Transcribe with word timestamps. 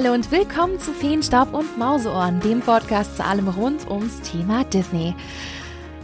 Hallo 0.00 0.14
und 0.14 0.30
willkommen 0.30 0.78
zu 0.78 0.92
Feenstaub 0.92 1.52
und 1.52 1.76
Mauseohren, 1.76 2.38
dem 2.38 2.60
Podcast 2.60 3.16
zu 3.16 3.24
allem 3.24 3.48
rund 3.48 3.90
ums 3.90 4.20
Thema 4.20 4.62
Disney. 4.62 5.12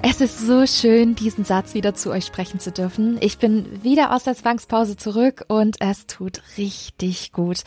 Es 0.06 0.20
ist 0.20 0.38
so 0.38 0.66
schön, 0.66 1.14
diesen 1.14 1.46
Satz 1.46 1.72
wieder 1.72 1.94
zu 1.94 2.10
euch 2.10 2.26
sprechen 2.26 2.60
zu 2.60 2.70
dürfen. 2.70 3.16
Ich 3.22 3.38
bin 3.38 3.82
wieder 3.82 4.14
aus 4.14 4.22
der 4.22 4.36
Zwangspause 4.36 4.98
zurück 4.98 5.46
und 5.48 5.80
es 5.80 6.06
tut 6.06 6.42
richtig 6.58 7.32
gut. 7.32 7.62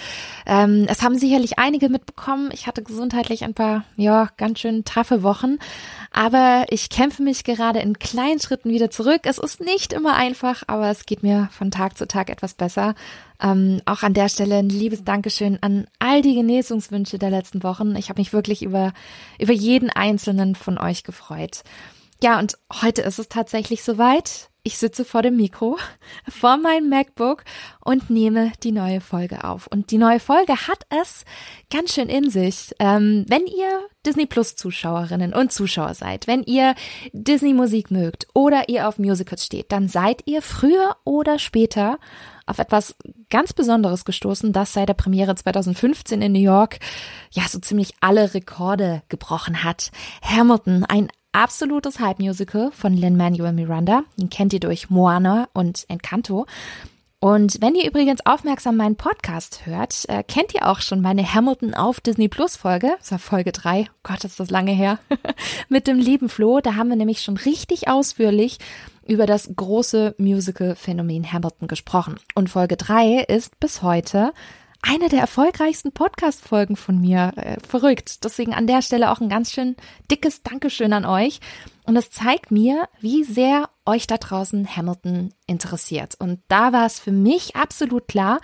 Ähm, 0.45 0.86
es 0.87 1.01
haben 1.01 1.18
sicherlich 1.18 1.57
einige 1.57 1.89
mitbekommen. 1.89 2.51
Ich 2.54 2.68
hatte 2.68 2.83
gesundheitlich 2.83 3.43
ein 3.43 3.55
paar, 3.55 3.86
ja, 3.95 4.29
ganz 4.37 4.59
schön 4.59 4.86
taffe 4.86 5.23
Wochen. 5.23 5.57
Aber 6.11 6.65
ich 6.69 6.92
kämpfe 6.92 7.23
mich 7.23 7.43
gerade 7.43 7.79
in 7.79 7.97
kleinen 7.97 8.39
Schritten 8.39 8.69
wieder 8.69 8.92
zurück. 8.92 9.21
Es 9.23 9.39
ist 9.39 9.59
nicht 9.59 9.92
immer 9.92 10.14
einfach, 10.14 10.61
aber 10.67 10.92
es 10.92 11.07
geht 11.07 11.23
mir 11.23 11.50
von 11.51 11.71
Tag 11.71 11.97
zu 11.97 12.07
Tag 12.07 12.29
etwas 12.29 12.54
besser. 12.54 12.93
Ähm, 13.42 13.81
auch 13.86 14.04
an 14.04 14.14
der 14.14 14.29
Stelle 14.29 14.57
ein 14.57 14.69
liebes 14.69 15.04
Dankeschön 15.04 15.57
an 15.61 15.87
all 15.97 16.21
die 16.21 16.36
Genesungswünsche 16.36 17.17
der 17.17 17.31
letzten 17.31 17.64
Wochen. 17.64 17.95
Ich 17.95 18.09
habe 18.09 18.21
mich 18.21 18.31
wirklich 18.31 18.61
über, 18.61 18.93
über 19.39 19.54
jeden 19.54 19.89
einzelnen 19.89 20.54
von 20.54 20.78
euch 20.78 21.04
gefreut. 21.04 21.64
Ja, 22.21 22.39
und 22.39 22.57
heute 22.82 23.04
ist 23.04 23.20
es 23.20 23.30
tatsächlich 23.30 23.84
soweit. 23.84 24.50
Ich 24.64 24.80
sitze 24.80 25.06
vor 25.06 25.21
dem 25.21 25.38
Mikro, 25.38 25.78
vor 26.28 26.57
meinem 26.57 26.90
MacBook 26.90 27.46
und 27.80 28.10
nehme 28.10 28.52
die 28.64 28.71
neue 28.74 29.02
Folge 29.02 29.43
auf. 29.43 29.68
Und 29.68 29.92
die 29.92 29.98
neue 29.98 30.20
Folge 30.20 30.68
hat 30.68 30.86
es 31.02 31.24
ganz 31.71 31.93
schön 31.93 32.09
in 32.09 32.30
sich. 32.30 32.73
Ähm, 32.80 33.23
wenn 33.30 33.45
ihr 33.45 33.88
Disney 34.06 34.26
Plus 34.26 34.56
Zuschauerinnen 34.56 35.34
und 35.34 35.53
Zuschauer 35.53 35.94
seid, 35.94 36.28
wenn 36.28 36.44
ihr 36.44 36.76
Disney 37.14 37.53
Musik 37.53 37.92
mögt 37.92 38.28
oder 38.34 38.68
ihr 38.68 38.90
auf 38.90 39.00
Musicals 39.00 39.46
steht, 39.46 39.72
dann 39.72 39.88
seid 39.88 40.24
ihr 40.26 40.42
früher 40.42 40.98
oder 41.06 41.40
später 41.40 42.00
auf 42.46 42.59
etwas 42.59 42.96
ganz 43.30 43.54
Besonderes 43.54 44.06
gestoßen, 44.06 44.54
das 44.54 44.74
seit 44.74 44.90
der 44.90 44.96
Premiere 44.96 45.36
2015 45.36 46.22
in 46.22 46.31
New 46.31 46.40
York 46.40 46.80
ja 47.31 47.44
so 47.48 47.59
ziemlich 47.59 47.94
alle 48.02 48.34
Rekorde 48.34 49.04
gebrochen 49.08 49.64
hat. 49.64 49.92
Hamilton, 50.24 50.84
ein 50.84 51.09
absolutes 51.38 52.00
Hype-Musical 52.00 52.72
von 52.72 52.94
Lin-Manuel 52.94 53.54
Miranda. 53.54 54.04
Den 54.18 54.32
kennt 54.32 54.54
ihr 54.54 54.60
durch 54.60 54.90
Moana 54.90 55.48
und 55.54 55.86
Encanto. 55.88 56.48
Und 57.20 57.62
wenn 57.62 57.76
ihr 57.76 57.88
übrigens 57.88 58.26
aufmerksam 58.26 58.76
meinen 58.76 58.96
Podcast 58.96 59.68
hört, 59.68 60.06
äh, 60.08 60.24
kennt 60.24 60.56
ihr 60.56 60.68
auch 60.68 60.82
schon 60.82 61.00
meine 61.00 61.32
Hamilton 61.32 61.76
auf 61.76 62.00
Disney 62.00 62.28
Plus 62.28 62.56
Folge. 62.56 62.92
Das 62.98 63.12
war 63.12 63.20
Folge 63.20 63.52
3. 63.52 63.88
Gott, 64.02 64.24
ist 64.24 64.40
das 64.40 64.50
lange 64.50 64.72
her. 64.72 64.98
Mit 65.70 65.86
dem 65.86 66.00
lieben 66.00 66.28
Flo. 66.28 66.60
Da 66.60 66.76
haben 66.76 66.90
wir 66.90 66.96
nämlich 66.96 67.22
schon 67.22 67.38
richtig 67.38 67.88
ausführlich 67.88 68.58
über 69.06 69.28
das 69.28 69.52
große 69.56 70.16
Musical-Phänomen 70.18 71.32
Hamilton 71.32 71.68
gesprochen. 71.68 72.16
Und 72.34 72.50
Folge 72.50 72.78
3 72.78 73.26
ist 73.28 73.60
bis 73.60 73.84
heute 73.84 74.34
eine 74.88 75.10
der 75.10 75.20
erfolgreichsten 75.20 75.92
Podcast-Folgen 75.92 76.78
von 76.78 77.00
mir. 77.00 77.34
Äh, 77.36 77.58
verrückt. 77.68 78.24
Deswegen 78.24 78.54
an 78.54 78.68
der 78.68 78.82
Stelle 78.82 79.12
auch 79.12 79.20
ein 79.20 79.30
ganz 79.30 79.52
schön 79.52 79.76
dickes 80.10 80.44
Dankeschön 80.44 80.94
an 80.94 81.06
euch. 81.06 81.40
Und 81.84 81.98
es 81.98 82.10
zeigt 82.10 82.52
mir, 82.52 82.88
wie 83.02 83.24
sehr 83.24 83.70
euch 83.86 84.08
da 84.08 84.18
draußen 84.18 84.76
Hamilton 84.76 85.34
interessiert. 85.46 86.16
Und 86.20 86.40
da 86.48 86.72
war 86.72 86.86
es 86.86 87.00
für 87.00 87.12
mich 87.12 87.56
absolut 87.56 88.08
klar, 88.08 88.40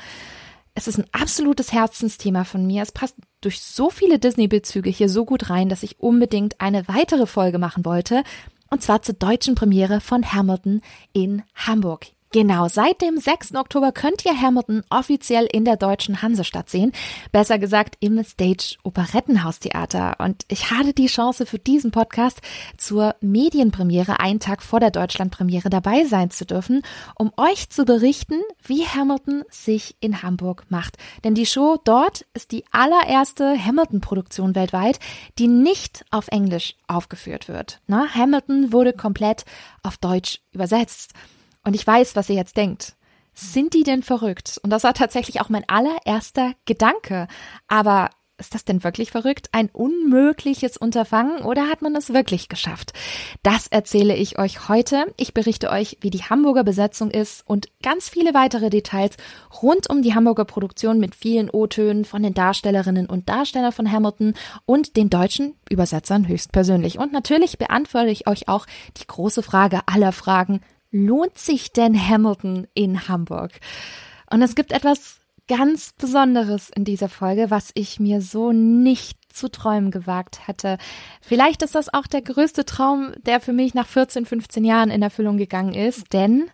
es 0.76 0.88
ist 0.88 0.98
ein 0.98 1.06
absolutes 1.12 1.72
Herzensthema 1.72 2.46
von 2.46 2.66
mir. 2.66 2.82
Es 2.82 2.92
passt 2.92 3.16
durch 3.42 3.62
so 3.62 3.90
viele 3.92 4.18
Disney-Bezüge 4.18 4.90
hier 4.90 5.08
so 5.08 5.24
gut 5.24 5.52
rein, 5.52 5.70
dass 5.70 5.84
ich 5.84 6.00
unbedingt 6.00 6.60
eine 6.60 6.88
weitere 6.88 7.28
Folge 7.28 7.60
machen 7.60 7.86
wollte. 7.86 8.24
Und 8.72 8.82
zwar 8.82 9.04
zur 9.04 9.14
deutschen 9.14 9.54
Premiere 9.54 10.02
von 10.02 10.34
Hamilton 10.34 10.82
in 11.14 11.44
Hamburg. 11.54 12.08
Genau, 12.34 12.68
seit 12.68 13.00
dem 13.04 13.20
6. 13.20 13.54
Oktober 13.54 13.92
könnt 13.92 14.26
ihr 14.26 14.36
Hamilton 14.36 14.82
offiziell 14.90 15.46
in 15.52 15.66
der 15.66 15.78
deutschen 15.78 16.24
Hansestadt 16.24 16.68
sehen. 16.68 16.92
Besser 17.32 17.60
gesagt 17.60 17.96
im 18.00 18.24
Stage 18.24 18.78
Operettenhaustheater. 18.82 20.16
Und 20.18 20.44
ich 20.48 20.72
hatte 20.72 20.94
die 20.94 21.06
Chance 21.06 21.46
für 21.46 21.60
diesen 21.60 21.92
Podcast 21.92 22.42
zur 22.76 23.14
Medienpremiere 23.22 24.20
einen 24.20 24.40
Tag 24.40 24.64
vor 24.64 24.80
der 24.80 24.90
Deutschlandpremiere 24.90 25.70
dabei 25.70 26.06
sein 26.06 26.32
zu 26.32 26.44
dürfen, 26.44 26.82
um 27.14 27.32
euch 27.38 27.70
zu 27.70 27.86
berichten, 27.86 28.42
wie 28.64 28.84
Hamilton 28.84 29.44
sich 29.52 29.96
in 30.00 30.24
Hamburg 30.24 30.64
macht. 30.70 30.98
Denn 31.24 31.36
die 31.36 31.46
Show 31.46 31.78
dort 31.84 32.26
ist 32.34 32.52
die 32.52 32.66
allererste 32.72 33.64
Hamilton-Produktion 33.64 34.56
weltweit, 34.56 34.98
die 35.38 35.48
nicht 35.48 36.04
auf 36.10 36.30
Englisch 36.30 36.74
aufgeführt 36.88 37.48
wird. 37.48 37.80
Na, 37.86 38.08
Hamilton 38.12 38.74
wurde 38.74 38.94
komplett 38.94 39.46
auf 39.84 39.98
Deutsch 39.98 40.40
übersetzt. 40.52 41.14
Und 41.64 41.76
ich 41.76 41.86
weiß, 41.86 42.16
was 42.16 42.30
ihr 42.30 42.36
jetzt 42.36 42.58
denkt. 42.58 42.96
Sind 43.34 43.74
die 43.74 43.84
denn 43.84 44.04
verrückt? 44.04 44.60
Und 44.64 44.70
das 44.70 44.84
war 44.84 44.94
tatsächlich 44.94 45.42
auch 45.42 45.50
mein 45.50 45.68
allererster 45.68 46.54
Gedanke. 46.66 47.28
Aber 47.68 48.10
ist 48.40 48.56
das 48.56 48.66
denn 48.66 48.84
wirklich 48.84 49.12
verrückt? 49.12 49.50
Ein 49.52 49.70
unmögliches 49.70 50.76
Unterfangen 50.76 51.44
oder 51.44 51.70
hat 51.70 51.82
man 51.82 51.96
es 51.96 52.14
wirklich 52.14 52.50
geschafft? 52.50 52.92
Das 53.44 53.68
erzähle 53.68 54.16
ich 54.16 54.40
euch 54.40 54.68
heute. 54.70 55.06
Ich 55.18 55.34
berichte 55.34 55.70
euch, 55.70 55.98
wie 56.02 56.10
die 56.10 56.24
Hamburger 56.24 56.64
Besetzung 56.64 57.12
ist 57.12 57.48
und 57.48 57.70
ganz 57.84 58.10
viele 58.10 58.34
weitere 58.34 58.70
Details 58.70 59.18
rund 59.62 59.90
um 59.90 60.02
die 60.02 60.16
Hamburger 60.16 60.46
Produktion 60.46 61.00
mit 61.00 61.16
vielen 61.16 61.50
O-Tönen 61.50 62.06
von 62.06 62.24
den 62.24 62.34
Darstellerinnen 62.34 63.06
und 63.06 63.30
Darstellern 63.30 63.72
von 63.72 63.92
Hamilton 63.92 64.34
und 64.66 64.98
den 64.98 65.10
deutschen 65.10 65.56
Übersetzern 65.70 66.28
höchstpersönlich. 66.28 66.98
Und 66.98 67.14
natürlich 67.14 67.60
beantworte 67.60 68.10
ich 68.10 68.28
euch 68.28 68.48
auch 68.48 68.66
die 68.98 69.08
große 69.08 69.44
Frage 69.44 69.82
aller 69.86 70.12
Fragen 70.12 70.62
lohnt 70.94 71.38
sich 71.38 71.74
denn 71.74 72.00
Hamilton 72.00 72.68
in 72.74 73.10
Hamburg? 73.10 73.52
Und 74.32 74.42
es 74.42 74.56
gibt 74.56 74.72
etwas 74.72 75.20
ganz 75.48 75.94
Besonderes 75.98 76.70
in 76.70 76.86
dieser 76.86 77.10
Folge, 77.10 77.52
was 77.52 77.72
ich 77.74 78.00
mir 78.00 78.22
so 78.22 78.54
nicht 78.54 79.18
zu 79.34 79.50
träumen 79.50 79.92
gewagt 79.92 80.48
hätte. 80.48 80.78
Vielleicht 81.22 81.64
ist 81.64 81.76
das 81.76 81.94
auch 81.94 82.08
der 82.08 82.22
größte 82.22 82.64
Traum, 82.64 83.12
der 83.26 83.42
für 83.42 83.52
mich 83.52 83.74
nach 83.74 83.88
14, 83.88 84.26
15 84.26 84.64
Jahren 84.64 84.90
in 84.90 85.02
Erfüllung 85.02 85.38
gegangen 85.38 85.74
ist, 85.74 86.14
denn 86.14 86.50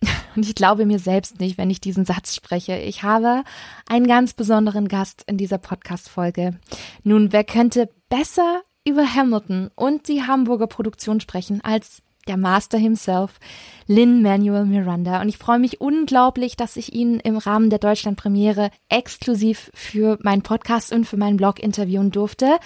und 0.36 0.46
ich 0.46 0.54
glaube 0.54 0.86
mir 0.86 0.98
selbst 0.98 1.40
nicht, 1.40 1.58
wenn 1.58 1.70
ich 1.70 1.80
diesen 1.80 2.04
Satz 2.04 2.34
spreche. 2.34 2.76
Ich 2.76 3.02
habe 3.02 3.42
einen 3.88 4.06
ganz 4.06 4.34
besonderen 4.34 4.88
Gast 4.88 5.24
in 5.26 5.36
dieser 5.36 5.58
Podcast-Folge. 5.58 6.58
Nun, 7.02 7.32
wer 7.32 7.44
könnte 7.44 7.88
besser 8.08 8.62
über 8.86 9.14
Hamilton 9.14 9.70
und 9.74 10.08
die 10.08 10.22
Hamburger 10.22 10.68
Produktion 10.68 11.20
sprechen 11.20 11.60
als 11.62 12.02
der 12.26 12.36
Master 12.36 12.78
himself, 12.78 13.38
Lin 13.86 14.22
Manuel 14.22 14.64
Miranda. 14.64 15.20
Und 15.20 15.28
ich 15.28 15.38
freue 15.38 15.58
mich 15.58 15.80
unglaublich, 15.80 16.56
dass 16.56 16.76
ich 16.76 16.92
ihn 16.92 17.20
im 17.20 17.36
Rahmen 17.36 17.70
der 17.70 17.78
Deutschlandpremiere 17.78 18.70
exklusiv 18.88 19.70
für 19.74 20.18
meinen 20.22 20.42
Podcast 20.42 20.92
und 20.92 21.04
für 21.04 21.16
meinen 21.16 21.36
Blog 21.36 21.60
interviewen 21.60 22.10
durfte. 22.10 22.58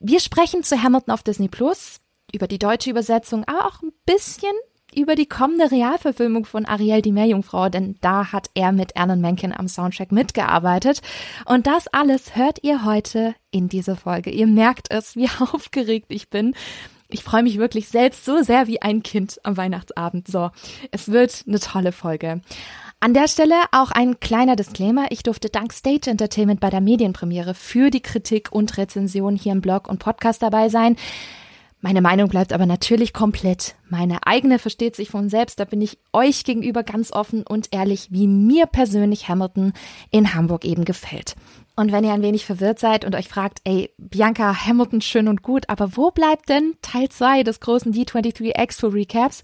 Wir 0.00 0.20
sprechen 0.20 0.62
zu 0.62 0.82
Hamilton 0.82 1.14
auf 1.14 1.22
Disney 1.22 1.48
Plus 1.48 2.00
über 2.32 2.46
die 2.46 2.58
deutsche 2.58 2.90
Übersetzung, 2.90 3.44
aber 3.44 3.66
auch 3.66 3.82
ein 3.82 3.92
bisschen 4.06 4.52
über 4.94 5.14
die 5.14 5.26
kommende 5.26 5.70
Realverfilmung 5.70 6.44
von 6.44 6.66
Ariel 6.66 7.02
die 7.02 7.12
Meerjungfrau, 7.12 7.68
denn 7.68 7.96
da 8.00 8.32
hat 8.32 8.50
er 8.54 8.72
mit 8.72 8.96
Alan 8.96 9.20
Menken 9.20 9.52
am 9.52 9.68
Soundtrack 9.68 10.12
mitgearbeitet. 10.12 11.00
Und 11.46 11.66
das 11.66 11.88
alles 11.88 12.36
hört 12.36 12.62
ihr 12.62 12.84
heute 12.84 13.34
in 13.50 13.68
dieser 13.68 13.96
Folge. 13.96 14.30
Ihr 14.30 14.46
merkt 14.46 14.90
es, 14.90 15.16
wie 15.16 15.28
aufgeregt 15.40 16.06
ich 16.10 16.28
bin. 16.28 16.54
Ich 17.12 17.22
freue 17.22 17.42
mich 17.42 17.58
wirklich 17.58 17.88
selbst 17.88 18.24
so 18.24 18.42
sehr 18.42 18.66
wie 18.66 18.80
ein 18.80 19.02
Kind 19.02 19.38
am 19.44 19.56
Weihnachtsabend. 19.56 20.28
So, 20.28 20.50
es 20.90 21.10
wird 21.10 21.44
eine 21.46 21.60
tolle 21.60 21.92
Folge. 21.92 22.40
An 23.00 23.14
der 23.14 23.28
Stelle 23.28 23.56
auch 23.72 23.90
ein 23.90 24.20
kleiner 24.20 24.56
Disclaimer. 24.56 25.06
Ich 25.10 25.22
durfte 25.22 25.48
dank 25.48 25.72
Stage 25.72 26.08
Entertainment 26.08 26.60
bei 26.60 26.70
der 26.70 26.80
Medienpremiere 26.80 27.54
für 27.54 27.90
die 27.90 28.00
Kritik 28.00 28.52
und 28.52 28.76
Rezension 28.78 29.36
hier 29.36 29.52
im 29.52 29.60
Blog 29.60 29.88
und 29.88 29.98
Podcast 29.98 30.42
dabei 30.42 30.68
sein. 30.68 30.96
Meine 31.80 32.00
Meinung 32.00 32.28
bleibt 32.28 32.52
aber 32.52 32.64
natürlich 32.64 33.12
komplett. 33.12 33.74
Meine 33.88 34.24
eigene 34.24 34.60
versteht 34.60 34.94
sich 34.94 35.10
von 35.10 35.28
selbst. 35.28 35.58
Da 35.58 35.64
bin 35.64 35.80
ich 35.80 35.98
euch 36.12 36.44
gegenüber 36.44 36.84
ganz 36.84 37.12
offen 37.12 37.42
und 37.42 37.68
ehrlich, 37.72 38.12
wie 38.12 38.28
mir 38.28 38.66
persönlich 38.66 39.28
Hamilton 39.28 39.72
in 40.12 40.32
Hamburg 40.32 40.64
eben 40.64 40.84
gefällt. 40.84 41.34
Und 41.76 41.92
wenn 41.92 42.04
ihr 42.04 42.12
ein 42.12 42.22
wenig 42.22 42.44
verwirrt 42.44 42.78
seid 42.78 43.04
und 43.04 43.14
euch 43.14 43.28
fragt, 43.28 43.60
ey, 43.64 43.90
Bianca, 43.96 44.66
Hamilton 44.66 45.00
schön 45.00 45.28
und 45.28 45.42
gut, 45.42 45.68
aber 45.68 45.96
wo 45.96 46.10
bleibt 46.10 46.48
denn 46.48 46.74
Teil 46.82 47.08
2 47.08 47.42
des 47.42 47.60
großen 47.60 47.92
D23 47.92 48.54
Expo 48.54 48.88
Recaps? 48.88 49.42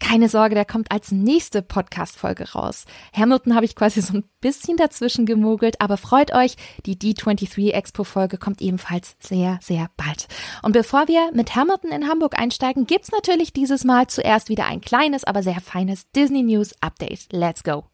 Keine 0.00 0.30
Sorge, 0.30 0.54
der 0.54 0.64
kommt 0.64 0.90
als 0.90 1.12
nächste 1.12 1.60
Podcast-Folge 1.60 2.52
raus. 2.52 2.86
Hamilton 3.12 3.54
habe 3.54 3.66
ich 3.66 3.76
quasi 3.76 4.00
so 4.00 4.14
ein 4.14 4.24
bisschen 4.40 4.78
dazwischen 4.78 5.26
gemogelt, 5.26 5.80
aber 5.80 5.98
freut 5.98 6.34
euch, 6.34 6.56
die 6.86 6.96
D23 6.96 7.72
Expo-Folge 7.72 8.38
kommt 8.38 8.62
ebenfalls 8.62 9.14
sehr, 9.20 9.58
sehr 9.62 9.90
bald. 9.98 10.26
Und 10.62 10.72
bevor 10.72 11.06
wir 11.06 11.30
mit 11.34 11.54
Hamilton 11.54 11.92
in 11.92 12.08
Hamburg 12.08 12.38
einsteigen, 12.38 12.86
gibt's 12.86 13.12
natürlich 13.12 13.52
dieses 13.52 13.84
Mal 13.84 14.06
zuerst 14.06 14.48
wieder 14.48 14.64
ein 14.64 14.80
kleines, 14.80 15.24
aber 15.24 15.42
sehr 15.42 15.60
feines 15.60 16.10
Disney 16.12 16.42
News 16.42 16.74
Update. 16.80 17.28
Let's 17.30 17.62
go! 17.62 17.84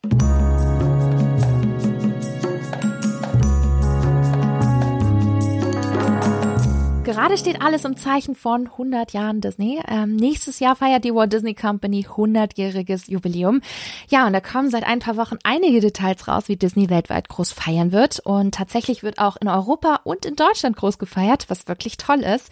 Gerade 7.06 7.38
steht 7.38 7.62
alles 7.62 7.85
im 7.85 7.97
Zeichen 7.97 8.35
von 8.35 8.67
100 8.67 9.12
Jahren 9.12 9.41
Disney. 9.41 9.81
Ähm, 9.87 10.17
nächstes 10.17 10.58
Jahr 10.58 10.75
feiert 10.75 11.05
die 11.05 11.14
Walt 11.14 11.32
Disney 11.32 11.55
Company 11.55 12.05
100-jähriges 12.05 13.08
Jubiläum. 13.08 13.61
Ja, 14.08 14.26
und 14.26 14.32
da 14.32 14.41
kommen 14.41 14.70
seit 14.70 14.82
ein 14.82 14.99
paar 14.99 15.17
Wochen 15.17 15.37
einige 15.44 15.79
Details 15.79 16.26
raus, 16.26 16.49
wie 16.49 16.56
Disney 16.56 16.91
weltweit 16.91 17.29
groß 17.29 17.53
feiern 17.53 17.93
wird. 17.93 18.19
Und 18.19 18.56
tatsächlich 18.56 19.05
wird 19.05 19.20
auch 19.20 19.37
in 19.37 19.47
Europa 19.47 20.00
und 20.03 20.26
in 20.26 20.35
Deutschland 20.35 20.76
groß 20.76 20.99
gefeiert, 20.99 21.44
was 21.47 21.69
wirklich 21.69 21.97
toll 21.97 22.25
ist. 22.25 22.50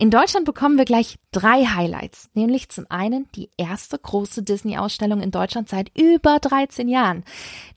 In 0.00 0.10
Deutschland 0.10 0.46
bekommen 0.46 0.78
wir 0.78 0.86
gleich 0.86 1.18
drei 1.30 1.66
Highlights, 1.66 2.30
nämlich 2.32 2.70
zum 2.70 2.86
einen 2.88 3.28
die 3.34 3.50
erste 3.58 3.98
große 3.98 4.42
Disney-Ausstellung 4.42 5.20
in 5.20 5.30
Deutschland 5.30 5.68
seit 5.68 5.90
über 5.94 6.38
13 6.38 6.88
Jahren. 6.88 7.22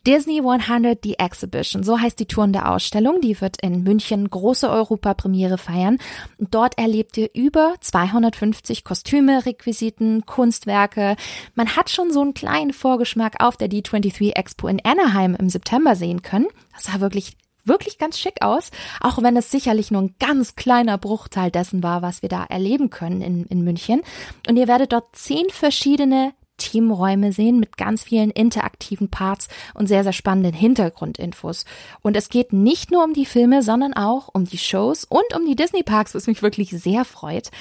Disney 0.07 0.39
100 0.39 0.99
The 1.03 1.19
Exhibition, 1.19 1.83
so 1.83 1.99
heißt 1.99 2.17
die 2.17 2.25
Tour 2.25 2.47
der 2.47 2.71
Ausstellung. 2.71 3.19
Die 3.19 3.41
wird 3.41 3.61
in 3.61 3.83
München 3.83 4.29
große 4.29 4.69
Europapremiere 4.69 5.57
feiern. 5.57 5.97
Dort 6.37 6.77
erlebt 6.77 7.17
ihr 7.17 7.29
über 7.33 7.75
250 7.79 8.83
Kostüme, 8.83 9.45
Requisiten, 9.45 10.25
Kunstwerke. 10.25 11.15
Man 11.55 11.75
hat 11.75 11.89
schon 11.89 12.11
so 12.11 12.21
einen 12.21 12.33
kleinen 12.33 12.73
Vorgeschmack 12.73 13.43
auf 13.43 13.57
der 13.57 13.69
D23 13.69 14.35
Expo 14.35 14.67
in 14.67 14.83
Anaheim 14.83 15.35
im 15.35 15.49
September 15.49 15.95
sehen 15.95 16.21
können. 16.21 16.47
Das 16.73 16.83
sah 16.83 16.99
wirklich 16.99 17.37
wirklich 17.65 17.97
ganz 17.97 18.19
schick 18.19 18.41
aus, 18.41 18.71
auch 18.99 19.21
wenn 19.21 19.37
es 19.37 19.49
sicherlich 19.49 19.91
nur 19.91 20.01
ein 20.01 20.15
ganz 20.19 20.55
kleiner 20.55 20.97
Bruchteil 20.97 21.51
dessen 21.51 21.83
war, 21.83 22.01
was 22.01 22.21
wir 22.21 22.29
da 22.29 22.43
erleben 22.43 22.89
können 22.89 23.21
in, 23.21 23.45
in 23.45 23.63
München. 23.63 24.01
Und 24.49 24.57
ihr 24.57 24.67
werdet 24.67 24.91
dort 24.91 25.15
zehn 25.15 25.49
verschiedene 25.49 26.33
Teamräume 26.63 27.31
sehen 27.31 27.59
mit 27.59 27.77
ganz 27.77 28.03
vielen 28.03 28.31
interaktiven 28.31 29.09
Parts 29.09 29.47
und 29.73 29.87
sehr, 29.87 30.03
sehr 30.03 30.13
spannenden 30.13 30.53
Hintergrundinfos. 30.53 31.65
Und 32.01 32.15
es 32.15 32.29
geht 32.29 32.53
nicht 32.53 32.91
nur 32.91 33.03
um 33.03 33.13
die 33.13 33.25
Filme, 33.25 33.61
sondern 33.63 33.93
auch 33.93 34.29
um 34.33 34.45
die 34.45 34.57
Shows 34.57 35.03
und 35.03 35.35
um 35.35 35.45
die 35.45 35.55
Disney 35.55 35.83
Parks, 35.83 36.15
was 36.15 36.27
mich 36.27 36.41
wirklich 36.41 36.69
sehr 36.69 37.05
freut. 37.05 37.51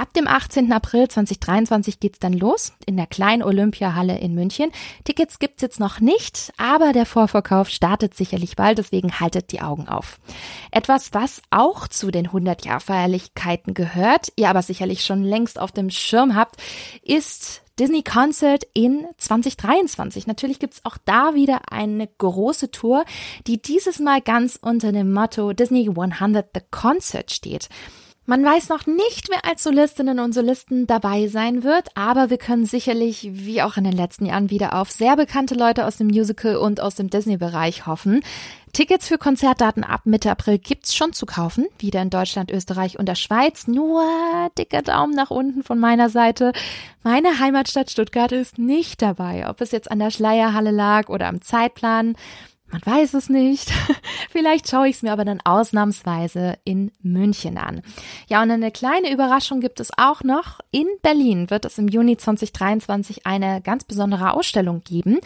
Ab 0.00 0.14
dem 0.14 0.26
18. 0.26 0.72
April 0.72 1.08
2023 1.08 2.00
geht's 2.00 2.18
dann 2.18 2.32
los 2.32 2.72
in 2.86 2.96
der 2.96 3.06
kleinen 3.06 3.42
Olympiahalle 3.42 4.18
in 4.18 4.34
München. 4.34 4.70
Tickets 5.04 5.38
gibt's 5.38 5.60
jetzt 5.60 5.78
noch 5.78 6.00
nicht, 6.00 6.54
aber 6.56 6.94
der 6.94 7.04
Vorverkauf 7.04 7.68
startet 7.68 8.14
sicherlich 8.14 8.56
bald, 8.56 8.78
deswegen 8.78 9.20
haltet 9.20 9.52
die 9.52 9.60
Augen 9.60 9.88
auf. 9.88 10.18
Etwas, 10.70 11.12
was 11.12 11.42
auch 11.50 11.86
zu 11.86 12.10
den 12.10 12.28
100-Jahr-Feierlichkeiten 12.28 13.74
gehört, 13.74 14.32
ihr 14.36 14.48
aber 14.48 14.62
sicherlich 14.62 15.04
schon 15.04 15.22
längst 15.22 15.60
auf 15.60 15.70
dem 15.70 15.90
Schirm 15.90 16.34
habt, 16.34 16.56
ist 17.02 17.60
Disney 17.80 18.02
Concert 18.02 18.64
in 18.74 19.06
2023. 19.16 20.26
Natürlich 20.26 20.58
gibt's 20.58 20.84
auch 20.84 20.98
da 21.06 21.34
wieder 21.34 21.72
eine 21.72 22.06
große 22.06 22.70
Tour, 22.70 23.06
die 23.46 23.60
dieses 23.60 24.00
Mal 24.00 24.20
ganz 24.20 24.58
unter 24.60 24.92
dem 24.92 25.14
Motto 25.14 25.54
Disney 25.54 25.88
100 25.88 26.50
The 26.52 26.60
Concert 26.70 27.30
steht. 27.30 27.70
Man 28.26 28.44
weiß 28.44 28.68
noch 28.68 28.86
nicht, 28.86 29.28
wer 29.30 29.44
als 29.44 29.64
Solistinnen 29.64 30.20
und 30.20 30.32
Solisten 30.32 30.86
dabei 30.86 31.26
sein 31.26 31.64
wird, 31.64 31.88
aber 31.96 32.30
wir 32.30 32.38
können 32.38 32.64
sicherlich, 32.64 33.30
wie 33.32 33.62
auch 33.62 33.76
in 33.76 33.84
den 33.84 33.92
letzten 33.92 34.26
Jahren, 34.26 34.50
wieder 34.50 34.78
auf 34.78 34.90
sehr 34.90 35.16
bekannte 35.16 35.54
Leute 35.54 35.86
aus 35.86 35.96
dem 35.96 36.08
Musical 36.08 36.56
und 36.56 36.80
aus 36.80 36.94
dem 36.94 37.10
Disney-Bereich 37.10 37.86
hoffen. 37.86 38.20
Tickets 38.72 39.08
für 39.08 39.18
Konzertdaten 39.18 39.84
ab 39.84 40.02
Mitte 40.04 40.30
April 40.30 40.58
gibt's 40.58 40.94
schon 40.94 41.12
zu 41.12 41.26
kaufen, 41.26 41.66
wieder 41.78 42.00
in 42.02 42.10
Deutschland, 42.10 42.50
Österreich 42.50 42.98
und 42.98 43.06
der 43.06 43.14
Schweiz. 43.14 43.66
Nur 43.66 44.04
dicker 44.56 44.82
Daumen 44.82 45.14
nach 45.14 45.30
unten 45.30 45.62
von 45.62 45.78
meiner 45.78 46.08
Seite. 46.08 46.52
Meine 47.02 47.38
Heimatstadt 47.40 47.90
Stuttgart 47.90 48.32
ist 48.32 48.58
nicht 48.58 49.02
dabei, 49.02 49.48
ob 49.48 49.60
es 49.60 49.72
jetzt 49.72 49.90
an 49.90 49.98
der 49.98 50.10
Schleierhalle 50.10 50.70
lag 50.70 51.08
oder 51.08 51.26
am 51.26 51.42
Zeitplan. 51.42 52.16
Man 52.70 52.82
weiß 52.84 53.14
es 53.14 53.28
nicht. 53.28 53.72
Vielleicht 54.30 54.70
schaue 54.70 54.88
ich 54.88 54.96
es 54.96 55.02
mir 55.02 55.12
aber 55.12 55.24
dann 55.24 55.40
ausnahmsweise 55.44 56.56
in 56.64 56.92
München 57.02 57.58
an. 57.58 57.82
Ja, 58.28 58.42
und 58.42 58.50
eine 58.50 58.70
kleine 58.70 59.12
Überraschung 59.12 59.60
gibt 59.60 59.80
es 59.80 59.90
auch 59.98 60.22
noch. 60.22 60.60
In 60.70 60.86
Berlin 61.02 61.50
wird 61.50 61.64
es 61.64 61.78
im 61.78 61.88
Juni 61.88 62.16
2023 62.16 63.26
eine 63.26 63.60
ganz 63.60 63.82
besondere 63.84 64.32
Ausstellung 64.32 64.82
geben 64.84 65.18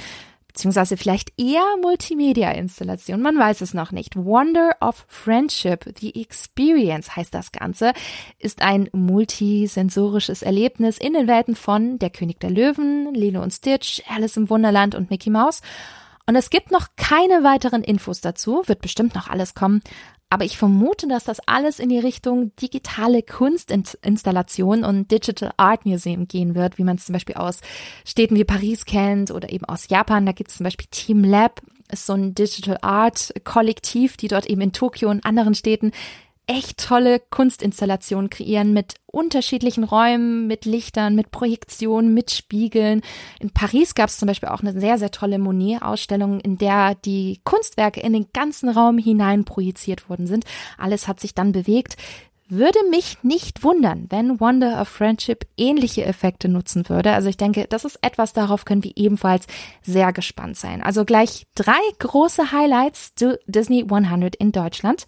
beziehungsweise 0.54 0.96
vielleicht 0.96 1.32
eher 1.36 1.64
Multimedia-Installation, 1.82 3.20
man 3.20 3.36
weiß 3.36 3.60
es 3.60 3.74
noch 3.74 3.90
nicht. 3.90 4.14
Wonder 4.14 4.76
of 4.80 5.04
Friendship, 5.08 5.84
The 5.98 6.22
Experience 6.22 7.16
heißt 7.16 7.34
das 7.34 7.50
Ganze, 7.50 7.92
ist 8.38 8.62
ein 8.62 8.88
multisensorisches 8.92 10.42
Erlebnis 10.42 10.98
in 10.98 11.14
den 11.14 11.26
Welten 11.26 11.56
von 11.56 11.98
Der 11.98 12.10
König 12.10 12.38
der 12.38 12.50
Löwen, 12.50 13.12
Lilo 13.14 13.42
und 13.42 13.52
Stitch, 13.52 14.00
Alice 14.08 14.36
im 14.36 14.48
Wunderland 14.48 14.94
und 14.94 15.10
Mickey 15.10 15.28
Mouse. 15.28 15.60
Und 16.26 16.36
es 16.36 16.50
gibt 16.50 16.70
noch 16.70 16.88
keine 16.96 17.44
weiteren 17.44 17.82
Infos 17.82 18.20
dazu, 18.20 18.62
wird 18.66 18.80
bestimmt 18.80 19.14
noch 19.14 19.28
alles 19.28 19.54
kommen. 19.54 19.82
Aber 20.30 20.44
ich 20.44 20.58
vermute, 20.58 21.06
dass 21.06 21.24
das 21.24 21.38
alles 21.46 21.78
in 21.78 21.90
die 21.90 21.98
Richtung 21.98 22.56
digitale 22.56 23.22
Kunstinstallation 23.22 24.82
und 24.82 25.10
Digital 25.10 25.52
Art 25.58 25.86
Museum 25.86 26.26
gehen 26.26 26.54
wird, 26.54 26.78
wie 26.78 26.82
man 26.82 26.96
es 26.96 27.06
zum 27.06 27.12
Beispiel 27.12 27.36
aus 27.36 27.60
Städten 28.04 28.34
wie 28.34 28.44
Paris 28.44 28.84
kennt 28.84 29.30
oder 29.30 29.52
eben 29.52 29.66
aus 29.66 29.88
Japan. 29.88 30.26
Da 30.26 30.32
gibt 30.32 30.50
es 30.50 30.56
zum 30.56 30.64
Beispiel 30.64 30.88
Team 30.90 31.22
Lab, 31.22 31.60
ist 31.92 32.06
so 32.06 32.14
ein 32.14 32.34
Digital 32.34 32.78
Art 32.80 33.32
Kollektiv, 33.44 34.16
die 34.16 34.28
dort 34.28 34.46
eben 34.46 34.62
in 34.62 34.72
Tokio 34.72 35.10
und 35.10 35.24
anderen 35.24 35.54
Städten 35.54 35.92
echt 36.46 36.78
tolle 36.78 37.20
Kunstinstallationen 37.20 38.30
kreieren 38.30 38.72
mit 38.72 38.94
unterschiedlichen 39.06 39.84
Räumen, 39.84 40.46
mit 40.46 40.64
Lichtern, 40.64 41.14
mit 41.14 41.30
Projektionen, 41.30 42.12
mit 42.12 42.30
Spiegeln. 42.30 43.02
In 43.40 43.50
Paris 43.50 43.94
gab 43.94 44.08
es 44.08 44.18
zum 44.18 44.26
Beispiel 44.26 44.48
auch 44.48 44.60
eine 44.60 44.78
sehr, 44.78 44.98
sehr 44.98 45.10
tolle 45.10 45.38
Monet-Ausstellung, 45.38 46.40
in 46.40 46.58
der 46.58 46.94
die 46.96 47.40
Kunstwerke 47.44 48.00
in 48.00 48.12
den 48.12 48.26
ganzen 48.32 48.68
Raum 48.68 48.98
hinein 48.98 49.44
projiziert 49.44 50.08
worden 50.08 50.26
sind. 50.26 50.44
Alles 50.76 51.08
hat 51.08 51.20
sich 51.20 51.34
dann 51.34 51.52
bewegt. 51.52 51.96
Würde 52.48 52.78
mich 52.90 53.16
nicht 53.22 53.64
wundern, 53.64 54.06
wenn 54.10 54.38
Wonder 54.38 54.78
of 54.80 54.88
Friendship 54.88 55.46
ähnliche 55.56 56.04
Effekte 56.04 56.48
nutzen 56.48 56.88
würde. 56.90 57.12
Also 57.12 57.30
ich 57.30 57.38
denke, 57.38 57.66
das 57.70 57.86
ist 57.86 57.98
etwas, 58.02 58.34
darauf 58.34 58.66
können 58.66 58.84
wir 58.84 58.92
ebenfalls 58.96 59.46
sehr 59.80 60.12
gespannt 60.12 60.58
sein. 60.58 60.82
Also 60.82 61.06
gleich 61.06 61.46
drei 61.54 61.80
große 62.00 62.52
Highlights 62.52 63.14
zu 63.14 63.38
Disney 63.46 63.86
100 63.90 64.36
in 64.36 64.52
Deutschland. 64.52 65.06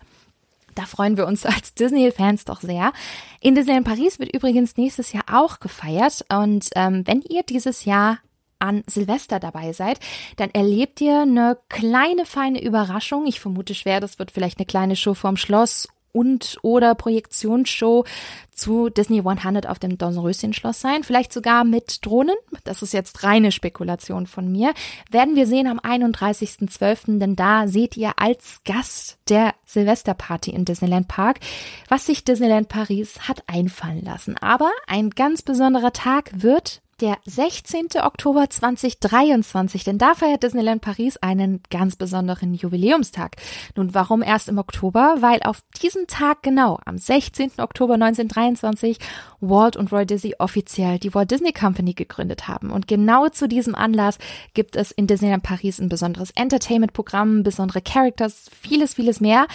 Da 0.77 0.85
freuen 0.85 1.17
wir 1.17 1.27
uns 1.27 1.45
als 1.45 1.75
Disney-Fans 1.75 2.45
doch 2.45 2.61
sehr. 2.61 2.93
In 3.41 3.57
Disneyland 3.57 3.87
Paris 3.87 4.21
wird 4.21 4.33
übrigens 4.33 4.77
nächstes 4.77 5.13
Jahr 5.13 5.25
auch 5.33 5.59
gefeiert. 5.59 6.25
Und 6.31 6.69
ähm, 6.77 7.03
wenn 7.05 7.23
ihr 7.23 7.43
dieses 7.43 7.85
Jahr 7.85 8.19
an 8.59 8.85
Silvester 8.87 9.41
dabei 9.41 9.73
seid, 9.73 9.99
dann 10.37 10.51
erlebt 10.51 11.01
ihr 11.01 11.23
eine 11.23 11.59
kleine 11.69 12.25
feine 12.25 12.63
Überraschung. 12.63 13.27
Ich 13.27 13.41
vermute 13.41 13.75
schwer, 13.75 14.01
das 14.01 14.19
wird 14.19 14.31
vielleicht 14.31 14.59
eine 14.59 14.67
kleine 14.67 14.97
Show 14.97 15.15
vorm 15.15 15.37
Schloss 15.37 15.89
und 16.17 16.57
oder 16.63 16.95
Projektionsshow 16.95 18.05
zu 18.51 18.89
Disney 18.89 19.21
100 19.21 19.69
auf 19.69 19.79
dem 19.79 19.99
Dornröschen-Schloss 19.99 20.81
sein. 20.81 21.05
Vielleicht 21.05 21.33
sogar 21.33 21.65
mit 21.65 22.05
Drohnen. 22.07 22.37
Das 22.65 22.81
ist 22.81 22.95
jetzt 22.95 23.23
reine 23.23 23.53
Spekulation 23.53 24.27
von 24.27 24.51
mir. 24.51 24.73
Werden 25.11 25.37
wir 25.37 25.47
sehen 25.47 25.67
am 25.67 25.79
31.12., 25.79 27.19
denn 27.19 27.37
da 27.37 27.69
seht 27.69 27.99
ihr 27.99 28.13
als 28.17 28.63
Gast 28.65 29.19
der 29.29 29.55
Silvesterparty 29.67 30.53
in 30.53 30.65
Disneyland 30.65 31.07
Park, 31.07 31.41
was 31.89 32.07
sich 32.07 32.25
Disneyland 32.25 32.69
Paris 32.69 33.29
hat 33.29 33.43
einfallen 33.47 34.03
lassen. 34.03 34.39
Aber 34.39 34.71
ein 34.87 35.11
ganz 35.11 35.43
besonderer 35.43 35.93
Tag 35.93 36.31
wird 36.35 36.81
der 37.01 37.19
16. 37.27 37.89
Oktober 38.03 38.49
2023, 38.49 39.85
denn 39.85 39.99
da 39.99 40.15
feiert 40.15 40.43
Disneyland 40.43 40.81
Paris 40.81 41.19
einen 41.19 41.61
ganz 41.69 41.97
besonderen 41.97 42.55
Jubiläumstag. 42.55 43.37
Nun, 43.75 43.95
warum 43.95 44.23
erst 44.23 44.49
im 44.49 44.57
Oktober? 44.57 45.17
Weil 45.21 45.43
auf 45.43 45.61
diesen 45.83 46.07
Tag 46.07 46.43
genau, 46.43 46.79
am 46.87 46.97
16. 46.97 47.53
Oktober 47.59 47.95
1923, 47.95 48.99
Walt 49.41 49.77
und 49.77 49.93
Roy 49.93 50.07
Disney 50.07 50.35
offiziell 50.39 50.99
die 50.99 51.15
Walt 51.15 51.31
Disney 51.31 51.53
Company 51.53 51.93
gegründet 51.93 52.49
haben. 52.49 52.71
Und 52.71 52.89
genau 52.89 53.29
zu 53.29 53.47
diesem 53.47 53.75
Anlass 53.75 54.19
gibt 54.55 54.75
es 54.75 54.91
in 54.91 55.07
Disneyland 55.07 55.43
Paris 55.43 55.79
ein 55.79 55.91
besonderes 55.91 56.31
Entertainment-Programm, 56.31 57.43
besondere 57.43 57.83
Characters, 57.83 58.49
vieles, 58.59 58.95
vieles 58.95 59.21
mehr. 59.21 59.47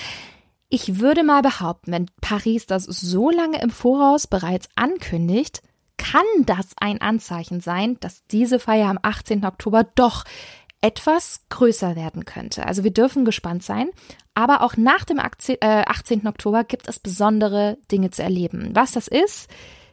Ich 0.70 1.00
würde 1.00 1.24
mal 1.24 1.42
behaupten, 1.42 1.92
wenn 1.92 2.06
Paris 2.22 2.68
das 2.68 2.84
so 2.84 3.32
lange 3.32 3.62
im 3.62 3.72
Voraus 3.72 4.28
bereits 4.28 4.70
ankündigt, 4.76 5.62
kann 5.98 6.26
das 6.46 6.68
ein 6.78 7.02
Anzeichen 7.02 7.62
sein, 7.62 7.98
dass 8.00 8.26
diese 8.28 8.60
Feier 8.60 8.90
am 8.90 9.00
18. 9.02 9.46
Oktober 9.46 9.84
doch 9.96 10.24
etwas 10.82 11.42
größer 11.50 11.96
werden 11.96 12.26
könnte. 12.26 12.66
Also 12.66 12.84
wir 12.84 12.92
dürfen 12.92 13.24
gespannt 13.24 13.64
sein. 13.64 13.90
Aber 14.34 14.62
auch 14.62 14.78
nach 14.78 15.06
dem 15.06 15.20
18. 15.20 15.58
Äh, 15.62 15.84
Oktober 16.26 16.64
gibt 16.64 16.88
es 16.88 17.00
besondere 17.00 17.78
Dinge 17.92 18.12
zu 18.12 18.24
erleben. 18.24 18.72
Was 18.74 18.94
das 18.94 19.08
ist, 19.08 19.50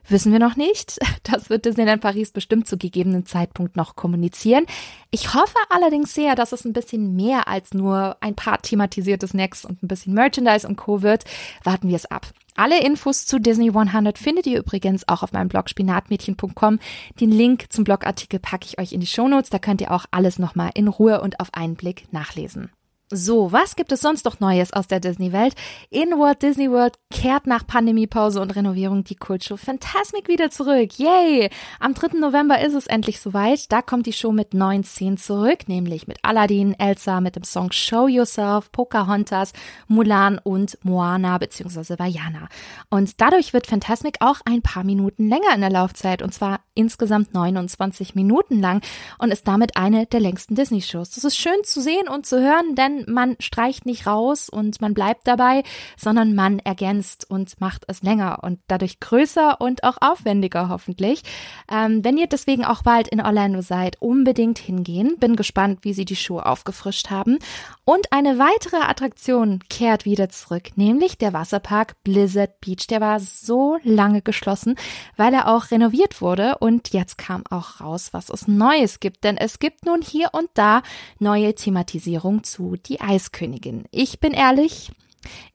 wissen 0.08 0.32
wir 0.32 0.38
noch 0.38 0.56
nicht. 0.56 0.98
Das 1.24 1.50
wird 1.50 1.66
Disneyland 1.66 2.00
Paris 2.00 2.30
bestimmt 2.30 2.66
zu 2.66 2.78
gegebenen 2.78 3.26
Zeitpunkt 3.26 3.76
noch 3.76 3.96
kommunizieren. 3.96 4.64
Ich 5.10 5.34
hoffe 5.34 5.58
allerdings 5.68 6.14
sehr, 6.14 6.34
dass 6.34 6.52
es 6.52 6.64
ein 6.64 6.72
bisschen 6.72 7.14
mehr 7.16 7.48
als 7.48 7.74
nur 7.74 8.16
ein 8.20 8.34
paar 8.34 8.62
thematisierte 8.62 9.28
Snacks 9.28 9.66
und 9.66 9.82
ein 9.82 9.88
bisschen 9.88 10.14
Merchandise 10.14 10.66
und 10.66 10.76
Co. 10.76 11.02
wird. 11.02 11.24
Warten 11.64 11.88
wir 11.88 11.96
es 11.96 12.06
ab. 12.06 12.28
Alle 12.58 12.82
Infos 12.84 13.24
zu 13.24 13.38
Disney 13.38 13.68
100 13.68 14.18
findet 14.18 14.44
ihr 14.48 14.58
übrigens 14.58 15.06
auch 15.06 15.22
auf 15.22 15.30
meinem 15.30 15.46
Blog 15.46 15.70
spinatmädchen.com. 15.70 16.80
Den 17.20 17.30
Link 17.30 17.66
zum 17.72 17.84
Blogartikel 17.84 18.40
packe 18.40 18.66
ich 18.66 18.80
euch 18.80 18.92
in 18.92 18.98
die 18.98 19.06
Shownotes. 19.06 19.50
Da 19.50 19.60
könnt 19.60 19.80
ihr 19.80 19.92
auch 19.92 20.06
alles 20.10 20.40
nochmal 20.40 20.72
in 20.74 20.88
Ruhe 20.88 21.20
und 21.20 21.38
auf 21.38 21.54
einen 21.54 21.76
Blick 21.76 22.12
nachlesen. 22.12 22.72
So, 23.10 23.52
was 23.52 23.74
gibt 23.74 23.90
es 23.90 24.02
sonst 24.02 24.26
noch 24.26 24.38
Neues 24.38 24.74
aus 24.74 24.86
der 24.86 25.00
Disney-Welt? 25.00 25.54
In 25.88 26.10
Walt 26.10 26.42
Disney 26.42 26.70
World 26.70 26.98
kehrt 27.10 27.46
nach 27.46 27.66
Pandemiepause 27.66 28.38
und 28.38 28.54
Renovierung 28.54 29.02
die 29.02 29.14
Kultshow 29.14 29.56
Fantasmic 29.56 30.28
wieder 30.28 30.50
zurück. 30.50 30.98
Yay! 30.98 31.48
Am 31.80 31.94
3. 31.94 32.18
November 32.18 32.60
ist 32.60 32.74
es 32.74 32.86
endlich 32.86 33.18
soweit. 33.18 33.72
Da 33.72 33.80
kommt 33.80 34.04
die 34.04 34.12
Show 34.12 34.30
mit 34.30 34.52
neun 34.52 34.84
Szenen 34.84 35.16
zurück, 35.16 35.68
nämlich 35.68 36.06
mit 36.06 36.18
Aladdin, 36.22 36.78
Elsa, 36.78 37.22
mit 37.22 37.34
dem 37.34 37.44
Song 37.44 37.72
Show 37.72 38.08
Yourself, 38.08 38.70
Pocahontas, 38.72 39.54
Mulan 39.86 40.38
und 40.38 40.76
Moana 40.84 41.38
bzw. 41.38 41.98
Vajana. 41.98 42.48
Und 42.90 43.22
dadurch 43.22 43.54
wird 43.54 43.66
Fantasmic 43.66 44.16
auch 44.20 44.40
ein 44.44 44.60
paar 44.60 44.84
Minuten 44.84 45.30
länger 45.30 45.54
in 45.54 45.62
der 45.62 45.70
Laufzeit 45.70 46.20
und 46.20 46.34
zwar 46.34 46.60
insgesamt 46.74 47.32
29 47.32 48.14
Minuten 48.14 48.60
lang 48.60 48.82
und 49.18 49.32
ist 49.32 49.48
damit 49.48 49.78
eine 49.78 50.04
der 50.04 50.20
längsten 50.20 50.54
Disney-Shows. 50.54 51.10
Das 51.10 51.24
ist 51.24 51.38
schön 51.38 51.64
zu 51.64 51.80
sehen 51.80 52.06
und 52.06 52.26
zu 52.26 52.40
hören, 52.40 52.74
denn 52.74 52.97
man 53.06 53.36
streicht 53.40 53.86
nicht 53.86 54.06
raus 54.06 54.48
und 54.48 54.80
man 54.80 54.94
bleibt 54.94 55.26
dabei, 55.26 55.62
sondern 55.96 56.34
man 56.34 56.58
ergänzt 56.58 57.30
und 57.30 57.60
macht 57.60 57.84
es 57.88 58.02
länger 58.02 58.38
und 58.42 58.60
dadurch 58.66 59.00
größer 59.00 59.60
und 59.60 59.84
auch 59.84 59.98
aufwendiger 60.00 60.68
hoffentlich. 60.68 61.22
Ähm, 61.70 62.04
wenn 62.04 62.16
ihr 62.16 62.26
deswegen 62.26 62.64
auch 62.64 62.82
bald 62.82 63.08
in 63.08 63.20
Orlando 63.20 63.60
seid, 63.60 64.00
unbedingt 64.00 64.58
hingehen. 64.58 65.16
Bin 65.18 65.36
gespannt, 65.36 65.80
wie 65.82 65.92
sie 65.92 66.04
die 66.04 66.16
Schuhe 66.16 66.46
aufgefrischt 66.46 67.10
haben. 67.10 67.38
Und 67.84 68.12
eine 68.12 68.38
weitere 68.38 68.78
Attraktion 68.78 69.60
kehrt 69.68 70.04
wieder 70.04 70.28
zurück, 70.28 70.70
nämlich 70.76 71.18
der 71.18 71.32
Wasserpark 71.32 72.02
Blizzard 72.04 72.60
Beach. 72.60 72.86
Der 72.88 73.00
war 73.00 73.20
so 73.20 73.78
lange 73.82 74.22
geschlossen, 74.22 74.76
weil 75.16 75.34
er 75.34 75.48
auch 75.48 75.70
renoviert 75.70 76.20
wurde 76.20 76.58
und 76.58 76.92
jetzt 76.92 77.18
kam 77.18 77.44
auch 77.50 77.80
raus, 77.80 78.08
was 78.12 78.30
es 78.30 78.48
Neues 78.48 79.00
gibt, 79.00 79.24
denn 79.24 79.36
es 79.36 79.58
gibt 79.58 79.86
nun 79.86 80.02
hier 80.02 80.30
und 80.32 80.48
da 80.54 80.82
neue 81.18 81.54
Thematisierung 81.54 82.44
zu 82.44 82.76
die 82.88 83.00
Eiskönigin. 83.00 83.84
Ich 83.90 84.20
bin 84.20 84.32
ehrlich, 84.32 84.90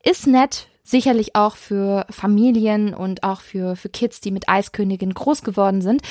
ist 0.03 0.27
nett, 0.27 0.67
sicherlich 0.83 1.35
auch 1.35 1.55
für 1.55 2.05
Familien 2.09 2.93
und 2.93 3.23
auch 3.23 3.41
für, 3.41 3.75
für 3.75 3.89
Kids, 3.89 4.21
die 4.21 4.31
mit 4.31 4.49
Eiskönigin 4.49 5.13
groß 5.13 5.41
geworden 5.41 5.81
sind. 5.81 6.01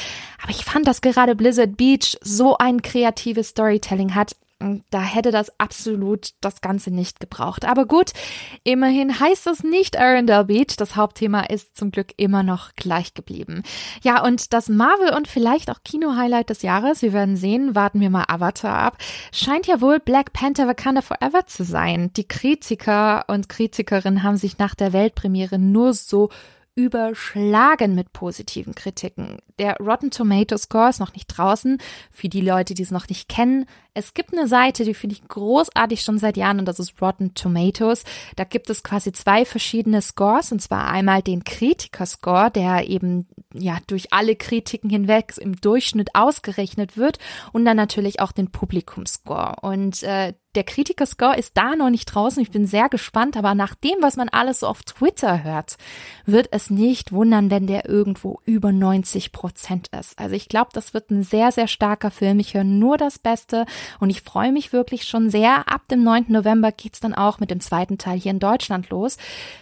Aber 0.43 0.50
ich 0.50 0.64
fand, 0.64 0.87
dass 0.88 1.02
gerade 1.02 1.37
Blizzard 1.37 1.76
Beach 1.76 2.17
so 2.23 2.57
ein 2.59 2.83
kreatives 2.83 3.49
Storytelling 3.49 4.14
hat, 4.14 4.35
da 4.90 5.02
hätte 5.02 5.31
das 5.31 5.59
absolut 5.59 6.31
das 6.40 6.61
Ganze 6.61 6.90
nicht 6.90 7.21
gebraucht. 7.21 7.64
Aber 7.64 7.87
gut, 7.87 8.12
immerhin 8.64 9.19
heißt 9.19 9.47
es 9.47 9.62
nicht 9.62 9.99
Arendelle 9.99 10.45
Beach. 10.45 10.76
Das 10.76 10.97
Hauptthema 10.97 11.40
ist 11.42 11.76
zum 11.76 11.90
Glück 11.90 12.12
immer 12.16 12.42
noch 12.42 12.75
gleich 12.76 13.14
geblieben. 13.14 13.62
Ja, 14.02 14.25
und 14.25 14.52
das 14.52 14.69
Marvel 14.69 15.14
und 15.14 15.28
vielleicht 15.28 15.71
auch 15.71 15.83
Kino-Highlight 15.85 16.50
des 16.50 16.62
Jahres, 16.62 17.02
wir 17.02 17.12
werden 17.12 17.37
sehen, 17.37 17.75
warten 17.75 18.00
wir 18.00 18.11
mal 18.11 18.25
Avatar 18.28 18.78
ab, 18.78 18.99
scheint 19.33 19.66
ja 19.66 19.81
wohl 19.81 20.00
Black 20.00 20.33
Panther 20.33 20.66
Wakanda 20.66 21.02
Forever 21.02 21.47
zu 21.47 21.64
sein. 21.64 22.12
Die 22.16 22.26
Kritiker 22.26 23.25
und 23.28 23.49
Kritikerinnen 23.49 24.23
haben 24.23 24.37
sich 24.37 24.59
nach 24.59 24.75
der 24.75 24.92
Weltpremiere 24.92 25.59
nur 25.59 25.92
so 25.95 26.31
überschlagen 26.75 27.95
mit 27.95 28.12
positiven 28.12 28.75
Kritiken. 28.75 29.38
Der 29.59 29.76
Rotten 29.76 30.11
Tomato 30.11 30.57
Score 30.57 30.88
ist 30.88 31.00
noch 31.00 31.12
nicht 31.12 31.26
draußen. 31.26 31.79
Für 32.11 32.29
die 32.29 32.41
Leute, 32.41 32.75
die 32.75 32.83
es 32.83 32.91
noch 32.91 33.09
nicht 33.09 33.29
kennen, 33.29 33.67
es 33.95 34.14
gibt 34.14 34.33
eine 34.33 34.49
Seite, 34.49 34.85
die 34.85 34.95
finde 34.95 35.17
ich 35.17 35.29
großartig 35.29 36.00
schon 36.00 36.19
seit 36.19 36.38
Jahren 36.38 36.59
und 36.59 36.64
das 36.64 36.79
ist 36.79 37.00
Rotten 37.02 37.35
Tomatoes. 37.35 38.05
Da 38.37 38.45
gibt 38.45 38.71
es 38.71 38.83
quasi 38.83 39.12
zwei 39.12 39.45
verschiedene 39.45 40.00
Scores 40.00 40.50
und 40.50 40.62
zwar 40.62 40.88
einmal 40.88 41.21
den 41.21 41.45
Kritiker-Score, 41.45 42.50
der 42.50 42.88
eben 42.88 43.29
ja 43.52 43.76
durch 43.87 44.12
alle 44.14 44.35
Kritiken 44.35 44.88
hinweg 44.88 45.35
im 45.38 45.57
Durchschnitt 45.57 46.14
ausgerechnet 46.14 46.97
wird 46.97 47.19
und 47.52 47.67
dann 47.67 47.76
natürlich 47.76 48.21
auch 48.21 48.33
den 48.33 48.50
Publikumscore. 48.50 49.57
Und 49.61 50.02
äh, 50.05 50.33
der 50.54 50.64
Kritikerscore 50.64 51.38
ist 51.38 51.56
da 51.56 51.76
noch 51.76 51.88
nicht 51.88 52.06
draußen. 52.06 52.42
Ich 52.42 52.50
bin 52.50 52.66
sehr 52.66 52.88
gespannt, 52.88 53.37
aber 53.37 53.54
nach 53.54 53.75
dem, 53.75 53.97
was 54.00 54.16
man 54.16 54.28
alles 54.28 54.61
so 54.61 54.66
auf 54.66 54.82
Twitter 54.82 55.42
hört, 55.42 55.76
wird 56.26 56.49
es 56.50 56.68
nicht 56.68 57.12
wundern, 57.12 57.50
wenn 57.50 57.66
der 57.66 57.88
irgendwo 57.88 58.40
über 58.44 58.71
90 58.71 59.32
Prozent 59.32 59.88
ist. 59.99 60.18
Also 60.18 60.35
ich 60.35 60.49
glaube, 60.49 60.71
das 60.75 60.92
wird 60.92 61.11
ein 61.11 61.23
sehr, 61.23 61.52
sehr 61.52 61.68
starker 61.68 62.11
Film. 62.11 62.38
Ich 62.38 62.54
höre 62.54 62.64
nur 62.64 62.99
das 62.99 63.18
Beste 63.18 63.64
und 63.99 64.11
ich 64.11 64.23
freue 64.23 64.52
mich 64.52 64.73
wirklich 64.73 65.04
schon 65.04 65.30
sehr. 65.30 65.68
Ab 65.73 65.88
dem 65.88 66.02
9. 66.04 66.26
November 66.28 66.71
geht's 66.71 67.00
dann 67.00 67.14
auch 67.14 67.40
mit 67.40 67.50
dem 67.50 67.61
zweiten 67.61 67.97
Teil 67.97 68.18
hier 68.18 68.32
in 68.32 68.38
Deutschland 68.38 68.90
los. 68.90 69.16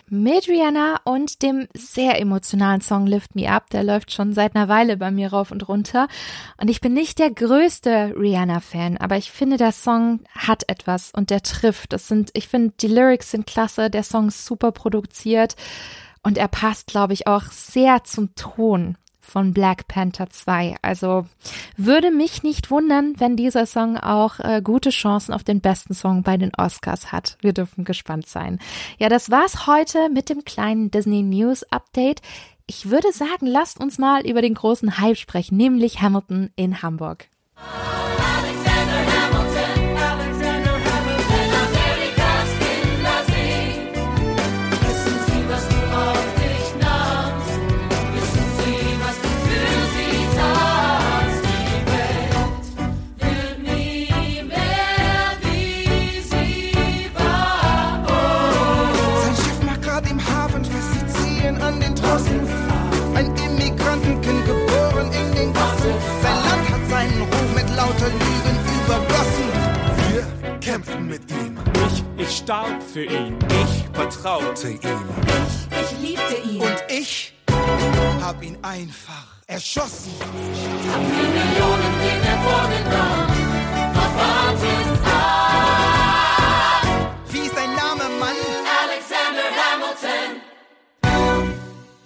Mit 0.09 0.49
Rihanna 0.49 1.01
und 1.05 1.43
dem 1.43 1.69
sehr 1.73 2.21
emotionalen 2.21 2.81
Song 2.81 3.07
Lift 3.07 3.37
Me 3.37 3.49
Up. 3.49 3.71
Der 3.71 3.85
läuft 3.85 4.13
schon 4.13 4.33
seit 4.33 4.57
einer 4.57 4.69
Weile 4.69 4.97
bei 4.97 5.13
mir 5.13 5.33
rauf 5.33 5.53
und 5.53 5.69
runter. 5.69 6.09
Und 6.61 6.69
ich 6.69 6.81
bin 6.81 6.95
nicht 6.95 7.21
der 7.21 7.31
größte 7.31 8.15
Rihanna-Fan, 8.19 8.97
aber 8.97 9.17
ich 9.17 9.31
finde, 9.31 9.57
der 9.57 9.73
Song 9.73 10.21
hat 10.35 10.65
etwas 10.69 10.80
etwas 10.81 11.13
und 11.15 11.31
der 11.31 11.43
trifft. 11.43 11.93
Das 11.93 12.09
sind, 12.09 12.31
ich 12.35 12.49
finde, 12.49 12.75
die 12.81 12.89
Lyrics 12.89 13.31
sind 13.31 13.47
klasse, 13.47 13.91
der 13.91 14.03
Song 14.03 14.29
ist 14.29 14.47
super 14.47 14.73
produziert 14.73 15.57
und 16.23 16.39
er 16.39 16.49
passt, 16.49 16.89
glaube 16.89 17.13
ich, 17.13 17.27
auch 17.27 17.45
sehr 17.45 18.05
zum 18.05 18.35
Ton 18.35 18.97
von 19.21 19.53
Black 19.53 19.87
Panther 19.87 20.29
2. 20.29 20.77
Also 20.83 21.27
würde 21.77 22.11
mich 22.11 22.43
nicht 22.43 22.71
wundern, 22.71 23.15
wenn 23.19 23.37
dieser 23.37 23.65
Song 23.67 23.97
auch 23.97 24.41
äh, 24.41 24.61
gute 24.63 24.91
Chancen 24.91 25.33
auf 25.33 25.45
den 25.45 25.61
besten 25.61 25.95
Song 25.95 26.23
bei 26.23 26.37
den 26.37 26.53
Oscars 26.57 27.13
hat. 27.13 27.37
Wir 27.41 27.53
dürfen 27.53 27.85
gespannt 27.85 28.27
sein. 28.27 28.59
Ja, 28.99 29.09
das 29.09 29.31
war's 29.31 29.67
heute 29.67 30.09
mit 30.09 30.31
dem 30.31 30.45
kleinen 30.45 30.91
Disney 30.91 31.23
News 31.23 31.63
Update. 31.71 32.23
Ich 32.67 32.91
würde 32.91 33.13
sagen, 33.13 33.47
lasst 33.47 33.79
uns 33.79 33.99
mal 33.99 34.27
über 34.27 34.43
den 34.43 34.55
großen 34.55 34.99
Hype 34.99 35.17
sprechen, 35.17 35.57
nämlich 35.57 36.01
Hamilton 36.01 36.51
in 36.57 36.83
Hamburg. 36.83 37.29
Ich 72.31 72.37
starb 72.37 72.81
für 72.81 73.05
ihn. 73.05 73.37
Ich 73.49 73.85
vertraute 73.93 74.69
ihm. 74.71 74.79
Ich, 75.27 75.67
ich 75.81 75.91
liebte 76.01 76.37
ihn. 76.49 76.61
Und 76.63 76.85
ich 76.89 77.35
hab 78.23 78.41
ihn 78.41 78.57
einfach 78.63 79.27
erschossen. 79.49 80.13
Hab 80.21 80.31
die 80.31 81.27
Millionen 81.27 81.93
vorgenommen. 82.47 83.27
Was 83.95 84.13
wartest 84.15 85.07
ab? 85.07 85.63
Wie 87.31 87.39
ist 87.41 87.57
dein 87.57 87.75
Name, 87.75 88.05
Mann? 88.21 88.37
Alexander 88.85 89.49
Hamilton. 89.59 90.31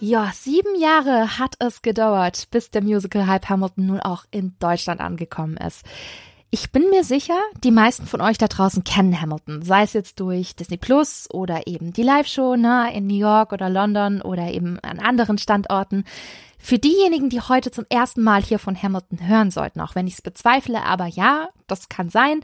Ja, 0.00 0.32
sieben 0.32 0.80
Jahre 0.80 1.38
hat 1.38 1.56
es 1.58 1.82
gedauert, 1.82 2.48
bis 2.50 2.70
der 2.70 2.82
Musical 2.82 3.26
Hype 3.26 3.50
Hamilton 3.50 3.86
nun 3.86 4.00
auch 4.00 4.24
in 4.30 4.56
Deutschland 4.58 5.02
angekommen 5.02 5.58
ist. 5.58 5.84
Ich 6.54 6.70
bin 6.70 6.88
mir 6.88 7.02
sicher, 7.02 7.40
die 7.64 7.72
meisten 7.72 8.06
von 8.06 8.20
euch 8.20 8.38
da 8.38 8.46
draußen 8.46 8.84
kennen 8.84 9.20
Hamilton, 9.20 9.62
sei 9.62 9.82
es 9.82 9.92
jetzt 9.92 10.20
durch 10.20 10.54
Disney 10.54 10.76
Plus 10.76 11.28
oder 11.32 11.66
eben 11.66 11.92
die 11.92 12.04
Live-Show 12.04 12.54
ne, 12.54 12.94
in 12.94 13.08
New 13.08 13.16
York 13.16 13.52
oder 13.52 13.68
London 13.68 14.22
oder 14.22 14.52
eben 14.52 14.78
an 14.78 15.00
anderen 15.00 15.36
Standorten. 15.36 16.04
Für 16.56 16.78
diejenigen, 16.78 17.28
die 17.28 17.40
heute 17.40 17.72
zum 17.72 17.86
ersten 17.88 18.22
Mal 18.22 18.40
hier 18.40 18.60
von 18.60 18.80
Hamilton 18.80 19.26
hören 19.26 19.50
sollten, 19.50 19.80
auch 19.80 19.96
wenn 19.96 20.06
ich 20.06 20.14
es 20.14 20.22
bezweifle, 20.22 20.84
aber 20.84 21.06
ja, 21.06 21.48
das 21.66 21.88
kann 21.88 22.08
sein. 22.08 22.40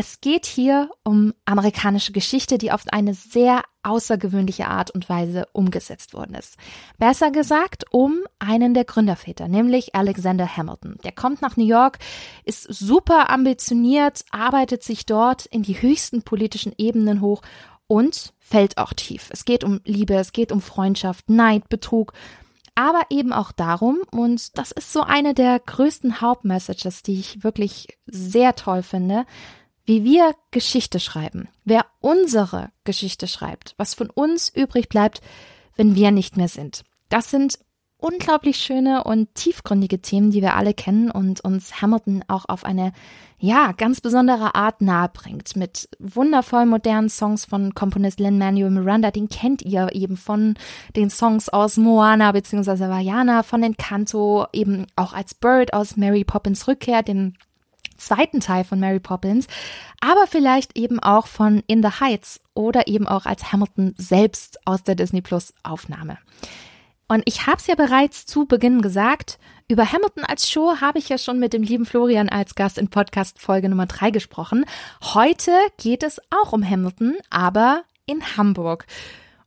Es 0.00 0.22
geht 0.22 0.46
hier 0.46 0.88
um 1.04 1.34
amerikanische 1.44 2.12
Geschichte, 2.12 2.56
die 2.56 2.72
auf 2.72 2.84
eine 2.90 3.12
sehr 3.12 3.64
außergewöhnliche 3.82 4.66
Art 4.66 4.90
und 4.90 5.10
Weise 5.10 5.44
umgesetzt 5.52 6.14
worden 6.14 6.36
ist. 6.36 6.56
Besser 6.96 7.30
gesagt, 7.30 7.84
um 7.90 8.20
einen 8.38 8.72
der 8.72 8.84
Gründerväter, 8.84 9.46
nämlich 9.46 9.94
Alexander 9.94 10.56
Hamilton. 10.56 10.96
Der 11.04 11.12
kommt 11.12 11.42
nach 11.42 11.58
New 11.58 11.66
York, 11.66 11.98
ist 12.46 12.62
super 12.62 13.28
ambitioniert, 13.28 14.24
arbeitet 14.30 14.84
sich 14.84 15.04
dort 15.04 15.44
in 15.44 15.64
die 15.64 15.82
höchsten 15.82 16.22
politischen 16.22 16.72
Ebenen 16.78 17.20
hoch 17.20 17.42
und 17.86 18.32
fällt 18.38 18.78
auch 18.78 18.94
tief. 18.94 19.28
Es 19.32 19.44
geht 19.44 19.64
um 19.64 19.82
Liebe, 19.84 20.14
es 20.14 20.32
geht 20.32 20.50
um 20.50 20.62
Freundschaft, 20.62 21.28
Neid, 21.28 21.68
Betrug 21.68 22.14
aber 22.76 23.02
eben 23.10 23.34
auch 23.34 23.52
darum, 23.52 23.98
und 24.10 24.56
das 24.56 24.70
ist 24.70 24.90
so 24.90 25.02
eine 25.02 25.34
der 25.34 25.58
größten 25.58 26.22
Hauptmessages, 26.22 27.02
die 27.02 27.20
ich 27.20 27.44
wirklich 27.44 27.98
sehr 28.06 28.54
toll 28.54 28.82
finde, 28.82 29.26
wie 29.84 30.04
wir 30.04 30.34
Geschichte 30.50 31.00
schreiben, 31.00 31.48
wer 31.64 31.86
unsere 32.00 32.70
Geschichte 32.84 33.26
schreibt, 33.26 33.74
was 33.76 33.94
von 33.94 34.10
uns 34.10 34.48
übrig 34.48 34.88
bleibt, 34.88 35.20
wenn 35.76 35.94
wir 35.94 36.10
nicht 36.10 36.36
mehr 36.36 36.48
sind. 36.48 36.84
Das 37.08 37.30
sind 37.30 37.58
unglaublich 38.00 38.56
schöne 38.56 39.04
und 39.04 39.34
tiefgründige 39.34 40.00
Themen, 40.00 40.30
die 40.30 40.42
wir 40.42 40.56
alle 40.56 40.74
kennen 40.74 41.10
und 41.10 41.42
uns 41.42 41.80
Hamilton 41.80 42.24
auch 42.28 42.46
auf 42.48 42.64
eine, 42.64 42.92
ja, 43.38 43.72
ganz 43.72 44.00
besondere 44.00 44.54
Art 44.54 44.80
nahebringt. 44.80 45.56
Mit 45.56 45.88
wundervoll 45.98 46.66
modernen 46.66 47.08
Songs 47.08 47.44
von 47.44 47.74
Komponist 47.74 48.20
Lin-Manuel 48.20 48.70
Miranda, 48.70 49.10
den 49.10 49.28
kennt 49.28 49.62
ihr 49.62 49.90
eben 49.92 50.16
von 50.16 50.54
den 50.96 51.10
Songs 51.10 51.48
aus 51.48 51.76
Moana 51.76 52.32
bzw. 52.32 52.88
Vajana, 52.88 53.42
von 53.42 53.62
Encanto, 53.62 54.46
eben 54.52 54.86
auch 54.96 55.12
als 55.12 55.34
Bird 55.34 55.72
aus 55.72 55.96
Mary 55.96 56.24
Poppins 56.24 56.66
Rückkehr, 56.68 57.02
dem 57.02 57.34
zweiten 58.00 58.40
Teil 58.40 58.64
von 58.64 58.80
Mary 58.80 59.00
Poppins, 59.00 59.46
aber 60.00 60.26
vielleicht 60.26 60.76
eben 60.76 60.98
auch 61.00 61.26
von 61.26 61.62
In 61.66 61.82
the 61.82 62.00
Heights 62.00 62.40
oder 62.54 62.88
eben 62.88 63.06
auch 63.06 63.26
als 63.26 63.52
Hamilton 63.52 63.94
selbst 63.96 64.58
aus 64.66 64.82
der 64.82 64.94
Disney 64.94 65.20
Plus 65.20 65.54
Aufnahme. 65.62 66.18
Und 67.08 67.22
ich 67.26 67.46
habe 67.46 67.56
es 67.56 67.66
ja 67.66 67.74
bereits 67.74 68.24
zu 68.24 68.46
Beginn 68.46 68.82
gesagt, 68.82 69.38
über 69.68 69.90
Hamilton 69.90 70.24
als 70.24 70.50
Show 70.50 70.80
habe 70.80 70.98
ich 70.98 71.08
ja 71.08 71.18
schon 71.18 71.38
mit 71.38 71.52
dem 71.52 71.62
lieben 71.62 71.86
Florian 71.86 72.28
als 72.28 72.54
Gast 72.54 72.78
in 72.78 72.88
Podcast 72.88 73.40
Folge 73.40 73.68
Nummer 73.68 73.86
drei 73.86 74.10
gesprochen. 74.10 74.64
Heute 75.02 75.52
geht 75.76 76.02
es 76.02 76.20
auch 76.30 76.52
um 76.52 76.68
Hamilton, 76.68 77.16
aber 77.30 77.82
in 78.06 78.36
Hamburg. 78.36 78.86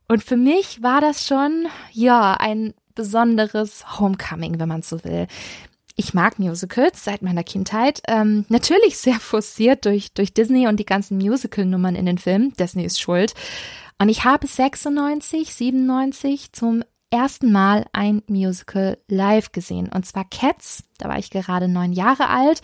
Und 0.08 0.22
für 0.22 0.36
mich 0.36 0.82
war 0.82 1.00
das 1.00 1.26
schon, 1.26 1.66
ja, 1.92 2.34
ein 2.34 2.74
besonderes 2.94 3.98
Homecoming, 3.98 4.60
wenn 4.60 4.68
man 4.68 4.82
so 4.82 5.02
will. 5.04 5.26
Ich 5.96 6.12
mag 6.12 6.38
Musicals 6.40 7.04
seit 7.04 7.22
meiner 7.22 7.44
Kindheit. 7.44 8.00
Ähm, 8.08 8.44
natürlich 8.48 8.98
sehr 8.98 9.20
forciert 9.20 9.84
durch, 9.84 10.12
durch 10.12 10.34
Disney 10.34 10.66
und 10.66 10.78
die 10.78 10.86
ganzen 10.86 11.18
Musical-Nummern 11.18 11.94
in 11.94 12.06
den 12.06 12.18
Filmen. 12.18 12.52
Disney 12.54 12.84
ist 12.84 13.00
schuld. 13.00 13.34
Und 13.98 14.08
ich 14.08 14.24
habe 14.24 14.46
96, 14.46 15.54
97 15.54 16.52
zum 16.52 16.82
ersten 17.10 17.52
Mal 17.52 17.86
ein 17.92 18.22
Musical 18.26 18.98
live 19.06 19.52
gesehen. 19.52 19.88
Und 19.88 20.04
zwar 20.04 20.24
Cats. 20.28 20.82
Da 20.98 21.08
war 21.08 21.18
ich 21.18 21.30
gerade 21.30 21.68
neun 21.68 21.92
Jahre 21.92 22.28
alt. 22.28 22.60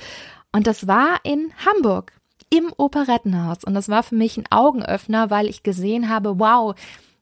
Und 0.50 0.66
das 0.66 0.88
war 0.88 1.20
in 1.22 1.52
Hamburg 1.64 2.12
im 2.50 2.72
Operettenhaus. 2.76 3.62
Und 3.62 3.74
das 3.74 3.88
war 3.88 4.02
für 4.02 4.16
mich 4.16 4.36
ein 4.36 4.50
Augenöffner, 4.50 5.30
weil 5.30 5.46
ich 5.46 5.62
gesehen 5.62 6.08
habe, 6.08 6.40
wow, 6.40 6.74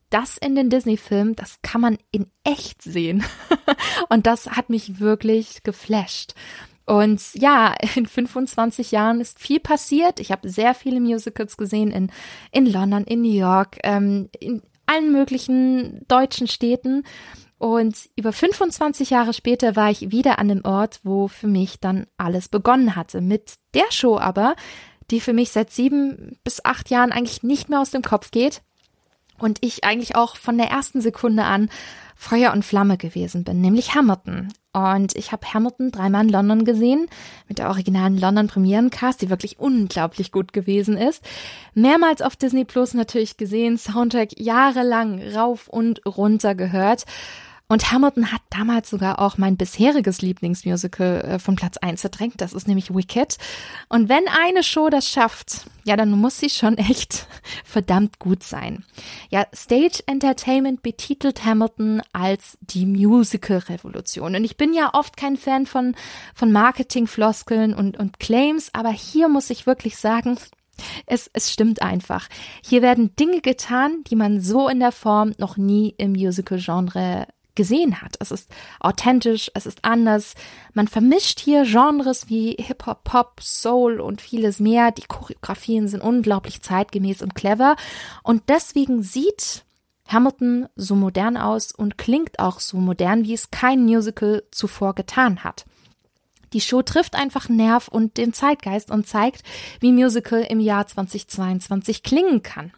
das 0.09 0.37
in 0.37 0.55
den 0.55 0.69
Disney-Filmen, 0.69 1.35
das 1.35 1.59
kann 1.61 1.81
man 1.81 1.97
in 2.11 2.27
echt 2.43 2.81
sehen. 2.81 3.23
und 4.09 4.25
das 4.27 4.47
hat 4.51 4.69
mich 4.69 4.99
wirklich 4.99 5.63
geflasht. 5.63 6.33
Und 6.85 7.21
ja, 7.35 7.75
in 7.95 8.07
25 8.07 8.91
Jahren 8.91 9.21
ist 9.21 9.39
viel 9.39 9.59
passiert. 9.59 10.19
Ich 10.19 10.31
habe 10.31 10.49
sehr 10.49 10.73
viele 10.73 10.99
Musicals 10.99 11.55
gesehen 11.55 11.91
in, 11.91 12.11
in 12.51 12.65
London, 12.65 13.03
in 13.03 13.21
New 13.21 13.31
York, 13.31 13.77
ähm, 13.83 14.29
in 14.39 14.63
allen 14.87 15.11
möglichen 15.11 16.05
deutschen 16.07 16.47
Städten. 16.47 17.03
Und 17.59 18.09
über 18.15 18.33
25 18.33 19.11
Jahre 19.11 19.33
später 19.33 19.75
war 19.75 19.91
ich 19.91 20.11
wieder 20.11 20.39
an 20.39 20.47
dem 20.47 20.65
Ort, 20.65 21.01
wo 21.03 21.27
für 21.27 21.47
mich 21.47 21.79
dann 21.79 22.07
alles 22.17 22.47
begonnen 22.47 22.95
hatte. 22.95 23.21
Mit 23.21 23.55
der 23.73 23.91
Show 23.91 24.17
aber, 24.17 24.55
die 25.11 25.19
für 25.19 25.33
mich 25.33 25.51
seit 25.51 25.71
sieben 25.71 26.39
bis 26.43 26.63
acht 26.63 26.89
Jahren 26.89 27.11
eigentlich 27.11 27.43
nicht 27.43 27.69
mehr 27.69 27.81
aus 27.81 27.91
dem 27.91 28.01
Kopf 28.01 28.31
geht. 28.31 28.61
Und 29.39 29.59
ich 29.61 29.83
eigentlich 29.83 30.15
auch 30.15 30.35
von 30.35 30.57
der 30.57 30.67
ersten 30.67 31.01
Sekunde 31.01 31.43
an 31.43 31.69
Feuer 32.15 32.51
und 32.51 32.65
Flamme 32.65 32.97
gewesen 32.97 33.45
bin, 33.45 33.61
nämlich 33.61 33.95
Hamilton. 33.95 34.49
Und 34.73 35.15
ich 35.15 35.31
habe 35.31 35.53
Hamilton 35.53 35.91
dreimal 35.91 36.25
in 36.25 36.29
London 36.29 36.65
gesehen, 36.65 37.07
mit 37.47 37.59
der 37.59 37.69
originalen 37.69 38.17
London 38.17 38.47
Premierencast, 38.47 39.21
die 39.21 39.29
wirklich 39.29 39.57
unglaublich 39.57 40.31
gut 40.31 40.51
gewesen 40.51 40.97
ist. 40.97 41.23
Mehrmals 41.73 42.21
auf 42.21 42.35
Disney 42.35 42.65
Plus 42.65 42.93
natürlich 42.93 43.37
gesehen, 43.37 43.77
Soundtrack 43.77 44.37
jahrelang 44.37 45.21
rauf 45.33 45.69
und 45.69 46.05
runter 46.05 46.55
gehört. 46.55 47.05
Und 47.71 47.91
Hamilton 47.91 48.31
hat 48.31 48.41
damals 48.49 48.89
sogar 48.89 49.19
auch 49.19 49.37
mein 49.37 49.55
bisheriges 49.55 50.23
Lieblingsmusical 50.23 51.21
äh, 51.21 51.39
von 51.39 51.55
Platz 51.55 51.77
1 51.77 52.01
verdrängt. 52.01 52.41
Das 52.41 52.53
ist 52.53 52.67
nämlich 52.67 52.93
Wicked. 52.93 53.37
Und 53.89 54.09
wenn 54.09 54.23
eine 54.27 54.63
Show 54.63 54.89
das 54.89 55.07
schafft, 55.07 55.67
ja, 55.83 55.95
dann 55.95 56.09
muss 56.09 56.39
sie 56.39 56.49
schon 56.49 56.77
echt 56.79 57.27
verdammt 57.63 58.17
gut 58.17 58.41
sein. 58.41 58.83
Ja, 59.29 59.45
Stage 59.53 60.01
Entertainment 60.07 60.81
betitelt 60.81 61.45
Hamilton 61.45 62.01
als 62.11 62.57
die 62.61 62.87
Musical-Revolution. 62.87 64.35
Und 64.35 64.43
ich 64.43 64.57
bin 64.57 64.73
ja 64.73 64.89
oft 64.93 65.15
kein 65.15 65.37
Fan 65.37 65.67
von, 65.67 65.95
von 66.33 66.51
Marketing-Floskeln 66.51 67.75
und, 67.75 67.97
und 67.97 68.19
Claims, 68.19 68.71
aber 68.73 68.89
hier 68.89 69.29
muss 69.29 69.51
ich 69.51 69.67
wirklich 69.67 69.97
sagen, 69.97 70.39
es, 71.05 71.29
es 71.33 71.51
stimmt 71.51 71.83
einfach. 71.83 72.29
Hier 72.63 72.81
werden 72.81 73.15
Dinge 73.15 73.41
getan, 73.41 74.03
die 74.07 74.15
man 74.15 74.41
so 74.41 74.69
in 74.69 74.79
der 74.79 74.91
Form 74.91 75.33
noch 75.37 75.55
nie 75.55 75.93
im 75.97 76.13
Musical-Genre 76.13 77.27
gesehen 77.59 78.01
hat. 78.01 78.15
Es 78.21 78.31
ist 78.31 78.49
authentisch, 78.79 79.51
es 79.53 79.65
ist 79.65 79.83
anders. 79.83 80.35
Man 80.73 80.87
vermischt 80.87 81.41
hier 81.41 81.65
Genres 81.65 82.29
wie 82.29 82.55
Hip-Hop, 82.57 83.03
Pop, 83.03 83.41
Soul 83.41 83.99
und 83.99 84.21
vieles 84.21 84.61
mehr. 84.61 84.91
Die 84.91 85.01
Choreografien 85.01 85.89
sind 85.89 86.01
unglaublich 86.01 86.61
zeitgemäß 86.61 87.21
und 87.21 87.35
clever. 87.35 87.75
Und 88.23 88.43
deswegen 88.47 89.03
sieht 89.03 89.65
Hamilton 90.07 90.69
so 90.77 90.95
modern 90.95 91.35
aus 91.35 91.73
und 91.73 91.97
klingt 91.97 92.39
auch 92.39 92.61
so 92.61 92.77
modern, 92.77 93.25
wie 93.25 93.33
es 93.33 93.51
kein 93.51 93.83
Musical 93.83 94.43
zuvor 94.51 94.95
getan 94.95 95.43
hat. 95.43 95.65
Die 96.53 96.61
Show 96.61 96.81
trifft 96.81 97.13
einfach 97.13 97.49
Nerv 97.49 97.89
und 97.89 98.15
den 98.15 98.31
Zeitgeist 98.31 98.89
und 98.89 99.05
zeigt, 99.05 99.43
wie 99.81 99.91
Musical 99.91 100.45
im 100.47 100.61
Jahr 100.61 100.87
2022 100.87 102.03
klingen 102.03 102.41
kann. 102.41 102.71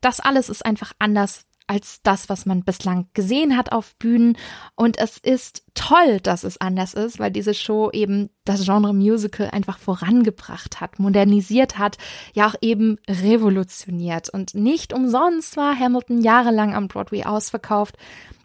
Das 0.00 0.18
alles 0.18 0.48
ist 0.48 0.64
einfach 0.64 0.94
anders 0.98 1.44
als 1.66 2.02
das, 2.02 2.28
was 2.28 2.46
man 2.46 2.62
bislang 2.62 3.08
gesehen 3.14 3.56
hat 3.56 3.72
auf 3.72 3.96
Bühnen. 3.96 4.36
Und 4.74 4.98
es 4.98 5.18
ist 5.18 5.64
toll, 5.74 6.20
dass 6.20 6.44
es 6.44 6.60
anders 6.60 6.94
ist, 6.94 7.18
weil 7.18 7.30
diese 7.30 7.54
Show 7.54 7.90
eben 7.92 8.30
das 8.44 8.64
Genre 8.64 8.92
Musical 8.92 9.50
einfach 9.50 9.78
vorangebracht 9.78 10.80
hat, 10.80 10.98
modernisiert 10.98 11.78
hat, 11.78 11.96
ja 12.34 12.46
auch 12.46 12.54
eben 12.60 12.98
revolutioniert. 13.08 14.28
Und 14.28 14.54
nicht 14.54 14.92
umsonst 14.92 15.56
war 15.56 15.78
Hamilton 15.78 16.20
jahrelang 16.22 16.74
am 16.74 16.88
Broadway 16.88 17.24
ausverkauft 17.24 17.96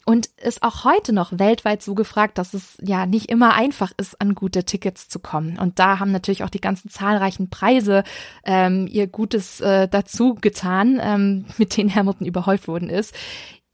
und 0.10 0.26
ist 0.38 0.64
auch 0.64 0.86
heute 0.86 1.14
noch 1.14 1.38
weltweit 1.38 1.84
so 1.84 1.94
gefragt, 1.94 2.40
dass 2.40 2.56
es 2.56 2.80
ja 2.82 3.06
nicht 3.06 3.30
immer 3.30 3.54
einfach 3.54 3.92
ist, 3.98 4.20
an 4.20 4.34
gute 4.34 4.64
Tickets 4.64 5.08
zu 5.08 5.20
kommen. 5.20 5.60
Und 5.60 5.78
da 5.78 6.00
haben 6.00 6.12
natürlich 6.12 6.44
auch 6.44 6.50
die 6.50 6.60
ganzen 6.60 6.90
zahlreichen 6.90 7.52
Preise 7.52 8.04
ähm, 8.44 8.88
ihr 8.88 9.06
Gutes 9.06 9.62
äh, 9.62 9.88
dazu 9.88 10.34
getan, 10.34 11.00
ähm, 11.00 11.46
mit 11.60 11.78
denen 11.78 11.94
Hamilton 11.94 12.26
überhäuft 12.26 12.68
worden 12.68 12.90
ist. 12.90 13.14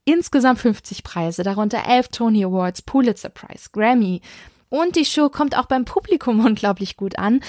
Insgesamt 0.04 0.58
50 0.58 1.04
Preise, 1.04 1.42
darunter 1.42 1.88
11 1.88 2.08
Tony 2.08 2.44
Awards, 2.44 2.82
Pulitzer 2.82 3.30
Prize, 3.30 3.70
Grammy. 3.72 4.20
Und 4.68 4.96
die 4.96 5.06
Show 5.06 5.30
kommt 5.30 5.56
auch 5.56 5.64
beim 5.64 5.86
Publikum 5.86 6.40
unglaublich 6.44 6.98
gut 6.98 7.18
an 7.18 7.40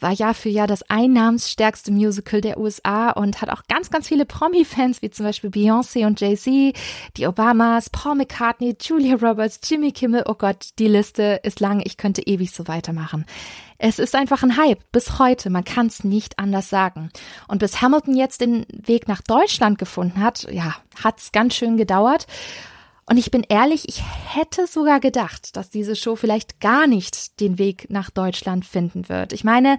war 0.00 0.12
Jahr 0.12 0.34
für 0.34 0.48
Jahr 0.48 0.66
das 0.66 0.82
einnahmensstärkste 0.88 1.92
Musical 1.92 2.40
der 2.40 2.58
USA 2.58 3.10
und 3.10 3.40
hat 3.40 3.50
auch 3.50 3.62
ganz, 3.68 3.90
ganz 3.90 4.08
viele 4.08 4.26
Promi-Fans, 4.26 5.02
wie 5.02 5.10
zum 5.10 5.26
Beispiel 5.26 5.50
Beyoncé 5.50 6.06
und 6.06 6.20
Jay-Z, 6.20 6.74
die 7.16 7.26
Obamas, 7.26 7.90
Paul 7.90 8.16
McCartney, 8.16 8.76
Julia 8.80 9.16
Roberts, 9.16 9.60
Jimmy 9.64 9.92
Kimmel. 9.92 10.24
Oh 10.26 10.34
Gott, 10.34 10.70
die 10.78 10.88
Liste 10.88 11.40
ist 11.42 11.60
lang. 11.60 11.82
Ich 11.84 11.96
könnte 11.96 12.22
ewig 12.26 12.50
so 12.52 12.66
weitermachen. 12.68 13.26
Es 13.82 13.98
ist 13.98 14.14
einfach 14.14 14.42
ein 14.42 14.58
Hype 14.58 14.80
bis 14.92 15.18
heute. 15.18 15.48
Man 15.48 15.64
kann 15.64 15.86
es 15.86 16.04
nicht 16.04 16.38
anders 16.38 16.68
sagen. 16.68 17.10
Und 17.48 17.60
bis 17.60 17.80
Hamilton 17.80 18.14
jetzt 18.14 18.42
den 18.42 18.66
Weg 18.70 19.08
nach 19.08 19.22
Deutschland 19.22 19.78
gefunden 19.78 20.20
hat, 20.20 20.46
ja, 20.52 20.76
hat's 21.02 21.32
ganz 21.32 21.54
schön 21.54 21.78
gedauert. 21.78 22.26
Und 23.10 23.16
ich 23.16 23.32
bin 23.32 23.44
ehrlich, 23.48 23.88
ich 23.88 24.04
hätte 24.04 24.68
sogar 24.68 25.00
gedacht, 25.00 25.56
dass 25.56 25.68
diese 25.68 25.96
Show 25.96 26.14
vielleicht 26.14 26.60
gar 26.60 26.86
nicht 26.86 27.40
den 27.40 27.58
Weg 27.58 27.90
nach 27.90 28.08
Deutschland 28.08 28.64
finden 28.64 29.08
wird. 29.08 29.32
Ich 29.32 29.42
meine, 29.42 29.78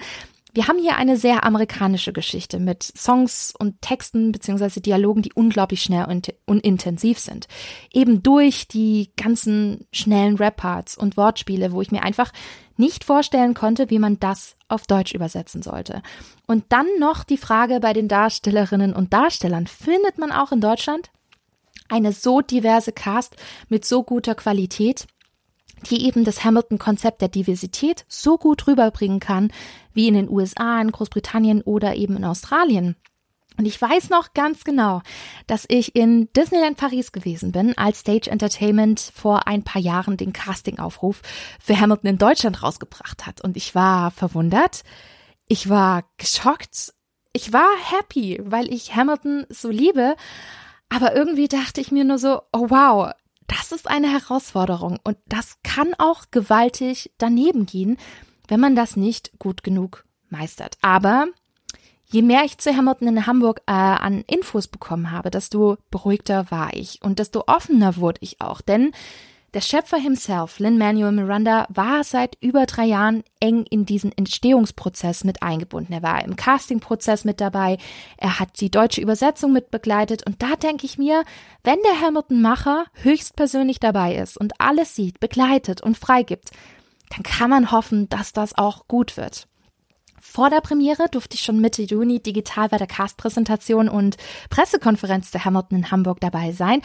wir 0.53 0.67
haben 0.67 0.77
hier 0.77 0.97
eine 0.97 1.15
sehr 1.15 1.45
amerikanische 1.45 2.11
Geschichte 2.11 2.59
mit 2.59 2.83
Songs 2.83 3.53
und 3.57 3.81
Texten 3.81 4.33
beziehungsweise 4.33 4.81
Dialogen, 4.81 5.21
die 5.21 5.31
unglaublich 5.31 5.81
schnell 5.81 6.07
und, 6.09 6.33
und 6.45 6.59
intensiv 6.59 7.19
sind. 7.19 7.47
Eben 7.93 8.21
durch 8.21 8.67
die 8.67 9.13
ganzen 9.15 9.87
schnellen 9.93 10.35
Rap-Parts 10.35 10.97
und 10.97 11.15
Wortspiele, 11.15 11.71
wo 11.71 11.81
ich 11.81 11.91
mir 11.91 12.03
einfach 12.03 12.33
nicht 12.75 13.05
vorstellen 13.05 13.53
konnte, 13.53 13.89
wie 13.89 13.99
man 13.99 14.19
das 14.19 14.57
auf 14.67 14.87
Deutsch 14.87 15.13
übersetzen 15.13 15.61
sollte. 15.61 16.01
Und 16.47 16.65
dann 16.67 16.87
noch 16.99 17.23
die 17.23 17.37
Frage 17.37 17.79
bei 17.79 17.93
den 17.93 18.09
Darstellerinnen 18.09 18.93
und 18.93 19.13
Darstellern. 19.13 19.67
Findet 19.67 20.17
man 20.17 20.33
auch 20.33 20.51
in 20.51 20.59
Deutschland 20.59 21.11
eine 21.91 22.13
so 22.13 22.41
diverse 22.41 22.91
Cast 22.91 23.35
mit 23.69 23.85
so 23.85 24.03
guter 24.03 24.35
Qualität, 24.35 25.07
die 25.89 26.05
eben 26.05 26.23
das 26.23 26.43
Hamilton-Konzept 26.43 27.21
der 27.21 27.29
Diversität 27.29 28.05
so 28.07 28.37
gut 28.37 28.67
rüberbringen 28.67 29.19
kann, 29.19 29.51
wie 29.93 30.07
in 30.07 30.13
den 30.13 30.29
USA, 30.29 30.79
in 30.81 30.91
Großbritannien 30.91 31.61
oder 31.61 31.95
eben 31.95 32.15
in 32.15 32.25
Australien. 32.25 32.95
Und 33.57 33.65
ich 33.65 33.79
weiß 33.81 34.09
noch 34.09 34.33
ganz 34.33 34.63
genau, 34.63 35.01
dass 35.45 35.65
ich 35.67 35.95
in 35.95 36.31
Disneyland 36.33 36.77
Paris 36.77 37.11
gewesen 37.11 37.51
bin, 37.51 37.77
als 37.77 37.99
Stage 37.99 38.31
Entertainment 38.31 38.99
vor 39.13 39.47
ein 39.47 39.63
paar 39.63 39.81
Jahren 39.81 40.17
den 40.17 40.33
Castingaufruf 40.33 41.21
für 41.59 41.79
Hamilton 41.79 42.11
in 42.11 42.17
Deutschland 42.17 42.63
rausgebracht 42.63 43.25
hat. 43.25 43.41
Und 43.41 43.57
ich 43.57 43.75
war 43.75 44.11
verwundert, 44.11 44.83
ich 45.47 45.67
war 45.67 46.05
geschockt, 46.17 46.93
ich 47.33 47.51
war 47.51 47.67
happy, 47.83 48.39
weil 48.43 48.73
ich 48.73 48.95
Hamilton 48.95 49.45
so 49.49 49.69
liebe 49.69 50.15
aber 50.93 51.15
irgendwie 51.15 51.47
dachte 51.47 51.79
ich 51.79 51.91
mir 51.91 52.03
nur 52.03 52.17
so, 52.17 52.41
oh 52.51 52.69
wow, 52.69 53.13
das 53.47 53.71
ist 53.71 53.89
eine 53.89 54.11
Herausforderung 54.11 54.99
und 55.03 55.17
das 55.25 55.57
kann 55.63 55.93
auch 55.97 56.25
gewaltig 56.31 57.11
daneben 57.17 57.65
gehen, 57.65 57.97
wenn 58.49 58.59
man 58.59 58.75
das 58.75 58.97
nicht 58.97 59.31
gut 59.39 59.63
genug 59.63 60.05
meistert. 60.29 60.77
Aber 60.81 61.27
je 62.05 62.21
mehr 62.21 62.43
ich 62.43 62.57
zu 62.57 62.75
Hamilton 62.75 63.07
in 63.07 63.25
Hamburg 63.25 63.61
äh, 63.67 63.71
an 63.71 64.25
Infos 64.27 64.67
bekommen 64.67 65.11
habe, 65.11 65.31
desto 65.31 65.77
beruhigter 65.91 66.51
war 66.51 66.73
ich 66.73 66.99
und 67.01 67.19
desto 67.19 67.45
offener 67.47 67.95
wurde 67.95 68.19
ich 68.21 68.41
auch. 68.41 68.59
Denn 68.59 68.91
der 69.53 69.61
Schöpfer 69.61 69.97
himself, 69.97 70.59
Lin-Manuel 70.59 71.11
Miranda, 71.11 71.67
war 71.69 72.03
seit 72.05 72.37
über 72.39 72.65
drei 72.65 72.85
Jahren 72.85 73.23
eng 73.41 73.65
in 73.69 73.85
diesen 73.85 74.11
Entstehungsprozess 74.17 75.25
mit 75.25 75.43
eingebunden. 75.43 75.91
Er 75.91 76.03
war 76.03 76.23
im 76.23 76.37
Castingprozess 76.37 77.25
mit 77.25 77.41
dabei, 77.41 77.77
er 78.17 78.39
hat 78.39 78.61
die 78.61 78.71
deutsche 78.71 79.01
Übersetzung 79.01 79.51
mit 79.51 79.69
begleitet 79.69 80.25
und 80.25 80.41
da 80.41 80.55
denke 80.55 80.85
ich 80.85 80.97
mir, 80.97 81.23
wenn 81.63 81.79
der 81.83 81.99
Hamilton-Macher 81.99 82.85
höchstpersönlich 82.93 83.79
dabei 83.81 84.15
ist 84.15 84.37
und 84.37 84.53
alles 84.59 84.95
sieht, 84.95 85.19
begleitet 85.19 85.81
und 85.81 85.97
freigibt, 85.97 86.51
dann 87.09 87.23
kann 87.23 87.49
man 87.49 87.71
hoffen, 87.71 88.07
dass 88.07 88.31
das 88.31 88.57
auch 88.57 88.87
gut 88.87 89.17
wird. 89.17 89.47
Vor 90.23 90.51
der 90.51 90.61
Premiere 90.61 91.07
durfte 91.09 91.35
ich 91.35 91.41
schon 91.41 91.59
Mitte 91.59 91.81
Juni 91.81 92.21
digital 92.21 92.69
bei 92.69 92.77
der 92.77 92.87
Cast-Präsentation 92.87 93.89
und 93.89 94.17
Pressekonferenz 94.49 95.31
der 95.31 95.43
Hamilton 95.43 95.79
in 95.79 95.91
Hamburg 95.91 96.19
dabei 96.21 96.51
sein. 96.51 96.81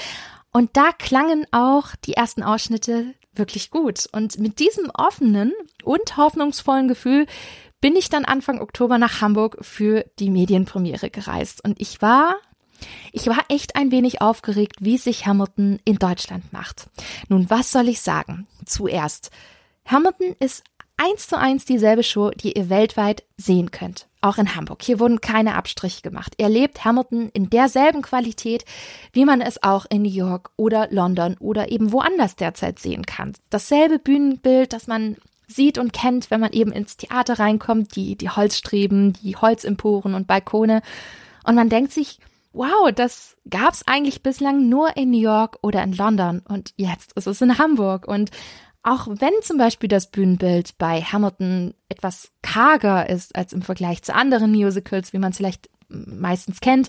Und 0.56 0.74
da 0.74 0.90
klangen 0.92 1.46
auch 1.50 1.88
die 2.06 2.14
ersten 2.14 2.42
Ausschnitte 2.42 3.12
wirklich 3.34 3.70
gut. 3.70 4.08
Und 4.12 4.38
mit 4.38 4.58
diesem 4.58 4.88
offenen 4.88 5.52
und 5.84 6.16
hoffnungsvollen 6.16 6.88
Gefühl 6.88 7.26
bin 7.82 7.94
ich 7.94 8.08
dann 8.08 8.24
Anfang 8.24 8.62
Oktober 8.62 8.96
nach 8.96 9.20
Hamburg 9.20 9.58
für 9.60 10.06
die 10.18 10.30
Medienpremiere 10.30 11.10
gereist. 11.10 11.62
Und 11.62 11.78
ich 11.78 12.00
war 12.00 12.36
ich 13.12 13.26
war 13.26 13.44
echt 13.50 13.76
ein 13.76 13.90
wenig 13.90 14.22
aufgeregt, 14.22 14.76
wie 14.80 14.96
sich 14.96 15.26
Hamilton 15.26 15.78
in 15.84 15.96
Deutschland 15.96 16.50
macht. 16.54 16.88
Nun, 17.28 17.50
was 17.50 17.70
soll 17.70 17.88
ich 17.88 18.00
sagen? 18.00 18.46
Zuerst, 18.64 19.30
Hamilton 19.84 20.36
ist 20.40 20.64
eins 20.96 21.28
zu 21.28 21.38
eins 21.38 21.64
dieselbe 21.64 22.02
Show, 22.02 22.30
die 22.30 22.52
ihr 22.52 22.70
weltweit 22.70 23.24
sehen 23.36 23.70
könnt. 23.70 24.06
Auch 24.20 24.38
in 24.38 24.56
Hamburg. 24.56 24.82
Hier 24.82 24.98
wurden 24.98 25.20
keine 25.20 25.54
Abstriche 25.54 26.02
gemacht. 26.02 26.34
Er 26.38 26.48
lebt 26.48 26.84
Hamilton 26.84 27.30
in 27.32 27.50
derselben 27.50 28.02
Qualität, 28.02 28.64
wie 29.12 29.24
man 29.24 29.40
es 29.40 29.62
auch 29.62 29.86
in 29.88 30.02
New 30.02 30.10
York 30.10 30.50
oder 30.56 30.88
London 30.90 31.36
oder 31.38 31.70
eben 31.70 31.92
woanders 31.92 32.34
derzeit 32.34 32.78
sehen 32.78 33.06
kann. 33.06 33.34
Dasselbe 33.50 33.98
Bühnenbild, 33.98 34.72
das 34.72 34.86
man 34.86 35.16
sieht 35.46 35.78
und 35.78 35.92
kennt, 35.92 36.30
wenn 36.30 36.40
man 36.40 36.52
eben 36.52 36.72
ins 36.72 36.96
Theater 36.96 37.38
reinkommt, 37.38 37.94
die, 37.94 38.16
die 38.16 38.30
Holzstreben, 38.30 39.12
die 39.22 39.36
Holzemporen 39.36 40.14
und 40.14 40.26
Balkone. 40.26 40.82
Und 41.44 41.54
man 41.54 41.68
denkt 41.68 41.92
sich, 41.92 42.18
wow, 42.52 42.90
das 42.92 43.36
gab's 43.48 43.84
eigentlich 43.86 44.22
bislang 44.22 44.68
nur 44.68 44.96
in 44.96 45.10
New 45.10 45.20
York 45.20 45.58
oder 45.62 45.82
in 45.82 45.92
London 45.92 46.42
und 46.48 46.72
jetzt 46.76 47.12
ist 47.12 47.26
es 47.26 47.40
in 47.42 47.58
Hamburg 47.58 48.08
und 48.08 48.30
auch 48.86 49.08
wenn 49.08 49.32
zum 49.42 49.58
Beispiel 49.58 49.88
das 49.88 50.10
Bühnenbild 50.10 50.78
bei 50.78 51.02
Hamilton 51.02 51.74
etwas 51.88 52.30
karger 52.42 53.08
ist 53.08 53.34
als 53.34 53.52
im 53.52 53.62
Vergleich 53.62 54.02
zu 54.02 54.14
anderen 54.14 54.52
Musicals, 54.52 55.12
wie 55.12 55.18
man 55.18 55.32
es 55.32 55.38
vielleicht 55.38 55.68
meistens 55.88 56.60
kennt, 56.60 56.88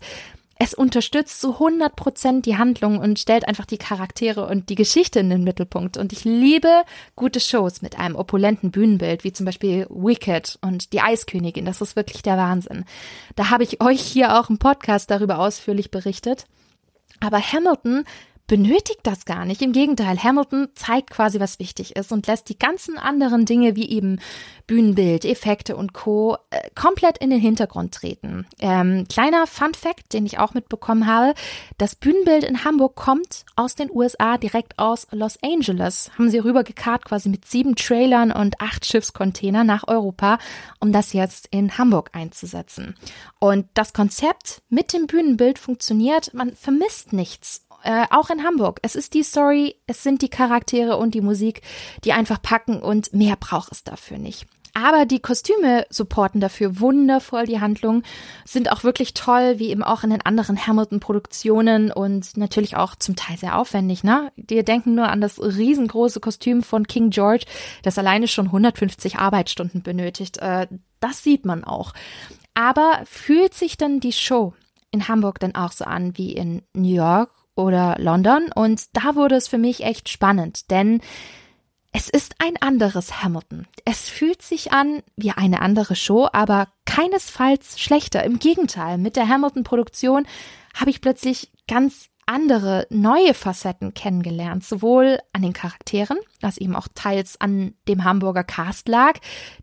es 0.59 0.73
unterstützt 0.73 1.41
zu 1.41 1.53
100 1.53 1.95
Prozent 1.95 2.45
die 2.45 2.57
Handlung 2.57 2.99
und 2.99 3.19
stellt 3.19 3.47
einfach 3.47 3.65
die 3.65 3.77
Charaktere 3.77 4.47
und 4.47 4.69
die 4.69 4.75
Geschichte 4.75 5.19
in 5.19 5.29
den 5.29 5.43
Mittelpunkt. 5.43 5.97
Und 5.97 6.13
ich 6.13 6.23
liebe 6.23 6.83
gute 7.15 7.39
Shows 7.39 7.81
mit 7.81 7.97
einem 7.97 8.15
opulenten 8.15 8.71
Bühnenbild, 8.71 9.23
wie 9.23 9.33
zum 9.33 9.45
Beispiel 9.45 9.87
Wicked 9.89 10.57
und 10.61 10.93
Die 10.93 11.01
Eiskönigin. 11.01 11.65
Das 11.65 11.81
ist 11.81 11.95
wirklich 11.95 12.21
der 12.21 12.37
Wahnsinn. 12.37 12.85
Da 13.35 13.49
habe 13.49 13.63
ich 13.63 13.81
euch 13.81 14.01
hier 14.01 14.39
auch 14.39 14.49
im 14.49 14.57
Podcast 14.59 15.09
darüber 15.11 15.39
ausführlich 15.39 15.91
berichtet. 15.91 16.45
Aber 17.19 17.39
Hamilton 17.39 18.03
benötigt 18.47 19.01
das 19.03 19.25
gar 19.25 19.45
nicht. 19.45 19.61
Im 19.61 19.73
Gegenteil, 19.73 20.23
Hamilton 20.23 20.69
zeigt 20.73 21.11
quasi, 21.11 21.39
was 21.39 21.59
wichtig 21.59 21.95
ist 21.95 22.11
und 22.11 22.27
lässt 22.27 22.47
die 22.49 22.57
ganzen 22.57 22.97
anderen 22.97 23.45
Dinge 23.45 23.75
wie 23.75 23.89
eben 23.89 24.19
Bühnenbild, 24.67 25.25
Effekte 25.25 25.75
und 25.75 25.93
Co. 25.93 26.37
Äh, 26.49 26.69
komplett 26.73 27.17
in 27.17 27.29
den 27.29 27.39
Hintergrund 27.39 27.93
treten. 27.93 28.47
Ähm, 28.59 29.05
kleiner 29.09 29.47
Fun 29.47 29.73
Fact, 29.73 30.13
den 30.13 30.25
ich 30.25 30.39
auch 30.39 30.53
mitbekommen 30.53 31.07
habe. 31.07 31.33
Das 31.77 31.95
Bühnenbild 31.95 32.45
in 32.45 32.63
Hamburg 32.63 32.95
kommt 32.95 33.45
aus 33.55 33.75
den 33.75 33.89
USA, 33.91 34.37
direkt 34.37 34.79
aus 34.79 35.07
Los 35.11 35.37
Angeles. 35.43 36.11
Haben 36.17 36.29
sie 36.29 36.39
rübergekarrt 36.39 37.05
quasi 37.05 37.29
mit 37.29 37.45
sieben 37.45 37.75
Trailern 37.75 38.31
und 38.31 38.61
acht 38.61 38.85
Schiffscontainer 38.85 39.63
nach 39.63 39.87
Europa, 39.87 40.39
um 40.79 40.91
das 40.91 41.13
jetzt 41.13 41.47
in 41.51 41.77
Hamburg 41.77 42.11
einzusetzen. 42.13 42.95
Und 43.39 43.67
das 43.73 43.93
Konzept 43.93 44.61
mit 44.69 44.93
dem 44.93 45.07
Bühnenbild 45.07 45.59
funktioniert. 45.59 46.33
Man 46.33 46.55
vermisst 46.55 47.13
nichts 47.13 47.66
äh, 47.87 48.05
auch 48.09 48.29
in 48.29 48.43
Hamburg. 48.43 48.79
Es 48.81 48.95
ist 48.97 49.13
die 49.13 49.23
Story, 49.23 49.77
es 49.87 50.03
sind 50.03 50.21
die 50.21 50.27
Charaktere 50.29 50.97
und 50.97 51.15
die 51.15 51.21
Musik, 51.21 51.61
die 52.03 52.11
einfach 52.11 52.41
packen 52.41 52.81
und 52.81 53.13
mehr 53.13 53.37
braucht 53.37 53.71
es 53.71 53.85
dafür 53.85 54.17
nicht. 54.17 54.45
Aber 54.73 55.05
die 55.05 55.21
Kostüme 55.21 55.87
supporten 55.89 56.41
dafür 56.41 56.81
wundervoll 56.81 57.45
die 57.45 57.61
Handlung, 57.61 58.03
sind 58.43 58.69
auch 58.71 58.83
wirklich 58.83 59.13
toll, 59.13 59.57
wie 59.57 59.69
eben 59.69 59.83
auch 59.83 60.03
in 60.03 60.09
den 60.09 60.21
anderen 60.21 60.67
Hamilton-Produktionen 60.67 61.89
und 61.89 62.35
natürlich 62.35 62.75
auch 62.75 62.93
zum 62.95 63.15
Teil 63.15 63.37
sehr 63.37 63.57
aufwendig, 63.57 64.03
ne? 64.03 64.33
Wir 64.35 64.63
denken 64.63 64.93
nur 64.93 65.07
an 65.07 65.21
das 65.21 65.39
riesengroße 65.39 66.19
Kostüm 66.19 66.63
von 66.63 66.87
King 66.87 67.09
George, 67.09 67.45
das 67.83 67.97
alleine 67.97 68.27
schon 68.27 68.47
150 68.47 69.15
Arbeitsstunden 69.15 69.81
benötigt. 69.81 70.39
Äh, 70.39 70.67
das 70.99 71.23
sieht 71.23 71.45
man 71.45 71.63
auch. 71.63 71.93
Aber 72.53 73.01
fühlt 73.05 73.53
sich 73.53 73.77
dann 73.77 74.01
die 74.01 74.13
Show 74.13 74.53
in 74.91 75.07
Hamburg 75.07 75.39
dann 75.39 75.55
auch 75.55 75.71
so 75.71 75.85
an 75.85 76.17
wie 76.17 76.33
in 76.33 76.63
New 76.73 76.93
York 76.93 77.36
oder 77.57 77.95
London. 77.99 78.49
Und 78.53 78.95
da 78.95 79.15
wurde 79.15 79.35
es 79.35 79.47
für 79.47 79.57
mich 79.57 79.83
echt 79.83 80.09
spannend, 80.09 80.71
denn 80.71 81.01
es 81.93 82.09
ist 82.09 82.35
ein 82.39 82.57
anderes 82.61 83.23
Hamilton. 83.23 83.65
Es 83.85 84.07
fühlt 84.07 84.41
sich 84.41 84.71
an 84.71 85.01
wie 85.15 85.31
eine 85.31 85.61
andere 85.61 85.95
Show, 85.95 86.27
aber 86.31 86.67
keinesfalls 86.85 87.79
schlechter. 87.79 88.23
Im 88.23 88.39
Gegenteil, 88.39 88.97
mit 88.97 89.15
der 89.15 89.27
Hamilton-Produktion 89.27 90.27
habe 90.75 90.91
ich 90.91 91.01
plötzlich 91.01 91.51
ganz 91.67 92.09
andere, 92.27 92.85
neue 92.89 93.33
Facetten 93.33 93.93
kennengelernt, 93.93 94.63
sowohl 94.63 95.17
an 95.33 95.41
den 95.41 95.53
Charakteren, 95.53 96.17
was 96.41 96.57
eben 96.57 96.75
auch 96.75 96.87
teils 96.93 97.39
an 97.39 97.73
dem 97.87 98.03
Hamburger 98.03 98.43
Cast 98.43 98.89
lag, 98.89 99.13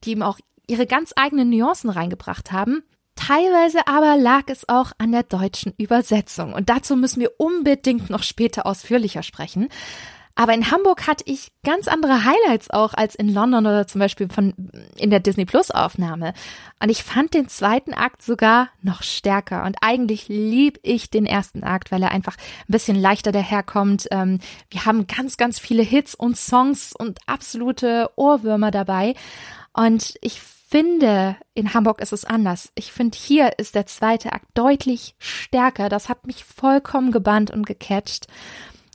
die 0.02 0.12
eben 0.12 0.22
auch 0.22 0.38
ihre 0.66 0.86
ganz 0.86 1.12
eigenen 1.14 1.50
Nuancen 1.50 1.90
reingebracht 1.90 2.52
haben, 2.52 2.82
Teilweise 3.26 3.86
aber 3.86 4.16
lag 4.18 4.42
es 4.48 4.68
auch 4.68 4.92
an 4.98 5.12
der 5.12 5.22
deutschen 5.22 5.72
Übersetzung. 5.78 6.52
Und 6.52 6.68
dazu 6.68 6.94
müssen 6.94 7.20
wir 7.20 7.32
unbedingt 7.38 8.10
noch 8.10 8.22
später 8.22 8.66
ausführlicher 8.66 9.22
sprechen. 9.22 9.68
Aber 10.34 10.52
in 10.52 10.70
Hamburg 10.70 11.06
hatte 11.06 11.24
ich 11.26 11.52
ganz 11.64 11.88
andere 11.88 12.24
Highlights 12.24 12.68
auch 12.68 12.92
als 12.92 13.14
in 13.14 13.32
London 13.32 13.66
oder 13.66 13.86
zum 13.86 14.00
Beispiel 14.00 14.28
von 14.28 14.52
in 14.96 15.08
der 15.08 15.20
Disney 15.20 15.46
Plus 15.46 15.70
Aufnahme. 15.70 16.34
Und 16.82 16.90
ich 16.90 17.02
fand 17.04 17.32
den 17.32 17.48
zweiten 17.48 17.94
Akt 17.94 18.20
sogar 18.20 18.68
noch 18.82 19.02
stärker. 19.02 19.64
Und 19.64 19.76
eigentlich 19.80 20.28
lieb 20.28 20.78
ich 20.82 21.08
den 21.08 21.24
ersten 21.24 21.62
Akt, 21.62 21.92
weil 21.92 22.02
er 22.02 22.10
einfach 22.10 22.36
ein 22.36 22.72
bisschen 22.72 22.96
leichter 22.96 23.32
daherkommt. 23.32 24.08
Ähm, 24.10 24.40
wir 24.70 24.84
haben 24.84 25.06
ganz, 25.06 25.38
ganz 25.38 25.58
viele 25.58 25.82
Hits 25.84 26.14
und 26.14 26.36
Songs 26.36 26.92
und 26.92 27.20
absolute 27.26 28.10
Ohrwürmer 28.16 28.70
dabei. 28.70 29.14
Und 29.72 30.16
ich 30.20 30.40
finde, 30.74 31.36
in 31.54 31.72
Hamburg 31.72 32.00
ist 32.00 32.12
es 32.12 32.24
anders. 32.24 32.72
Ich 32.74 32.90
finde, 32.90 33.16
hier 33.16 33.60
ist 33.60 33.76
der 33.76 33.86
zweite 33.86 34.32
Akt 34.32 34.48
deutlich 34.54 35.14
stärker. 35.20 35.88
Das 35.88 36.08
hat 36.08 36.26
mich 36.26 36.44
vollkommen 36.44 37.12
gebannt 37.12 37.52
und 37.52 37.64
gecatcht. 37.64 38.26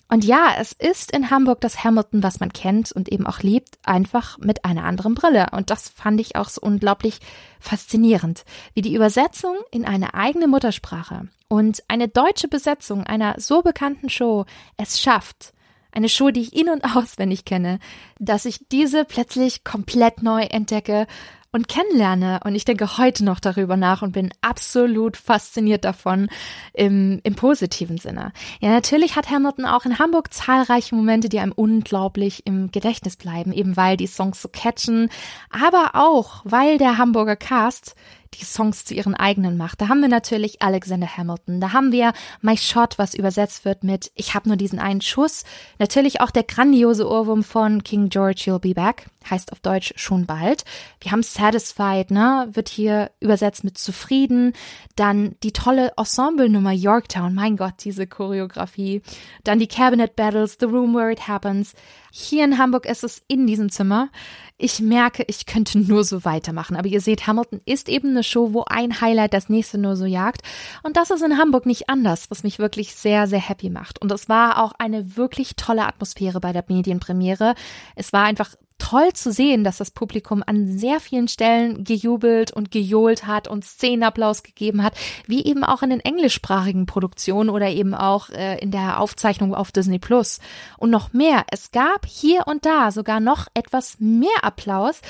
Und 0.10 0.26
ja, 0.26 0.56
es 0.60 0.74
ist 0.74 1.10
in 1.16 1.30
Hamburg 1.30 1.62
das 1.62 1.86
Hamilton, 1.86 2.22
was 2.22 2.42
man 2.42 2.52
kennt 2.52 2.92
und 2.92 3.08
eben 3.08 3.26
auch 3.26 3.40
liebt, 3.40 3.80
einfach 3.86 4.38
mit 4.40 4.66
einer 4.66 4.84
anderen 4.84 5.16
Brille. 5.16 5.46
Und 5.54 5.70
das 5.70 5.88
fand 5.88 6.20
ich 6.20 6.36
auch 6.36 6.50
so 6.50 6.60
unglaublich 6.60 7.20
faszinierend, 7.62 8.44
wie 8.74 8.82
die 8.82 8.94
Übersetzung 8.94 9.56
in 9.72 9.86
eine 9.86 10.16
eigene 10.16 10.50
Muttersprache 10.50 11.30
und 11.48 11.82
eine 11.88 12.10
deutsche 12.10 12.50
Besetzung 12.50 13.06
einer 13.06 13.36
so 13.38 13.62
bekannten 13.62 14.10
Show 14.10 14.46
es 14.76 15.00
schafft, 15.00 15.54
eine 15.94 16.10
Show, 16.10 16.30
die 16.32 16.42
ich 16.42 16.54
in- 16.54 16.70
und 16.70 16.84
auswendig 16.96 17.46
kenne, 17.46 17.80
dass 18.20 18.44
ich 18.44 18.68
diese 18.70 19.06
plötzlich 19.06 19.64
komplett 19.64 20.24
neu 20.24 20.42
entdecke 20.42 21.08
und 21.52 21.68
kennenlerne. 21.68 22.40
Und 22.44 22.56
ich 22.56 22.66
denke 22.66 22.98
heute 22.98 23.26
noch 23.26 23.40
darüber 23.40 23.78
nach 23.78 24.02
und 24.02 24.12
bin 24.12 24.32
absolut 24.42 25.18
fasziniert 25.18 25.84
davon 25.84 26.30
im, 26.74 27.20
im 27.24 27.36
positiven 27.36 27.98
Sinne. 27.98 28.32
Ja, 28.60 28.70
natürlich 28.70 29.16
hat 29.16 29.30
Hamilton 29.30 29.66
auch 29.66 29.86
in 29.86 30.00
Hamburg 30.00 30.34
zahlreiche 30.34 30.96
Momente, 30.96 31.30
die 31.30 31.40
einem 31.40 31.54
unglaublich 31.54 32.46
im 32.46 32.72
Gedächtnis 32.72 33.16
bleiben, 33.16 33.52
eben 33.52 33.78
weil 33.78 33.98
die 33.98 34.08
Songs 34.08 34.42
so 34.42 34.50
catchen, 34.50 35.10
aber 35.50 35.92
auch 35.94 36.42
weil 36.44 36.78
der 36.78 36.98
Hamburger 36.98 37.36
Cast 37.36 37.96
die 38.36 38.46
Songs 38.46 38.86
zu 38.86 38.94
ihren 38.94 39.16
eigenen 39.16 39.58
macht. 39.58 39.82
Da 39.82 39.88
haben 39.88 40.02
wir 40.02 40.08
natürlich 40.08 40.62
Alexander 40.62 41.18
Hamilton, 41.18 41.60
da 41.60 41.74
haben 41.74 41.92
wir 41.92 42.14
My 42.42 42.58
Shot, 42.58 42.98
was 42.98 43.14
übersetzt 43.14 43.66
wird 43.66 43.84
mit 43.84 44.12
Ich 44.16 44.34
habe 44.34 44.48
nur 44.48 44.58
diesen 44.58 44.80
einen 44.80 45.02
Schuss. 45.02 45.44
Natürlich 45.80 46.22
auch 46.22 46.32
der 46.32 46.44
grandiose 46.44 47.08
Ohrwurm 47.10 47.44
von 47.44 47.84
King 47.84 48.10
George 48.10 48.44
You'll 48.46 48.60
Be 48.60 48.74
Back, 48.74 49.08
heißt 49.30 49.52
auf 49.52 49.60
Deutsch 49.60 49.94
schon 49.96 50.26
bald. 50.26 50.64
Wir 51.02 51.12
haben 51.12 51.24
Satisfied, 51.24 52.12
ne, 52.12 52.50
wird 52.52 52.70
hier 52.70 53.12
übersetzt 53.20 53.64
mit 53.64 53.78
Zufrieden. 53.78 54.54
Dann 54.96 55.36
die 55.44 55.54
tolle 55.54 55.92
Ensemble-Nummer 55.98 56.72
Yorktown, 56.72 57.34
mein 57.34 57.58
Gott, 57.58 57.76
diese 57.84 58.08
Choreografie. 58.08 59.02
Dann 59.44 59.60
die 59.60 59.68
Cabinet 59.68 60.16
Battles, 60.16 60.58
The 60.60 60.66
Room 60.66 60.94
Where 60.94 61.12
It 61.12 61.28
Happens. 61.28 61.74
Hier 62.12 62.44
in 62.44 62.58
Hamburg 62.58 62.86
ist 62.86 63.04
es 63.04 63.22
in 63.28 63.48
diesem 63.48 63.70
Zimmer. 63.70 64.10
Ich 64.58 64.80
merke, 64.80 65.24
ich 65.28 65.46
könnte 65.46 65.80
nur 65.80 66.04
so 66.04 66.26
weitermachen. 66.26 66.76
Aber 66.76 66.88
ihr 66.88 67.02
seht, 67.02 67.28
Hamilton 67.28 67.62
ist 67.66 67.90
eben 67.90 68.10
eine 68.10 68.24
Show, 68.24 68.54
wo 68.54 68.66
ein 68.66 69.02
Highlight 69.02 69.34
das 69.34 69.50
nächste 69.50 69.78
nur 69.78 69.96
so 69.96 70.06
jagt. 70.06 70.42
Und 70.84 70.98
das 70.98 71.12
ist 71.12 71.22
in 71.22 71.38
Hamburg 71.38 71.66
nicht 71.66 71.90
anders, 71.90 72.30
was 72.30 72.44
mich 72.44 72.60
wirklich 72.60 72.96
sehr, 72.96 73.28
sehr 73.28 73.40
happy 73.40 73.70
macht. 73.70 74.02
Und 74.02 74.12
es 74.12 74.28
war 74.28 74.64
auch 74.64 74.74
eine 74.78 75.18
wirklich 75.18 75.56
tolle 75.56 75.88
Atmosphäre 75.88 76.40
bei 76.40 76.52
der 76.52 76.66
Medienpremiere. 76.68 77.56
Es 77.96 78.12
war 78.14 78.24
einfach 78.24 78.56
toll 78.80 79.14
zu 79.14 79.32
sehen, 79.32 79.64
dass 79.64 79.78
das 79.78 79.92
Publikum 79.92 80.44
an 80.46 80.68
sehr 80.68 81.00
vielen 81.00 81.28
Stellen 81.28 81.84
gejubelt 81.84 82.52
und 82.52 82.72
gejohlt 82.72 83.28
hat 83.28 83.48
und 83.48 83.64
Szenenapplaus 83.64 84.42
gegeben 84.42 84.82
hat, 84.84 84.96
wie 85.28 85.46
eben 85.46 85.64
auch 85.64 85.84
in 85.84 85.92
den 85.92 86.00
englischsprachigen 86.00 86.88
Produktionen 86.88 87.50
oder 87.50 87.70
eben 87.70 87.94
auch 87.94 88.30
äh, 88.30 88.58
in 88.60 88.72
der 88.72 89.00
Aufzeichnung 89.00 89.54
auf 89.54 89.72
Disney 89.72 90.00
Plus. 90.00 90.40
Und 90.78 90.90
noch 90.90 91.14
mehr, 91.14 91.46
es 91.52 91.72
gab 91.72 92.06
hier 92.08 92.48
und 92.48 92.66
da 92.66 92.92
sogar 92.92 93.20
noch 93.20 93.48
etwas 93.54 93.98
mehr 94.00 94.44
Applaus, 94.44 95.02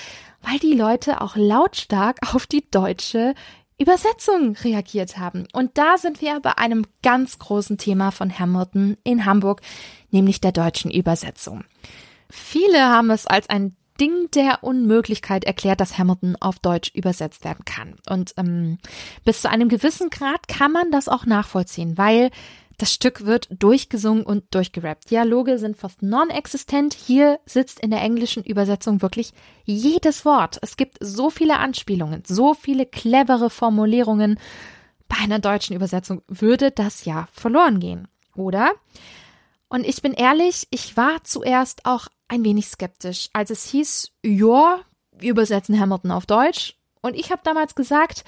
weil 0.41 0.59
die 0.59 0.73
Leute 0.73 1.21
auch 1.21 1.35
lautstark 1.35 2.17
auf 2.33 2.47
die 2.47 2.69
deutsche 2.69 3.33
Übersetzung 3.77 4.57
reagiert 4.57 5.17
haben. 5.17 5.47
Und 5.53 5.77
da 5.77 5.97
sind 5.97 6.21
wir 6.21 6.41
bei 6.41 6.57
einem 6.57 6.85
ganz 7.01 7.39
großen 7.39 7.77
Thema 7.77 8.11
von 8.11 8.37
Hamilton 8.37 8.97
in 9.05 9.25
Hamburg, 9.25 9.61
nämlich 10.11 10.41
der 10.41 10.51
deutschen 10.51 10.91
Übersetzung. 10.91 11.63
Viele 12.29 12.81
haben 12.81 13.09
es 13.09 13.25
als 13.25 13.49
ein 13.49 13.75
Ding 13.99 14.31
der 14.31 14.63
Unmöglichkeit 14.63 15.43
erklärt, 15.43 15.81
dass 15.81 15.97
Hamilton 15.97 16.37
auf 16.39 16.59
Deutsch 16.59 16.91
übersetzt 16.93 17.43
werden 17.43 17.65
kann. 17.65 17.95
Und 18.09 18.33
ähm, 18.37 18.77
bis 19.25 19.41
zu 19.41 19.49
einem 19.49 19.67
gewissen 19.67 20.09
Grad 20.09 20.47
kann 20.47 20.71
man 20.71 20.91
das 20.91 21.09
auch 21.09 21.25
nachvollziehen, 21.25 21.97
weil 21.97 22.31
das 22.77 22.93
Stück 22.93 23.25
wird 23.25 23.49
durchgesungen 23.51 24.23
und 24.23 24.55
durchgerappt. 24.55 25.11
Dialoge 25.11 25.57
sind 25.57 25.75
fast 25.75 26.01
non-existent. 26.01 26.93
Hier 26.93 27.39
sitzt 27.45 27.81
in 27.81 27.91
der 27.91 28.01
englischen 28.01 28.43
Übersetzung 28.45 29.01
wirklich 29.01 29.33
jedes 29.65 30.23
Wort. 30.23 30.59
Es 30.61 30.77
gibt 30.77 30.97
so 31.01 31.29
viele 31.29 31.57
Anspielungen, 31.57 32.23
so 32.25 32.53
viele 32.53 32.85
clevere 32.85 33.49
Formulierungen. 33.49 34.39
Bei 35.09 35.17
einer 35.21 35.39
deutschen 35.39 35.75
Übersetzung 35.75 36.21
würde 36.29 36.71
das 36.71 37.03
ja 37.03 37.27
verloren 37.33 37.81
gehen, 37.81 38.07
oder? 38.33 38.71
Und 39.69 39.85
ich 39.85 40.01
bin 40.01 40.13
ehrlich, 40.13 40.67
ich 40.71 40.97
war 40.97 41.23
zuerst 41.23 41.85
auch 41.85 42.07
ein 42.27 42.43
wenig 42.43 42.67
skeptisch, 42.67 43.29
als 43.33 43.51
es 43.51 43.65
hieß, 43.65 44.11
ja, 44.23 44.79
wir 45.11 45.31
übersetzen 45.31 45.79
Hamilton 45.79 46.11
auf 46.11 46.25
Deutsch. 46.25 46.75
Und 47.01 47.15
ich 47.15 47.31
habe 47.31 47.41
damals 47.43 47.75
gesagt, 47.75 48.23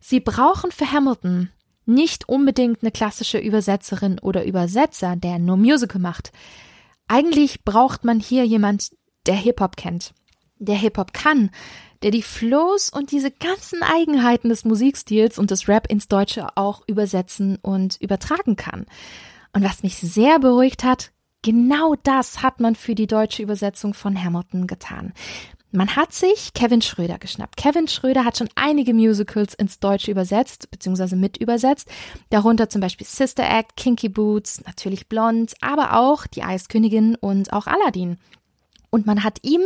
sie 0.00 0.20
brauchen 0.20 0.72
für 0.72 0.90
Hamilton 0.90 1.50
nicht 1.86 2.28
unbedingt 2.28 2.82
eine 2.82 2.92
klassische 2.92 3.38
Übersetzerin 3.38 4.18
oder 4.20 4.44
Übersetzer, 4.44 5.16
der 5.16 5.38
nur 5.38 5.56
Musical 5.56 6.00
macht. 6.00 6.32
Eigentlich 7.08 7.64
braucht 7.64 8.04
man 8.04 8.20
hier 8.20 8.44
jemand, 8.44 8.90
der 9.26 9.34
Hip-Hop 9.34 9.76
kennt, 9.76 10.14
der 10.58 10.76
Hip-Hop 10.76 11.12
kann, 11.12 11.50
der 12.02 12.10
die 12.10 12.22
Flows 12.22 12.90
und 12.90 13.10
diese 13.10 13.30
ganzen 13.30 13.82
Eigenheiten 13.82 14.48
des 14.48 14.64
Musikstils 14.64 15.38
und 15.38 15.50
des 15.50 15.68
Rap 15.68 15.90
ins 15.90 16.08
Deutsche 16.08 16.56
auch 16.56 16.82
übersetzen 16.86 17.58
und 17.60 17.96
übertragen 18.00 18.56
kann. 18.56 18.86
Und 19.52 19.64
was 19.64 19.82
mich 19.82 19.96
sehr 19.96 20.38
beruhigt 20.38 20.84
hat, 20.84 21.10
genau 21.42 21.94
das 22.02 22.42
hat 22.42 22.60
man 22.60 22.76
für 22.76 22.94
die 22.94 23.06
deutsche 23.06 23.42
Übersetzung 23.42 23.94
von 23.94 24.22
Hamilton 24.22 24.66
getan. 24.66 25.12
Man 25.72 25.94
hat 25.94 26.12
sich 26.12 26.52
Kevin 26.52 26.82
Schröder 26.82 27.18
geschnappt. 27.18 27.56
Kevin 27.56 27.86
Schröder 27.86 28.24
hat 28.24 28.36
schon 28.36 28.48
einige 28.56 28.92
Musicals 28.92 29.54
ins 29.54 29.78
Deutsche 29.78 30.10
übersetzt, 30.10 30.68
beziehungsweise 30.72 31.14
mit 31.14 31.36
übersetzt. 31.36 31.88
Darunter 32.30 32.68
zum 32.68 32.80
Beispiel 32.80 33.06
Sister 33.06 33.48
Act, 33.48 33.76
Kinky 33.76 34.08
Boots, 34.08 34.64
natürlich 34.66 35.08
Blond, 35.08 35.54
aber 35.60 35.96
auch 35.96 36.26
Die 36.26 36.42
Eiskönigin 36.42 37.14
und 37.14 37.52
auch 37.52 37.68
Aladdin. 37.68 38.18
Und 38.90 39.06
man 39.06 39.22
hat 39.22 39.38
ihm 39.42 39.62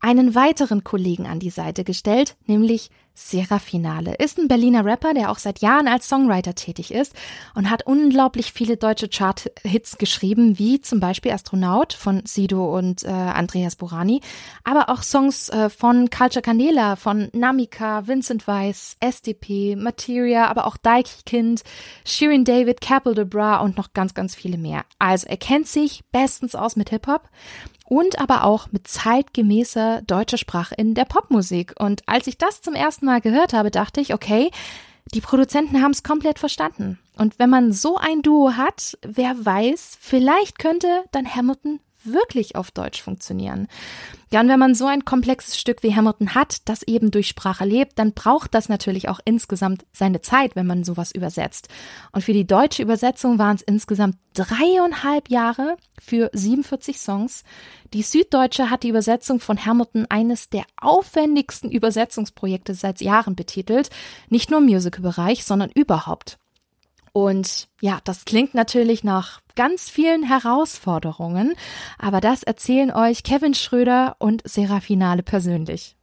einen 0.00 0.34
weiteren 0.34 0.84
Kollegen 0.84 1.26
an 1.26 1.38
die 1.38 1.50
Seite 1.50 1.84
gestellt, 1.84 2.36
nämlich 2.46 2.90
Serafinale. 3.14 4.14
Ist 4.14 4.38
ein 4.38 4.48
Berliner 4.48 4.84
Rapper, 4.84 5.14
der 5.14 5.30
auch 5.30 5.38
seit 5.38 5.60
Jahren 5.60 5.88
als 5.88 6.08
Songwriter 6.08 6.54
tätig 6.54 6.92
ist 6.92 7.14
und 7.54 7.70
hat 7.70 7.86
unglaublich 7.86 8.52
viele 8.52 8.76
deutsche 8.76 9.08
Chart-Hits 9.08 9.98
geschrieben, 9.98 10.58
wie 10.58 10.80
zum 10.80 11.00
Beispiel 11.00 11.32
Astronaut 11.32 11.92
von 11.92 12.22
Sido 12.24 12.76
und 12.76 13.04
äh, 13.04 13.08
Andreas 13.08 13.76
Burani, 13.76 14.20
aber 14.64 14.88
auch 14.88 15.02
Songs 15.02 15.48
äh, 15.50 15.68
von 15.68 16.10
Culture 16.10 16.42
Candela, 16.42 16.96
von 16.96 17.28
Namika, 17.32 18.06
Vincent 18.06 18.46
Weiss, 18.46 18.96
SDP, 19.00 19.76
Materia, 19.76 20.48
aber 20.48 20.66
auch 20.66 20.76
Deichkind, 20.76 21.62
Shirin 22.04 22.44
David, 22.44 22.80
Capital 22.80 23.14
de 23.14 23.24
Bra 23.24 23.58
und 23.58 23.76
noch 23.76 23.92
ganz, 23.92 24.14
ganz 24.14 24.34
viele 24.34 24.58
mehr. 24.58 24.84
Also 24.98 25.26
er 25.26 25.36
kennt 25.36 25.68
sich 25.68 26.02
bestens 26.12 26.54
aus 26.54 26.76
mit 26.76 26.90
Hip-Hop 26.90 27.28
und 27.92 28.18
aber 28.18 28.44
auch 28.44 28.72
mit 28.72 28.88
zeitgemäßer 28.88 30.00
deutscher 30.06 30.38
Sprache 30.38 30.74
in 30.76 30.94
der 30.94 31.04
Popmusik. 31.04 31.74
Und 31.78 32.00
als 32.06 32.26
ich 32.26 32.38
das 32.38 32.62
zum 32.62 32.72
ersten 32.72 33.04
Mal 33.04 33.20
gehört 33.20 33.52
habe, 33.52 33.70
dachte 33.70 34.00
ich, 34.00 34.14
okay, 34.14 34.50
die 35.12 35.20
Produzenten 35.20 35.82
haben 35.82 35.90
es 35.90 36.02
komplett 36.02 36.38
verstanden. 36.38 36.98
Und 37.18 37.38
wenn 37.38 37.50
man 37.50 37.70
so 37.70 37.98
ein 37.98 38.22
Duo 38.22 38.56
hat, 38.56 38.96
wer 39.02 39.44
weiß, 39.44 39.98
vielleicht 40.00 40.58
könnte 40.58 41.04
dann 41.12 41.34
Hamilton 41.34 41.80
wirklich 42.04 42.56
auf 42.56 42.70
Deutsch 42.70 43.02
funktionieren. 43.02 43.68
Ja, 44.30 44.40
und 44.40 44.48
wenn 44.48 44.58
man 44.58 44.74
so 44.74 44.86
ein 44.86 45.04
komplexes 45.04 45.58
Stück 45.58 45.82
wie 45.82 45.94
Hamilton 45.94 46.34
hat, 46.34 46.68
das 46.68 46.82
eben 46.82 47.10
durch 47.10 47.28
Sprache 47.28 47.64
lebt, 47.64 47.98
dann 47.98 48.14
braucht 48.14 48.54
das 48.54 48.68
natürlich 48.68 49.08
auch 49.08 49.20
insgesamt 49.24 49.84
seine 49.92 50.22
Zeit, 50.22 50.56
wenn 50.56 50.66
man 50.66 50.84
sowas 50.84 51.12
übersetzt. 51.12 51.68
Und 52.12 52.22
für 52.22 52.32
die 52.32 52.46
deutsche 52.46 52.82
Übersetzung 52.82 53.38
waren 53.38 53.56
es 53.56 53.62
insgesamt 53.62 54.16
dreieinhalb 54.32 55.28
Jahre 55.28 55.76
für 56.00 56.30
47 56.32 56.98
Songs. 56.98 57.44
Die 57.92 58.02
Süddeutsche 58.02 58.70
hat 58.70 58.84
die 58.84 58.88
Übersetzung 58.88 59.38
von 59.38 59.62
Hamilton 59.62 60.06
eines 60.08 60.48
der 60.48 60.64
aufwendigsten 60.80 61.70
Übersetzungsprojekte 61.70 62.74
seit 62.74 63.02
Jahren 63.02 63.36
betitelt. 63.36 63.90
Nicht 64.30 64.50
nur 64.50 64.60
im 64.60 64.66
Musicalbereich, 64.66 65.44
sondern 65.44 65.70
überhaupt. 65.70 66.38
Und 67.12 67.68
ja, 67.82 68.00
das 68.04 68.24
klingt 68.24 68.54
natürlich 68.54 69.04
nach 69.04 69.41
ganz 69.54 69.90
vielen 69.90 70.22
Herausforderungen, 70.22 71.54
aber 71.98 72.20
das 72.20 72.42
erzählen 72.42 72.90
euch 72.90 73.22
Kevin 73.22 73.54
Schröder 73.54 74.16
und 74.18 74.42
Serafinale 74.46 75.22
persönlich. 75.22 75.96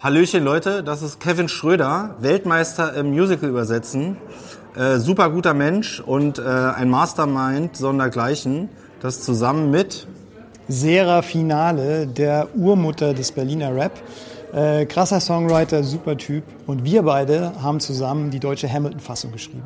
Hallöchen 0.00 0.44
Leute, 0.44 0.82
das 0.82 1.02
ist 1.02 1.20
Kevin 1.20 1.48
Schröder, 1.48 2.16
Weltmeister 2.20 2.94
im 2.94 3.10
Musical 3.10 3.48
übersetzen, 3.48 4.16
äh, 4.76 4.98
super 4.98 5.30
guter 5.30 5.54
Mensch 5.54 6.00
und 6.00 6.38
äh, 6.38 6.42
ein 6.42 6.90
Mastermind 6.90 7.76
sondergleichen, 7.76 8.68
das 9.00 9.22
zusammen 9.22 9.70
mit 9.70 10.06
Serafinale, 10.68 12.06
der 12.06 12.48
Urmutter 12.56 13.14
des 13.14 13.32
Berliner 13.32 13.74
Rap. 13.74 13.92
Äh, 14.52 14.86
krasser 14.86 15.20
Songwriter, 15.20 15.82
super 15.82 16.16
Typ. 16.16 16.44
Und 16.66 16.84
wir 16.84 17.02
beide 17.02 17.52
haben 17.62 17.80
zusammen 17.80 18.30
die 18.30 18.40
deutsche 18.40 18.72
Hamilton-Fassung 18.72 19.32
geschrieben. 19.32 19.62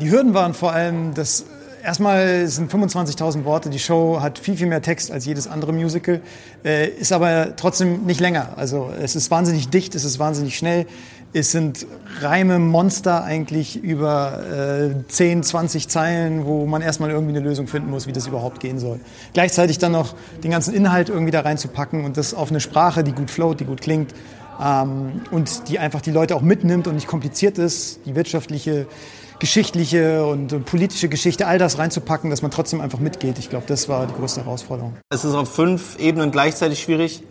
Die 0.00 0.10
Hürden 0.10 0.34
waren 0.34 0.52
vor 0.52 0.72
allem, 0.72 1.14
dass 1.14 1.46
erstmal 1.82 2.46
sind 2.46 2.72
25.000 2.72 3.44
Worte, 3.44 3.70
die 3.70 3.78
Show 3.78 4.20
hat 4.20 4.38
viel, 4.38 4.56
viel 4.56 4.66
mehr 4.66 4.82
Text 4.82 5.10
als 5.10 5.26
jedes 5.26 5.46
andere 5.46 5.72
Musical, 5.72 6.20
äh, 6.64 6.88
ist 6.88 7.12
aber 7.12 7.56
trotzdem 7.56 8.04
nicht 8.04 8.20
länger. 8.20 8.54
Also 8.56 8.90
es 9.00 9.16
ist 9.16 9.30
wahnsinnig 9.30 9.68
dicht, 9.68 9.94
es 9.94 10.04
ist 10.04 10.18
wahnsinnig 10.18 10.56
schnell. 10.56 10.86
Es 11.34 11.50
sind 11.50 11.86
Reime, 12.20 12.58
Monster 12.58 13.24
eigentlich 13.24 13.82
über 13.82 14.92
äh, 14.92 15.08
10, 15.08 15.42
20 15.42 15.88
Zeilen, 15.88 16.44
wo 16.44 16.66
man 16.66 16.82
erstmal 16.82 17.10
irgendwie 17.10 17.34
eine 17.36 17.46
Lösung 17.46 17.66
finden 17.66 17.90
muss, 17.90 18.06
wie 18.06 18.12
das 18.12 18.26
überhaupt 18.26 18.60
gehen 18.60 18.78
soll. 18.78 19.00
Gleichzeitig 19.32 19.78
dann 19.78 19.92
noch 19.92 20.14
den 20.44 20.50
ganzen 20.50 20.74
Inhalt 20.74 21.08
irgendwie 21.08 21.30
da 21.30 21.40
reinzupacken 21.40 22.04
und 22.04 22.18
das 22.18 22.34
auf 22.34 22.50
eine 22.50 22.60
Sprache, 22.60 23.02
die 23.02 23.12
gut 23.12 23.30
float, 23.30 23.60
die 23.60 23.64
gut 23.64 23.80
klingt 23.80 24.12
ähm, 24.62 25.22
und 25.30 25.68
die 25.68 25.78
einfach 25.78 26.02
die 26.02 26.10
Leute 26.10 26.36
auch 26.36 26.42
mitnimmt 26.42 26.86
und 26.86 26.96
nicht 26.96 27.06
kompliziert 27.06 27.56
ist, 27.56 28.00
die 28.04 28.14
wirtschaftliche 28.14 28.86
geschichtliche 29.42 30.24
und 30.24 30.64
politische 30.66 31.08
Geschichte, 31.08 31.48
all 31.48 31.58
das 31.58 31.76
reinzupacken, 31.76 32.30
dass 32.30 32.42
man 32.42 32.52
trotzdem 32.52 32.80
einfach 32.80 33.00
mitgeht. 33.00 33.40
Ich 33.40 33.50
glaube, 33.50 33.64
das 33.66 33.88
war 33.88 34.06
die 34.06 34.14
größte 34.14 34.44
Herausforderung. 34.44 34.96
Es 35.10 35.24
ist 35.24 35.34
auf 35.34 35.52
fünf 35.52 35.98
Ebenen 35.98 36.30
gleichzeitig 36.30 36.80
schwierig. 36.80 37.24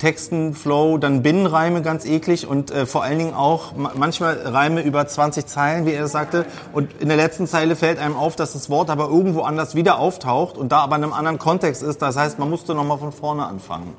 Texten, 0.00 0.54
Flow, 0.54 0.98
dann 0.98 1.22
Binnenreime 1.22 1.82
ganz 1.82 2.04
eklig 2.04 2.48
und 2.48 2.72
äh, 2.72 2.84
vor 2.84 3.04
allen 3.04 3.18
Dingen 3.18 3.32
auch 3.32 3.76
ma 3.76 3.92
manchmal 3.94 4.36
Reime 4.44 4.82
über 4.82 5.06
20 5.06 5.46
Zeilen, 5.46 5.86
wie 5.86 5.92
er 5.92 6.02
das 6.02 6.10
sagte. 6.10 6.46
Und 6.72 7.00
in 7.00 7.06
der 7.06 7.16
letzten 7.16 7.46
Zeile 7.46 7.76
fällt 7.76 8.00
einem 8.00 8.16
auf, 8.16 8.34
dass 8.34 8.54
das 8.54 8.68
Wort 8.68 8.90
aber 8.90 9.06
irgendwo 9.06 9.42
anders 9.42 9.76
wieder 9.76 10.00
auftaucht 10.00 10.58
und 10.58 10.72
da 10.72 10.78
aber 10.78 10.96
in 10.96 11.04
einem 11.04 11.12
anderen 11.12 11.38
Kontext 11.38 11.80
ist. 11.80 12.02
Das 12.02 12.16
heißt, 12.16 12.40
man 12.40 12.50
musste 12.50 12.74
nochmal 12.74 12.98
von 12.98 13.12
vorne 13.12 13.46
anfangen. 13.46 13.94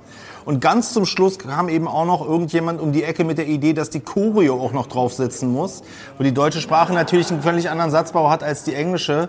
Und 0.47 0.61
ganz 0.61 0.93
zum 0.93 1.05
Schluss 1.05 1.39
kam 1.39 1.67
eben 1.67 1.89
auch 1.89 2.05
noch 2.05 2.25
irgendjemand 2.25 2.79
um 2.79 2.93
die 2.93 3.03
Ecke 3.03 3.25
mit 3.25 3.37
der 3.37 3.47
Idee, 3.47 3.73
dass 3.73 3.89
die 3.89 3.99
Choreo 3.99 4.63
auch 4.63 4.71
noch 4.71 4.87
draufsitzen 4.87 5.51
muss, 5.51 5.83
wo 6.17 6.23
die 6.23 6.33
deutsche 6.33 6.61
Sprache 6.61 6.93
natürlich 6.93 7.29
einen 7.29 7.41
völlig 7.41 7.69
anderen 7.69 7.91
Satzbau 7.91 8.29
hat 8.29 8.43
als 8.43 8.63
die 8.63 8.73
englische. 8.73 9.27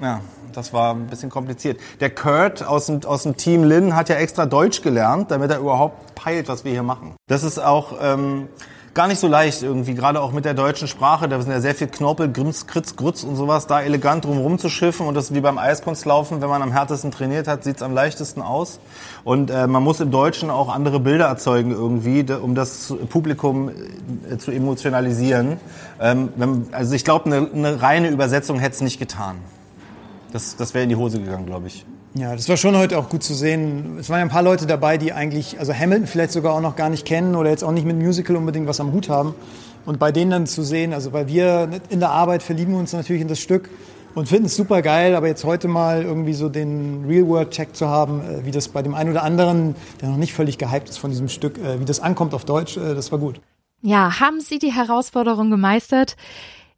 Ja, 0.00 0.20
das 0.52 0.72
war 0.72 0.94
ein 0.94 1.08
bisschen 1.08 1.30
kompliziert. 1.30 1.80
Der 1.98 2.10
Kurt 2.10 2.64
aus 2.64 2.86
dem, 2.86 3.02
aus 3.06 3.24
dem 3.24 3.36
Team 3.36 3.64
Lin 3.64 3.96
hat 3.96 4.08
ja 4.08 4.14
extra 4.14 4.46
Deutsch 4.46 4.82
gelernt, 4.82 5.32
damit 5.32 5.50
er 5.50 5.58
überhaupt 5.58 6.14
peilt, 6.14 6.46
was 6.46 6.64
wir 6.64 6.70
hier 6.70 6.84
machen. 6.84 7.16
Das 7.26 7.42
ist 7.42 7.58
auch 7.58 7.94
ähm, 8.00 8.46
gar 8.96 9.08
nicht 9.08 9.20
so 9.20 9.28
leicht 9.28 9.62
irgendwie, 9.62 9.94
gerade 9.94 10.20
auch 10.22 10.32
mit 10.32 10.46
der 10.46 10.54
deutschen 10.54 10.88
Sprache. 10.88 11.28
Da 11.28 11.40
sind 11.40 11.52
ja 11.52 11.60
sehr 11.60 11.74
viel 11.74 11.86
Knorpel, 11.86 12.32
Grimms, 12.32 12.66
Kritz, 12.66 12.96
Grütz 12.96 13.22
und 13.24 13.36
sowas, 13.36 13.66
da 13.66 13.82
elegant 13.82 14.24
drum 14.24 14.38
rumzuschiffen. 14.38 15.06
Und 15.06 15.14
das 15.14 15.26
ist 15.26 15.34
wie 15.34 15.40
beim 15.40 15.58
Eiskunstlaufen, 15.58 16.40
wenn 16.40 16.48
man 16.48 16.62
am 16.62 16.72
härtesten 16.72 17.12
trainiert 17.12 17.46
hat, 17.46 17.62
sieht's 17.62 17.82
am 17.82 17.92
leichtesten 17.92 18.40
aus. 18.40 18.80
Und 19.22 19.50
äh, 19.50 19.66
man 19.66 19.82
muss 19.82 20.00
im 20.00 20.10
Deutschen 20.10 20.48
auch 20.48 20.74
andere 20.74 20.98
Bilder 20.98 21.26
erzeugen 21.26 21.72
irgendwie, 21.72 22.24
um 22.32 22.54
das 22.54 22.92
Publikum 23.10 23.70
äh, 24.30 24.38
zu 24.38 24.50
emotionalisieren. 24.50 25.60
Ähm, 26.00 26.30
wenn, 26.36 26.66
also 26.72 26.94
ich 26.94 27.04
glaube, 27.04 27.26
eine, 27.26 27.50
eine 27.52 27.82
reine 27.82 28.08
Übersetzung 28.08 28.58
hätte 28.58 28.76
es 28.76 28.80
nicht 28.80 28.98
getan. 28.98 29.36
Das, 30.32 30.56
das 30.56 30.72
wäre 30.72 30.84
in 30.84 30.88
die 30.88 30.96
Hose 30.96 31.20
gegangen, 31.20 31.44
glaube 31.44 31.66
ich. 31.66 31.84
Ja, 32.18 32.34
das 32.34 32.48
war 32.48 32.56
schon 32.56 32.76
heute 32.76 32.98
auch 32.98 33.10
gut 33.10 33.22
zu 33.22 33.34
sehen. 33.34 33.98
Es 34.00 34.08
waren 34.08 34.18
ja 34.18 34.24
ein 34.24 34.30
paar 34.30 34.42
Leute 34.42 34.66
dabei, 34.66 34.96
die 34.96 35.12
eigentlich, 35.12 35.58
also 35.58 35.74
Hamilton 35.74 36.06
vielleicht 36.06 36.32
sogar 36.32 36.54
auch 36.54 36.62
noch 36.62 36.74
gar 36.74 36.88
nicht 36.88 37.04
kennen 37.04 37.34
oder 37.34 37.50
jetzt 37.50 37.62
auch 37.62 37.72
nicht 37.72 37.84
mit 37.84 37.96
Musical 37.96 38.36
unbedingt 38.36 38.66
was 38.66 38.80
am 38.80 38.92
Hut 38.92 39.10
haben. 39.10 39.34
Und 39.84 39.98
bei 39.98 40.12
denen 40.12 40.30
dann 40.30 40.46
zu 40.46 40.62
sehen, 40.62 40.94
also 40.94 41.12
weil 41.12 41.28
wir 41.28 41.68
in 41.90 42.00
der 42.00 42.10
Arbeit 42.10 42.42
verlieben 42.42 42.74
uns 42.74 42.94
natürlich 42.94 43.20
in 43.20 43.28
das 43.28 43.38
Stück 43.38 43.68
und 44.14 44.28
finden 44.28 44.46
es 44.46 44.56
super 44.56 44.80
geil, 44.80 45.14
aber 45.14 45.26
jetzt 45.26 45.44
heute 45.44 45.68
mal 45.68 46.02
irgendwie 46.02 46.32
so 46.32 46.48
den 46.48 47.04
Real-World-Check 47.06 47.76
zu 47.76 47.86
haben, 47.88 48.22
äh, 48.22 48.46
wie 48.46 48.50
das 48.50 48.68
bei 48.68 48.80
dem 48.82 48.94
einen 48.94 49.10
oder 49.10 49.22
anderen, 49.22 49.76
der 50.00 50.08
noch 50.08 50.16
nicht 50.16 50.32
völlig 50.32 50.56
gehypt 50.56 50.88
ist 50.88 50.96
von 50.96 51.10
diesem 51.10 51.28
Stück, 51.28 51.58
äh, 51.58 51.80
wie 51.80 51.84
das 51.84 52.00
ankommt 52.00 52.32
auf 52.32 52.46
Deutsch, 52.46 52.78
äh, 52.78 52.94
das 52.94 53.12
war 53.12 53.18
gut. 53.18 53.42
Ja, 53.82 54.18
haben 54.20 54.40
Sie 54.40 54.58
die 54.58 54.72
Herausforderung 54.72 55.50
gemeistert? 55.50 56.16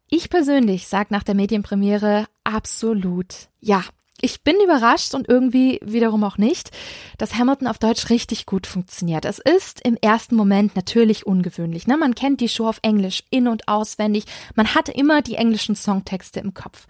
Ich 0.09 0.29
persönlich 0.29 0.89
sage 0.89 1.07
nach 1.11 1.23
der 1.23 1.35
Medienpremiere 1.35 2.25
absolut 2.43 3.47
ja. 3.61 3.83
Ich 4.21 4.43
bin 4.43 4.55
überrascht 4.63 5.13
und 5.13 5.29
irgendwie 5.29 5.79
wiederum 5.81 6.23
auch 6.23 6.37
nicht, 6.37 6.71
dass 7.17 7.35
Hamilton 7.35 7.67
auf 7.67 7.79
Deutsch 7.79 8.09
richtig 8.09 8.45
gut 8.45 8.67
funktioniert. 8.67 9.25
Es 9.25 9.39
ist 9.39 9.81
im 9.85 9.95
ersten 9.95 10.35
Moment 10.35 10.75
natürlich 10.75 11.25
ungewöhnlich. 11.25 11.87
Ne? 11.87 11.97
Man 11.97 12.15
kennt 12.15 12.41
die 12.41 12.49
Show 12.49 12.67
auf 12.67 12.79
Englisch 12.81 13.23
in- 13.29 13.47
und 13.47 13.67
auswendig. 13.67 14.25
Man 14.55 14.75
hat 14.75 14.89
immer 14.89 15.21
die 15.21 15.35
englischen 15.35 15.75
Songtexte 15.75 16.39
im 16.39 16.53
Kopf. 16.53 16.87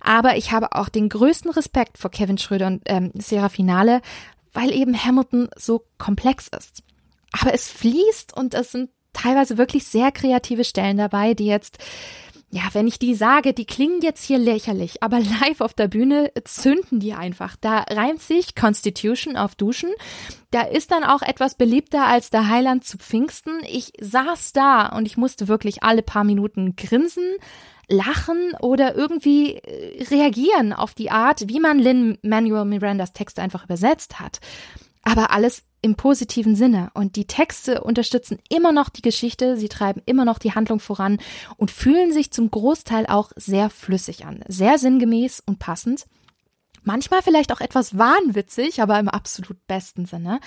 Aber 0.00 0.36
ich 0.36 0.52
habe 0.52 0.72
auch 0.72 0.88
den 0.88 1.08
größten 1.08 1.50
Respekt 1.50 1.98
vor 1.98 2.10
Kevin 2.10 2.38
Schröder 2.38 2.68
und 2.68 2.82
ähm, 2.86 3.12
Sarah 3.14 3.50
Finale, 3.50 4.00
weil 4.52 4.72
eben 4.72 4.96
Hamilton 4.96 5.48
so 5.56 5.84
komplex 5.98 6.48
ist. 6.48 6.82
Aber 7.38 7.52
es 7.52 7.70
fließt 7.70 8.36
und 8.36 8.54
es 8.54 8.72
sind 8.72 8.90
teilweise 9.12 9.58
wirklich 9.58 9.84
sehr 9.84 10.12
kreative 10.12 10.64
Stellen 10.64 10.96
dabei, 10.96 11.34
die 11.34 11.46
jetzt 11.46 11.78
ja, 12.52 12.62
wenn 12.72 12.88
ich 12.88 12.98
die 12.98 13.14
sage, 13.14 13.54
die 13.54 13.64
klingen 13.64 14.00
jetzt 14.02 14.24
hier 14.24 14.38
lächerlich, 14.38 15.02
aber 15.02 15.20
live 15.40 15.60
auf 15.60 15.72
der 15.72 15.88
Bühne 15.88 16.32
zünden 16.44 16.98
die 16.98 17.14
einfach. 17.14 17.56
Da 17.60 17.80
reimt 17.88 18.20
sich 18.20 18.54
Constitution 18.54 19.36
auf 19.36 19.54
Duschen. 19.54 19.90
Da 20.50 20.62
ist 20.62 20.90
dann 20.90 21.04
auch 21.04 21.22
etwas 21.22 21.54
beliebter 21.54 22.06
als 22.06 22.30
der 22.30 22.48
Heiland 22.48 22.84
zu 22.84 22.98
Pfingsten. 22.98 23.60
Ich 23.68 23.92
saß 24.00 24.52
da 24.52 24.86
und 24.86 25.06
ich 25.06 25.16
musste 25.16 25.46
wirklich 25.46 25.84
alle 25.84 26.02
paar 26.02 26.24
Minuten 26.24 26.74
grinsen, 26.74 27.36
lachen 27.88 28.52
oder 28.60 28.96
irgendwie 28.96 29.54
äh, 29.54 30.04
reagieren 30.04 30.72
auf 30.72 30.94
die 30.94 31.10
Art, 31.10 31.48
wie 31.48 31.60
man 31.60 31.78
Lin 31.78 32.18
Manuel 32.22 32.64
Mirandas 32.64 33.12
Texte 33.12 33.42
einfach 33.42 33.64
übersetzt 33.64 34.18
hat. 34.18 34.40
Aber 35.02 35.30
alles 35.30 35.62
im 35.82 35.96
positiven 35.96 36.54
Sinne. 36.56 36.90
Und 36.94 37.16
die 37.16 37.26
Texte 37.26 37.82
unterstützen 37.82 38.38
immer 38.48 38.72
noch 38.72 38.90
die 38.90 39.02
Geschichte, 39.02 39.56
sie 39.56 39.68
treiben 39.68 40.02
immer 40.06 40.24
noch 40.24 40.38
die 40.38 40.54
Handlung 40.54 40.80
voran 40.80 41.18
und 41.56 41.70
fühlen 41.70 42.12
sich 42.12 42.30
zum 42.30 42.50
Großteil 42.50 43.06
auch 43.06 43.32
sehr 43.36 43.70
flüssig 43.70 44.26
an, 44.26 44.44
sehr 44.46 44.78
sinngemäß 44.78 45.42
und 45.46 45.58
passend. 45.58 46.06
Manchmal 46.82 47.22
vielleicht 47.22 47.52
auch 47.52 47.60
etwas 47.60 47.96
wahnwitzig, 47.96 48.82
aber 48.82 48.98
im 48.98 49.08
absolut 49.08 49.66
besten 49.66 50.06
Sinne. 50.06 50.40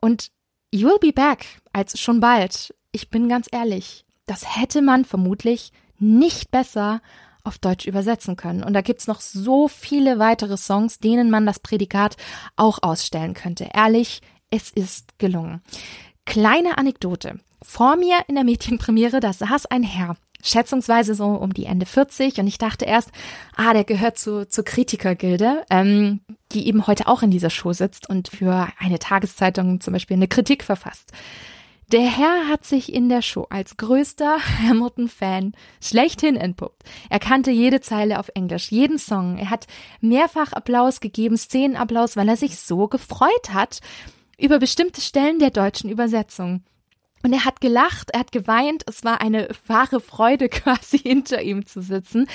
Und 0.00 0.30
You'll 0.72 1.00
Be 1.00 1.12
Back 1.12 1.60
als 1.72 1.98
schon 1.98 2.20
bald. 2.20 2.74
Ich 2.92 3.10
bin 3.10 3.28
ganz 3.28 3.48
ehrlich, 3.50 4.04
das 4.26 4.56
hätte 4.56 4.82
man 4.82 5.04
vermutlich 5.04 5.72
nicht 5.98 6.50
besser 6.50 7.00
auf 7.48 7.58
Deutsch 7.58 7.86
übersetzen 7.86 8.36
können. 8.36 8.62
Und 8.62 8.74
da 8.74 8.82
gibt's 8.82 9.08
noch 9.08 9.20
so 9.20 9.66
viele 9.66 10.18
weitere 10.18 10.56
Songs, 10.56 11.00
denen 11.00 11.30
man 11.30 11.46
das 11.46 11.58
Prädikat 11.58 12.16
auch 12.56 12.78
ausstellen 12.82 13.34
könnte. 13.34 13.68
Ehrlich, 13.74 14.20
es 14.50 14.70
ist 14.70 15.18
gelungen. 15.18 15.62
Kleine 16.24 16.78
Anekdote. 16.78 17.40
Vor 17.62 17.96
mir 17.96 18.18
in 18.28 18.36
der 18.36 18.44
Medienpremiere, 18.44 19.18
da 19.18 19.32
saß 19.32 19.66
ein 19.66 19.82
Herr, 19.82 20.16
schätzungsweise 20.42 21.14
so 21.14 21.26
um 21.26 21.52
die 21.52 21.64
Ende 21.64 21.86
40 21.86 22.38
und 22.38 22.46
ich 22.46 22.58
dachte 22.58 22.84
erst, 22.84 23.10
ah, 23.56 23.72
der 23.72 23.84
gehört 23.84 24.18
zu, 24.18 24.48
zur 24.48 24.64
Kritikergilde, 24.64 25.64
ähm, 25.70 26.20
die 26.52 26.68
eben 26.68 26.86
heute 26.86 27.08
auch 27.08 27.22
in 27.22 27.30
dieser 27.30 27.50
Show 27.50 27.72
sitzt 27.72 28.08
und 28.08 28.28
für 28.28 28.68
eine 28.78 28.98
Tageszeitung 28.98 29.80
zum 29.80 29.92
Beispiel 29.92 30.16
eine 30.16 30.28
Kritik 30.28 30.62
verfasst. 30.62 31.12
Der 31.90 32.02
Herr 32.02 32.48
hat 32.48 32.66
sich 32.66 32.92
in 32.92 33.08
der 33.08 33.22
Show 33.22 33.46
als 33.48 33.78
größter 33.78 34.38
Hamilton-Fan 34.68 35.54
schlechthin 35.82 36.36
entpuppt. 36.36 36.82
Er 37.08 37.18
kannte 37.18 37.50
jede 37.50 37.80
Zeile 37.80 38.18
auf 38.18 38.30
Englisch, 38.34 38.70
jeden 38.70 38.98
Song. 38.98 39.38
Er 39.38 39.48
hat 39.48 39.66
mehrfach 40.02 40.52
Applaus 40.52 41.00
gegeben, 41.00 41.38
Szenenapplaus, 41.38 42.14
weil 42.14 42.28
er 42.28 42.36
sich 42.36 42.58
so 42.58 42.88
gefreut 42.88 43.54
hat 43.54 43.80
über 44.38 44.58
bestimmte 44.58 45.00
Stellen 45.00 45.38
der 45.38 45.48
deutschen 45.48 45.88
Übersetzung. 45.88 46.62
Und 47.22 47.32
er 47.32 47.44
hat 47.44 47.60
gelacht, 47.60 48.10
er 48.12 48.20
hat 48.20 48.32
geweint, 48.32 48.84
es 48.86 49.04
war 49.04 49.20
eine 49.20 49.48
wahre 49.66 50.00
Freude 50.00 50.48
quasi 50.48 50.98
hinter 50.98 51.42
ihm 51.42 51.66
zu 51.66 51.82
sitzen, 51.82 52.26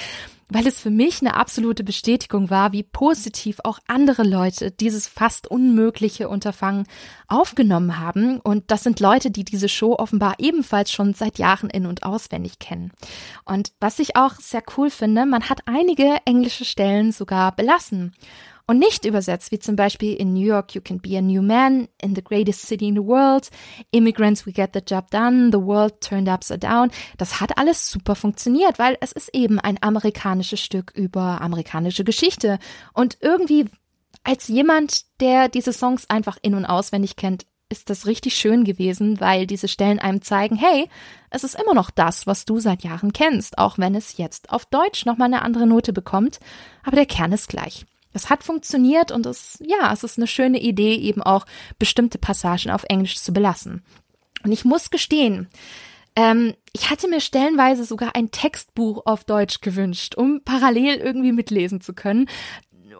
weil 0.50 0.68
es 0.68 0.80
für 0.80 0.90
mich 0.90 1.22
eine 1.22 1.36
absolute 1.36 1.84
Bestätigung 1.84 2.50
war, 2.50 2.74
wie 2.74 2.84
positiv 2.84 3.60
auch 3.64 3.80
andere 3.88 4.24
Leute 4.24 4.72
dieses 4.72 5.08
fast 5.08 5.48
unmögliche 5.48 6.30
Unterfangen 6.30 6.86
aufgenommen 7.28 8.00
haben. 8.00 8.40
Und 8.40 8.70
das 8.70 8.84
sind 8.84 9.00
Leute, 9.00 9.32
die 9.32 9.46
diese 9.46 9.70
Show 9.70 9.96
offenbar 9.98 10.36
ebenfalls 10.38 10.92
schon 10.92 11.14
seit 11.14 11.40
Jahren 11.40 11.70
in 11.70 11.86
und 11.86 12.04
auswendig 12.04 12.60
kennen. 12.60 12.92
Und 13.46 13.72
was 13.80 14.00
ich 14.00 14.16
auch 14.16 14.36
sehr 14.36 14.64
cool 14.78 14.90
finde, 14.90 15.26
man 15.26 15.50
hat 15.50 15.62
einige 15.66 16.18
englische 16.26 16.66
Stellen 16.66 17.12
sogar 17.12 17.56
belassen 17.56 18.14
und 18.66 18.80
nicht 18.80 19.06
übersetzt, 19.06 19.52
wie 19.52 19.60
zum 19.60 19.76
Beispiel 19.76 20.14
in 20.14 20.34
New 20.34 20.46
York 20.46 20.74
You 20.74 20.82
Can 20.82 21.00
Be 21.00 21.18
a 21.18 21.22
New 21.22 21.42
Man, 21.42 21.88
In 22.02 22.16
the 22.16 22.24
Greatest 22.24 22.62
City 22.62 22.88
in 22.88 22.96
the 22.96 23.04
World, 23.04 23.50
Immigrants 23.92 24.46
We 24.46 24.54
Get 24.54 24.72
the 24.74 24.82
Job 24.86 25.12
Done, 25.12 25.50
The 25.52 25.62
World 25.62 26.00
Turned 26.02 26.30
Upside 26.30 26.60
Down. 26.60 26.92
Das 27.18 27.42
hat 27.42 27.58
alles 27.58 27.90
super 27.90 28.16
funktioniert, 28.16 28.80
weil 28.80 28.98
es 29.02 29.12
ist 29.12 29.30
eben 29.34 29.60
ein 29.60 29.82
amerikanisches 29.82 30.62
Stück 30.62 30.92
über 30.96 31.42
amerikanische 31.42 32.04
Geschichte. 32.04 32.58
Und 32.94 33.18
irgendwie 33.20 33.66
als 34.24 34.48
jemand, 34.48 35.04
der 35.20 35.50
diese 35.50 35.74
Songs 35.74 36.10
einfach 36.10 36.38
in 36.42 36.56
und 36.56 36.66
auswendig 36.66 37.18
kennt, 37.18 37.46
ist 37.70 37.90
das 37.90 38.06
richtig 38.06 38.36
schön 38.36 38.64
gewesen, 38.64 39.20
weil 39.20 39.48
diese 39.48 39.68
Stellen 39.68 40.00
einem 40.00 40.22
zeigen, 40.22 40.56
hey, 40.56 40.88
es 41.32 41.44
ist 41.44 41.56
immer 41.60 41.74
noch 41.74 41.90
das, 41.90 42.28
was 42.28 42.46
du 42.46 42.60
seit 42.60 42.84
Jahren 42.84 43.14
kennst, 43.14 43.58
auch 43.58 43.78
wenn 43.78 43.96
es 43.96 44.18
jetzt 44.18 44.52
auf 44.52 44.66
Deutsch 44.66 45.06
nochmal 45.06 45.28
eine 45.28 45.42
andere 45.42 45.66
Note 45.66 45.92
bekommt, 45.92 46.40
aber 46.84 46.96
der 46.96 47.08
Kern 47.08 47.32
ist 47.32 47.50
gleich. 47.50 47.86
Es 48.14 48.30
hat 48.30 48.44
funktioniert 48.44 49.12
und 49.12 49.26
es, 49.26 49.62
ja, 49.66 49.92
es 49.92 50.04
ist 50.04 50.18
eine 50.18 50.28
schöne 50.28 50.60
Idee, 50.60 50.96
eben 50.96 51.22
auch 51.22 51.46
bestimmte 51.80 52.18
Passagen 52.18 52.72
auf 52.72 52.86
Englisch 52.88 53.20
zu 53.20 53.34
belassen. 53.34 53.84
Und 54.44 54.52
ich 54.52 54.66
muss 54.66 54.90
gestehen, 54.90 55.48
ähm, 56.16 56.54
ich 56.74 56.90
hatte 56.90 57.08
mir 57.08 57.22
stellenweise 57.22 57.86
sogar 57.86 58.16
ein 58.16 58.32
Textbuch 58.32 59.04
auf 59.06 59.24
Deutsch 59.24 59.62
gewünscht, 59.62 60.16
um 60.16 60.42
parallel 60.44 60.98
irgendwie 60.98 61.32
mitlesen 61.32 61.82
zu 61.82 61.94
können, 61.94 62.28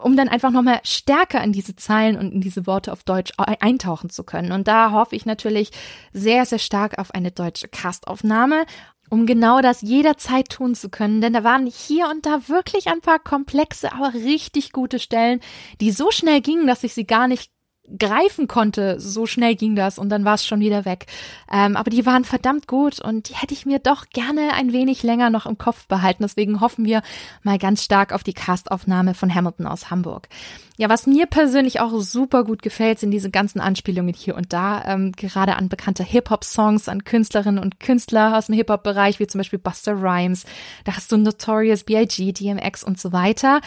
um 0.02 0.16
dann 0.16 0.28
einfach 0.28 0.50
nochmal 0.50 0.80
stärker 0.82 1.42
in 1.42 1.52
diese 1.52 1.76
Zeilen 1.76 2.16
und 2.18 2.32
in 2.32 2.40
diese 2.40 2.66
Worte 2.66 2.92
auf 2.92 3.04
Deutsch 3.04 3.32
eintauchen 3.38 4.10
zu 4.10 4.24
können. 4.24 4.52
Und 4.52 4.68
da 4.68 4.90
hoffe 4.90 5.16
ich 5.16 5.26
natürlich 5.26 5.70
sehr, 6.12 6.44
sehr 6.44 6.58
stark 6.58 6.98
auf 6.98 7.12
eine 7.12 7.30
deutsche 7.30 7.68
Castaufnahme 7.68 8.64
um 9.14 9.26
genau 9.26 9.60
das 9.60 9.80
jederzeit 9.80 10.48
tun 10.48 10.74
zu 10.74 10.88
können, 10.88 11.20
denn 11.20 11.34
da 11.34 11.44
waren 11.44 11.66
hier 11.66 12.08
und 12.10 12.26
da 12.26 12.48
wirklich 12.48 12.88
ein 12.88 13.00
paar 13.00 13.20
komplexe, 13.20 13.92
aber 13.92 14.12
richtig 14.12 14.72
gute 14.72 14.98
Stellen, 14.98 15.38
die 15.80 15.92
so 15.92 16.10
schnell 16.10 16.40
gingen, 16.40 16.66
dass 16.66 16.82
ich 16.82 16.94
sie 16.94 17.06
gar 17.06 17.28
nicht 17.28 17.53
greifen 17.98 18.48
konnte. 18.48 18.98
So 18.98 19.26
schnell 19.26 19.54
ging 19.54 19.76
das 19.76 19.98
und 19.98 20.08
dann 20.08 20.24
war 20.24 20.34
es 20.34 20.46
schon 20.46 20.60
wieder 20.60 20.84
weg. 20.84 21.06
Ähm, 21.50 21.76
aber 21.76 21.90
die 21.90 22.06
waren 22.06 22.24
verdammt 22.24 22.66
gut 22.66 23.00
und 23.00 23.28
die 23.28 23.34
hätte 23.34 23.54
ich 23.54 23.66
mir 23.66 23.78
doch 23.78 24.06
gerne 24.08 24.54
ein 24.54 24.72
wenig 24.72 25.02
länger 25.02 25.30
noch 25.30 25.46
im 25.46 25.58
Kopf 25.58 25.86
behalten. 25.86 26.22
Deswegen 26.22 26.60
hoffen 26.60 26.84
wir 26.84 27.02
mal 27.42 27.58
ganz 27.58 27.84
stark 27.84 28.12
auf 28.12 28.22
die 28.22 28.32
Castaufnahme 28.32 29.14
von 29.14 29.34
Hamilton 29.34 29.66
aus 29.66 29.90
Hamburg. 29.90 30.28
Ja, 30.76 30.88
was 30.88 31.06
mir 31.06 31.26
persönlich 31.26 31.78
auch 31.78 31.92
super 32.00 32.42
gut 32.42 32.60
gefällt, 32.60 32.98
sind 32.98 33.12
diese 33.12 33.30
ganzen 33.30 33.60
Anspielungen 33.60 34.12
hier 34.12 34.34
und 34.34 34.52
da, 34.52 34.82
ähm, 34.84 35.12
gerade 35.12 35.54
an 35.54 35.68
bekannte 35.68 36.02
Hip-Hop-Songs, 36.02 36.88
an 36.88 37.04
Künstlerinnen 37.04 37.62
und 37.62 37.78
Künstler 37.78 38.36
aus 38.36 38.46
dem 38.46 38.56
Hip-Hop-Bereich, 38.56 39.20
wie 39.20 39.28
zum 39.28 39.38
Beispiel 39.38 39.60
Buster 39.60 39.92
Rhymes. 39.92 40.46
Da 40.84 40.96
hast 40.96 41.12
du 41.12 41.16
Notorious 41.16 41.84
B.I.G., 41.84 42.32
DMX 42.32 42.82
und 42.82 42.98
so 42.98 43.12
weiter. 43.12 43.60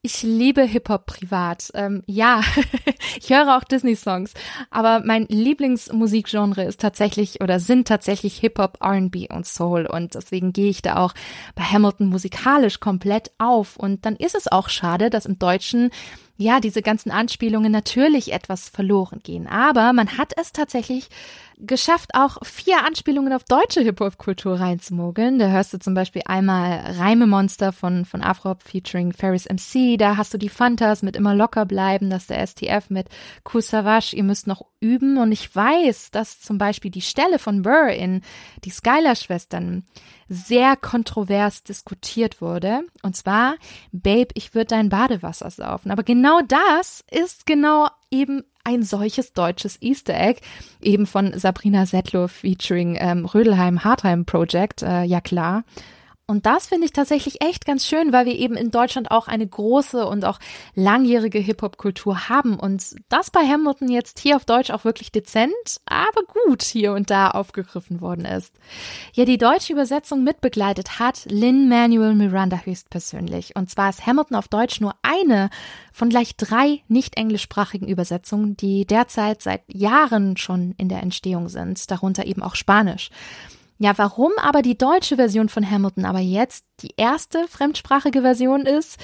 Ich 0.00 0.22
liebe 0.22 0.62
Hip-Hop 0.62 1.06
privat. 1.06 1.72
Ähm, 1.74 2.04
ja, 2.06 2.40
ich 3.20 3.30
höre 3.30 3.56
auch 3.56 3.64
Disney-Songs, 3.64 4.32
aber 4.70 5.02
mein 5.04 5.26
Lieblingsmusikgenre 5.26 6.62
ist 6.62 6.80
tatsächlich 6.80 7.40
oder 7.40 7.58
sind 7.58 7.88
tatsächlich 7.88 8.38
Hip-Hop, 8.38 8.78
RB 8.80 9.28
und 9.28 9.44
Soul 9.44 9.86
und 9.86 10.14
deswegen 10.14 10.52
gehe 10.52 10.70
ich 10.70 10.82
da 10.82 10.98
auch 10.98 11.14
bei 11.56 11.64
Hamilton 11.64 12.06
musikalisch 12.06 12.78
komplett 12.78 13.32
auf 13.38 13.76
und 13.76 14.06
dann 14.06 14.14
ist 14.14 14.36
es 14.36 14.46
auch 14.46 14.68
schade, 14.68 15.10
dass 15.10 15.26
im 15.26 15.40
Deutschen 15.40 15.90
ja, 16.36 16.60
diese 16.60 16.82
ganzen 16.82 17.10
Anspielungen 17.10 17.72
natürlich 17.72 18.32
etwas 18.32 18.68
verloren 18.68 19.18
gehen. 19.24 19.48
Aber 19.48 19.92
man 19.92 20.16
hat 20.16 20.32
es 20.36 20.52
tatsächlich 20.52 21.08
geschafft, 21.60 22.10
auch 22.14 22.38
vier 22.44 22.84
Anspielungen 22.84 23.32
auf 23.32 23.44
deutsche 23.44 23.80
Hip-Hop-Kultur 23.80 24.60
reinzumogeln. 24.60 25.38
Da 25.38 25.48
hörst 25.48 25.72
du 25.72 25.78
zum 25.78 25.94
Beispiel 25.94 26.22
einmal 26.24 26.78
Reimemonster 26.98 27.72
von, 27.72 28.04
von 28.04 28.22
Afrop 28.22 28.62
featuring 28.62 29.12
Ferris 29.12 29.46
MC. 29.48 29.98
Da 29.98 30.16
hast 30.16 30.32
du 30.32 30.38
die 30.38 30.48
Fantas 30.48 31.02
mit 31.02 31.16
immer 31.16 31.34
locker 31.34 31.66
bleiben, 31.66 32.10
das 32.10 32.26
der 32.26 32.46
STF 32.46 32.90
mit 32.90 33.08
Savage. 33.44 34.14
Ihr 34.14 34.24
müsst 34.24 34.46
noch 34.46 34.64
üben. 34.80 35.18
Und 35.18 35.32
ich 35.32 35.54
weiß, 35.54 36.10
dass 36.10 36.40
zum 36.40 36.58
Beispiel 36.58 36.90
die 36.90 37.02
Stelle 37.02 37.38
von 37.38 37.62
Burr 37.62 37.88
in 37.88 38.22
die 38.64 38.70
Skylar-Schwestern 38.70 39.84
sehr 40.28 40.76
kontrovers 40.76 41.64
diskutiert 41.64 42.40
wurde. 42.40 42.82
Und 43.02 43.16
zwar, 43.16 43.56
Babe, 43.92 44.28
ich 44.34 44.54
würde 44.54 44.66
dein 44.66 44.90
Badewasser 44.90 45.50
saufen. 45.50 45.90
Aber 45.90 46.02
genau 46.02 46.40
das 46.46 47.04
ist 47.10 47.46
genau 47.46 47.88
eben 48.10 48.42
ein 48.64 48.82
solches 48.82 49.32
deutsches 49.32 49.80
Easter 49.80 50.14
Egg, 50.14 50.40
eben 50.80 51.06
von 51.06 51.38
Sabrina 51.38 51.86
Settler 51.86 52.28
featuring 52.28 52.96
ähm, 53.00 53.24
Rödelheim 53.24 53.84
Hartheim 53.84 54.24
Project, 54.24 54.82
äh, 54.82 55.04
ja 55.04 55.20
klar. 55.20 55.64
Und 56.30 56.44
das 56.44 56.66
finde 56.66 56.84
ich 56.84 56.92
tatsächlich 56.92 57.40
echt 57.42 57.64
ganz 57.64 57.86
schön, 57.86 58.12
weil 58.12 58.26
wir 58.26 58.34
eben 58.34 58.54
in 58.54 58.70
Deutschland 58.70 59.10
auch 59.10 59.28
eine 59.28 59.46
große 59.46 60.06
und 60.06 60.26
auch 60.26 60.38
langjährige 60.74 61.38
Hip-Hop-Kultur 61.38 62.28
haben. 62.28 62.60
Und 62.60 62.96
das 63.08 63.30
bei 63.30 63.40
Hamilton 63.40 63.88
jetzt 63.88 64.18
hier 64.18 64.36
auf 64.36 64.44
Deutsch 64.44 64.70
auch 64.70 64.84
wirklich 64.84 65.10
dezent, 65.10 65.54
aber 65.86 66.20
gut 66.44 66.62
hier 66.62 66.92
und 66.92 67.08
da 67.08 67.30
aufgegriffen 67.30 68.02
worden 68.02 68.26
ist. 68.26 68.54
Ja, 69.14 69.24
die 69.24 69.38
deutsche 69.38 69.72
Übersetzung 69.72 70.22
mitbegleitet 70.22 70.98
hat 70.98 71.24
Lynn 71.30 71.66
Manuel 71.66 72.14
Miranda 72.14 72.58
höchstpersönlich. 72.62 73.56
Und 73.56 73.70
zwar 73.70 73.88
ist 73.88 74.06
Hamilton 74.06 74.36
auf 74.36 74.48
Deutsch 74.48 74.82
nur 74.82 74.96
eine 75.00 75.48
von 75.94 76.10
gleich 76.10 76.36
drei 76.36 76.82
nicht 76.88 77.16
englischsprachigen 77.16 77.88
Übersetzungen, 77.88 78.54
die 78.54 78.84
derzeit 78.84 79.40
seit 79.40 79.62
Jahren 79.66 80.36
schon 80.36 80.74
in 80.76 80.90
der 80.90 81.02
Entstehung 81.02 81.48
sind, 81.48 81.90
darunter 81.90 82.26
eben 82.26 82.42
auch 82.42 82.54
Spanisch. 82.54 83.08
Ja, 83.78 83.96
warum 83.96 84.32
aber 84.42 84.62
die 84.62 84.76
deutsche 84.76 85.16
Version 85.16 85.48
von 85.48 85.68
Hamilton 85.68 86.04
aber 86.04 86.18
jetzt 86.18 86.64
die 86.82 86.94
erste 86.96 87.46
fremdsprachige 87.48 88.22
Version 88.22 88.62
ist, 88.62 88.98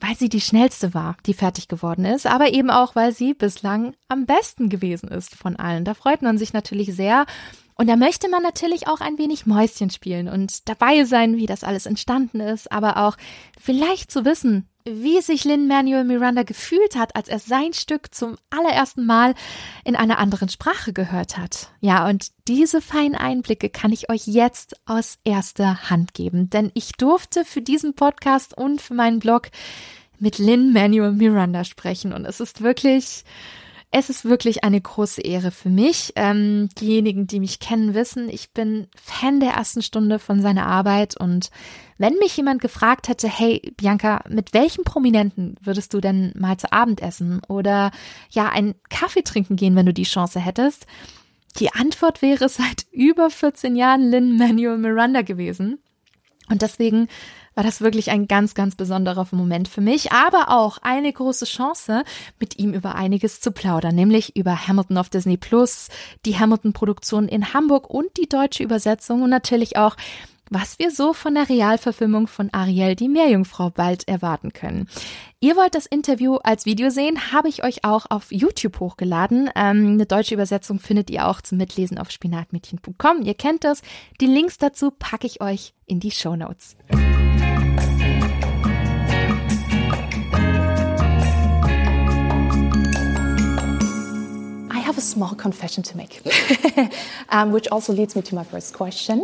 weil 0.00 0.16
sie 0.16 0.28
die 0.28 0.40
schnellste 0.40 0.94
war, 0.94 1.16
die 1.26 1.34
fertig 1.34 1.68
geworden 1.68 2.04
ist, 2.04 2.26
aber 2.26 2.52
eben 2.52 2.70
auch, 2.70 2.96
weil 2.96 3.12
sie 3.12 3.34
bislang 3.34 3.94
am 4.08 4.26
besten 4.26 4.68
gewesen 4.68 5.08
ist 5.08 5.34
von 5.34 5.56
allen. 5.56 5.84
Da 5.84 5.94
freut 5.94 6.22
man 6.22 6.38
sich 6.38 6.52
natürlich 6.52 6.94
sehr. 6.94 7.26
Und 7.74 7.86
da 7.86 7.96
möchte 7.96 8.28
man 8.28 8.42
natürlich 8.42 8.88
auch 8.88 9.00
ein 9.00 9.16
wenig 9.16 9.46
Mäuschen 9.46 9.90
spielen 9.90 10.28
und 10.28 10.68
dabei 10.68 11.04
sein, 11.04 11.36
wie 11.36 11.46
das 11.46 11.64
alles 11.64 11.86
entstanden 11.86 12.40
ist, 12.40 12.70
aber 12.70 12.98
auch 12.98 13.16
vielleicht 13.58 14.10
zu 14.10 14.24
wissen, 14.24 14.68
wie 14.84 15.20
sich 15.20 15.44
Lin 15.44 15.66
Manuel 15.66 16.04
Miranda 16.04 16.42
gefühlt 16.42 16.96
hat, 16.96 17.16
als 17.16 17.28
er 17.28 17.38
sein 17.38 17.72
Stück 17.72 18.14
zum 18.14 18.36
allerersten 18.50 19.06
Mal 19.06 19.34
in 19.84 19.96
einer 19.96 20.18
anderen 20.18 20.48
Sprache 20.48 20.92
gehört 20.92 21.36
hat. 21.36 21.70
Ja, 21.80 22.08
und 22.08 22.28
diese 22.48 22.80
feinen 22.80 23.14
Einblicke 23.14 23.70
kann 23.70 23.92
ich 23.92 24.10
euch 24.10 24.26
jetzt 24.26 24.76
aus 24.86 25.18
erster 25.24 25.90
Hand 25.90 26.14
geben, 26.14 26.50
denn 26.50 26.70
ich 26.74 26.92
durfte 26.92 27.44
für 27.44 27.62
diesen 27.62 27.94
Podcast 27.94 28.56
und 28.56 28.80
für 28.80 28.94
meinen 28.94 29.18
Blog 29.18 29.50
mit 30.18 30.38
Lin 30.38 30.72
Manuel 30.72 31.12
Miranda 31.12 31.64
sprechen 31.64 32.12
und 32.12 32.24
es 32.24 32.40
ist 32.40 32.62
wirklich 32.62 33.24
es 33.92 34.08
ist 34.08 34.24
wirklich 34.24 34.62
eine 34.62 34.80
große 34.80 35.20
Ehre 35.20 35.50
für 35.50 35.68
mich. 35.68 36.12
Ähm, 36.14 36.68
diejenigen, 36.80 37.26
die 37.26 37.40
mich 37.40 37.58
kennen, 37.58 37.92
wissen, 37.92 38.28
ich 38.28 38.52
bin 38.52 38.86
Fan 38.94 39.40
der 39.40 39.52
ersten 39.52 39.82
Stunde 39.82 40.20
von 40.20 40.40
seiner 40.40 40.66
Arbeit 40.66 41.16
und 41.16 41.50
wenn 41.98 42.14
mich 42.14 42.36
jemand 42.36 42.62
gefragt 42.62 43.08
hätte, 43.08 43.28
hey 43.28 43.74
Bianca, 43.76 44.22
mit 44.28 44.54
welchem 44.54 44.84
Prominenten 44.84 45.56
würdest 45.60 45.92
du 45.92 46.00
denn 46.00 46.32
mal 46.38 46.56
zu 46.56 46.72
Abend 46.72 47.02
essen 47.02 47.42
oder 47.48 47.90
ja, 48.30 48.48
einen 48.48 48.74
Kaffee 48.88 49.22
trinken 49.22 49.56
gehen, 49.56 49.74
wenn 49.74 49.86
du 49.86 49.92
die 49.92 50.04
Chance 50.04 50.40
hättest? 50.40 50.86
Die 51.58 51.72
Antwort 51.72 52.22
wäre 52.22 52.48
seit 52.48 52.86
über 52.92 53.28
14 53.28 53.74
Jahren 53.74 54.08
Lynn 54.08 54.36
Manuel 54.36 54.78
Miranda 54.78 55.22
gewesen. 55.22 55.78
Und 56.48 56.62
deswegen 56.62 57.08
war 57.54 57.64
das 57.64 57.80
wirklich 57.80 58.10
ein 58.10 58.26
ganz, 58.26 58.54
ganz 58.54 58.76
besonderer 58.76 59.26
Moment 59.32 59.68
für 59.68 59.80
mich, 59.80 60.12
aber 60.12 60.50
auch 60.50 60.78
eine 60.78 61.12
große 61.12 61.44
Chance, 61.44 62.04
mit 62.38 62.58
ihm 62.58 62.74
über 62.74 62.94
einiges 62.94 63.40
zu 63.40 63.52
plaudern, 63.52 63.94
nämlich 63.94 64.36
über 64.36 64.66
Hamilton 64.66 64.98
auf 64.98 65.08
Disney 65.08 65.36
Plus, 65.36 65.88
die 66.24 66.38
Hamilton-Produktion 66.38 67.28
in 67.28 67.52
Hamburg 67.52 67.90
und 67.90 68.16
die 68.16 68.28
deutsche 68.28 68.62
Übersetzung 68.62 69.22
und 69.22 69.30
natürlich 69.30 69.76
auch 69.76 69.96
was 70.50 70.80
wir 70.80 70.90
so 70.90 71.12
von 71.12 71.34
der 71.34 71.48
Realverfilmung 71.48 72.26
von 72.26 72.52
Ariel, 72.52 72.96
die 72.96 73.08
Meerjungfrau, 73.08 73.70
bald 73.70 74.08
erwarten 74.08 74.52
können. 74.52 74.88
Ihr 75.38 75.56
wollt 75.56 75.74
das 75.74 75.86
Interview 75.86 76.36
als 76.42 76.66
Video 76.66 76.90
sehen, 76.90 77.32
habe 77.32 77.48
ich 77.48 77.62
euch 77.64 77.84
auch 77.84 78.06
auf 78.10 78.30
YouTube 78.30 78.80
hochgeladen. 78.80 79.48
Ähm, 79.54 79.92
eine 79.94 80.06
deutsche 80.06 80.34
Übersetzung 80.34 80.80
findet 80.80 81.08
ihr 81.08 81.28
auch 81.28 81.40
zum 81.40 81.56
Mitlesen 81.56 81.98
auf 81.98 82.10
spinatmädchen.com. 82.10 83.22
Ihr 83.22 83.34
kennt 83.34 83.64
das. 83.64 83.80
Die 84.20 84.26
Links 84.26 84.58
dazu 84.58 84.90
packe 84.90 85.26
ich 85.26 85.40
euch 85.40 85.72
in 85.86 86.00
die 86.00 86.10
Show 86.10 86.34
Notes. 86.34 86.76
A 95.00 95.02
small 95.02 95.34
confession 95.34 95.82
to 95.82 95.96
make, 95.96 96.20
um, 97.30 97.52
which 97.52 97.66
also 97.74 97.90
leads 97.92 98.14
me 98.14 98.22
to 98.22 98.34
my 98.34 98.44
first 98.44 98.74
question. 98.74 99.18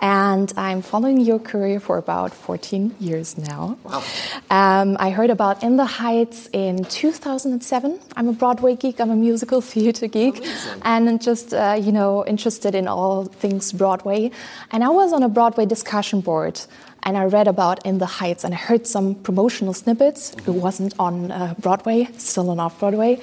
And 0.00 0.52
I'm 0.56 0.82
following 0.82 1.18
your 1.20 1.40
career 1.50 1.80
for 1.80 1.96
about 1.98 2.32
14 2.34 2.94
years 3.00 3.36
now. 3.38 3.76
Wow. 3.82 4.02
Um, 4.50 4.96
I 5.00 5.08
heard 5.10 5.30
about 5.30 5.62
In 5.62 5.76
the 5.76 5.86
Heights 5.86 6.48
in 6.52 6.84
2007. 6.84 7.98
I'm 8.16 8.28
a 8.28 8.32
Broadway 8.32 8.76
geek, 8.76 9.00
I'm 9.00 9.10
a 9.10 9.16
musical 9.16 9.60
theater 9.72 10.06
geek, 10.06 10.36
Amazing. 10.36 10.82
and 10.84 11.22
just, 11.22 11.54
uh, 11.54 11.76
you 11.86 11.92
know, 11.92 12.24
interested 12.26 12.74
in 12.74 12.86
all 12.86 13.24
things 13.24 13.72
Broadway. 13.72 14.30
And 14.70 14.84
I 14.84 14.90
was 14.90 15.12
on 15.12 15.22
a 15.22 15.28
Broadway 15.28 15.66
discussion 15.66 16.20
board 16.20 16.60
and 17.02 17.16
I 17.16 17.24
read 17.24 17.48
about 17.48 17.84
In 17.86 17.98
the 17.98 18.10
Heights 18.20 18.44
and 18.44 18.52
I 18.54 18.58
heard 18.58 18.86
some 18.86 19.14
promotional 19.14 19.74
snippets. 19.74 20.34
It 20.46 20.56
wasn't 20.66 20.94
on 20.98 21.30
uh, 21.30 21.54
Broadway, 21.58 22.08
still 22.18 22.50
on 22.50 22.60
off 22.60 22.78
Broadway. 22.78 23.20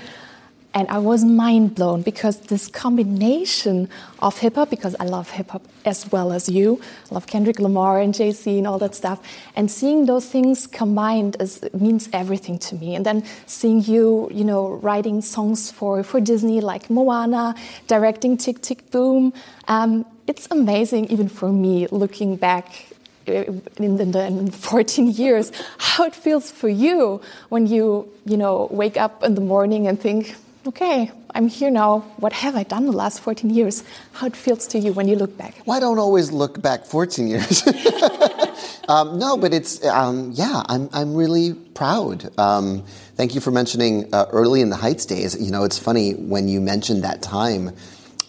And 0.76 0.88
I 0.90 0.98
was 0.98 1.24
mind 1.24 1.76
blown 1.76 2.02
because 2.02 2.40
this 2.40 2.68
combination 2.68 3.90
of 4.20 4.40
hip 4.40 4.56
hop, 4.56 4.72
because 4.72 4.96
I 5.00 5.06
love 5.06 5.30
hip 5.30 5.52
hop 5.52 5.62
as 5.86 6.12
well 6.12 6.34
as 6.34 6.50
you, 6.50 6.82
I 7.12 7.14
love 7.14 7.28
Kendrick 7.28 7.60
Lamar 7.60 8.00
and 8.00 8.12
Jay 8.12 8.32
Z 8.32 8.58
and 8.58 8.66
all 8.66 8.80
that 8.80 8.96
stuff. 8.96 9.22
And 9.56 9.70
seeing 9.70 10.08
those 10.08 10.26
things 10.26 10.66
combined 10.66 11.38
is, 11.40 11.64
means 11.74 12.10
everything 12.12 12.58
to 12.60 12.76
me. 12.76 12.96
And 12.96 13.06
then 13.06 13.24
seeing 13.46 13.84
you, 13.84 14.30
you 14.34 14.44
know, 14.44 14.74
writing 14.74 15.22
songs 15.22 15.70
for, 15.70 16.04
for 16.04 16.20
Disney 16.20 16.60
like 16.60 16.90
Moana, 16.90 17.54
directing 17.88 18.36
Tick 18.38 18.62
Tick 18.62 18.90
Boom, 18.90 19.32
um, 19.68 20.06
it's 20.26 20.48
amazing 20.50 21.06
even 21.12 21.30
for 21.30 21.52
me 21.52 21.88
looking 21.92 22.36
back 22.36 22.88
uh, 23.28 23.44
in 23.78 23.98
the, 23.98 24.26
in 24.26 24.52
14 24.52 25.12
years 25.12 25.52
how 25.78 26.04
it 26.06 26.16
feels 26.16 26.52
for 26.52 26.68
you 26.68 27.22
when 27.50 27.68
you 27.68 28.12
you 28.26 28.36
know 28.36 28.68
wake 28.72 28.98
up 28.98 29.24
in 29.24 29.36
the 29.36 29.42
morning 29.42 29.88
and 29.88 30.00
think 30.00 30.36
okay, 30.68 31.12
I'm 31.32 31.48
here 31.48 31.72
now. 31.72 32.00
What 32.18 32.34
have 32.34 32.56
I 32.56 32.64
done 32.64 32.86
the 32.86 32.92
last 32.92 33.20
14 33.20 33.50
years? 33.50 33.84
How 34.14 34.28
it 34.28 34.36
feels 34.36 34.68
to 34.68 34.80
you 34.80 34.94
when 34.94 35.08
you 35.08 35.16
look 35.16 35.38
back? 35.38 35.56
Well, 35.66 35.78
I 35.78 35.80
don't 35.80 36.00
always 36.00 36.32
look 36.32 36.62
back 36.62 36.86
14 36.86 37.28
years. 37.28 37.68
um, 38.88 39.20
no, 39.20 39.38
but 39.38 39.54
it's, 39.54 39.84
um, 39.86 40.32
yeah, 40.34 40.64
I'm, 40.68 40.90
I'm 40.94 41.16
really 41.16 41.54
proud. 41.54 42.38
Um, 42.40 42.84
thank 43.16 43.36
you 43.36 43.42
for 43.42 43.52
mentioning 43.52 44.14
uh, 44.14 44.26
early 44.32 44.62
in 44.62 44.70
the 44.70 44.76
Heights 44.76 45.06
days. 45.06 45.40
You 45.40 45.52
know, 45.52 45.64
it's 45.64 45.80
funny 45.80 46.14
when 46.14 46.48
you 46.48 46.62
mentioned 46.62 47.04
that 47.04 47.22
time, 47.22 47.76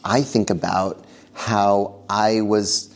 I 0.05 0.23
think 0.23 0.51
about 0.51 1.05
how 1.35 2.03
I 2.09 2.41
was 2.41 2.95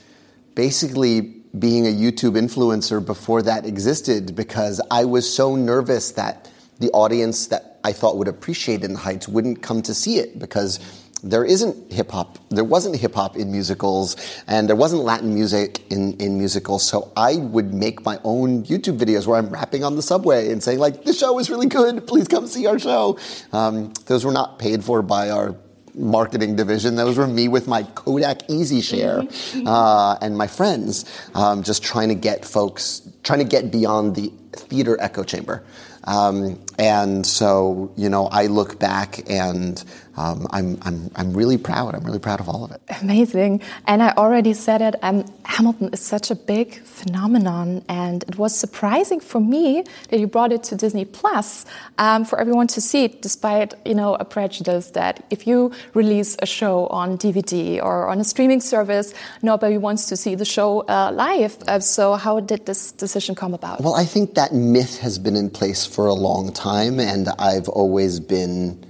basically 0.55 1.21
being 1.59 1.87
a 1.87 1.91
YouTube 1.91 2.37
influencer 2.39 3.05
before 3.05 3.43
that 3.43 3.65
existed 3.65 4.37
because 4.37 4.81
I 4.91 5.05
was 5.05 5.33
so 5.33 5.57
nervous 5.57 6.13
that 6.13 6.51
the 6.79 6.91
audience 6.91 7.49
that 7.49 7.68
I 7.89 7.93
thought 7.93 8.19
would 8.19 8.29
appreciate 8.29 8.85
In 8.85 8.93
the 8.93 8.99
Heights 8.99 9.27
wouldn't 9.29 9.63
come 9.63 9.81
to 9.83 9.95
see 9.95 10.19
it 10.19 10.39
because 10.39 10.79
there 11.23 11.43
isn't 11.43 11.91
hip 11.91 12.11
hop. 12.11 12.39
There 12.51 12.63
wasn't 12.65 12.97
hip 12.97 13.15
hop 13.15 13.35
in 13.35 13.51
musicals, 13.51 14.15
and 14.47 14.69
there 14.69 14.77
wasn't 14.77 15.03
Latin 15.05 15.35
music 15.35 15.91
in, 15.91 16.13
in 16.19 16.37
musicals. 16.37 16.87
So 16.87 17.11
I 17.17 17.37
would 17.37 17.73
make 17.73 18.05
my 18.05 18.21
own 18.25 18.65
YouTube 18.65 18.99
videos 18.99 19.27
where 19.27 19.39
I'm 19.39 19.49
rapping 19.49 19.85
on 19.85 19.97
the 19.97 20.03
subway 20.03 20.53
and 20.53 20.63
saying 20.63 20.79
like, 20.79 21.05
"The 21.05 21.15
show 21.15 21.39
is 21.39 21.49
really 21.49 21.67
good. 21.67 22.07
Please 22.07 22.29
come 22.29 22.47
see 22.47 22.67
our 22.67 22.79
show." 22.79 23.19
Um, 23.53 23.95
those 24.05 24.23
were 24.27 24.33
not 24.33 24.59
paid 24.59 24.85
for 24.85 25.01
by 25.01 25.31
our 25.31 25.57
marketing 25.95 26.57
division. 26.57 26.95
Those 26.95 27.17
were 27.17 27.27
me 27.27 27.49
with 27.49 27.67
my 27.67 27.83
Kodak 27.83 28.49
Easy 28.49 28.83
Share 28.83 29.23
uh, 29.67 30.19
and 30.21 30.37
my 30.37 30.47
friends, 30.47 31.05
um, 31.35 31.63
just 31.63 31.83
trying 31.83 32.11
to 32.11 32.15
get 32.15 32.45
folks, 32.45 33.03
trying 33.23 33.41
to 33.41 33.45
get 33.57 33.73
beyond 33.73 34.15
the 34.15 34.31
theater 34.53 34.97
echo 35.01 35.25
chamber. 35.25 35.65
Um, 36.05 36.59
and 36.79 37.27
so, 37.27 37.93
you 37.97 38.09
know, 38.09 38.27
I 38.27 38.47
look 38.47 38.79
back 38.79 39.29
and 39.31 39.83
um, 40.19 40.47
I'm, 40.51 40.79
I'm, 40.83 41.11
I'm 41.15 41.33
really 41.33 41.59
proud. 41.59 41.95
I'm 41.95 42.03
really 42.03 42.19
proud 42.19 42.41
of 42.41 42.49
all 42.49 42.65
of 42.65 42.73
it. 42.73 42.83
Amazing. 43.01 43.63
And 43.87 44.03
I 44.03 44.13
already 44.13 44.53
said 44.53 44.83
it, 44.83 44.97
um, 45.03 45.25
Hamilton 45.45 45.91
is 45.93 46.01
such 46.01 46.31
a 46.31 46.35
big 46.35 46.83
phenomenon. 46.83 47.85
And 47.89 48.25
it 48.25 48.37
was 48.37 48.55
surprising 48.55 49.21
for 49.21 49.41
me 49.41 49.85
that 50.11 50.19
you 50.19 50.27
brought 50.27 50.53
it 50.53 50.65
to 50.65 50.77
Disney 50.77 51.05
Plus 51.05 51.65
um, 51.99 52.25
for 52.25 52.41
everyone 52.41 52.67
to 52.69 52.81
see 52.81 53.05
it, 53.05 53.23
despite, 53.23 53.75
you 53.85 53.95
know, 53.95 54.17
a 54.17 54.25
prejudice 54.25 54.91
that 54.91 55.25
if 55.31 55.47
you 55.47 55.73
release 55.95 56.37
a 56.41 56.47
show 56.47 56.89
on 56.89 57.17
DVD 57.17 57.81
or 57.81 58.09
on 58.09 58.19
a 58.19 58.25
streaming 58.25 58.61
service, 58.61 59.15
nobody 59.43 59.79
wants 59.79 60.07
to 60.07 60.17
see 60.17 60.35
the 60.35 60.45
show 60.45 60.81
uh, 60.89 61.13
live. 61.15 61.57
Uh, 61.69 61.79
so 61.79 62.15
how 62.15 62.41
did 62.41 62.67
this 62.67 62.91
decision 62.93 63.37
come 63.37 63.55
about? 63.55 63.81
Well, 63.81 63.95
I 63.95 64.05
think 64.05 64.35
that 64.35 64.53
myth 64.53 64.99
has 64.99 65.19
been 65.19 65.37
in 65.37 65.49
place 65.49 65.87
for 65.87 66.07
a 66.07 66.15
long 66.15 66.53
time, 66.53 66.99
and 66.99 67.29
I've 67.39 67.69
always 67.69 68.19
been 68.19 68.88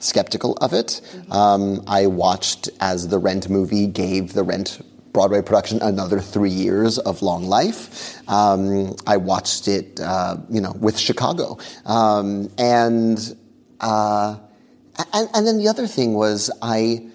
skeptical 0.00 0.54
of 0.60 0.72
it. 0.72 1.00
Um, 1.30 1.82
I 1.86 2.06
watched 2.06 2.68
as 2.80 3.08
the 3.08 3.18
Rent 3.18 3.48
movie 3.48 3.86
gave 3.86 4.32
the 4.32 4.42
Rent 4.42 4.80
Broadway 5.12 5.42
production 5.42 5.80
another 5.82 6.20
three 6.20 6.50
years 6.50 6.98
of 6.98 7.22
long 7.22 7.44
life. 7.44 8.16
Um, 8.28 8.96
I 9.06 9.16
watched 9.16 9.68
it, 9.68 10.00
uh, 10.00 10.36
you 10.48 10.60
know, 10.60 10.72
with 10.72 10.98
Chicago, 10.98 11.58
um, 11.84 12.48
and, 12.58 13.36
uh, 13.80 14.36
and 15.12 15.28
and 15.34 15.46
then 15.46 15.58
the 15.58 15.68
other 15.68 15.86
thing 15.86 16.14
was 16.14 16.50
I 16.62 17.08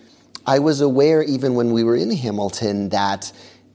I 0.45 0.59
was 0.59 0.81
aware 0.81 1.23
even 1.23 1.55
when 1.55 1.71
we 1.71 1.83
were 1.83 1.95
in 1.95 2.11
Hamilton 2.11 2.89
that 2.89 3.31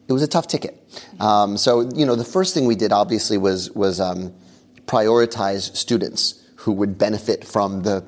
it 0.08 0.12
was 0.12 0.22
a 0.22 0.28
tough 0.28 0.48
ticket. 0.48 0.76
Um, 1.18 1.56
so 1.56 1.88
you 1.94 2.04
know, 2.04 2.16
the 2.16 2.24
first 2.24 2.52
thing 2.52 2.66
we 2.66 2.74
did 2.74 2.92
obviously 2.92 3.38
was 3.38 3.70
was 3.70 4.00
um, 4.00 4.34
prioritize 4.86 5.74
students 5.76 6.42
who 6.56 6.72
would 6.72 6.98
benefit 6.98 7.44
from 7.44 7.82
the 7.82 8.04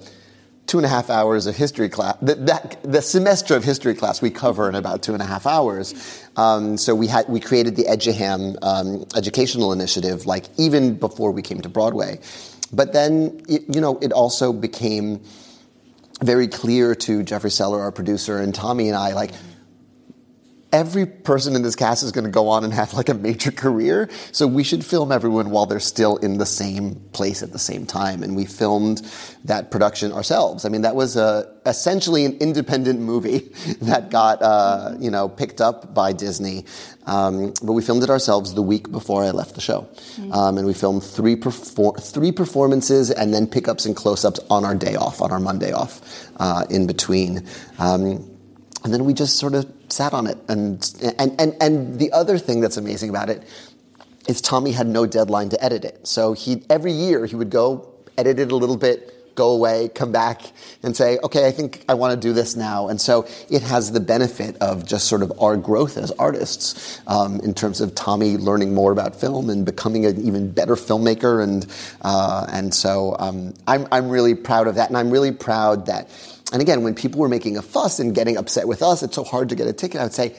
two 0.66 0.78
and 0.78 0.86
a 0.86 0.88
half 0.88 1.10
hours 1.10 1.46
of 1.46 1.56
history 1.56 1.88
class. 1.88 2.16
That, 2.22 2.46
that, 2.46 2.76
the 2.82 3.02
semester 3.02 3.56
of 3.56 3.64
history 3.64 3.94
class 3.94 4.22
we 4.22 4.30
cover 4.30 4.68
in 4.68 4.74
about 4.74 5.02
two 5.02 5.12
and 5.12 5.22
a 5.22 5.26
half 5.26 5.46
hours. 5.46 5.94
Um, 6.36 6.76
so 6.78 6.94
we 6.94 7.06
had 7.06 7.28
we 7.28 7.40
created 7.40 7.76
the 7.76 7.84
Eduham 7.84 8.56
um, 8.62 9.06
educational 9.16 9.72
initiative, 9.72 10.26
like 10.26 10.46
even 10.58 10.94
before 10.94 11.32
we 11.32 11.42
came 11.42 11.60
to 11.60 11.68
Broadway. 11.68 12.20
But 12.72 12.92
then, 12.92 13.42
it, 13.48 13.62
you 13.74 13.80
know, 13.80 13.98
it 14.00 14.12
also 14.12 14.52
became 14.52 15.20
very 16.22 16.48
clear 16.48 16.94
to 16.94 17.22
Jeffrey 17.22 17.50
Seller, 17.50 17.80
our 17.80 17.92
producer, 17.92 18.38
and 18.38 18.54
Tommy 18.54 18.88
and 18.88 18.96
I, 18.96 19.12
like 19.12 19.32
every 20.72 21.04
person 21.04 21.54
in 21.54 21.62
this 21.62 21.76
cast 21.76 22.02
is 22.02 22.12
going 22.12 22.24
to 22.24 22.30
go 22.30 22.48
on 22.48 22.64
and 22.64 22.72
have 22.72 22.94
like 22.94 23.08
a 23.10 23.14
major 23.14 23.52
career. 23.52 24.08
So 24.32 24.46
we 24.46 24.64
should 24.64 24.84
film 24.84 25.12
everyone 25.12 25.50
while 25.50 25.66
they're 25.66 25.80
still 25.80 26.16
in 26.16 26.38
the 26.38 26.46
same 26.46 26.96
place 27.12 27.42
at 27.42 27.52
the 27.52 27.58
same 27.58 27.84
time. 27.84 28.22
And 28.22 28.34
we 28.34 28.46
filmed 28.46 29.02
that 29.44 29.70
production 29.70 30.12
ourselves. 30.12 30.64
I 30.64 30.70
mean, 30.70 30.82
that 30.82 30.96
was 30.96 31.16
uh, 31.16 31.52
essentially 31.66 32.24
an 32.24 32.38
independent 32.38 33.00
movie 33.00 33.38
that 33.82 34.10
got, 34.10 34.40
uh, 34.40 34.96
you 34.98 35.10
know, 35.10 35.28
picked 35.28 35.60
up 35.60 35.92
by 35.92 36.12
Disney. 36.12 36.64
Um, 37.04 37.52
but 37.62 37.72
we 37.72 37.82
filmed 37.82 38.02
it 38.02 38.10
ourselves 38.10 38.54
the 38.54 38.62
week 38.62 38.90
before 38.90 39.24
I 39.24 39.30
left 39.30 39.54
the 39.54 39.60
show. 39.60 39.88
Um, 40.32 40.56
and 40.56 40.66
we 40.66 40.72
filmed 40.72 41.02
three, 41.02 41.36
perfor- 41.36 42.02
three 42.02 42.32
performances 42.32 43.10
and 43.10 43.34
then 43.34 43.46
pickups 43.46 43.84
and 43.84 43.94
close-ups 43.94 44.40
on 44.48 44.64
our 44.64 44.74
day 44.74 44.94
off, 44.94 45.20
on 45.20 45.32
our 45.32 45.40
Monday 45.40 45.72
off, 45.72 46.30
uh, 46.38 46.64
in 46.70 46.86
between. 46.86 47.46
Um, 47.78 48.28
and 48.84 48.92
then 48.92 49.04
we 49.04 49.14
just 49.14 49.38
sort 49.38 49.54
of 49.54 49.81
sat 49.92 50.12
on 50.12 50.26
it. 50.26 50.38
And, 50.48 51.14
and, 51.18 51.40
and, 51.40 51.56
and 51.60 51.98
the 51.98 52.12
other 52.12 52.38
thing 52.38 52.60
that's 52.60 52.76
amazing 52.76 53.10
about 53.10 53.28
it 53.30 53.42
is 54.28 54.40
Tommy 54.40 54.72
had 54.72 54.86
no 54.86 55.06
deadline 55.06 55.48
to 55.50 55.62
edit 55.62 55.84
it. 55.84 56.06
So 56.06 56.32
he, 56.32 56.62
every 56.70 56.92
year 56.92 57.26
he 57.26 57.36
would 57.36 57.50
go, 57.50 57.88
edit 58.16 58.38
it 58.38 58.52
a 58.52 58.56
little 58.56 58.76
bit, 58.76 59.34
go 59.34 59.50
away, 59.50 59.88
come 59.88 60.12
back 60.12 60.42
and 60.82 60.96
say, 60.96 61.18
okay, 61.24 61.46
I 61.46 61.50
think 61.50 61.84
I 61.88 61.94
want 61.94 62.12
to 62.14 62.28
do 62.28 62.32
this 62.32 62.54
now. 62.54 62.88
And 62.88 63.00
so 63.00 63.26
it 63.48 63.62
has 63.62 63.92
the 63.92 64.00
benefit 64.00 64.56
of 64.58 64.86
just 64.86 65.08
sort 65.08 65.22
of 65.22 65.32
our 65.40 65.56
growth 65.56 65.96
as 65.96 66.10
artists 66.12 67.00
um, 67.06 67.40
in 67.40 67.54
terms 67.54 67.80
of 67.80 67.94
Tommy 67.94 68.36
learning 68.36 68.74
more 68.74 68.92
about 68.92 69.18
film 69.18 69.50
and 69.50 69.64
becoming 69.64 70.04
an 70.06 70.20
even 70.24 70.50
better 70.50 70.74
filmmaker. 70.74 71.42
And, 71.42 71.66
uh, 72.02 72.46
and 72.50 72.74
so 72.74 73.16
um, 73.18 73.54
I'm, 73.66 73.86
I'm 73.90 74.08
really 74.08 74.34
proud 74.34 74.66
of 74.68 74.74
that. 74.76 74.88
And 74.88 74.96
I'm 74.96 75.10
really 75.10 75.32
proud 75.32 75.86
that 75.86 76.10
and 76.52 76.62
again, 76.62 76.82
when 76.82 76.94
people 76.94 77.20
were 77.20 77.28
making 77.28 77.56
a 77.56 77.62
fuss 77.62 77.98
and 77.98 78.14
getting 78.14 78.36
upset 78.36 78.68
with 78.68 78.82
us, 78.82 79.02
it's 79.02 79.16
so 79.16 79.24
hard 79.24 79.48
to 79.48 79.54
get 79.54 79.66
a 79.66 79.72
ticket, 79.72 80.00
I 80.00 80.04
would 80.04 80.14
say, 80.14 80.36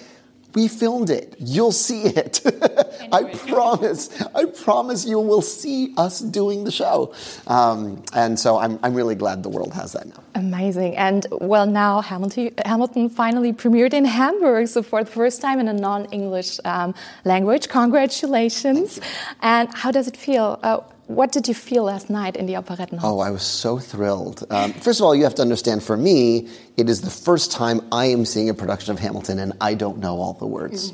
we 0.56 0.68
filmed 0.68 1.10
it. 1.10 1.36
You'll 1.40 1.72
see 1.72 2.04
it. 2.04 2.42
I 3.12 3.24
promise. 3.48 4.10
I 4.36 4.46
promise 4.46 5.06
you 5.06 5.20
will 5.20 5.42
see 5.42 5.94
us 5.98 6.20
doing 6.20 6.64
the 6.64 6.72
show. 6.72 7.14
Um, 7.48 8.04
and 8.14 8.40
so 8.40 8.58
I'm, 8.58 8.80
I'm 8.84 8.94
really 8.94 9.16
glad 9.16 9.44
the 9.44 9.50
world 9.50 9.74
has 9.74 9.94
that 9.94 10.08
now. 10.08 10.24
Amazing. 10.36 10.96
And 10.96 11.26
well, 11.32 11.66
now 11.66 12.02
Hamilton, 12.02 12.54
Hamilton 12.66 13.10
finally 13.10 13.52
premiered 13.52 13.94
in 13.94 14.06
Hamburg, 14.06 14.68
so 14.68 14.84
for 14.84 15.04
the 15.04 15.10
first 15.10 15.42
time 15.42 15.60
in 15.60 15.68
a 15.68 15.74
non 15.74 16.06
English 16.06 16.60
um, 16.66 16.94
language. 17.26 17.70
Congratulations. 17.70 19.00
And 19.42 19.74
how 19.74 19.92
does 19.92 20.08
it 20.08 20.18
feel? 20.18 20.60
Uh, 20.62 20.82
what 21.08 21.32
did 21.32 21.48
you 21.48 21.54
feel 21.54 21.84
last 21.84 22.10
night 22.10 22.36
in 22.36 22.46
the 22.46 22.54
Operettenhaus? 22.54 23.02
Oh, 23.04 23.20
I 23.20 23.30
was 23.30 23.44
so 23.44 23.78
thrilled. 23.78 24.46
Um, 24.50 24.74
first 24.74 25.00
of 25.00 25.06
all, 25.06 25.14
you 25.14 25.24
have 25.24 25.36
to 25.36 25.42
understand 25.42 25.84
for 25.84 25.98
me, 25.98 26.50
it 26.78 26.90
is 26.90 27.02
the 27.02 27.10
first 27.10 27.52
time 27.52 27.82
I 27.92 28.06
am 28.06 28.26
seeing 28.26 28.50
a 28.50 28.54
production 28.54 28.94
of 28.94 29.00
Hamilton 29.00 29.40
and 29.40 29.54
I 29.60 29.74
don't 29.74 29.98
know 29.98 30.18
all 30.18 30.34
the 30.34 30.48
words. 30.48 30.92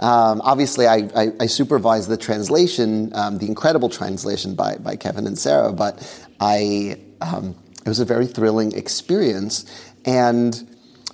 Um, 0.00 0.40
obviously, 0.42 0.86
I, 0.86 1.08
I, 1.14 1.32
I 1.40 1.46
supervise 1.46 2.08
the 2.08 2.16
translation, 2.16 3.14
um, 3.14 3.38
the 3.38 3.46
incredible 3.46 3.90
translation 3.90 4.54
by, 4.54 4.76
by 4.76 4.96
Kevin 4.96 5.26
and 5.26 5.38
Sarah, 5.38 5.72
but 5.72 6.26
I, 6.40 6.98
um, 7.20 7.54
it 7.84 7.88
was 7.88 8.00
a 8.00 8.04
very 8.06 8.26
thrilling 8.26 8.72
experience. 8.72 9.64
And 10.04 10.69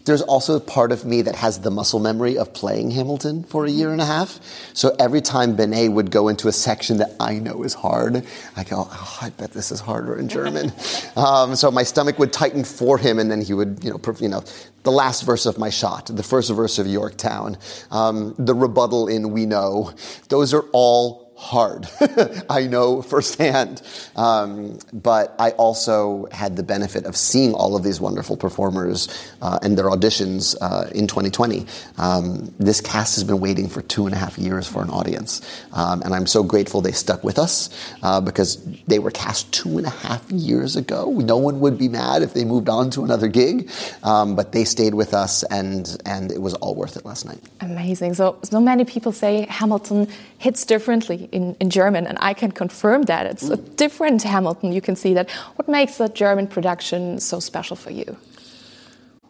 there's 0.06 0.22
also 0.22 0.56
a 0.56 0.60
part 0.60 0.92
of 0.92 1.04
me 1.04 1.22
that 1.22 1.34
has 1.34 1.60
the 1.60 1.70
muscle 1.70 1.98
memory 1.98 2.38
of 2.38 2.54
playing 2.54 2.92
Hamilton 2.92 3.42
for 3.44 3.66
a 3.66 3.70
year 3.70 3.92
and 3.92 4.00
a 4.00 4.06
half. 4.06 4.40
So 4.72 4.94
every 4.98 5.20
time 5.20 5.56
Benet 5.56 5.88
would 5.88 6.10
go 6.10 6.28
into 6.28 6.48
a 6.48 6.52
section 6.52 6.98
that 6.98 7.10
I 7.20 7.34
know 7.40 7.64
is 7.64 7.74
hard, 7.74 8.24
I 8.56 8.64
go, 8.64 8.88
oh, 8.90 9.18
I 9.20 9.30
bet 9.30 9.50
this 9.50 9.70
is 9.70 9.80
harder 9.80 10.16
in 10.16 10.28
German. 10.28 10.72
um, 11.16 11.56
so 11.56 11.70
my 11.70 11.82
stomach 11.82 12.18
would 12.18 12.32
tighten 12.32 12.64
for 12.64 12.96
him, 12.98 13.18
and 13.18 13.30
then 13.30 13.42
he 13.42 13.52
would, 13.52 13.82
you 13.82 13.90
know, 13.90 14.00
you 14.20 14.28
know, 14.28 14.44
the 14.84 14.92
last 14.92 15.24
verse 15.24 15.44
of 15.44 15.58
my 15.58 15.70
shot, 15.70 16.06
the 16.06 16.22
first 16.22 16.50
verse 16.52 16.78
of 16.78 16.86
Yorktown, 16.86 17.58
um, 17.90 18.34
the 18.38 18.54
rebuttal 18.54 19.08
in 19.08 19.32
We 19.32 19.44
Know. 19.44 19.92
Those 20.28 20.54
are 20.54 20.64
all 20.72 21.25
hard. 21.36 21.86
I 22.50 22.66
know 22.66 23.02
firsthand. 23.02 23.82
Um, 24.16 24.78
but 24.92 25.34
I 25.38 25.50
also 25.52 26.26
had 26.32 26.56
the 26.56 26.62
benefit 26.62 27.04
of 27.04 27.16
seeing 27.16 27.52
all 27.52 27.76
of 27.76 27.82
these 27.82 28.00
wonderful 28.00 28.36
performers 28.36 29.08
uh, 29.42 29.58
and 29.62 29.76
their 29.76 29.86
auditions 29.86 30.56
uh, 30.60 30.88
in 30.94 31.06
2020. 31.06 31.66
Um, 31.98 32.52
this 32.58 32.80
cast 32.80 33.16
has 33.16 33.24
been 33.24 33.40
waiting 33.40 33.68
for 33.68 33.82
two 33.82 34.06
and 34.06 34.14
a 34.14 34.18
half 34.18 34.38
years 34.38 34.66
for 34.66 34.82
an 34.82 34.90
audience. 34.90 35.42
Um, 35.72 36.02
and 36.02 36.14
I'm 36.14 36.26
so 36.26 36.42
grateful 36.42 36.80
they 36.80 36.92
stuck 36.92 37.22
with 37.22 37.38
us 37.38 37.68
uh, 38.02 38.20
because 38.20 38.64
they 38.86 38.98
were 38.98 39.10
cast 39.10 39.52
two 39.52 39.76
and 39.76 39.86
a 39.86 39.90
half 39.90 40.28
years 40.30 40.74
ago. 40.74 41.10
No 41.12 41.36
one 41.36 41.60
would 41.60 41.76
be 41.76 41.88
mad 41.88 42.22
if 42.22 42.32
they 42.32 42.44
moved 42.44 42.68
on 42.68 42.90
to 42.90 43.04
another 43.04 43.28
gig. 43.28 43.70
Um, 44.02 44.36
but 44.36 44.52
they 44.52 44.64
stayed 44.64 44.94
with 44.94 45.12
us 45.12 45.42
and, 45.44 45.96
and 46.06 46.32
it 46.32 46.40
was 46.40 46.54
all 46.54 46.74
worth 46.74 46.96
it 46.96 47.04
last 47.04 47.26
night. 47.26 47.40
Amazing. 47.60 48.14
So, 48.14 48.38
so 48.42 48.58
many 48.58 48.86
people 48.86 49.12
say 49.12 49.46
Hamilton 49.50 50.08
hits 50.38 50.64
differently 50.64 51.25
in, 51.32 51.56
in 51.60 51.70
German, 51.70 52.06
and 52.06 52.18
I 52.20 52.34
can 52.34 52.52
confirm 52.52 53.02
that. 53.02 53.26
It's 53.26 53.48
a 53.48 53.56
different 53.56 54.22
Hamilton. 54.22 54.72
You 54.72 54.80
can 54.80 54.96
see 54.96 55.14
that. 55.14 55.30
What 55.56 55.68
makes 55.68 55.98
the 55.98 56.08
German 56.08 56.46
production 56.46 57.20
so 57.20 57.40
special 57.40 57.76
for 57.76 57.90
you? 57.90 58.16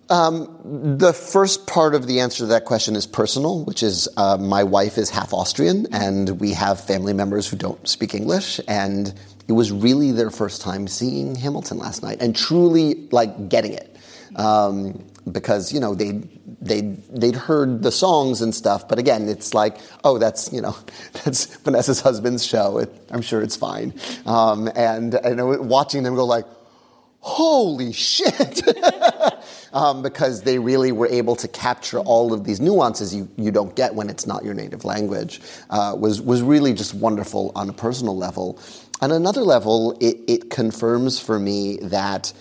The 0.08 1.12
first 1.12 1.66
part 1.66 1.94
of 1.94 2.06
the 2.06 2.20
answer 2.20 2.38
to 2.38 2.46
that 2.46 2.64
question 2.64 2.94
is 2.96 3.06
personal, 3.06 3.64
which 3.64 3.82
is 3.82 4.08
uh, 4.16 4.36
my 4.36 4.62
wife 4.62 4.98
is 4.98 5.10
half 5.10 5.34
Austrian, 5.34 5.86
and 5.92 6.40
we 6.40 6.52
have 6.52 6.80
family 6.80 7.12
members 7.12 7.48
who 7.48 7.56
don't 7.56 7.86
speak 7.88 8.14
English, 8.14 8.60
and 8.68 9.12
it 9.48 9.52
was 9.52 9.72
really 9.72 10.12
their 10.12 10.30
first 10.30 10.62
time 10.62 10.86
seeing 10.86 11.34
Hamilton 11.34 11.78
last 11.78 12.02
night, 12.02 12.18
and 12.20 12.36
truly 12.36 13.08
like 13.10 13.48
getting 13.48 13.72
it, 13.72 13.96
um, 14.36 15.04
because 15.32 15.72
you 15.72 15.80
know 15.80 15.94
they 15.94 16.22
they 16.66 16.82
they'd 17.10 17.36
heard 17.36 17.82
the 17.82 17.92
songs 17.92 18.42
and 18.42 18.54
stuff, 18.54 18.88
but 18.88 18.98
again, 18.98 19.28
it's 19.28 19.54
like 19.54 19.78
oh 20.04 20.18
that's 20.18 20.52
you 20.52 20.60
know 20.60 20.76
that's 21.24 21.46
Vanessa's 21.56 22.00
husband's 22.00 22.44
show. 22.44 22.78
It, 22.78 22.92
I'm 23.10 23.22
sure 23.22 23.42
it's 23.42 23.56
fine, 23.56 23.94
um, 24.26 24.68
and 24.74 25.18
know 25.36 25.60
watching 25.60 26.02
them 26.02 26.14
go 26.14 26.24
like 26.24 26.46
holy 27.26 27.92
shit. 27.92 28.62
um, 29.72 30.00
because 30.00 30.42
they 30.42 30.60
really 30.60 30.92
were 30.92 31.08
able 31.08 31.34
to 31.34 31.48
capture 31.48 31.98
all 31.98 32.32
of 32.32 32.44
these 32.44 32.60
nuances 32.60 33.12
you, 33.12 33.28
you 33.36 33.50
don't 33.50 33.74
get 33.74 33.94
when 33.96 34.08
it's 34.08 34.28
not 34.28 34.44
your 34.44 34.54
native 34.54 34.84
language, 34.84 35.40
uh, 35.70 35.94
was, 35.98 36.20
was 36.20 36.40
really 36.40 36.72
just 36.72 36.94
wonderful 36.94 37.50
on 37.56 37.68
a 37.68 37.72
personal 37.72 38.16
level. 38.16 38.60
On 39.00 39.10
another 39.10 39.42
level, 39.42 39.98
it, 40.00 40.18
it 40.28 40.50
confirms 40.50 41.18
for 41.18 41.38
me 41.38 41.78
that 41.82 42.32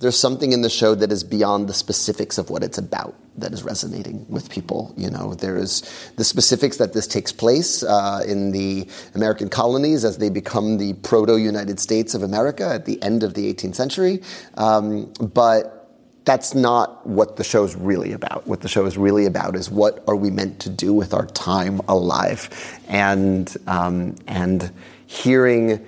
there's 0.00 0.18
something 0.18 0.52
in 0.52 0.62
the 0.62 0.68
show 0.68 0.96
that 0.96 1.12
is 1.12 1.22
beyond 1.22 1.68
the 1.68 1.72
specifics 1.72 2.36
of 2.36 2.50
what 2.50 2.64
it's 2.64 2.76
about 2.76 3.14
that 3.38 3.52
is 3.52 3.62
resonating 3.62 4.26
with 4.28 4.50
people. 4.50 4.94
You 4.96 5.10
know, 5.10 5.34
there's 5.34 5.82
the 6.16 6.24
specifics 6.24 6.76
that 6.78 6.92
this 6.92 7.06
takes 7.06 7.32
place 7.32 7.82
uh, 7.82 8.22
in 8.26 8.52
the 8.52 8.88
American 9.14 9.48
colonies 9.48 10.04
as 10.04 10.18
they 10.18 10.30
become 10.30 10.78
the 10.78 10.94
proto 10.94 11.36
United 11.36 11.80
States 11.80 12.14
of 12.14 12.22
America 12.22 12.66
at 12.66 12.84
the 12.84 13.02
end 13.02 13.22
of 13.22 13.34
the 13.34 13.52
18th 13.52 13.74
century. 13.74 14.22
Um, 14.56 15.12
but 15.20 15.84
that's 16.24 16.54
not 16.54 17.06
what 17.06 17.36
the 17.36 17.44
show's 17.44 17.76
really 17.76 18.12
about. 18.12 18.46
What 18.46 18.62
the 18.62 18.68
show 18.68 18.86
is 18.86 18.96
really 18.96 19.26
about 19.26 19.56
is 19.56 19.70
what 19.70 20.02
are 20.08 20.16
we 20.16 20.30
meant 20.30 20.60
to 20.60 20.70
do 20.70 20.92
with 20.92 21.12
our 21.12 21.26
time 21.26 21.80
alive, 21.88 22.48
and 22.88 23.54
um, 23.66 24.16
and 24.26 24.72
hearing 25.06 25.84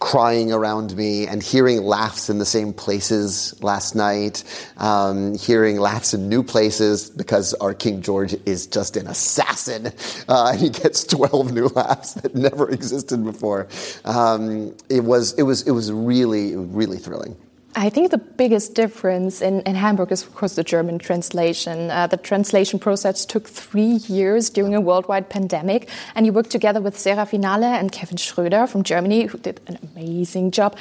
crying 0.00 0.50
around 0.50 0.96
me 0.96 1.26
and 1.26 1.42
hearing 1.42 1.82
laughs 1.82 2.30
in 2.30 2.38
the 2.38 2.46
same 2.46 2.72
places 2.72 3.54
last 3.62 3.94
night, 3.94 4.42
um, 4.78 5.36
hearing 5.36 5.78
laughs 5.78 6.14
in 6.14 6.28
new 6.28 6.42
places 6.42 7.10
because 7.10 7.52
our 7.54 7.74
King 7.74 8.00
George 8.00 8.34
is 8.46 8.66
just 8.66 8.96
an 8.96 9.06
assassin 9.06 9.92
uh, 10.28 10.50
and 10.52 10.60
he 10.60 10.70
gets 10.70 11.04
12 11.04 11.52
new 11.52 11.66
laughs 11.68 12.14
that 12.14 12.34
never 12.34 12.70
existed 12.70 13.22
before. 13.22 13.68
Um, 14.04 14.74
it 14.88 15.04
was 15.04 15.34
it 15.34 15.42
was 15.42 15.62
it 15.68 15.72
was 15.72 15.92
really 15.92 16.56
really 16.56 16.98
thrilling. 16.98 17.36
I 17.76 17.88
think 17.88 18.10
the 18.10 18.18
biggest 18.18 18.74
difference 18.74 19.40
in, 19.40 19.60
in 19.60 19.76
Hamburg 19.76 20.10
is, 20.10 20.22
of 20.22 20.34
course, 20.34 20.56
the 20.56 20.64
German 20.64 20.98
translation. 20.98 21.90
Uh, 21.90 22.08
the 22.08 22.16
translation 22.16 22.80
process 22.80 23.24
took 23.24 23.48
three 23.48 24.00
years 24.08 24.50
during 24.50 24.74
a 24.74 24.80
worldwide 24.80 25.28
pandemic, 25.28 25.88
and 26.16 26.26
you 26.26 26.32
worked 26.32 26.50
together 26.50 26.80
with 26.80 26.98
Sarah 26.98 27.26
Finale 27.26 27.64
and 27.64 27.92
Kevin 27.92 28.16
Schröder 28.16 28.68
from 28.68 28.82
Germany, 28.82 29.26
who 29.26 29.38
did 29.38 29.60
an 29.68 29.78
amazing 29.94 30.50
job. 30.50 30.76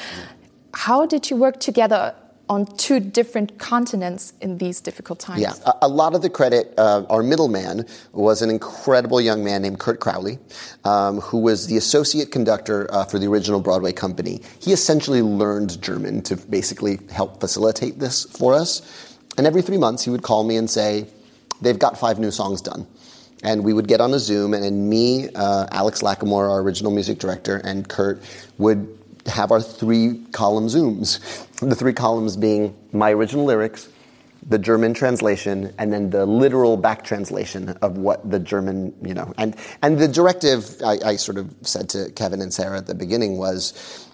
How 0.73 1.05
did 1.05 1.29
you 1.29 1.37
work 1.37 1.59
together 1.59 2.15
on 2.49 2.65
two 2.77 2.99
different 2.99 3.59
continents 3.59 4.33
in 4.41 4.57
these 4.57 4.81
difficult 4.81 5.19
times? 5.19 5.41
Yeah, 5.41 5.53
a, 5.65 5.73
a 5.83 5.87
lot 5.87 6.15
of 6.15 6.21
the 6.23 6.29
credit, 6.29 6.73
uh, 6.77 7.05
our 7.09 7.21
middleman 7.21 7.85
was 8.11 8.41
an 8.41 8.49
incredible 8.49 9.21
young 9.21 9.43
man 9.43 9.61
named 9.61 9.79
Kurt 9.79 9.99
Crowley, 9.99 10.39
um, 10.83 11.21
who 11.21 11.37
was 11.37 11.67
the 11.67 11.77
associate 11.77 12.31
conductor 12.31 12.91
uh, 12.93 13.05
for 13.05 13.19
the 13.19 13.27
original 13.27 13.59
Broadway 13.61 13.91
company. 13.91 14.41
He 14.59 14.73
essentially 14.73 15.21
learned 15.21 15.81
German 15.81 16.23
to 16.23 16.35
basically 16.35 16.99
help 17.11 17.39
facilitate 17.39 17.99
this 17.99 18.25
for 18.25 18.55
us. 18.55 19.17
And 19.37 19.45
every 19.45 19.61
three 19.61 19.77
months, 19.77 20.03
he 20.03 20.09
would 20.09 20.23
call 20.23 20.43
me 20.43 20.57
and 20.57 20.69
say, 20.69 21.07
They've 21.61 21.77
got 21.77 21.99
five 21.99 22.19
new 22.19 22.31
songs 22.31 22.61
done. 22.61 22.87
And 23.43 23.63
we 23.63 23.73
would 23.73 23.87
get 23.87 24.01
on 24.01 24.13
a 24.13 24.19
Zoom, 24.19 24.53
and 24.53 24.63
then 24.63 24.89
me, 24.89 25.29
uh, 25.35 25.67
Alex 25.71 26.01
Lackamore, 26.01 26.49
our 26.49 26.61
original 26.61 26.91
music 26.91 27.19
director, 27.19 27.57
and 27.63 27.87
Kurt 27.87 28.21
would 28.57 28.98
have 29.29 29.51
our 29.51 29.61
three 29.61 30.23
column 30.31 30.67
Zooms. 30.67 31.19
The 31.59 31.75
three 31.75 31.93
columns 31.93 32.37
being 32.37 32.75
my 32.91 33.11
original 33.11 33.45
lyrics, 33.45 33.89
the 34.47 34.57
German 34.57 34.93
translation, 34.93 35.73
and 35.77 35.91
then 35.91 36.09
the 36.09 36.25
literal 36.25 36.77
back 36.77 37.03
translation 37.03 37.69
of 37.81 37.97
what 37.97 38.29
the 38.29 38.39
German, 38.39 38.93
you 39.01 39.13
know. 39.13 39.33
And, 39.37 39.55
and 39.81 39.99
the 39.99 40.07
directive, 40.07 40.81
I, 40.83 40.97
I 41.05 41.15
sort 41.17 41.37
of 41.37 41.53
said 41.61 41.89
to 41.89 42.11
Kevin 42.11 42.41
and 42.41 42.53
Sarah 42.53 42.77
at 42.77 42.87
the 42.87 42.95
beginning 42.95 43.37
was, 43.37 44.07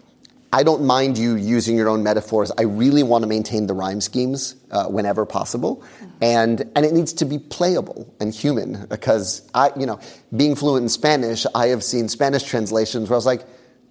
I 0.55 0.63
don't 0.63 0.85
mind 0.85 1.17
you 1.17 1.35
using 1.35 1.75
your 1.75 1.89
own 1.89 2.01
metaphors. 2.01 2.49
I 2.57 2.61
really 2.61 3.03
want 3.03 3.23
to 3.23 3.27
maintain 3.27 3.67
the 3.67 3.73
rhyme 3.73 3.99
schemes 3.99 4.55
uh, 4.71 4.85
whenever 4.85 5.25
possible, 5.25 5.83
and 6.21 6.61
and 6.77 6.85
it 6.85 6.93
needs 6.93 7.11
to 7.13 7.25
be 7.25 7.39
playable 7.39 8.13
and 8.21 8.33
human 8.33 8.85
because 8.85 9.41
I, 9.53 9.71
you 9.77 9.85
know, 9.85 9.99
being 10.37 10.55
fluent 10.55 10.83
in 10.83 10.89
Spanish, 10.89 11.45
I 11.53 11.67
have 11.67 11.83
seen 11.83 12.07
Spanish 12.07 12.43
translations 12.43 13.09
where 13.09 13.15
I 13.15 13.17
was 13.17 13.25
like, 13.25 13.43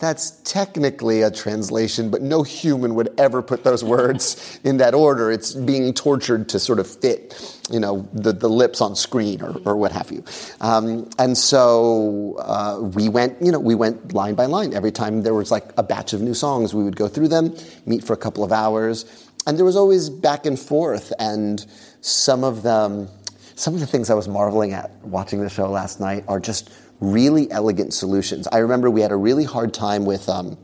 that's 0.05 0.33
technically 0.45 1.23
a 1.23 1.31
translation, 1.31 2.11
but 2.11 2.21
no 2.21 2.43
human 2.43 2.95
would 2.95 3.09
ever 3.19 3.41
put 3.41 3.65
those 3.65 3.83
words 3.97 4.61
in 4.63 4.77
that 4.77 4.95
order. 4.95 5.33
It's 5.33 5.55
being 5.55 5.95
tortured 5.95 6.49
to 6.51 6.59
sort 6.59 6.79
of 6.79 6.87
fit, 6.87 7.35
you 7.71 7.81
know, 7.81 8.07
the, 8.13 8.33
the 8.33 8.49
lips 8.49 8.81
on 8.81 8.95
screen 8.95 9.41
or, 9.41 9.57
or 9.65 9.77
what 9.77 9.93
have 9.93 10.13
you. 10.13 10.23
Um, 10.61 11.09
and 11.19 11.37
so 11.37 12.37
uh, 12.41 12.81
we 12.81 13.09
went, 13.09 13.41
you 13.41 13.51
know, 13.51 13.59
we 13.59 13.75
went 13.75 14.13
line 14.13 14.35
by 14.35 14.47
line. 14.47 14.75
Every 14.75 14.93
time 14.93 15.23
there 15.23 15.35
was 15.35 15.51
like 15.51 15.73
a 15.79 15.83
batch 15.83 16.13
of 16.13 16.21
new 16.21 16.35
songs, 16.35 16.75
we 16.75 16.85
would 16.85 16.97
go 16.97 17.09
through 17.09 17.29
them, 17.29 17.57
meet 17.87 18.05
for 18.05 18.13
a 18.13 18.19
couple 18.19 18.45
of 18.45 18.53
hours, 18.53 19.31
and 19.47 19.57
there 19.59 19.65
was 19.65 19.77
always 19.77 20.11
back 20.11 20.47
and 20.47 20.59
forth. 20.59 21.13
And 21.19 21.65
some 22.03 22.45
of 22.45 22.63
them, 22.63 23.09
some 23.55 23.75
of 23.75 23.81
the 23.81 23.87
things 23.87 24.11
I 24.11 24.15
was 24.15 24.29
marveling 24.29 24.73
at 24.73 24.91
watching 25.03 25.41
the 25.41 25.49
show 25.49 25.71
last 25.71 26.01
night 26.01 26.25
are 26.29 26.41
just 26.41 26.71
really 27.13 27.51
elegant 27.51 27.93
solutions. 27.93 28.49
I 28.51 28.59
remember 28.59 28.91
we 28.91 29.01
had 29.01 29.13
a 29.13 29.17
really 29.17 29.45
hard 29.45 29.75
time 29.75 30.05
with 30.05 30.29
um, 30.29 30.57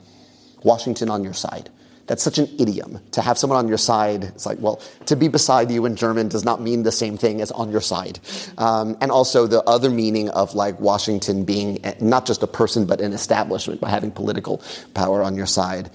Washington 0.62 1.10
on 1.10 1.24
your 1.24 1.34
side. 1.34 1.70
That's 2.10 2.24
such 2.24 2.38
an 2.38 2.48
idiom. 2.58 2.98
To 3.12 3.22
have 3.22 3.38
someone 3.38 3.60
on 3.60 3.68
your 3.68 3.78
side, 3.78 4.24
it's 4.24 4.44
like, 4.44 4.58
well, 4.58 4.82
to 5.06 5.14
be 5.14 5.28
beside 5.28 5.70
you 5.70 5.86
in 5.86 5.94
German 5.94 6.26
does 6.26 6.44
not 6.44 6.60
mean 6.60 6.82
the 6.82 6.90
same 6.90 7.16
thing 7.16 7.40
as 7.40 7.52
on 7.52 7.70
your 7.70 7.80
side. 7.80 8.18
Um, 8.58 8.96
and 9.00 9.12
also 9.12 9.46
the 9.46 9.62
other 9.62 9.90
meaning 9.90 10.28
of 10.30 10.56
like 10.56 10.80
Washington 10.80 11.44
being 11.44 11.78
not 12.00 12.26
just 12.26 12.42
a 12.42 12.48
person, 12.48 12.84
but 12.84 13.00
an 13.00 13.12
establishment 13.12 13.80
by 13.80 13.90
having 13.90 14.10
political 14.10 14.60
power 14.92 15.22
on 15.22 15.36
your 15.36 15.46
side. 15.46 15.88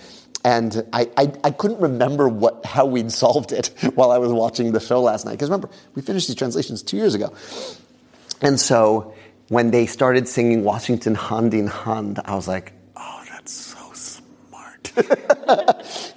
And 0.45 0.87
I, 0.93 1.09
I, 1.17 1.33
I, 1.43 1.51
couldn't 1.51 1.81
remember 1.81 2.29
what, 2.29 2.65
how 2.65 2.85
we'd 2.85 3.11
solved 3.11 3.51
it 3.51 3.73
while 3.95 4.11
I 4.11 4.19
was 4.19 4.31
watching 4.31 4.71
the 4.71 4.79
show 4.79 5.01
last 5.01 5.25
night. 5.25 5.33
Because 5.33 5.49
remember, 5.49 5.69
we 5.95 6.01
finished 6.01 6.27
these 6.27 6.37
translations 6.37 6.81
two 6.81 6.95
years 6.95 7.13
ago. 7.13 7.33
And 8.41 8.57
so 8.57 9.15
when 9.49 9.71
they 9.71 9.85
started 9.85 10.27
singing 10.27 10.63
Washington 10.63 11.15
Hand 11.15 11.53
in 11.53 11.67
Hand, 11.67 12.19
I 12.25 12.35
was 12.35 12.47
like, 12.47 12.73
oh, 12.95 13.23
that's 13.29 13.51
so 13.51 13.91
smart. 13.93 14.91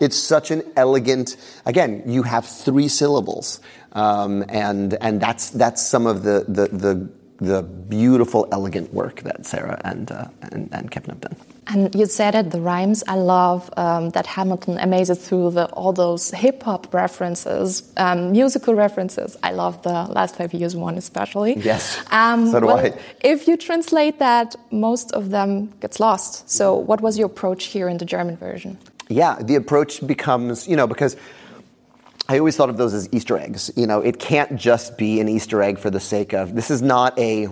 it's 0.01 0.17
such 0.17 0.51
an 0.51 0.63
elegant, 0.77 1.37
again, 1.67 2.03
you 2.07 2.23
have 2.23 2.47
three 2.47 2.89
syllables. 2.89 3.61
Um, 3.93 4.45
and, 4.49 4.95
and 4.95 5.21
that's, 5.21 5.51
that's 5.51 5.87
some 5.87 6.07
of 6.07 6.23
the, 6.23 6.45
the, 6.49 6.69
the, 6.69 7.11
the 7.39 7.63
beautiful, 7.63 8.49
elegant 8.53 8.93
work 8.93 9.21
that 9.23 9.45
Sarah 9.47 9.81
and, 9.85 10.11
uh, 10.11 10.27
and, 10.43 10.69
and 10.73 10.91
Kevin 10.91 11.11
have 11.11 11.21
done. 11.21 11.37
And 11.71 11.95
you 11.95 12.07
said 12.07 12.35
it, 12.35 12.51
the 12.51 12.61
rhymes. 12.63 13.05
I 13.07 13.17
love 13.17 13.71
um, 13.77 14.09
that 14.11 14.27
Hamilton 14.27 14.79
amazes 14.79 15.19
through 15.29 15.51
the, 15.51 15.67
all 15.67 15.93
those 15.93 16.31
hip 16.31 16.63
hop 16.63 16.93
references, 16.95 17.93
um, 17.99 18.33
musical 18.33 18.75
references. 18.75 19.37
I 19.43 19.53
love 19.53 19.83
the 19.83 19.93
last 19.93 20.37
five 20.37 20.55
years 20.55 20.75
one 20.75 20.97
especially. 20.97 21.59
Yes. 21.59 22.03
Um, 22.11 22.51
so 22.51 22.61
do 22.61 22.67
well, 22.67 22.79
I. 22.79 22.99
If 23.21 23.47
you 23.47 23.59
translate 23.59 24.19
that, 24.19 24.57
most 24.71 25.13
of 25.13 25.29
them 25.29 25.67
gets 25.81 26.01
lost. 26.01 26.49
So, 26.49 26.75
what 26.75 27.03
was 27.03 27.19
your 27.19 27.27
approach 27.27 27.65
here 27.67 27.89
in 27.89 27.99
the 27.99 28.07
German 28.07 28.37
version? 28.37 28.79
Yeah, 29.11 29.37
the 29.41 29.57
approach 29.57 30.07
becomes, 30.07 30.67
you 30.67 30.77
know, 30.77 30.87
because 30.87 31.17
I 32.31 32.39
always 32.39 32.57
thought 32.57 32.71
of 32.71 32.79
those 32.79 32.95
as 32.95 33.09
Easter 33.13 33.37
eggs. 33.37 33.71
You 33.77 33.87
know, 33.87 34.01
it 34.01 34.19
can't 34.19 34.57
just 34.57 34.97
be 34.97 35.21
an 35.21 35.29
Easter 35.29 35.63
egg 35.63 35.79
for 35.79 35.91
the 35.91 36.01
sake 36.01 36.33
of. 36.33 36.55
This 36.55 36.71
is 36.71 36.81
not 36.81 37.19
a 37.19 37.49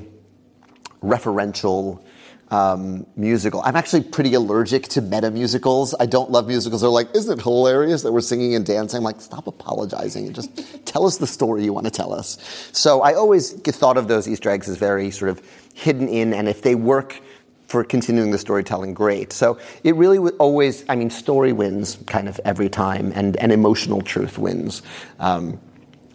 referential 1.02 2.02
um, 2.50 3.06
musical. 3.16 3.60
I'm 3.62 3.76
actually 3.76 4.02
pretty 4.02 4.34
allergic 4.34 4.84
to 4.88 5.02
meta 5.02 5.30
musicals. 5.30 5.94
I 5.98 6.06
don't 6.06 6.30
love 6.30 6.46
musicals. 6.46 6.80
They're 6.80 6.90
like, 6.90 7.14
isn't 7.14 7.40
it 7.40 7.42
hilarious 7.42 8.02
that 8.02 8.12
we're 8.12 8.20
singing 8.20 8.54
and 8.54 8.64
dancing? 8.64 8.98
I'm 8.98 9.04
like, 9.04 9.20
stop 9.20 9.46
apologizing 9.46 10.26
and 10.26 10.34
just 10.34 10.84
tell 10.86 11.06
us 11.06 11.18
the 11.18 11.26
story 11.26 11.64
you 11.64 11.72
want 11.72 11.86
to 11.86 11.90
tell 11.90 12.12
us. 12.12 12.38
So 12.72 13.02
I 13.02 13.14
always 13.14 13.52
thought 13.52 13.96
of 13.96 14.08
those 14.08 14.28
Easter 14.28 14.50
eggs 14.50 14.68
as 14.68 14.76
very 14.76 15.10
sort 15.10 15.30
of 15.30 15.42
hidden 15.74 16.08
in, 16.08 16.32
and 16.32 16.48
if 16.48 16.62
they 16.62 16.74
work 16.74 17.20
for 17.66 17.82
continuing 17.82 18.30
the 18.30 18.38
storytelling, 18.38 18.94
great. 18.94 19.32
So 19.32 19.58
it 19.82 19.96
really 19.96 20.18
always, 20.18 20.84
I 20.88 20.94
mean, 20.94 21.10
story 21.10 21.52
wins 21.52 21.98
kind 22.06 22.28
of 22.28 22.40
every 22.44 22.68
time, 22.68 23.12
and, 23.14 23.36
and 23.38 23.50
emotional 23.50 24.02
truth 24.02 24.38
wins. 24.38 24.82
Um, 25.18 25.60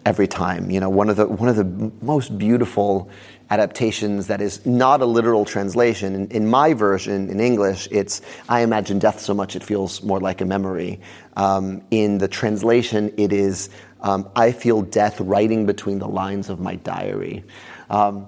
every 0.04 0.26
time. 0.26 0.70
You 0.70 0.80
know, 0.80 0.90
one 0.90 1.08
of 1.08 1.16
the 1.16 1.26
one 1.26 1.48
of 1.48 1.56
the 1.56 1.92
most 2.04 2.36
beautiful 2.38 3.10
adaptations 3.50 4.28
that 4.28 4.40
is 4.40 4.64
not 4.64 5.02
a 5.02 5.06
literal 5.06 5.44
translation. 5.44 6.14
In, 6.14 6.28
in, 6.28 6.48
my 6.48 6.72
version, 6.72 7.28
in 7.28 7.38
English, 7.38 7.86
it's 7.90 8.22
I 8.48 8.60
imagine 8.62 8.98
death 8.98 9.20
so 9.20 9.34
much 9.34 9.56
it 9.56 9.62
feels 9.62 10.02
more 10.02 10.20
like 10.20 10.40
a 10.40 10.46
memory. 10.46 11.00
Um, 11.36 11.82
in 11.90 12.18
the 12.18 12.28
translation, 12.28 13.12
it 13.18 13.32
is 13.32 13.68
um, 14.00 14.28
I 14.34 14.52
feel 14.52 14.82
death 14.82 15.20
writing 15.20 15.66
between 15.66 15.98
the 15.98 16.08
lines 16.08 16.48
of 16.48 16.60
my 16.60 16.76
diary. 16.76 17.44
Um, 17.90 18.26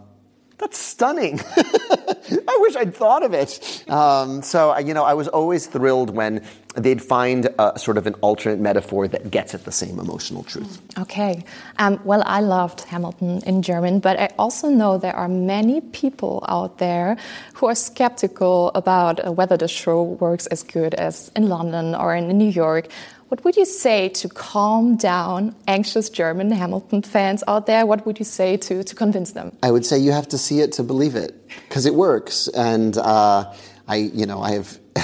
that's 0.59 0.79
stunning. 0.79 1.41
I 2.49 2.59
wish 2.61 2.77
I'd 2.77 2.95
thought 2.95 3.23
of 3.23 3.33
it. 3.35 3.85
Um, 3.89 4.43
so, 4.43 4.77
you 4.79 4.95
know, 4.95 5.05
I 5.05 5.15
was 5.15 5.29
always 5.29 5.67
thrilled 5.67 6.11
when 6.11 6.45
they'd 6.75 7.03
find 7.03 7.49
a, 7.59 7.79
sort 7.79 7.97
of 7.97 8.07
an 8.07 8.15
alternate 8.15 8.59
metaphor 8.59 9.07
that 9.09 9.31
gets 9.31 9.55
at 9.55 9.65
the 9.65 9.73
same 9.73 9.99
emotional 9.99 10.43
truth. 10.43 10.81
Okay. 10.99 11.45
Um, 11.79 12.01
well, 12.05 12.23
I 12.27 12.41
loved 12.41 12.81
Hamilton 12.83 13.43
in 13.47 13.63
German, 13.63 14.01
but 14.01 14.19
I 14.19 14.31
also 14.39 14.69
know 14.69 14.99
there 14.99 15.15
are 15.15 15.29
many 15.29 15.81
people 15.81 16.45
out 16.49 16.79
there 16.79 17.17
who 17.55 17.67
are 17.67 17.75
skeptical 17.75 18.71
about 18.75 19.25
uh, 19.25 19.33
whether 19.33 19.57
the 19.57 19.69
show 19.69 20.03
works 20.03 20.47
as 20.49 20.63
good 20.63 20.95
as 20.95 21.31
in 21.37 21.49
London 21.49 21.95
or 21.95 22.15
in 22.15 22.27
New 22.37 22.51
York. 22.51 22.89
What 23.35 23.43
would 23.43 23.57
you 23.57 23.65
say 23.65 24.11
to 24.11 24.29
calm 24.29 24.95
down 24.95 25.57
anxious 25.67 26.09
German 26.09 26.53
Hamilton 26.53 27.03
fans 27.03 27.43
out 27.49 27.67
there? 27.67 27.85
What 27.85 28.07
would 28.07 28.21
you 28.21 28.25
say 28.25 28.57
to, 28.59 28.85
to 28.85 28.95
convince 28.95 29.33
them? 29.33 29.57
I 29.61 29.73
would 29.73 29.85
say 29.85 29.99
you 29.99 30.13
have 30.13 30.29
to 30.29 30.39
see 30.39 30.61
it 30.61 30.71
to 30.75 30.85
believe 30.85 31.17
it 31.17 31.35
because 31.69 31.85
it 31.85 31.97
works. 31.97 32.47
And 32.47 32.97
uh, 32.97 33.53
I, 33.89 33.97
you 33.97 34.25
know, 34.25 34.41
I 34.41 34.53
have, 34.53 34.79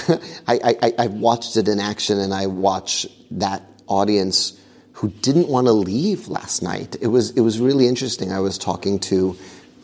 I, 0.47 0.77
I, 0.81 0.95
I've 0.97 1.15
watched 1.15 1.57
it 1.57 1.67
in 1.67 1.81
action, 1.81 2.21
and 2.21 2.33
I 2.33 2.47
watch 2.47 3.05
that 3.33 3.65
audience 3.89 4.57
who 4.93 5.09
didn't 5.09 5.49
want 5.49 5.67
to 5.67 5.73
leave 5.73 6.29
last 6.29 6.63
night. 6.63 6.95
It 7.01 7.09
was, 7.09 7.31
it 7.31 7.41
was 7.41 7.59
really 7.59 7.89
interesting. 7.89 8.31
I 8.31 8.39
was 8.39 8.59
talking 8.59 9.01
to 9.11 9.37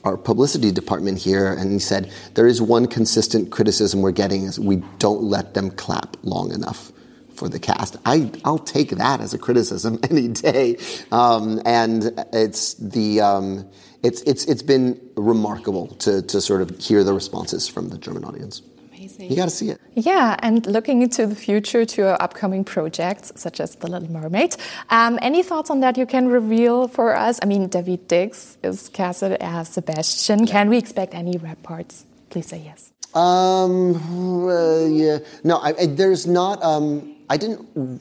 our 0.05 0.17
publicity 0.17 0.71
department 0.71 1.19
here, 1.19 1.53
and 1.53 1.73
he 1.73 1.81
said 1.81 2.13
there 2.35 2.47
is 2.47 2.63
one 2.63 2.87
consistent 2.87 3.51
criticism 3.51 4.03
we're 4.03 4.13
getting 4.13 4.45
is 4.45 4.61
we 4.61 4.85
don't 5.01 5.25
let 5.25 5.55
them 5.55 5.73
clap 5.73 6.17
long 6.23 6.53
enough 6.53 6.93
for 7.37 7.49
the 7.49 7.59
cast. 7.59 7.97
I, 8.05 8.31
I'll 8.45 8.59
take 8.59 8.91
that 8.91 9.21
as 9.21 9.35
a 9.35 9.39
criticism 9.39 10.01
any 10.11 10.29
day. 10.29 10.79
Um, 11.13 11.61
and 11.65 12.13
it's 12.33 12.75
the 12.75 13.21
um, 13.21 13.69
it's 14.03 14.23
it's 14.23 14.45
it's 14.47 14.63
been 14.63 15.01
remarkable 15.17 15.89
to 16.05 16.23
to 16.23 16.41
sort 16.41 16.63
of 16.63 16.79
hear 16.79 17.05
the 17.05 17.13
responses 17.13 17.69
from 17.69 17.89
the 17.89 17.99
German 17.99 18.25
audience. 18.25 18.63
Amazing. 18.95 19.31
You 19.31 19.37
got 19.37 19.45
to 19.45 19.51
see 19.51 19.71
it. 19.71 19.81
Yeah, 19.95 20.37
and 20.41 20.67
looking 20.67 21.03
into 21.03 21.27
the 21.27 21.35
future 21.35 21.85
to 21.85 22.03
your 22.03 22.23
upcoming 22.23 22.65
projects, 22.65 23.33
such 23.37 23.61
as 23.61 23.77
The 23.77 23.89
Little 23.89 24.11
Mermaid. 24.11 24.57
Um, 24.91 25.19
any 25.23 25.43
thoughts 25.43 25.71
on 25.71 25.81
that 25.81 25.97
you 25.97 26.07
can 26.07 26.29
reveal 26.29 26.89
for 26.89 27.15
us? 27.15 27.39
I 27.43 27.47
mean, 27.47 27.69
David 27.69 28.09
Diggs 28.09 28.59
is 28.63 28.89
casted 28.89 29.37
as 29.41 29.69
Sebastian. 29.69 30.47
Can 30.47 30.69
we 30.69 30.79
expect 30.79 31.15
any 31.15 31.37
rap 31.37 31.63
parts? 31.63 32.05
Please 32.31 32.47
say 32.47 32.63
yes. 32.65 32.93
Um, 33.15 34.49
uh, 34.49 34.87
yeah. 34.87 35.19
No, 35.45 35.59
I, 35.59 35.73
I, 35.79 35.87
there's 35.87 36.27
not. 36.27 36.63
Um, 36.63 37.16
I 37.29 37.37
didn't. 37.37 38.01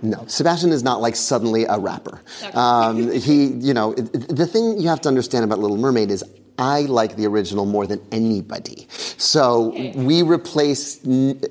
No, 0.00 0.24
Sebastian 0.26 0.70
is 0.70 0.82
not 0.82 1.00
like 1.00 1.16
suddenly 1.16 1.64
a 1.64 1.78
rapper. 1.78 2.20
Um, 2.54 3.10
he, 3.10 3.46
you 3.46 3.74
know, 3.74 3.94
the 3.94 4.46
thing 4.46 4.80
you 4.80 4.88
have 4.88 5.00
to 5.02 5.08
understand 5.08 5.44
about 5.44 5.58
Little 5.58 5.76
Mermaid 5.76 6.10
is 6.10 6.22
I 6.58 6.82
like 6.82 7.14
the 7.16 7.26
original 7.26 7.66
more 7.66 7.86
than 7.86 8.00
anybody. 8.10 8.86
So 8.90 9.72
we 9.94 10.22
replace 10.22 11.00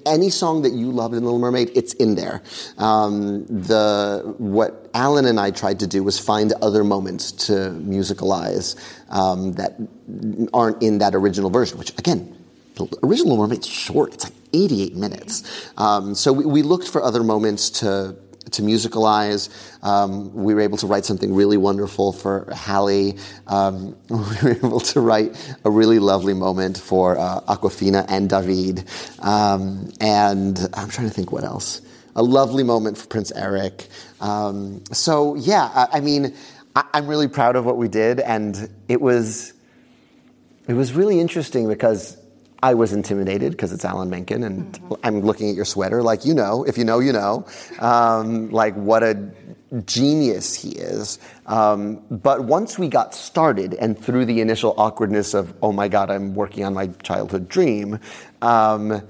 any 0.06 0.30
song 0.30 0.64
that 0.64 0.74
you 0.74 0.92
loved 0.92 1.16
in 1.16 1.24
Little 1.24 1.40
Mermaid, 1.40 1.72
it's 1.76 1.94
in 1.94 2.16
there. 2.16 2.42
Um, 2.78 3.46
the 3.46 4.36
what 4.38 4.90
Alan 4.94 5.26
and 5.26 5.40
I 5.40 5.52
tried 5.52 5.80
to 5.80 5.88
do 5.88 6.04
was 6.04 6.20
find 6.20 6.52
other 6.62 6.84
moments 6.84 7.32
to 7.48 7.54
musicalize 7.54 8.76
um, 9.10 9.54
that 9.54 9.78
aren't 10.54 10.84
in 10.84 10.98
that 10.98 11.16
original 11.16 11.50
version. 11.50 11.78
Which 11.78 11.92
again, 11.98 12.37
the 12.86 13.00
original 13.04 13.38
Mermaid's 13.38 13.68
short; 13.68 14.14
it's 14.14 14.24
like 14.26 14.34
88 14.54 14.96
minutes. 14.96 15.72
Um, 15.78 16.16
so 16.16 16.32
we, 16.32 16.46
we 16.46 16.62
looked 16.62 16.88
for 16.88 17.02
other 17.02 17.24
moments 17.24 17.70
to 17.82 18.16
to 18.52 18.62
musicalize. 18.62 19.50
Um, 19.84 20.34
we 20.34 20.54
were 20.54 20.62
able 20.62 20.78
to 20.78 20.88
write 20.88 21.06
something 21.06 21.34
really 21.34 21.58
wonderful 21.58 22.14
for 22.14 22.48
Hallie. 22.54 23.18
Um, 23.48 23.96
we 24.10 24.18
were 24.18 24.52
able 24.52 24.80
to 24.80 25.02
write 25.02 25.58
a 25.64 25.70
really 25.70 26.00
lovely 26.00 26.34
moment 26.34 26.78
for 26.78 27.18
uh, 27.18 27.42
Aquafina 27.42 28.06
and 28.08 28.30
David. 28.30 28.86
Um, 29.20 29.92
and 30.00 30.60
I'm 30.74 30.90
trying 30.90 31.08
to 31.08 31.14
think 31.14 31.32
what 31.32 31.44
else. 31.44 31.82
A 32.16 32.24
lovely 32.24 32.64
moment 32.64 32.98
for 32.98 33.08
Prince 33.08 33.32
Eric. 33.32 33.88
Um, 34.20 34.84
so 34.92 35.36
yeah, 35.36 35.70
I, 35.74 35.98
I 35.98 36.00
mean, 36.00 36.34
I, 36.76 36.84
I'm 36.94 37.08
really 37.08 37.28
proud 37.28 37.56
of 37.56 37.66
what 37.66 37.78
we 37.78 37.88
did, 37.88 38.20
and 38.20 38.70
it 38.88 39.02
was 39.02 39.54
it 40.68 40.74
was 40.74 40.94
really 40.94 41.20
interesting 41.20 41.68
because 41.68 42.18
I 42.64 42.74
was 42.74 42.92
intimidated 42.92 43.52
because 43.52 43.72
it's 43.72 43.86
Alan 43.86 44.10
Menken, 44.10 44.44
and 44.44 44.98
I'm 45.04 45.22
looking 45.22 45.50
at 45.50 45.56
your 45.56 45.66
sweater, 45.66 46.02
like 46.02 46.26
you 46.26 46.34
know, 46.34 46.64
if 46.64 46.78
you 46.78 46.84
know, 46.84 47.00
you 47.00 47.14
know, 47.14 47.46
um, 47.80 48.50
like 48.50 48.74
what 48.76 49.04
a 49.04 49.32
genius 49.86 50.56
he 50.56 50.70
is. 50.70 51.20
Um, 51.46 52.02
but 52.10 52.46
once 52.46 52.80
we 52.80 52.88
got 52.88 53.14
started, 53.14 53.74
and 53.76 53.98
through 53.98 54.26
the 54.26 54.42
initial 54.42 54.74
awkwardness 54.78 55.34
of, 55.34 55.54
oh 55.62 55.72
my 55.72 55.88
God, 55.88 56.10
I'm 56.10 56.36
working 56.36 56.64
on 56.64 56.74
my 56.74 56.88
childhood 57.04 57.48
dream. 57.48 58.00
Um, 58.42 59.02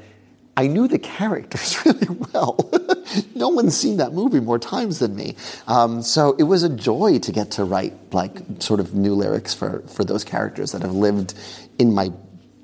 I 0.57 0.65
knew 0.65 0.87
the 0.87 0.97
characters 0.97 1.77
really 1.85 2.07
well. 2.33 2.57
no 3.35 3.49
one's 3.49 3.77
seen 3.77 3.97
that 3.97 4.13
movie 4.13 4.39
more 4.39 4.57
times 4.57 4.99
than 4.99 5.15
me. 5.15 5.35
Um, 5.67 6.01
so 6.01 6.35
it 6.39 6.43
was 6.43 6.63
a 6.63 6.69
joy 6.69 7.19
to 7.19 7.31
get 7.31 7.51
to 7.51 7.63
write 7.63 7.93
like 8.11 8.39
sort 8.59 8.79
of 8.79 8.95
new 8.95 9.13
lyrics 9.13 9.53
for, 9.53 9.83
for 9.87 10.03
those 10.03 10.23
characters 10.23 10.71
that 10.71 10.81
have 10.81 10.95
lived 10.95 11.35
in 11.77 11.93
my 11.93 12.11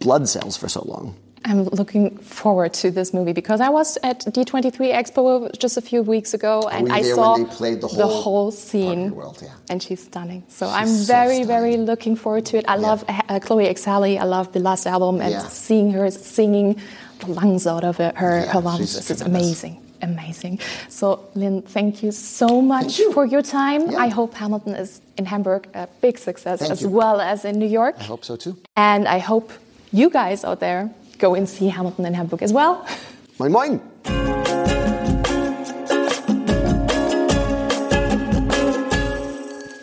blood 0.04 0.28
cells 0.28 0.56
for 0.58 0.68
so 0.70 0.82
long. 0.86 1.16
I'm 1.45 1.64
looking 1.66 2.18
forward 2.20 2.74
to 2.76 2.89
this 2.89 3.14
movie 3.14 3.34
because 3.34 3.60
I 3.60 3.68
was 3.80 3.97
at 4.01 4.20
D23 4.22 4.93
Expo 5.01 5.28
just 5.60 5.76
a 5.76 5.82
few 5.82 6.01
weeks 6.01 6.34
ago 6.34 6.70
and 6.72 6.89
I 6.89 7.01
saw 7.01 7.34
when 7.34 7.43
they 7.43 7.49
played 7.49 7.82
the 7.82 7.88
whole 7.89 8.49
part 8.51 8.54
of 8.54 8.60
scene. 8.60 9.01
your 9.08 9.14
world, 9.14 9.39
yeah. 9.41 9.49
And 9.70 9.84
she's 9.84 10.01
stunning. 10.10 10.43
So 10.47 10.68
I'm 10.70 10.88
so 10.88 11.14
very, 11.14 11.43
very 11.43 11.76
looking 11.76 12.16
forward 12.16 12.45
to 12.47 12.58
it. 12.60 12.66
I 12.70 12.78
love 12.78 13.04
uh, 13.10 13.39
Chloe 13.41 13.66
Exali. 13.74 14.14
I 14.18 14.24
love 14.24 14.54
the 14.54 14.60
last 14.70 14.86
album 14.88 15.20
and 15.20 15.32
Yeah. 15.32 15.47
seeing 15.49 15.91
her 15.91 16.10
singing 16.12 16.80
the 17.20 17.28
lungs 17.39 17.68
out 17.68 17.84
of 17.84 17.99
it, 17.99 18.16
her, 18.16 18.39
Yeah, 18.39 18.54
her 18.54 18.62
lungs. 18.62 18.80
she's 18.80 18.95
This 18.95 19.12
is 19.12 19.22
amazing. 19.22 19.76
Amazing. 20.01 20.60
So, 20.89 21.08
Lynn, 21.34 21.62
thank 21.62 22.04
you 22.04 22.12
so 22.12 22.62
much 22.62 22.99
you. 22.99 23.12
for 23.14 23.26
your 23.26 23.41
time. 23.41 23.82
Yeah. 23.91 24.06
I 24.06 24.08
hope 24.10 24.34
Hamilton 24.34 24.76
is 24.76 25.01
in 25.18 25.26
Hamburg 25.26 25.68
a 25.74 25.88
big 26.01 26.18
success 26.18 26.60
Thank 26.60 26.72
as 26.74 26.82
you. 26.82 26.89
well 26.89 27.18
as 27.22 27.43
in 27.45 27.58
New 27.64 27.72
York. 27.82 27.95
I 27.99 28.04
hope 28.04 28.24
so 28.26 28.36
too. 28.36 28.54
And 28.76 29.08
I 29.08 29.20
hope 29.20 29.51
you 29.94 30.10
guys 30.10 30.44
out 30.44 30.60
there 30.60 30.89
go 31.20 31.36
and 31.36 31.48
see 31.48 31.70
Hamilton 31.70 32.06
in 32.06 32.16
Hamburg 32.16 32.41
as 32.41 32.54
well. 32.54 32.84
Moin 33.39 33.52
Moin! 33.52 33.80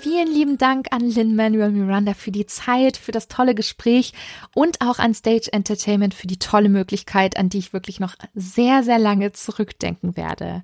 Vielen 0.02 0.34
lieben 0.34 0.58
Dank 0.58 0.88
an 0.90 1.00
Lin-Manuel 1.00 1.70
Miranda 1.70 2.12
für 2.12 2.30
die 2.30 2.44
Zeit, 2.44 2.98
für 2.98 3.12
das 3.12 3.28
tolle 3.28 3.54
Gespräch 3.54 4.12
und 4.54 4.80
auch 4.82 4.98
an 4.98 5.14
Stage 5.14 5.48
Entertainment 5.52 6.12
für 6.12 6.26
die 6.26 6.38
tolle 6.38 6.68
Möglichkeit, 6.68 7.38
an 7.38 7.48
die 7.48 7.58
ich 7.58 7.72
wirklich 7.72 8.00
noch 8.00 8.16
sehr, 8.34 8.82
sehr 8.82 8.98
lange 8.98 9.32
zurückdenken 9.32 10.16
werde. 10.16 10.62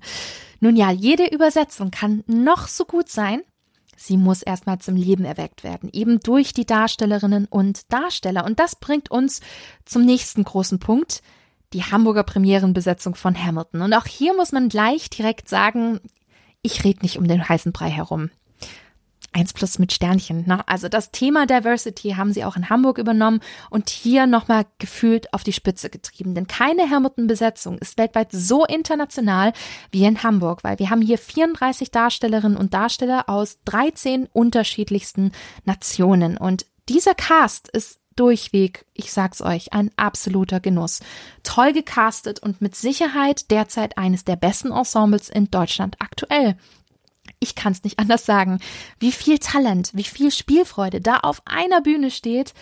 Nun 0.59 0.75
ja, 0.75 0.91
jede 0.91 1.25
Übersetzung 1.25 1.89
kann 1.89 2.23
noch 2.27 2.67
so 2.67 2.85
gut 2.85 3.09
sein. 3.09 3.41
Sie 3.99 4.15
muss 4.15 4.43
erstmal 4.43 4.77
zum 4.77 4.95
Leben 4.95 5.25
erweckt 5.25 5.63
werden, 5.63 5.89
eben 5.91 6.19
durch 6.19 6.53
die 6.53 6.67
Darstellerinnen 6.67 7.45
und 7.45 7.91
Darsteller. 7.91 8.45
Und 8.45 8.59
das 8.59 8.75
bringt 8.75 9.09
uns 9.09 9.41
zum 9.85 10.05
nächsten 10.05 10.43
großen 10.43 10.77
Punkt, 10.77 11.23
die 11.73 11.83
Hamburger 11.83 12.23
Premierenbesetzung 12.23 13.15
von 13.15 13.35
Hamilton. 13.43 13.81
Und 13.81 13.93
auch 13.93 14.05
hier 14.05 14.35
muss 14.35 14.51
man 14.51 14.69
gleich 14.69 15.09
direkt 15.09 15.49
sagen, 15.49 15.99
ich 16.61 16.83
rede 16.83 17.01
nicht 17.01 17.17
um 17.17 17.27
den 17.27 17.49
heißen 17.49 17.73
Brei 17.73 17.89
herum. 17.89 18.29
Eins 19.37 19.53
plus 19.53 19.77
mit 19.77 19.93
Sternchen. 19.93 20.47
Ne? 20.47 20.67
Also 20.67 20.89
das 20.89 21.11
Thema 21.11 21.45
Diversity 21.45 22.15
haben 22.17 22.33
sie 22.33 22.43
auch 22.43 22.55
in 22.55 22.71
Hamburg 22.71 22.97
übernommen 22.97 23.39
und 23.69 23.91
hier 23.91 24.25
nochmal 24.25 24.65
gefühlt 24.79 25.31
auf 25.31 25.43
die 25.43 25.53
Spitze 25.53 25.91
getrieben. 25.91 26.33
Denn 26.33 26.47
keine 26.47 26.89
Hamilton-Besetzung 26.89 27.77
ist 27.77 27.99
weltweit 27.99 28.31
so 28.31 28.65
international 28.65 29.53
wie 29.91 30.05
in 30.05 30.23
Hamburg, 30.23 30.63
weil 30.63 30.79
wir 30.79 30.89
haben 30.89 31.03
hier 31.03 31.19
34 31.19 31.91
Darstellerinnen 31.91 32.57
und 32.57 32.73
Darsteller 32.73 33.29
aus 33.29 33.59
13 33.65 34.27
unterschiedlichsten 34.33 35.31
Nationen. 35.65 36.37
Und 36.37 36.65
dieser 36.89 37.13
Cast 37.13 37.67
ist 37.67 37.99
durchweg, 38.15 38.87
ich 38.95 39.11
sag's 39.11 39.43
euch, 39.43 39.71
ein 39.71 39.91
absoluter 39.97 40.59
Genuss. 40.59 41.01
Toll 41.43 41.73
gecastet 41.73 42.39
und 42.39 42.59
mit 42.59 42.75
Sicherheit 42.75 43.51
derzeit 43.51 43.99
eines 43.99 44.25
der 44.25 44.35
besten 44.35 44.71
Ensembles 44.71 45.29
in 45.29 45.51
Deutschland 45.51 45.97
aktuell 45.99 46.57
ich 47.39 47.55
kann 47.55 47.71
es 47.71 47.83
nicht 47.83 47.99
anders 47.99 48.25
sagen, 48.25 48.59
wie 48.99 49.11
viel 49.11 49.39
Talent, 49.39 49.91
wie 49.93 50.03
viel 50.03 50.31
Spielfreude 50.31 51.01
da 51.01 51.17
auf 51.17 51.41
einer 51.45 51.81
Bühne 51.81 52.11
steht. 52.11 52.53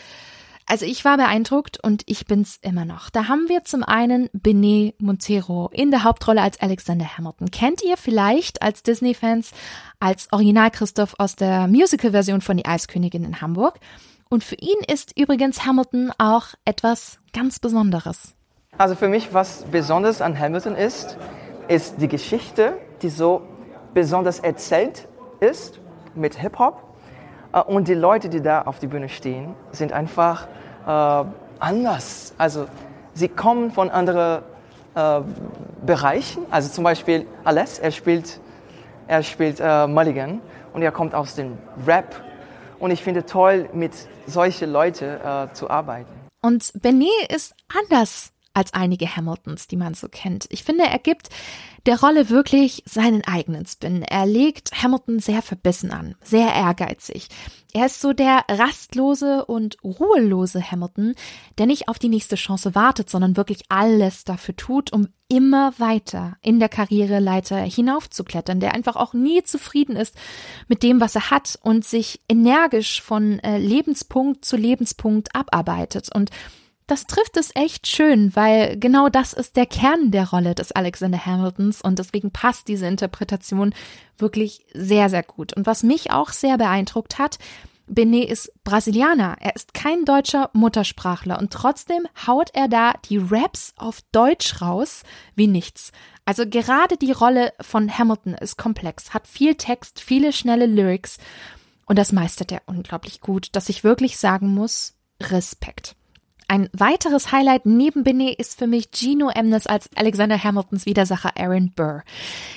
Also 0.68 0.86
ich 0.86 1.06
war 1.06 1.18
beeindruckt 1.18 1.78
und 1.84 2.02
ich 2.08 2.26
bin's 2.26 2.58
immer 2.62 2.86
noch. 2.86 3.12
Da 3.12 3.28
haben 3.28 3.50
wir 3.50 3.64
zum 3.66 3.84
einen 3.84 4.30
Benet 4.34 5.00
Montero 5.00 5.70
in 5.72 5.92
der 5.92 6.04
Hauptrolle 6.04 6.42
als 6.42 6.60
Alexander 6.60 7.18
Hamilton. 7.18 7.52
Kennt 7.52 7.84
ihr 7.84 7.98
vielleicht 7.98 8.64
als 8.64 8.82
Disney-Fans 8.82 9.52
als 10.00 10.28
Original 10.32 10.72
Christoph 10.72 11.14
aus 11.20 11.36
der 11.36 11.68
Musical-Version 11.68 12.42
von 12.42 12.58
Die 12.58 12.66
Eiskönigin 12.66 13.24
in 13.24 13.42
Hamburg? 13.42 13.80
Und 14.28 14.44
für 14.44 14.56
ihn 14.56 14.78
ist 14.92 15.18
übrigens 15.18 15.66
Hamilton 15.66 16.12
auch 16.18 16.48
etwas 16.66 17.20
ganz 17.32 17.60
Besonderes. 17.60 18.34
Also 18.78 18.96
für 18.96 19.08
mich, 19.08 19.34
was 19.34 19.66
besonders 19.72 20.22
an 20.22 20.38
Hamilton 20.38 20.76
ist, 20.76 21.16
ist 21.68 21.96
die 22.00 22.08
Geschichte, 22.08 22.78
die 23.04 23.10
so 23.10 23.44
besonders 23.96 24.40
erzählt 24.40 25.08
ist 25.40 25.80
mit 26.14 26.36
Hip-Hop. 26.36 26.84
Äh, 27.52 27.62
Und 27.62 27.88
die 27.88 27.96
Leute, 27.96 28.30
die 28.30 28.42
da 28.42 28.62
auf 28.62 28.78
die 28.78 28.88
Bühne 28.88 29.10
stehen, 29.10 29.56
sind 29.72 29.92
einfach 29.92 30.48
äh, 30.86 31.26
anders. 31.60 32.36
Also 32.38 32.68
sie 33.16 33.30
kommen 33.30 33.72
von 33.72 33.90
anderen 33.90 34.44
äh, 34.94 35.22
Bereichen. 35.84 36.46
Also 36.52 36.70
zum 36.70 36.84
Beispiel 36.84 37.26
Aless, 37.44 37.80
er 37.80 37.92
spielt, 37.92 38.40
er 39.08 39.24
spielt 39.24 39.60
äh, 39.60 39.88
Mulligan 39.88 40.42
und 40.74 40.84
er 40.84 40.92
kommt 40.92 41.16
aus 41.16 41.34
dem 41.34 41.58
Rap. 41.88 42.22
Und 42.78 42.92
ich 42.92 43.02
finde 43.02 43.26
toll, 43.26 43.70
mit 43.74 43.94
solchen 44.28 44.72
Leuten 44.72 45.06
äh, 45.06 45.48
zu 45.54 45.70
arbeiten. 45.70 46.12
Und 46.42 46.72
Benet 46.82 47.34
ist 47.34 47.56
anders 47.74 48.32
als 48.54 48.74
einige 48.74 49.08
Hamiltons, 49.08 49.68
die 49.68 49.78
man 49.78 49.94
so 49.94 50.08
kennt. 50.10 50.46
Ich 50.50 50.64
finde, 50.64 50.84
er 50.86 51.00
gibt 51.00 51.30
der 51.86 52.00
Rolle 52.00 52.30
wirklich 52.30 52.84
seinen 52.86 53.24
eigenen 53.24 53.66
Spin. 53.66 54.02
Er 54.02 54.26
legt 54.26 54.72
Hamilton 54.82 55.20
sehr 55.20 55.42
verbissen 55.42 55.92
an, 55.92 56.16
sehr 56.24 56.54
ehrgeizig. 56.54 57.28
Er 57.74 57.88
ist 57.88 58.00
so 58.00 58.14
der 58.14 58.46
rastlose 58.50 59.46
und 59.46 59.78
ruhelose 59.84 60.72
Hamilton, 60.72 61.14
der 61.58 61.66
nicht 61.66 61.90
auf 61.90 62.00
die 62.00 62.08
nächste 62.08 62.38
Chance 62.38 62.74
wartet, 62.74 63.10
sondern 63.10 63.36
wirklich 63.36 63.64
alles 63.70 64.24
dafür 64.24 64.56
tut, 64.56 64.94
um 64.94 65.10
immer 65.28 65.74
weiter 65.78 66.38
in 66.42 66.60
der 66.60 66.70
Karriereleiter 66.70 67.58
hinaufzuklettern, 67.58 68.60
der 68.60 68.74
einfach 68.74 68.96
auch 68.96 69.14
nie 69.14 69.44
zufrieden 69.44 69.96
ist 69.96 70.16
mit 70.68 70.84
dem, 70.84 71.02
was 71.02 71.16
er 71.16 71.32
hat 71.32 71.60
und 71.64 71.84
sich 71.84 72.22
energisch 72.30 73.02
von 73.02 73.40
äh, 73.40 73.58
Lebenspunkt 73.58 74.46
zu 74.46 74.56
Lebenspunkt 74.56 75.36
abarbeitet 75.36 76.10
und 76.16 76.30
das 76.88 77.08
trifft 77.08 77.38
es 77.38 77.52
echt 77.56 77.88
schön, 77.88 78.36
weil 78.36 78.78
genau 78.78 79.10
das 79.10 79.34
ist 79.34 79.56
der 79.56 79.66
Kern 79.66 80.12
der 80.12 80.30
Rolle 80.30 80.54
des 80.54 80.72
Alexander 80.72 81.26
Hamiltons 81.26 81.82
und 81.82 81.98
deswegen 81.98 82.32
passt 82.32 82.68
diese 82.68 82.86
Interpretation 82.86 83.74
wirklich 84.18 84.66
sehr, 84.74 85.10
sehr 85.10 85.24
gut. 85.24 85.54
Und 85.54 85.66
was 85.66 85.84
mich 85.84 86.12
auch 86.12 86.30
sehr 86.30 86.58
beeindruckt 86.58 87.18
hat, 87.18 87.40
Benet 87.88 88.30
ist 88.30 88.52
Brasilianer. 88.64 89.38
Er 89.40 89.56
ist 89.56 89.74
kein 89.74 90.06
deutscher 90.06 90.50
Muttersprachler 90.54 91.40
und 91.40 91.54
trotzdem 91.54 92.08
haut 92.26 92.50
er 92.54 92.68
da 92.68 92.94
die 93.06 93.18
Raps 93.18 93.74
auf 93.78 94.02
Deutsch 94.12 94.62
raus 94.62 95.04
wie 95.36 95.48
nichts. 95.48 95.92
Also 96.24 96.48
gerade 96.48 96.98
die 96.98 97.12
Rolle 97.12 97.54
von 97.62 97.96
Hamilton 97.96 98.34
ist 98.34 98.58
komplex, 98.58 99.14
hat 99.14 99.28
viel 99.28 99.56
Text, 99.56 100.00
viele 100.00 100.34
schnelle 100.34 100.66
Lyrics 100.66 101.18
und 101.86 102.00
das 102.00 102.12
meistert 102.12 102.52
er 102.52 102.64
unglaublich 102.66 103.22
gut, 103.22 103.50
dass 103.56 103.70
ich 103.70 103.84
wirklich 103.84 104.18
sagen 104.18 104.54
muss, 104.54 104.96
Respekt. 105.22 105.96
Ein 106.48 106.70
weiteres 106.74 107.32
Highlight 107.32 107.66
neben 107.66 108.04
Benet 108.04 108.38
ist 108.38 108.60
für 108.60 108.68
mich 108.68 108.90
Gino 108.94 109.32
Emnes 109.34 109.66
als 109.66 109.90
Alexander 109.96 110.44
Hamiltons 110.44 110.86
Widersacher 110.86 111.32
Aaron 111.36 111.72
Burr. 111.76 112.04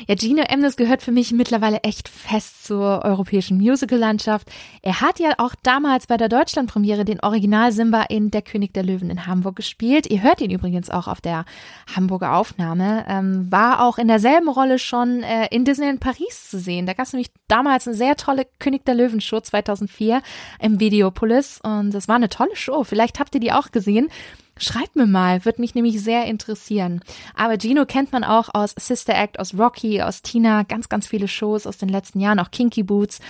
Ja, 0.07 0.15
Gino 0.15 0.43
Emnes 0.43 0.77
gehört 0.77 1.01
für 1.01 1.11
mich 1.11 1.33
mittlerweile 1.33 1.79
echt 1.85 2.07
fest 2.11 2.67
zur 2.67 3.03
europäischen 3.05 3.57
Musical-Landschaft. 3.57 4.51
Er 4.83 5.01
hat 5.01 5.19
ja 5.21 5.31
auch 5.39 5.55
damals 5.63 6.07
bei 6.07 6.19
der 6.19 6.29
Deutschlandpremiere 6.29 7.07
den 7.07 7.21
Original 7.21 7.73
Simba 7.73 8.03
in 8.03 8.31
Der 8.31 8.43
König 8.43 8.75
der 8.75 8.83
Löwen 8.83 9.09
in 9.09 9.27
Hamburg 9.27 9.57
gespielt. 9.57 10.11
Ihr 10.11 10.23
hört 10.23 10.43
ihn 10.43 10.51
übrigens 10.51 10.91
auch 10.91 11.09
auf 11.09 11.23
der 11.23 11.47
Hamburger 11.97 12.35
Aufnahme. 12.35 13.07
Ähm, 13.09 13.51
war 13.51 13.83
auch 13.83 13.97
in 13.97 14.09
derselben 14.09 14.51
Rolle 14.51 14.79
schon 14.79 15.23
äh, 15.23 15.47
in 15.51 15.65
Disney 15.65 15.89
in 15.89 15.99
Paris 15.99 16.51
zu 16.51 16.59
sehen. 16.59 16.85
Da 16.85 16.93
gab 16.93 17.07
es 17.07 17.15
nämlich 17.15 17.31
damals 17.49 17.89
eine 17.89 17.97
sehr 17.97 18.17
tolle 18.17 18.47
König 18.59 18.85
der 18.85 18.97
Löwen 18.97 19.23
Show 19.23 19.41
2004 19.41 20.21
im 20.61 20.79
Videopolis 20.79 21.59
und 21.63 21.93
das 21.93 22.07
war 22.07 22.17
eine 22.17 22.29
tolle 22.29 22.55
Show. 22.55 22.85
Vielleicht 22.85 23.19
habt 23.19 23.35
ihr 23.35 23.41
die 23.41 23.51
auch 23.53 23.71
gesehen. 23.71 23.78
Schreibt 24.59 24.97
mir 24.97 25.07
mal, 25.07 25.45
wird 25.45 25.61
mich 25.61 25.75
nämlich 25.75 26.03
sehr 26.03 26.25
interessieren. 26.27 27.01
Aber 27.35 27.59
Gino 27.59 27.87
kennt 27.87 28.13
man 28.13 28.25
auch 28.25 28.49
aus 28.53 28.75
Sister 28.77 29.15
Act, 29.15 29.39
aus 29.39 29.55
Rocky, 29.57 30.03
aus 30.03 30.23
Tina, 30.23 30.65
ganz, 30.65 30.89
ganz 30.89 31.07
viele 31.07 31.29
Shows 31.29 31.67
aus 31.67 31.79
den 31.79 31.89
letzten 31.89 32.19
Jahren, 32.19 32.41
auch 32.41 32.51
Kinky 32.51 32.83
Boots. 32.83 33.21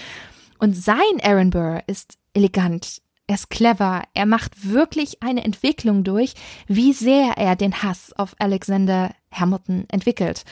Und 0.59 0.74
sein 0.74 1.20
Aaron 1.22 1.51
Burr 1.51 1.82
ist 1.86 2.14
elegant. 2.32 3.03
Er 3.26 3.34
ist 3.34 3.51
clever. 3.51 4.03
Er 4.14 4.24
macht 4.24 4.70
wirklich 4.72 5.22
eine 5.22 5.44
Entwicklung 5.44 6.03
durch, 6.03 6.32
wie 6.66 6.94
sehr 6.94 7.34
er 7.36 7.57
den 7.57 7.82
Hass 7.82 8.12
auf 8.16 8.34
Alexander 8.38 9.11
Hamilton 9.30 9.84
entwickelt, 9.88 10.44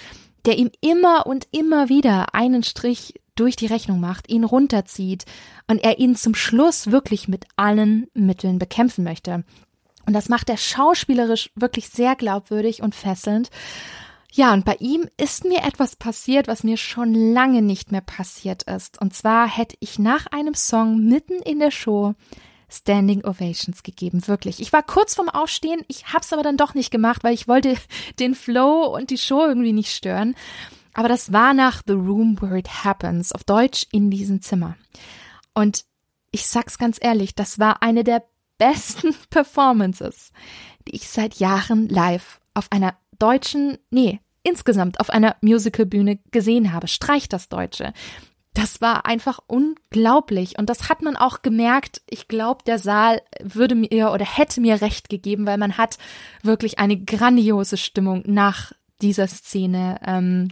der 0.45 0.59
ihm 0.59 0.71
immer 0.83 1.27
und 1.27 1.49
immer 1.53 1.89
wieder 1.89 2.35
einen 2.35 2.63
Strich 2.63 3.15
durch 3.35 3.57
die 3.57 3.67
Rechnung 3.67 4.01
macht, 4.01 4.29
ihn 4.29 4.45
runterzieht 4.45 5.25
und 5.67 5.83
er 5.85 5.99
ihn 5.99 6.17
zum 6.17 6.35
Schluss 6.35 6.91
wirklich 6.91 7.29
mit 7.29 7.47
allen 7.57 8.09
Mitteln 8.15 8.59
bekämpfen 8.59 9.05
möchte. 9.05 9.45
Und 10.07 10.13
das 10.13 10.29
macht 10.29 10.49
er 10.49 10.57
schauspielerisch 10.57 11.51
wirklich 11.55 11.89
sehr 11.89 12.17
glaubwürdig 12.17 12.83
und 12.83 12.95
fesselnd. 12.95 13.51
Ja, 14.33 14.53
und 14.53 14.65
bei 14.65 14.77
ihm 14.81 15.09
ist 15.17 15.45
mir 15.45 15.65
etwas 15.65 15.97
passiert, 15.97 16.47
was 16.47 16.63
mir 16.63 16.77
schon 16.77 17.15
lange 17.15 17.63
nicht 17.63 17.91
mehr 17.91 18.03
passiert 18.03 18.65
ist. 18.65 19.01
Und 19.01 19.15
zwar 19.15 19.49
hätte 19.49 19.77
ich 19.81 19.99
nach 19.99 20.27
einem 20.27 20.55
Song 20.55 21.05
mitten 21.05 21.41
in 21.43 21.59
der 21.59 21.71
Show 21.71 22.15
Standing 22.69 23.25
Ovations 23.25 23.83
gegeben, 23.83 24.27
wirklich. 24.27 24.61
Ich 24.61 24.73
war 24.73 24.83
kurz 24.83 25.15
vorm 25.15 25.29
Aufstehen, 25.29 25.83
ich 25.89 26.13
hab's 26.13 26.33
aber 26.33 26.43
dann 26.43 26.57
doch 26.57 26.75
nicht 26.75 26.91
gemacht, 26.91 27.23
weil 27.23 27.33
ich 27.33 27.49
wollte 27.49 27.77
den 28.19 28.35
Flow 28.35 28.85
und 28.95 29.11
die 29.11 29.19
Show 29.19 29.47
irgendwie 29.47 29.73
nicht 29.73 29.93
stören. 29.93 30.35
Aber 30.93 31.09
das 31.09 31.33
war 31.33 31.55
nach 31.55 31.83
The 31.87 31.93
Room 31.93 32.41
Where 32.41 32.59
It 32.59 32.85
Happens, 32.85 33.33
auf 33.33 33.45
Deutsch 33.45 33.87
in 33.93 34.11
diesem 34.11 34.43
Zimmer. 34.43 34.77
Und 35.55 35.85
ich 36.31 36.47
sag's 36.47 36.79
ganz 36.79 36.99
ehrlich, 37.01 37.35
das 37.35 37.59
war 37.59 37.83
eine 37.83 38.03
der 38.03 38.25
besten 38.59 39.15
Performances, 39.31 40.33
die 40.87 40.97
ich 40.97 41.09
seit 41.09 41.37
Jahren 41.37 41.89
live 41.89 42.41
auf 42.55 42.71
einer 42.71 42.95
deutschen, 43.19 43.79
nee, 43.91 44.21
insgesamt 44.43 45.01
auf 45.01 45.11
einer 45.11 45.37
Musicalbühne 45.41 46.19
gesehen 46.31 46.73
habe. 46.73 46.89
Streich 46.89 47.29
das 47.29 47.49
Deutsche. 47.49 47.93
Das 48.55 48.81
war 48.81 49.05
einfach 49.05 49.41
unglaublich. 49.49 50.59
Und 50.59 50.71
das 50.71 50.89
hat 50.89 51.03
man 51.03 51.17
auch 51.17 51.43
gemerkt. 51.43 52.01
Ich 52.09 52.27
glaube, 52.27 52.65
der 52.65 52.79
Saal 52.79 53.21
würde 53.43 53.75
mir 53.75 54.13
oder 54.13 54.25
hätte 54.25 54.63
mir 54.63 54.81
recht 54.81 55.11
gegeben, 55.11 55.47
weil 55.47 55.59
man 55.59 55.77
hat 55.77 55.99
wirklich 56.43 56.79
eine 56.79 56.97
grandiose 56.97 57.77
Stimmung 57.77 58.23
nach 58.25 58.73
dieser 59.03 59.27
Szene 59.27 60.01
ähm, 60.07 60.49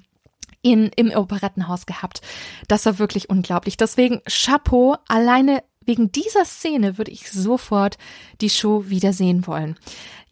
in, 0.61 0.90
im 0.96 1.12
Operettenhaus 1.12 1.86
gehabt. 1.86 2.20
Das 2.68 2.84
war 2.84 2.98
wirklich 2.98 3.30
unglaublich. 3.30 3.76
Deswegen 3.76 4.20
Chapeau, 4.28 4.96
alleine 5.09 5.62
wegen 5.87 6.12
dieser 6.12 6.45
Szene 6.45 6.99
würde 6.99 7.11
ich 7.11 7.30
sofort 7.30 7.99
die 8.41 8.51
Show 8.51 8.85
wiedersehen 8.89 9.47
wollen. 9.47 9.76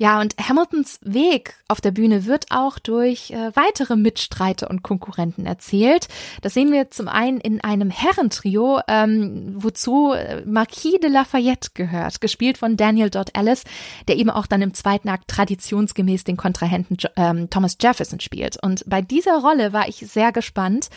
Ja, 0.02 0.20
und 0.20 0.34
Hamiltons 0.36 0.98
Weg 1.02 1.54
auf 1.68 1.80
der 1.80 1.92
Bühne 1.92 2.26
wird 2.26 2.46
auch 2.50 2.80
durch 2.80 3.30
äh, 3.30 3.54
weitere 3.54 3.94
Mitstreiter 3.94 4.68
und 4.68 4.82
Konkurrenten 4.82 5.46
erzählt. 5.46 6.08
Das 6.40 6.54
sehen 6.54 6.72
wir 6.72 6.90
zum 6.90 7.06
einen 7.06 7.38
in 7.38 7.62
einem 7.62 7.88
Herrentrio, 7.90 8.80
ähm, 8.88 9.52
wozu 9.54 10.12
äh, 10.12 10.42
Marquis 10.44 10.98
de 11.00 11.08
Lafayette 11.08 11.70
gehört, 11.74 12.20
gespielt 12.20 12.58
von 12.58 12.76
Daniel 12.76 13.10
Dodd 13.10 13.30
Ellis, 13.34 13.62
der 14.08 14.16
eben 14.16 14.30
auch 14.30 14.48
dann 14.48 14.62
im 14.62 14.74
zweiten 14.74 15.08
Akt 15.08 15.28
traditionsgemäß 15.28 16.24
den 16.24 16.36
Kontrahenten 16.36 16.96
ähm, 17.14 17.48
Thomas 17.48 17.76
Jefferson 17.80 18.18
spielt. 18.18 18.60
Und 18.60 18.82
bei 18.88 19.02
dieser 19.02 19.38
Rolle 19.38 19.72
war 19.72 19.88
ich 19.88 19.98
sehr 19.98 20.32
gespannt. 20.32 20.88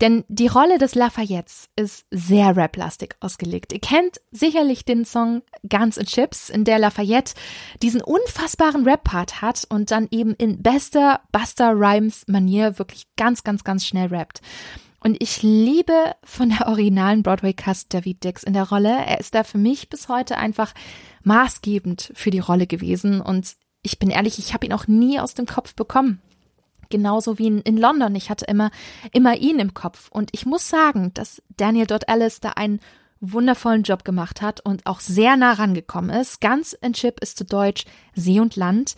Denn 0.00 0.24
die 0.28 0.48
Rolle 0.48 0.78
des 0.78 0.94
Lafayettes 0.94 1.68
ist 1.76 2.06
sehr 2.10 2.56
rap-lastig 2.56 3.16
ausgelegt. 3.20 3.72
Ihr 3.72 3.80
kennt 3.80 4.20
sicherlich 4.32 4.84
den 4.84 5.04
Song 5.04 5.42
Guns 5.68 5.98
and 5.98 6.08
Chips, 6.08 6.50
in 6.50 6.64
der 6.64 6.78
Lafayette 6.78 7.34
diesen 7.82 8.02
unfassbaren 8.02 8.84
Rap-Part 8.84 9.40
hat 9.40 9.66
und 9.68 9.90
dann 9.90 10.08
eben 10.10 10.34
in 10.34 10.62
bester 10.62 11.20
Buster 11.30 11.72
Rhymes-Manier 11.74 12.78
wirklich 12.78 13.06
ganz, 13.16 13.44
ganz, 13.44 13.62
ganz 13.62 13.86
schnell 13.86 14.08
rappt. 14.08 14.40
Und 15.00 15.22
ich 15.22 15.42
liebe 15.42 16.14
von 16.24 16.48
der 16.48 16.66
originalen 16.66 17.22
Broadway-Cast 17.22 17.92
David 17.92 18.24
Dix 18.24 18.42
in 18.42 18.54
der 18.54 18.68
Rolle. 18.68 18.90
Er 19.06 19.20
ist 19.20 19.34
da 19.34 19.44
für 19.44 19.58
mich 19.58 19.90
bis 19.90 20.08
heute 20.08 20.38
einfach 20.38 20.72
maßgebend 21.22 22.10
für 22.14 22.30
die 22.30 22.38
Rolle 22.38 22.66
gewesen. 22.66 23.20
Und 23.20 23.54
ich 23.82 23.98
bin 23.98 24.08
ehrlich, 24.08 24.38
ich 24.38 24.54
habe 24.54 24.64
ihn 24.64 24.72
auch 24.72 24.86
nie 24.86 25.20
aus 25.20 25.34
dem 25.34 25.44
Kopf 25.44 25.74
bekommen 25.74 26.22
genauso 26.94 27.40
wie 27.40 27.48
in, 27.48 27.60
in 27.62 27.76
London. 27.76 28.14
Ich 28.14 28.30
hatte 28.30 28.44
immer, 28.44 28.70
immer 29.12 29.36
ihn 29.36 29.58
im 29.58 29.74
Kopf. 29.74 30.08
Und 30.10 30.30
ich 30.32 30.46
muss 30.46 30.68
sagen, 30.68 31.10
dass 31.14 31.42
Daniel 31.56 31.86
Dodd 31.86 32.04
Ellis 32.06 32.38
da 32.38 32.50
einen 32.50 32.78
wundervollen 33.20 33.82
Job 33.82 34.04
gemacht 34.04 34.42
hat 34.42 34.60
und 34.60 34.86
auch 34.86 35.00
sehr 35.00 35.36
nah 35.36 35.54
rangekommen 35.54 36.10
ist. 36.10 36.40
Ganz 36.40 36.72
in 36.72 36.92
Chip 36.92 37.18
ist 37.20 37.36
zu 37.36 37.44
Deutsch 37.44 37.84
See 38.14 38.38
und 38.38 38.54
Land. 38.54 38.94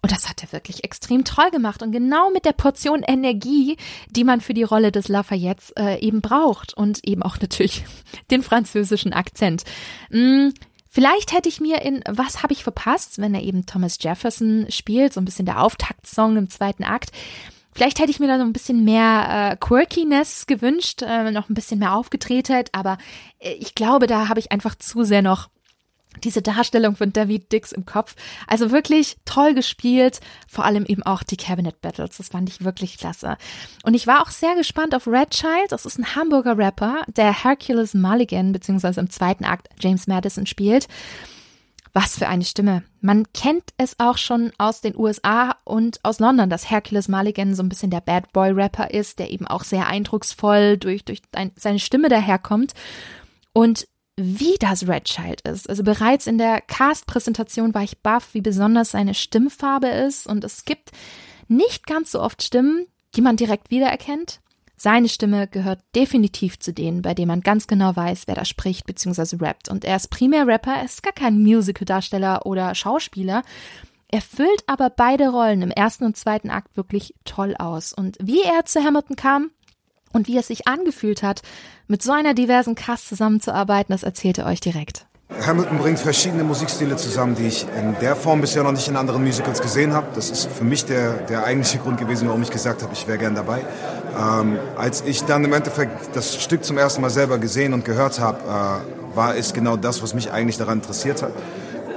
Und 0.00 0.12
das 0.12 0.30
hat 0.30 0.42
er 0.42 0.52
wirklich 0.52 0.82
extrem 0.82 1.24
toll 1.24 1.50
gemacht 1.50 1.82
und 1.82 1.92
genau 1.92 2.30
mit 2.30 2.46
der 2.46 2.52
Portion 2.52 3.02
Energie, 3.02 3.76
die 4.08 4.24
man 4.24 4.40
für 4.40 4.54
die 4.54 4.62
Rolle 4.62 4.92
des 4.92 5.08
Lafayettes 5.08 5.72
äh, 5.72 5.98
eben 6.00 6.22
braucht 6.22 6.74
und 6.74 7.06
eben 7.06 7.22
auch 7.22 7.38
natürlich 7.40 7.84
den 8.30 8.42
französischen 8.42 9.12
Akzent. 9.12 9.64
Mm, 10.10 10.50
Vielleicht 10.96 11.34
hätte 11.34 11.50
ich 11.50 11.60
mir 11.60 11.82
in 11.82 12.02
Was 12.08 12.42
habe 12.42 12.54
ich 12.54 12.64
verpasst, 12.64 13.18
wenn 13.18 13.34
er 13.34 13.42
eben 13.42 13.66
Thomas 13.66 13.98
Jefferson 14.00 14.64
spielt, 14.70 15.12
so 15.12 15.20
ein 15.20 15.26
bisschen 15.26 15.44
der 15.44 15.62
Auftaktsong 15.62 16.38
im 16.38 16.48
zweiten 16.48 16.84
Akt. 16.84 17.10
Vielleicht 17.74 17.98
hätte 17.98 18.10
ich 18.10 18.18
mir 18.18 18.28
da 18.28 18.38
so 18.38 18.44
ein 18.44 18.54
bisschen 18.54 18.82
mehr 18.82 19.50
äh, 19.52 19.56
Quirkiness 19.58 20.46
gewünscht, 20.46 21.02
äh, 21.02 21.30
noch 21.32 21.50
ein 21.50 21.54
bisschen 21.54 21.80
mehr 21.80 21.94
Aufgetretheit, 21.94 22.70
aber 22.72 22.96
äh, 23.40 23.52
ich 23.52 23.74
glaube, 23.74 24.06
da 24.06 24.30
habe 24.30 24.40
ich 24.40 24.52
einfach 24.52 24.74
zu 24.74 25.04
sehr 25.04 25.20
noch 25.20 25.50
diese 26.24 26.42
Darstellung 26.42 26.96
von 26.96 27.12
David 27.12 27.52
Dix 27.52 27.72
im 27.72 27.86
Kopf. 27.86 28.14
Also 28.46 28.70
wirklich 28.70 29.16
toll 29.24 29.54
gespielt, 29.54 30.20
vor 30.48 30.64
allem 30.64 30.84
eben 30.86 31.02
auch 31.02 31.22
die 31.22 31.36
Cabinet 31.36 31.80
Battles. 31.80 32.16
Das 32.16 32.28
fand 32.28 32.48
ich 32.48 32.64
wirklich 32.64 32.98
klasse. 32.98 33.36
Und 33.84 33.94
ich 33.94 34.06
war 34.06 34.22
auch 34.22 34.30
sehr 34.30 34.54
gespannt 34.54 34.94
auf 34.94 35.06
Red 35.06 35.30
Child. 35.30 35.70
Das 35.70 35.86
ist 35.86 35.98
ein 35.98 36.14
Hamburger 36.14 36.56
Rapper, 36.56 37.02
der 37.08 37.44
Hercules 37.44 37.94
Mulligan, 37.94 38.52
beziehungsweise 38.52 39.00
im 39.00 39.10
zweiten 39.10 39.44
Akt 39.44 39.68
James 39.80 40.06
Madison 40.06 40.46
spielt. 40.46 40.88
Was 41.92 42.18
für 42.18 42.28
eine 42.28 42.44
Stimme. 42.44 42.82
Man 43.00 43.32
kennt 43.32 43.70
es 43.78 43.98
auch 43.98 44.18
schon 44.18 44.52
aus 44.58 44.82
den 44.82 44.94
USA 44.98 45.56
und 45.64 45.98
aus 46.02 46.18
London, 46.18 46.50
dass 46.50 46.70
Hercules 46.70 47.08
Mulligan 47.08 47.54
so 47.54 47.62
ein 47.62 47.70
bisschen 47.70 47.90
der 47.90 48.02
Bad 48.02 48.34
Boy 48.34 48.50
Rapper 48.50 48.90
ist, 48.90 49.18
der 49.18 49.30
eben 49.30 49.46
auch 49.46 49.64
sehr 49.64 49.86
eindrucksvoll 49.86 50.76
durch, 50.76 51.06
durch 51.06 51.22
seine 51.56 51.78
Stimme 51.78 52.10
daherkommt. 52.10 52.74
Und 53.54 53.88
wie 54.16 54.56
das 54.58 54.88
Red 54.88 55.04
Child 55.04 55.42
ist. 55.42 55.68
Also 55.68 55.82
bereits 55.82 56.26
in 56.26 56.38
der 56.38 56.60
Cast-Präsentation 56.62 57.74
war 57.74 57.82
ich 57.82 57.98
baff, 57.98 58.32
wie 58.32 58.40
besonders 58.40 58.92
seine 58.92 59.14
Stimmfarbe 59.14 59.88
ist. 59.88 60.26
Und 60.26 60.42
es 60.42 60.64
gibt 60.64 60.90
nicht 61.48 61.86
ganz 61.86 62.12
so 62.12 62.20
oft 62.20 62.42
Stimmen, 62.42 62.86
die 63.14 63.20
man 63.20 63.36
direkt 63.36 63.70
wiedererkennt. 63.70 64.40
Seine 64.78 65.08
Stimme 65.08 65.48
gehört 65.48 65.80
definitiv 65.94 66.58
zu 66.58 66.72
denen, 66.72 67.00
bei 67.00 67.14
denen 67.14 67.28
man 67.28 67.40
ganz 67.40 67.66
genau 67.66 67.96
weiß, 67.96 68.24
wer 68.26 68.34
da 68.34 68.44
spricht 68.44 68.86
bzw. 68.86 69.36
rappt. 69.40 69.68
Und 69.70 69.84
er 69.84 69.96
ist 69.96 70.08
primär 70.08 70.46
Rapper, 70.46 70.74
er 70.74 70.84
ist 70.84 71.02
gar 71.02 71.14
kein 71.14 71.42
Musical-Darsteller 71.42 72.44
oder 72.44 72.74
Schauspieler. 72.74 73.42
Er 74.08 74.20
füllt 74.20 74.62
aber 74.66 74.90
beide 74.90 75.30
Rollen 75.30 75.62
im 75.62 75.70
ersten 75.70 76.04
und 76.04 76.16
zweiten 76.16 76.50
Akt 76.50 76.76
wirklich 76.76 77.14
toll 77.24 77.54
aus. 77.58 77.92
Und 77.92 78.18
wie 78.20 78.42
er 78.42 78.64
zu 78.66 78.82
Hamilton 78.82 79.16
kam 79.16 79.50
und 80.16 80.26
wie 80.26 80.38
es 80.38 80.48
sich 80.48 80.66
angefühlt 80.66 81.22
hat, 81.22 81.42
mit 81.86 82.02
so 82.02 82.10
einer 82.10 82.34
diversen 82.34 82.74
Cast 82.74 83.08
zusammenzuarbeiten, 83.08 83.92
das 83.92 84.02
erzählt 84.02 84.38
er 84.38 84.46
euch 84.46 84.60
direkt. 84.60 85.06
Hamilton 85.44 85.78
bringt 85.78 85.98
verschiedene 85.98 86.44
Musikstile 86.44 86.96
zusammen, 86.96 87.34
die 87.34 87.48
ich 87.48 87.66
in 87.76 87.96
der 88.00 88.14
Form 88.14 88.40
bisher 88.40 88.62
noch 88.62 88.72
nicht 88.72 88.86
in 88.88 88.96
anderen 88.96 89.24
Musicals 89.24 89.60
gesehen 89.60 89.92
habe. 89.92 90.06
Das 90.14 90.30
ist 90.30 90.46
für 90.46 90.64
mich 90.64 90.84
der, 90.84 91.14
der 91.14 91.44
eigentliche 91.44 91.78
Grund 91.78 91.98
gewesen, 91.98 92.28
warum 92.28 92.42
ich 92.42 92.50
gesagt 92.50 92.82
habe, 92.82 92.92
ich 92.92 93.06
wäre 93.06 93.18
gern 93.18 93.34
dabei. 93.34 93.64
Ähm, 94.16 94.58
als 94.76 95.02
ich 95.02 95.24
dann 95.24 95.44
im 95.44 95.52
Endeffekt 95.52 96.14
das 96.16 96.40
Stück 96.40 96.64
zum 96.64 96.78
ersten 96.78 97.02
Mal 97.02 97.10
selber 97.10 97.38
gesehen 97.38 97.74
und 97.74 97.84
gehört 97.84 98.20
habe, 98.20 98.38
äh, 98.38 99.16
war 99.16 99.36
es 99.36 99.52
genau 99.52 99.76
das, 99.76 100.02
was 100.02 100.14
mich 100.14 100.30
eigentlich 100.30 100.58
daran 100.58 100.78
interessiert 100.78 101.22
hat. 101.22 101.32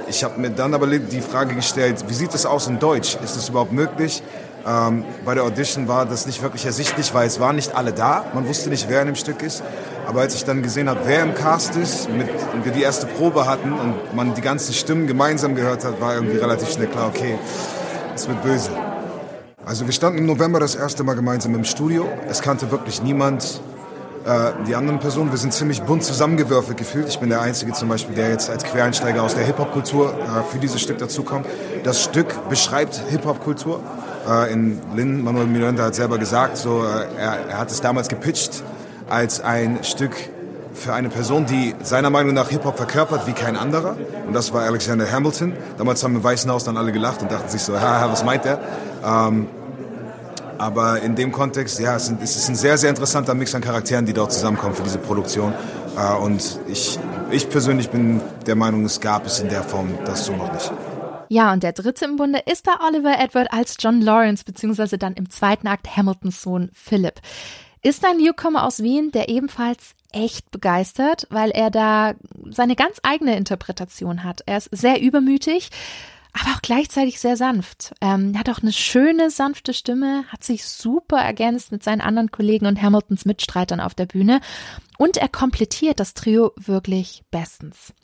Ich 0.08 0.24
habe 0.24 0.40
mir 0.40 0.50
dann 0.50 0.74
aber 0.74 0.88
die 0.88 1.20
Frage 1.20 1.54
gestellt, 1.54 2.04
wie 2.08 2.14
sieht 2.14 2.34
es 2.34 2.44
aus 2.44 2.66
in 2.66 2.80
Deutsch? 2.80 3.16
Ist 3.22 3.36
es 3.36 3.48
überhaupt 3.48 3.72
möglich? 3.72 4.22
Ähm, 4.66 5.04
bei 5.24 5.34
der 5.34 5.44
Audition 5.44 5.88
war 5.88 6.06
das 6.06 6.26
nicht 6.26 6.42
wirklich 6.42 6.66
ersichtlich, 6.66 7.14
weil 7.14 7.26
es 7.26 7.40
waren 7.40 7.56
nicht 7.56 7.74
alle 7.74 7.92
da. 7.92 8.24
Man 8.34 8.46
wusste 8.46 8.70
nicht, 8.70 8.88
wer 8.88 9.00
in 9.00 9.06
dem 9.06 9.16
Stück 9.16 9.42
ist. 9.42 9.62
Aber 10.06 10.20
als 10.20 10.34
ich 10.34 10.44
dann 10.44 10.62
gesehen 10.62 10.88
habe, 10.88 11.00
wer 11.04 11.22
im 11.22 11.34
Cast 11.34 11.76
ist, 11.76 12.10
mit, 12.10 12.28
und 12.52 12.64
wir 12.64 12.72
die 12.72 12.82
erste 12.82 13.06
Probe 13.06 13.46
hatten 13.46 13.72
und 13.72 14.14
man 14.14 14.34
die 14.34 14.40
ganzen 14.40 14.72
Stimmen 14.72 15.06
gemeinsam 15.06 15.54
gehört 15.54 15.84
hat, 15.84 16.00
war 16.00 16.14
irgendwie 16.14 16.36
relativ 16.36 16.70
schnell 16.70 16.88
klar, 16.88 17.08
okay, 17.08 17.38
es 18.14 18.26
wird 18.26 18.42
böse. 18.42 18.70
Also 19.64 19.86
wir 19.86 19.92
standen 19.92 20.18
im 20.18 20.26
November 20.26 20.58
das 20.58 20.74
erste 20.74 21.04
Mal 21.04 21.14
gemeinsam 21.14 21.54
im 21.54 21.64
Studio. 21.64 22.08
Es 22.28 22.42
kannte 22.42 22.70
wirklich 22.70 23.02
niemand 23.02 23.60
äh, 24.26 24.52
die 24.66 24.74
anderen 24.74 24.98
Personen. 24.98 25.30
Wir 25.30 25.38
sind 25.38 25.54
ziemlich 25.54 25.82
bunt 25.82 26.02
zusammengewürfelt 26.02 26.76
gefühlt. 26.76 27.08
Ich 27.08 27.20
bin 27.20 27.28
der 27.28 27.40
Einzige 27.40 27.72
zum 27.72 27.88
Beispiel, 27.88 28.14
der 28.14 28.30
jetzt 28.30 28.50
als 28.50 28.64
Quereinsteiger 28.64 29.22
aus 29.22 29.34
der 29.34 29.44
Hip-Hop-Kultur 29.44 30.12
äh, 30.12 30.52
für 30.52 30.58
dieses 30.58 30.80
Stück 30.80 30.98
dazukommt. 30.98 31.46
Das 31.84 32.02
Stück 32.02 32.48
beschreibt 32.48 33.00
Hip-Hop-Kultur. 33.10 33.80
Äh, 34.30 34.52
in 34.52 34.80
Lin 34.94 35.24
Manuel 35.24 35.46
Miranda 35.46 35.84
hat 35.84 35.94
selber 35.94 36.18
gesagt, 36.18 36.56
so, 36.56 36.84
äh, 36.84 37.18
er, 37.18 37.48
er 37.48 37.58
hat 37.58 37.70
es 37.70 37.80
damals 37.80 38.08
gepitcht 38.08 38.62
als 39.08 39.40
ein 39.40 39.82
Stück 39.82 40.14
für 40.72 40.92
eine 40.94 41.08
Person, 41.08 41.46
die 41.46 41.74
seiner 41.82 42.10
Meinung 42.10 42.34
nach 42.34 42.48
Hip-Hop 42.48 42.76
verkörpert 42.76 43.26
wie 43.26 43.32
kein 43.32 43.56
anderer. 43.56 43.96
Und 44.26 44.32
das 44.34 44.52
war 44.52 44.62
Alexander 44.62 45.10
Hamilton. 45.10 45.52
Damals 45.78 46.04
haben 46.04 46.14
im 46.14 46.22
Weißen 46.22 46.50
Haus 46.50 46.64
dann 46.64 46.76
alle 46.76 46.92
gelacht 46.92 47.22
und 47.22 47.32
dachten 47.32 47.48
sich 47.48 47.62
so, 47.62 47.78
haha, 47.78 48.10
was 48.10 48.24
meint 48.24 48.44
der? 48.44 48.60
Ähm, 49.04 49.48
aber 50.58 51.00
in 51.00 51.16
dem 51.16 51.32
Kontext, 51.32 51.80
ja, 51.80 51.96
es 51.96 52.10
ist 52.10 52.48
ein 52.48 52.54
sehr, 52.54 52.78
sehr 52.78 52.90
interessanter 52.90 53.34
Mix 53.34 53.54
an 53.54 53.62
Charakteren, 53.62 54.06
die 54.06 54.12
dort 54.12 54.32
zusammenkommen 54.32 54.74
für 54.74 54.82
diese 54.82 54.98
Produktion. 54.98 55.54
Äh, 55.96 56.16
und 56.18 56.60
ich, 56.68 56.98
ich 57.30 57.48
persönlich 57.50 57.90
bin 57.90 58.20
der 58.46 58.54
Meinung, 58.54 58.84
es 58.84 59.00
gab 59.00 59.26
es 59.26 59.40
in 59.40 59.48
der 59.48 59.64
Form 59.64 59.88
das 60.04 60.26
so 60.26 60.36
noch 60.36 60.52
nicht. 60.52 60.72
Ja, 61.32 61.52
und 61.52 61.62
der 61.62 61.72
dritte 61.72 62.06
im 62.06 62.16
Bunde 62.16 62.40
ist 62.40 62.66
da 62.66 62.80
Oliver 62.84 63.16
Edward 63.20 63.52
als 63.52 63.76
John 63.78 64.00
Lawrence, 64.00 64.42
beziehungsweise 64.42 64.98
dann 64.98 65.14
im 65.14 65.30
zweiten 65.30 65.68
Akt 65.68 65.96
Hamiltons 65.96 66.42
Sohn 66.42 66.70
Philip. 66.72 67.20
Ist 67.82 68.04
ein 68.04 68.16
Newcomer 68.16 68.64
aus 68.64 68.82
Wien, 68.82 69.12
der 69.12 69.28
ebenfalls 69.28 69.94
echt 70.10 70.50
begeistert, 70.50 71.28
weil 71.30 71.52
er 71.52 71.70
da 71.70 72.14
seine 72.50 72.74
ganz 72.74 72.98
eigene 73.04 73.36
Interpretation 73.36 74.24
hat. 74.24 74.42
Er 74.46 74.56
ist 74.56 74.70
sehr 74.72 75.00
übermütig, 75.00 75.70
aber 76.32 76.56
auch 76.56 76.62
gleichzeitig 76.62 77.20
sehr 77.20 77.36
sanft. 77.36 77.94
Ähm, 78.00 78.32
er 78.34 78.40
hat 78.40 78.50
auch 78.50 78.62
eine 78.62 78.72
schöne, 78.72 79.30
sanfte 79.30 79.72
Stimme, 79.72 80.24
hat 80.32 80.42
sich 80.42 80.64
super 80.64 81.18
ergänzt 81.18 81.70
mit 81.70 81.84
seinen 81.84 82.00
anderen 82.00 82.32
Kollegen 82.32 82.66
und 82.66 82.82
Hamiltons 82.82 83.24
Mitstreitern 83.24 83.78
auf 83.78 83.94
der 83.94 84.06
Bühne 84.06 84.40
und 84.98 85.16
er 85.16 85.28
komplettiert 85.28 86.00
das 86.00 86.14
Trio 86.14 86.50
wirklich 86.56 87.22
bestens. 87.30 87.94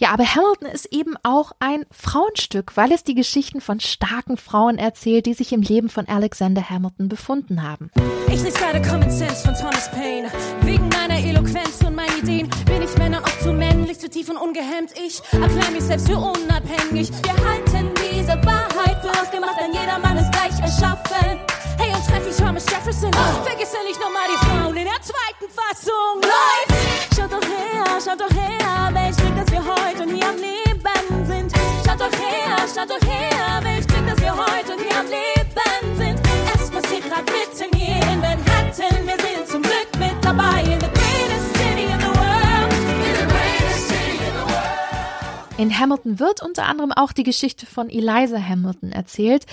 Ja, 0.00 0.12
aber 0.12 0.24
Hamilton 0.24 0.68
ist 0.68 0.86
eben 0.86 1.14
auch 1.24 1.52
ein 1.58 1.84
Frauenstück, 1.90 2.74
weil 2.74 2.90
es 2.90 3.04
die 3.04 3.14
Geschichten 3.14 3.60
von 3.60 3.80
starken 3.80 4.38
Frauen 4.38 4.78
erzählt, 4.78 5.26
die 5.26 5.34
sich 5.34 5.52
im 5.52 5.60
Leben 5.60 5.90
von 5.90 6.08
Alexander 6.08 6.70
Hamilton 6.70 7.10
befunden 7.10 7.62
haben. 7.62 7.90
Ich 8.28 8.42
lese 8.42 8.58
gerade 8.58 8.80
Common 8.80 9.10
Sense 9.10 9.44
von 9.44 9.54
Thomas 9.54 9.90
Paine. 9.90 10.30
Wegen 10.62 10.88
meiner 10.88 11.22
Eloquenz 11.22 11.82
und 11.84 11.96
meinen 11.96 12.16
Ideen 12.16 12.48
bin 12.64 12.80
ich 12.80 12.96
Männer 12.96 13.22
oft 13.22 13.42
zu 13.42 13.52
männlich, 13.52 13.98
zu 13.98 14.08
tief 14.08 14.30
und 14.30 14.38
ungehemmt. 14.38 14.92
Ich 14.96 15.20
erkläre 15.34 15.70
mich 15.70 15.82
selbst 15.82 16.08
für 16.08 16.16
unabhängig. 16.16 17.10
Wir 17.22 17.36
halten 17.46 17.90
diese 18.00 18.42
Wahrheit 18.42 19.02
für 19.02 19.10
ausgemacht, 19.20 19.60
denn 19.60 19.74
jeder 19.78 19.98
Mann 19.98 20.16
ist 20.16 20.32
gleich 20.32 20.58
erschaffen. 20.62 21.38
Hey, 21.76 21.92
und 21.94 22.06
treff 22.06 22.26
ich 22.26 22.36
Thomas 22.36 22.64
Jefferson. 22.70 23.12
Vergiss 23.44 23.72
ja 23.74 23.82
nicht 23.86 24.00
nochmal 24.00 24.28
die 24.32 24.46
Frauen 24.46 24.76
in 24.78 24.84
der 24.84 25.02
zweiten 25.02 25.52
Fassung. 25.52 26.22
Läuft! 26.22 27.14
Schaut 27.14 27.32
doch 27.32 27.46
her, 27.46 27.84
schaut 28.02 28.20
doch 28.20 28.34
her, 28.34 28.88
welch 28.92 29.16
Glück, 29.16 29.19
wir 29.50 29.64
heute 29.64 30.04
hier 30.04 30.28
am 30.28 30.36
Leben 30.36 31.26
sind. 31.26 31.52
Schaut 31.84 32.00
doch 32.00 32.12
her, 32.12 32.56
schaut 32.74 32.90
doch 32.90 33.08
her, 33.08 33.60
welch 33.62 33.86
Glück, 33.86 34.06
dass 34.06 34.20
wir 34.20 34.32
heute 34.32 34.76
hier 34.82 34.98
am 34.98 35.06
Leben 35.06 35.96
sind. 35.96 36.20
Es 36.54 36.70
passiert 36.70 37.08
grad 37.08 37.24
mitten 37.26 37.76
hier 37.76 37.96
in 37.96 38.20
Manhattan. 38.20 39.06
Wir 39.06 39.16
sind 39.18 39.48
zum 39.48 39.62
Glück 39.62 39.88
mit 39.98 40.24
dabei 40.24 40.62
in 40.62 40.80
the 40.80 40.86
greatest 40.86 41.56
city 41.56 41.84
in 41.84 42.00
the 42.00 42.06
world. 42.06 42.72
In 42.72 43.14
the 43.16 43.26
greatest 43.26 43.88
city 43.88 44.18
in 44.18 44.34
the 44.34 44.52
world. 44.52 45.58
In 45.58 45.78
Hamilton 45.78 46.20
wird 46.20 46.42
unter 46.42 46.66
anderem 46.66 46.92
auch 46.92 47.12
die 47.12 47.24
Geschichte 47.24 47.66
von 47.66 47.90
Eliza 47.90 48.38
Hamilton 48.38 48.92
erzählt, 48.92 49.46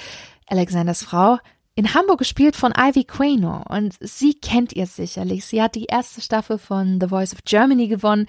Alexanders 0.48 1.04
Frau, 1.04 1.40
in 1.76 1.94
Hamburg 1.94 2.18
gespielt 2.20 2.56
von 2.56 2.74
Ivy 2.76 3.04
Quaino 3.04 3.64
und 3.70 3.96
sie 4.00 4.34
kennt 4.34 4.74
ihr 4.74 4.88
sicherlich. 4.88 5.46
Sie 5.46 5.62
hat 5.62 5.76
die 5.76 5.86
erste 5.86 6.22
Staffel 6.22 6.58
von 6.58 7.00
The 7.00 7.08
Voice 7.10 7.34
of 7.34 7.44
Germany 7.46 7.88
gewonnen. 7.88 8.28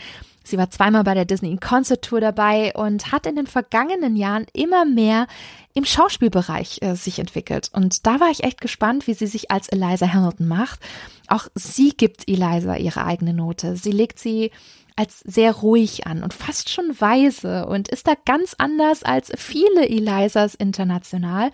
Sie 0.49 0.59
war 0.59 0.71
zweimal 0.71 1.05
bei 1.05 1.15
der 1.15 1.25
Disney 1.25 1.57
Concert 1.57 2.03
Tour 2.05 2.21
dabei 2.21 2.73
und 2.75 3.13
hat 3.13 3.27
in 3.27 3.37
den 3.37 3.47
vergangenen 3.47 4.17
Jahren 4.17 4.47
immer 4.53 4.85
mehr 4.85 5.27
im 5.75 5.85
Schauspielbereich 5.85 6.79
äh, 6.83 6.95
sich 6.95 7.19
entwickelt. 7.19 7.71
Und 7.73 8.07
da 8.07 8.21
war 8.21 8.31
ich 8.31 8.45
echt 8.45 8.61
gespannt, 8.61 9.07
wie 9.07 9.15
sie 9.15 9.27
sich 9.27 9.51
als 9.51 9.69
Eliza 9.69 10.13
Hamilton 10.13 10.49
macht. 10.49 10.81
Auch 11.29 11.49
sie 11.55 11.91
gibt 11.91 12.29
Eliza 12.29 12.77
ihre 12.77 13.05
eigene 13.05 13.35
Note. 13.35 13.77
Sie 13.77 13.93
legt 13.93 14.19
sie 14.19 14.51
als 14.97 15.21
sehr 15.21 15.53
ruhig 15.53 16.07
an 16.07 16.23
und 16.23 16.35
fast 16.35 16.71
schon 16.71 17.01
weise 17.01 17.67
und 17.67 17.89
ist 17.89 18.09
da 18.09 18.15
ganz 18.25 18.55
anders 18.59 19.05
als 19.05 19.31
viele 19.37 19.89
Elizas 19.89 20.57
international 20.57 21.53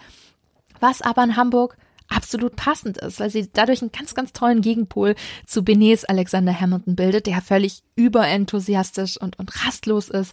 was 0.80 1.02
aber 1.02 1.24
in 1.24 1.36
Hamburg 1.36 1.76
absolut 2.08 2.56
passend 2.56 2.98
ist, 2.98 3.20
weil 3.20 3.30
sie 3.30 3.48
dadurch 3.52 3.82
einen 3.82 3.92
ganz, 3.92 4.14
ganz 4.14 4.32
tollen 4.32 4.60
Gegenpol 4.60 5.14
zu 5.46 5.62
Benets 5.62 6.04
Alexander 6.04 6.58
Hamilton 6.58 6.96
bildet, 6.96 7.26
der 7.26 7.40
völlig 7.40 7.82
überenthusiastisch 7.96 9.16
und, 9.16 9.38
und 9.38 9.64
rastlos 9.64 10.08
ist. 10.08 10.32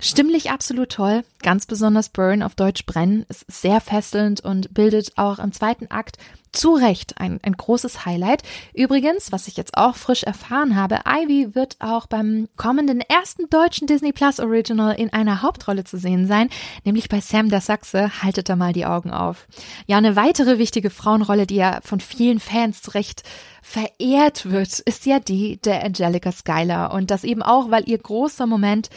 Stimmlich 0.00 0.50
absolut 0.50 0.90
toll, 0.90 1.22
ganz 1.42 1.66
besonders 1.66 2.08
Burn 2.08 2.42
auf 2.42 2.54
Deutsch 2.54 2.84
brennen, 2.84 3.24
ist 3.28 3.44
sehr 3.50 3.80
fesselnd 3.80 4.40
und 4.40 4.74
bildet 4.74 5.12
auch 5.16 5.38
im 5.38 5.52
zweiten 5.52 5.90
Akt 5.90 6.18
zu 6.54 6.74
Recht 6.74 7.18
ein, 7.18 7.40
ein 7.42 7.56
großes 7.56 8.06
Highlight. 8.06 8.42
Übrigens, 8.72 9.32
was 9.32 9.48
ich 9.48 9.56
jetzt 9.56 9.76
auch 9.76 9.96
frisch 9.96 10.22
erfahren 10.22 10.76
habe, 10.76 11.00
Ivy 11.06 11.54
wird 11.54 11.76
auch 11.80 12.06
beim 12.06 12.48
kommenden 12.56 13.00
ersten 13.00 13.48
deutschen 13.50 13.86
Disney 13.86 14.12
Plus 14.12 14.40
Original 14.40 14.94
in 14.94 15.12
einer 15.12 15.42
Hauptrolle 15.42 15.84
zu 15.84 15.98
sehen 15.98 16.26
sein, 16.26 16.48
nämlich 16.84 17.08
bei 17.08 17.20
Sam 17.20 17.50
der 17.50 17.60
Sachse. 17.60 18.22
Haltet 18.22 18.48
da 18.48 18.56
mal 18.56 18.72
die 18.72 18.86
Augen 18.86 19.10
auf. 19.10 19.46
Ja, 19.86 19.98
eine 19.98 20.16
weitere 20.16 20.58
wichtige 20.58 20.90
Frauenrolle, 20.90 21.46
die 21.46 21.56
ja 21.56 21.80
von 21.82 22.00
vielen 22.00 22.40
Fans 22.40 22.82
zu 22.82 22.92
Recht 22.92 23.22
verehrt 23.62 24.50
wird, 24.50 24.78
ist 24.80 25.06
ja 25.06 25.20
die 25.20 25.56
der 25.58 25.84
Angelica 25.84 26.30
Schuyler. 26.32 26.92
Und 26.92 27.10
das 27.10 27.24
eben 27.24 27.42
auch, 27.42 27.70
weil 27.70 27.88
ihr 27.88 27.98
großer 27.98 28.46
Moment 28.46 28.90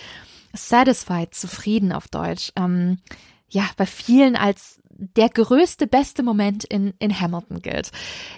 satisfied, 0.54 1.34
zufrieden 1.34 1.92
auf 1.92 2.08
Deutsch, 2.08 2.52
ähm, 2.56 3.00
ja, 3.50 3.64
bei 3.78 3.86
vielen 3.86 4.36
als 4.36 4.80
der 4.98 5.30
größte, 5.30 5.88
beste 5.88 6.24
Moment 6.24 6.64
in, 6.64 6.94
in 7.00 7.20
Hamilton 7.20 7.62
gilt. 7.62 7.92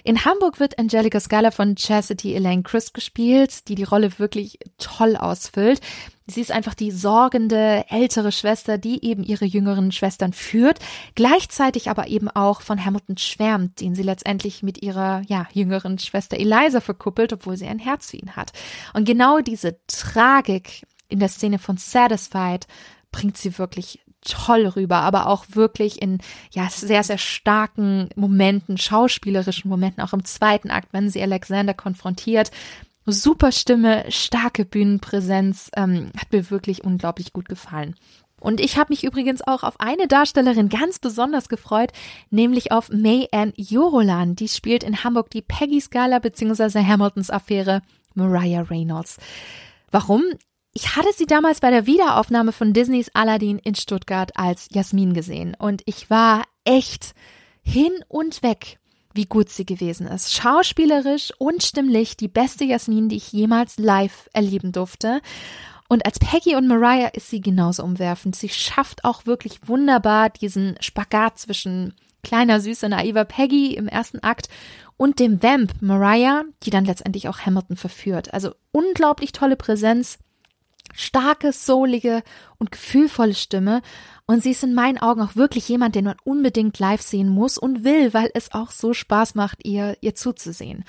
In 0.04 0.24
Hamburg 0.24 0.60
wird 0.60 0.78
Angelica 0.78 1.18
Schuyler 1.20 1.52
von 1.52 1.74
Chastity 1.76 2.34
Elaine 2.34 2.62
Chris 2.62 2.92
gespielt, 2.92 3.68
die 3.68 3.74
die 3.74 3.84
Rolle 3.84 4.18
wirklich 4.18 4.58
toll 4.78 5.16
ausfüllt. 5.16 5.80
Sie 6.26 6.40
ist 6.40 6.52
einfach 6.52 6.74
die 6.74 6.92
sorgende 6.92 7.84
ältere 7.88 8.30
Schwester, 8.30 8.78
die 8.78 9.04
eben 9.04 9.24
ihre 9.24 9.44
jüngeren 9.44 9.90
Schwestern 9.90 10.32
führt, 10.32 10.78
gleichzeitig 11.14 11.90
aber 11.90 12.06
eben 12.06 12.28
auch 12.28 12.60
von 12.60 12.84
Hamilton 12.84 13.18
schwärmt, 13.18 13.80
den 13.80 13.94
sie 13.94 14.02
letztendlich 14.02 14.62
mit 14.62 14.82
ihrer 14.82 15.22
ja, 15.26 15.48
jüngeren 15.52 15.98
Schwester 15.98 16.38
Eliza 16.38 16.80
verkuppelt, 16.80 17.32
obwohl 17.32 17.56
sie 17.56 17.66
ein 17.66 17.80
Herz 17.80 18.10
für 18.10 18.18
ihn 18.18 18.36
hat. 18.36 18.52
Und 18.94 19.06
genau 19.06 19.40
diese 19.40 19.78
Tragik 19.88 20.86
in 21.08 21.18
der 21.18 21.28
Szene 21.28 21.58
von 21.58 21.76
Satisfied 21.76 22.66
bringt 23.10 23.36
sie 23.36 23.58
wirklich 23.58 24.00
toll 24.22 24.66
rüber, 24.66 24.96
aber 24.96 25.26
auch 25.26 25.44
wirklich 25.52 26.00
in 26.02 26.18
ja 26.52 26.68
sehr 26.70 27.02
sehr 27.02 27.18
starken 27.18 28.08
Momenten, 28.16 28.78
schauspielerischen 28.78 29.68
Momenten, 29.70 30.02
auch 30.02 30.12
im 30.12 30.24
zweiten 30.24 30.70
Akt, 30.70 30.88
wenn 30.92 31.08
sie 31.08 31.22
Alexander 31.22 31.74
konfrontiert, 31.74 32.50
Super 33.06 33.50
Stimme, 33.50 34.04
starke 34.08 34.64
Bühnenpräsenz, 34.64 35.70
ähm, 35.76 36.10
hat 36.18 36.32
mir 36.32 36.50
wirklich 36.50 36.84
unglaublich 36.84 37.32
gut 37.32 37.48
gefallen. 37.48 37.96
Und 38.40 38.60
ich 38.60 38.78
habe 38.78 38.92
mich 38.92 39.04
übrigens 39.04 39.42
auch 39.42 39.62
auf 39.62 39.78
eine 39.80 40.08
Darstellerin 40.08 40.70
ganz 40.70 40.98
besonders 40.98 41.48
gefreut, 41.48 41.92
nämlich 42.30 42.72
auf 42.72 42.88
May 42.90 43.28
Ann 43.32 43.52
Jorolan. 43.56 44.34
Die 44.34 44.48
spielt 44.48 44.82
in 44.82 45.04
Hamburg 45.04 45.30
die 45.30 45.42
Peggy 45.42 45.80
Scala 45.80 46.18
bzw. 46.18 46.84
Hamiltons 46.84 47.30
Affäre 47.30 47.82
Mariah 48.14 48.62
Reynolds. 48.62 49.18
Warum? 49.90 50.22
Ich 50.72 50.94
hatte 50.94 51.08
sie 51.16 51.26
damals 51.26 51.60
bei 51.60 51.70
der 51.70 51.86
Wiederaufnahme 51.86 52.52
von 52.52 52.72
Disneys 52.72 53.10
Aladdin 53.12 53.58
in 53.58 53.74
Stuttgart 53.74 54.30
als 54.36 54.68
Jasmin 54.70 55.14
gesehen 55.14 55.56
und 55.58 55.82
ich 55.84 56.10
war 56.10 56.44
echt 56.64 57.14
hin 57.62 57.92
und 58.06 58.44
weg, 58.44 58.78
wie 59.12 59.26
gut 59.26 59.48
sie 59.48 59.66
gewesen 59.66 60.06
ist. 60.06 60.32
Schauspielerisch 60.32 61.32
und 61.38 61.64
stimmlich 61.64 62.16
die 62.16 62.28
beste 62.28 62.64
Jasmin, 62.64 63.08
die 63.08 63.16
ich 63.16 63.32
jemals 63.32 63.78
live 63.78 64.30
erleben 64.32 64.70
durfte. 64.70 65.20
Und 65.88 66.06
als 66.06 66.20
Peggy 66.20 66.54
und 66.54 66.68
Mariah 66.68 67.08
ist 67.08 67.30
sie 67.30 67.40
genauso 67.40 67.82
umwerfend. 67.82 68.36
Sie 68.36 68.48
schafft 68.48 69.04
auch 69.04 69.26
wirklich 69.26 69.66
wunderbar 69.66 70.30
diesen 70.30 70.76
Spagat 70.80 71.36
zwischen 71.40 71.94
kleiner, 72.22 72.60
süßer, 72.60 72.88
naiver 72.88 73.24
Peggy 73.24 73.74
im 73.74 73.88
ersten 73.88 74.22
Akt 74.22 74.48
und 74.96 75.18
dem 75.18 75.42
Vamp 75.42 75.82
Mariah, 75.82 76.44
die 76.62 76.70
dann 76.70 76.84
letztendlich 76.84 77.28
auch 77.28 77.40
Hamilton 77.40 77.76
verführt. 77.76 78.32
Also 78.32 78.54
unglaublich 78.70 79.32
tolle 79.32 79.56
Präsenz, 79.56 80.18
starke, 80.94 81.52
soulige 81.52 82.22
und 82.58 82.72
gefühlvolle 82.72 83.34
Stimme. 83.34 83.82
Und 84.26 84.42
sie 84.42 84.52
ist 84.52 84.62
in 84.62 84.74
meinen 84.74 84.98
Augen 84.98 85.22
auch 85.22 85.36
wirklich 85.36 85.68
jemand, 85.68 85.94
den 85.94 86.04
man 86.04 86.16
unbedingt 86.24 86.78
live 86.78 87.02
sehen 87.02 87.28
muss 87.28 87.58
und 87.58 87.84
will, 87.84 88.14
weil 88.14 88.30
es 88.34 88.52
auch 88.52 88.70
so 88.70 88.92
Spaß 88.92 89.34
macht, 89.34 89.64
ihr, 89.64 89.96
ihr 90.00 90.14
zuzusehen. 90.14 90.84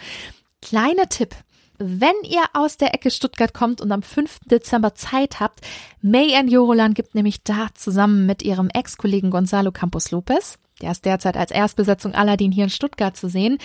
Kleiner 0.61 1.09
Tipp. 1.09 1.35
Wenn 1.83 2.13
ihr 2.23 2.43
aus 2.53 2.77
der 2.77 2.93
Ecke 2.93 3.09
Stuttgart 3.09 3.55
kommt 3.55 3.81
und 3.81 3.91
am 3.91 4.03
5. 4.03 4.41
Dezember 4.45 4.93
Zeit 4.93 5.39
habt, 5.39 5.61
May 6.03 6.35
Ann 6.35 6.47
Jorolan 6.47 6.93
gibt 6.93 7.15
nämlich 7.15 7.41
da 7.43 7.69
zusammen 7.73 8.27
mit 8.27 8.43
ihrem 8.43 8.69
Ex-Kollegen 8.69 9.31
Gonzalo 9.31 9.71
Campos 9.71 10.11
Lopez, 10.11 10.59
der 10.81 10.91
ist 10.91 11.05
derzeit 11.05 11.37
als 11.37 11.49
Erstbesetzung 11.49 12.13
Aladdin 12.13 12.51
hier 12.51 12.65
in 12.65 12.69
Stuttgart 12.69 13.17
zu 13.17 13.29
sehen, 13.29 13.57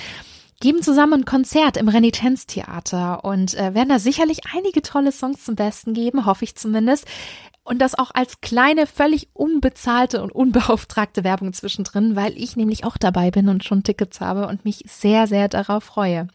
geben 0.61 0.83
zusammen 0.83 1.21
ein 1.21 1.25
Konzert 1.25 1.77
im 1.77 1.89
Renitenztheater 1.89 3.25
und 3.25 3.55
äh, 3.55 3.75
werden 3.75 3.89
da 3.89 3.99
sicherlich 3.99 4.41
einige 4.55 4.83
tolle 4.83 5.13
Songs 5.13 5.45
zum 5.45 5.55
Besten 5.55 5.95
geben, 5.95 6.27
hoffe 6.27 6.45
ich 6.45 6.57
zumindest. 6.57 7.07
Und 7.65 7.81
das 7.81 7.99
auch 7.99 8.13
als 8.15 8.41
kleine, 8.41 8.87
völlig 8.87 9.29
unbezahlte 9.33 10.23
und 10.23 10.31
unbeauftragte 10.33 11.25
Werbung 11.25 11.53
zwischendrin, 11.53 12.15
weil 12.15 12.41
ich 12.41 12.57
nämlich 12.57 12.85
auch 12.85 12.97
dabei 12.97 13.33
bin 13.33 13.49
und 13.49 13.65
schon 13.65 13.83
Tickets 13.83 14.21
habe 14.21 14.47
und 14.47 14.65
mich 14.65 14.85
sehr, 14.87 15.27
sehr 15.27 15.49
darauf 15.49 15.83
freue. 15.83 16.29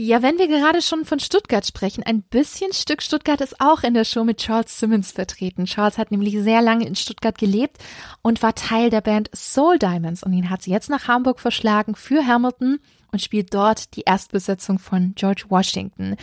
Ja, 0.00 0.22
wenn 0.22 0.38
wir 0.38 0.46
gerade 0.46 0.80
schon 0.80 1.04
von 1.04 1.18
Stuttgart 1.18 1.66
sprechen, 1.66 2.04
ein 2.04 2.22
bisschen 2.22 2.72
Stück 2.72 3.02
Stuttgart 3.02 3.40
ist 3.40 3.60
auch 3.60 3.82
in 3.82 3.94
der 3.94 4.04
Show 4.04 4.22
mit 4.22 4.38
Charles 4.38 4.78
Simmons 4.78 5.10
vertreten. 5.10 5.64
Charles 5.64 5.98
hat 5.98 6.12
nämlich 6.12 6.38
sehr 6.40 6.62
lange 6.62 6.86
in 6.86 6.94
Stuttgart 6.94 7.36
gelebt 7.36 7.78
und 8.22 8.40
war 8.40 8.54
Teil 8.54 8.90
der 8.90 9.00
Band 9.00 9.28
Soul 9.34 9.76
Diamonds 9.76 10.22
und 10.22 10.32
ihn 10.32 10.50
hat 10.50 10.62
sie 10.62 10.70
jetzt 10.70 10.88
nach 10.88 11.08
Hamburg 11.08 11.40
verschlagen 11.40 11.96
für 11.96 12.24
Hamilton 12.24 12.78
und 13.12 13.22
spielt 13.22 13.54
dort 13.54 13.96
die 13.96 14.02
Erstbesetzung 14.02 14.78
von 14.78 15.14
George 15.14 15.44
Washington. 15.48 16.16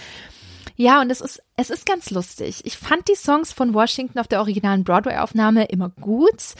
Ja, 0.75 1.01
und 1.01 1.09
es 1.09 1.21
ist, 1.21 1.41
es 1.55 1.69
ist 1.69 1.85
ganz 1.85 2.11
lustig. 2.11 2.61
Ich 2.65 2.77
fand 2.77 3.07
die 3.07 3.15
Songs 3.15 3.53
von 3.53 3.73
Washington 3.73 4.19
auf 4.19 4.27
der 4.27 4.39
originalen 4.39 4.83
Broadway-Aufnahme 4.83 5.65
immer 5.65 5.89
gut, 5.89 6.55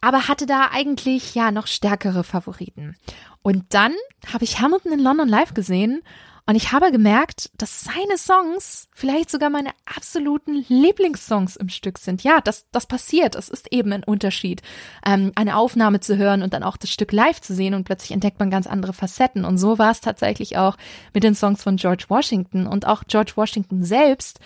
aber 0.00 0.28
hatte 0.28 0.46
da 0.46 0.68
eigentlich 0.72 1.34
ja 1.34 1.50
noch 1.50 1.66
stärkere 1.66 2.22
Favoriten. 2.22 2.96
Und 3.42 3.64
dann 3.70 3.92
habe 4.32 4.44
ich 4.44 4.60
Hamilton 4.60 4.92
in 4.92 5.00
London 5.00 5.28
live 5.28 5.54
gesehen 5.54 6.02
und 6.48 6.54
ich 6.54 6.70
habe 6.70 6.92
gemerkt, 6.92 7.50
dass 7.58 7.82
seine 7.82 8.16
Songs 8.16 8.88
vielleicht 8.94 9.30
sogar 9.30 9.50
meine 9.50 9.70
absoluten 9.84 10.64
Lieblingssongs 10.68 11.56
im 11.56 11.68
Stück 11.68 11.98
sind. 11.98 12.22
Ja, 12.22 12.40
das, 12.40 12.66
das 12.70 12.86
passiert. 12.86 13.34
Es 13.34 13.48
ist 13.48 13.72
eben 13.72 13.92
ein 13.92 14.04
Unterschied, 14.04 14.62
ähm, 15.04 15.32
eine 15.34 15.56
Aufnahme 15.56 15.98
zu 15.98 16.16
hören 16.16 16.42
und 16.42 16.54
dann 16.54 16.62
auch 16.62 16.76
das 16.76 16.90
Stück 16.90 17.10
live 17.10 17.40
zu 17.40 17.52
sehen 17.52 17.74
und 17.74 17.82
plötzlich 17.82 18.12
entdeckt 18.12 18.38
man 18.38 18.50
ganz 18.50 18.68
andere 18.68 18.92
Facetten. 18.92 19.44
Und 19.44 19.58
so 19.58 19.80
war 19.80 19.90
es 19.90 20.00
tatsächlich 20.00 20.56
auch 20.56 20.76
mit 21.12 21.24
den 21.24 21.34
Songs 21.34 21.64
von 21.64 21.76
George 21.76 22.04
Washington 22.08 22.68
und 22.68 22.86
auch 22.86 23.02
George 23.08 23.32
Washington 23.34 23.84
selbst 23.84 24.38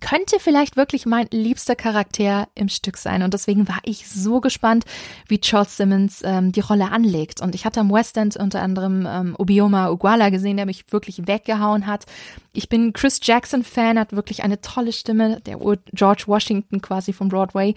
könnte 0.00 0.38
vielleicht 0.38 0.76
wirklich 0.76 1.06
mein 1.06 1.26
liebster 1.30 1.76
Charakter 1.76 2.48
im 2.54 2.68
Stück 2.68 2.96
sein. 2.96 3.22
Und 3.22 3.34
deswegen 3.34 3.68
war 3.68 3.80
ich 3.84 4.08
so 4.08 4.40
gespannt, 4.40 4.84
wie 5.28 5.40
Charles 5.40 5.76
Simmons 5.76 6.22
ähm, 6.24 6.52
die 6.52 6.60
Rolle 6.60 6.90
anlegt. 6.90 7.40
Und 7.40 7.54
ich 7.54 7.64
hatte 7.64 7.80
am 7.80 7.92
West 7.92 8.16
End 8.16 8.36
unter 8.36 8.62
anderem 8.62 9.06
ähm, 9.08 9.34
Obioma 9.38 9.90
Uguala 9.90 10.30
gesehen, 10.30 10.56
der 10.56 10.66
mich 10.66 10.92
wirklich 10.92 11.26
weggehauen 11.26 11.86
hat. 11.86 12.06
Ich 12.52 12.68
bin 12.68 12.92
Chris 12.92 13.20
Jackson-Fan, 13.22 13.98
hat 13.98 14.14
wirklich 14.14 14.42
eine 14.44 14.60
tolle 14.60 14.92
Stimme, 14.92 15.40
der 15.40 15.58
George 15.92 16.24
Washington 16.26 16.80
quasi 16.80 17.12
vom 17.12 17.28
Broadway. 17.28 17.74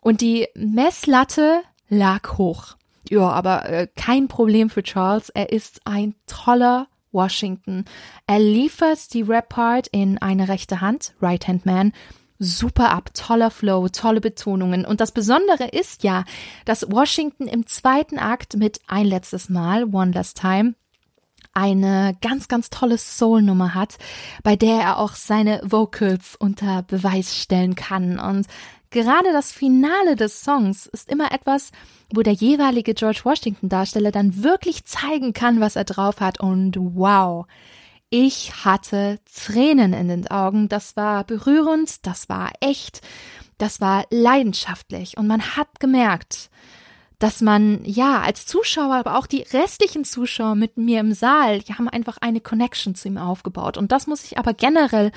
Und 0.00 0.20
die 0.20 0.46
Messlatte 0.54 1.62
lag 1.88 2.38
hoch. 2.38 2.76
Ja, 3.08 3.30
aber 3.30 3.68
äh, 3.68 3.88
kein 3.94 4.28
Problem 4.28 4.70
für 4.70 4.82
Charles. 4.82 5.30
Er 5.30 5.52
ist 5.52 5.80
ein 5.84 6.14
toller 6.26 6.88
Washington. 7.12 7.84
Er 8.26 8.38
liefert 8.38 9.12
die 9.14 9.22
Rap-Part 9.22 9.88
in 9.88 10.18
eine 10.18 10.48
rechte 10.48 10.80
Hand, 10.80 11.14
Right-Hand 11.20 11.66
Man, 11.66 11.92
super 12.38 12.90
ab, 12.90 13.10
toller 13.14 13.50
Flow, 13.50 13.88
tolle 13.88 14.20
Betonungen. 14.20 14.84
Und 14.84 15.00
das 15.00 15.12
Besondere 15.12 15.68
ist 15.68 16.02
ja, 16.02 16.24
dass 16.64 16.90
Washington 16.90 17.46
im 17.46 17.66
zweiten 17.66 18.18
Akt 18.18 18.56
mit 18.56 18.80
ein 18.86 19.06
letztes 19.06 19.48
Mal, 19.48 19.84
One 19.84 20.12
Last 20.12 20.40
Time, 20.40 20.74
eine 21.56 22.14
ganz, 22.20 22.48
ganz 22.48 22.68
tolle 22.68 22.98
Soul-Nummer 22.98 23.74
hat, 23.74 23.96
bei 24.42 24.56
der 24.56 24.78
er 24.78 24.98
auch 24.98 25.14
seine 25.14 25.62
Vocals 25.64 26.36
unter 26.38 26.82
Beweis 26.82 27.34
stellen 27.34 27.74
kann. 27.74 28.18
Und 28.18 28.46
gerade 28.90 29.32
das 29.32 29.52
Finale 29.52 30.16
des 30.16 30.42
Songs 30.42 30.86
ist 30.86 31.10
immer 31.10 31.32
etwas, 31.32 31.72
wo 32.12 32.22
der 32.22 32.32
jeweilige 32.32 32.94
George 32.94 33.20
Washington 33.24 33.68
Darsteller 33.68 34.12
dann 34.12 34.42
wirklich 34.42 34.84
zeigen 34.84 35.32
kann, 35.32 35.60
was 35.60 35.76
er 35.76 35.84
drauf 35.84 36.20
hat 36.20 36.40
und 36.40 36.76
wow. 36.78 37.46
Ich 38.08 38.64
hatte 38.64 39.18
Tränen 39.34 39.92
in 39.92 40.08
den 40.08 40.28
Augen. 40.28 40.68
Das 40.68 40.96
war 40.96 41.24
berührend, 41.24 42.06
das 42.06 42.28
war 42.28 42.52
echt, 42.60 43.00
das 43.58 43.80
war 43.80 44.04
leidenschaftlich 44.10 45.16
und 45.16 45.26
man 45.26 45.56
hat 45.56 45.80
gemerkt, 45.80 46.50
dass 47.18 47.40
man 47.40 47.80
ja 47.84 48.20
als 48.20 48.46
Zuschauer, 48.46 48.94
aber 48.94 49.18
auch 49.18 49.26
die 49.26 49.40
restlichen 49.40 50.04
Zuschauer 50.04 50.54
mit 50.54 50.76
mir 50.76 51.00
im 51.00 51.14
Saal, 51.14 51.60
die 51.60 51.74
haben 51.74 51.88
einfach 51.88 52.18
eine 52.18 52.40
Connection 52.40 52.94
zu 52.94 53.08
ihm 53.08 53.16
aufgebaut. 53.16 53.78
Und 53.78 53.90
das 53.90 54.06
muss 54.06 54.24
ich 54.24 54.38
aber 54.38 54.52
generell 54.52 55.12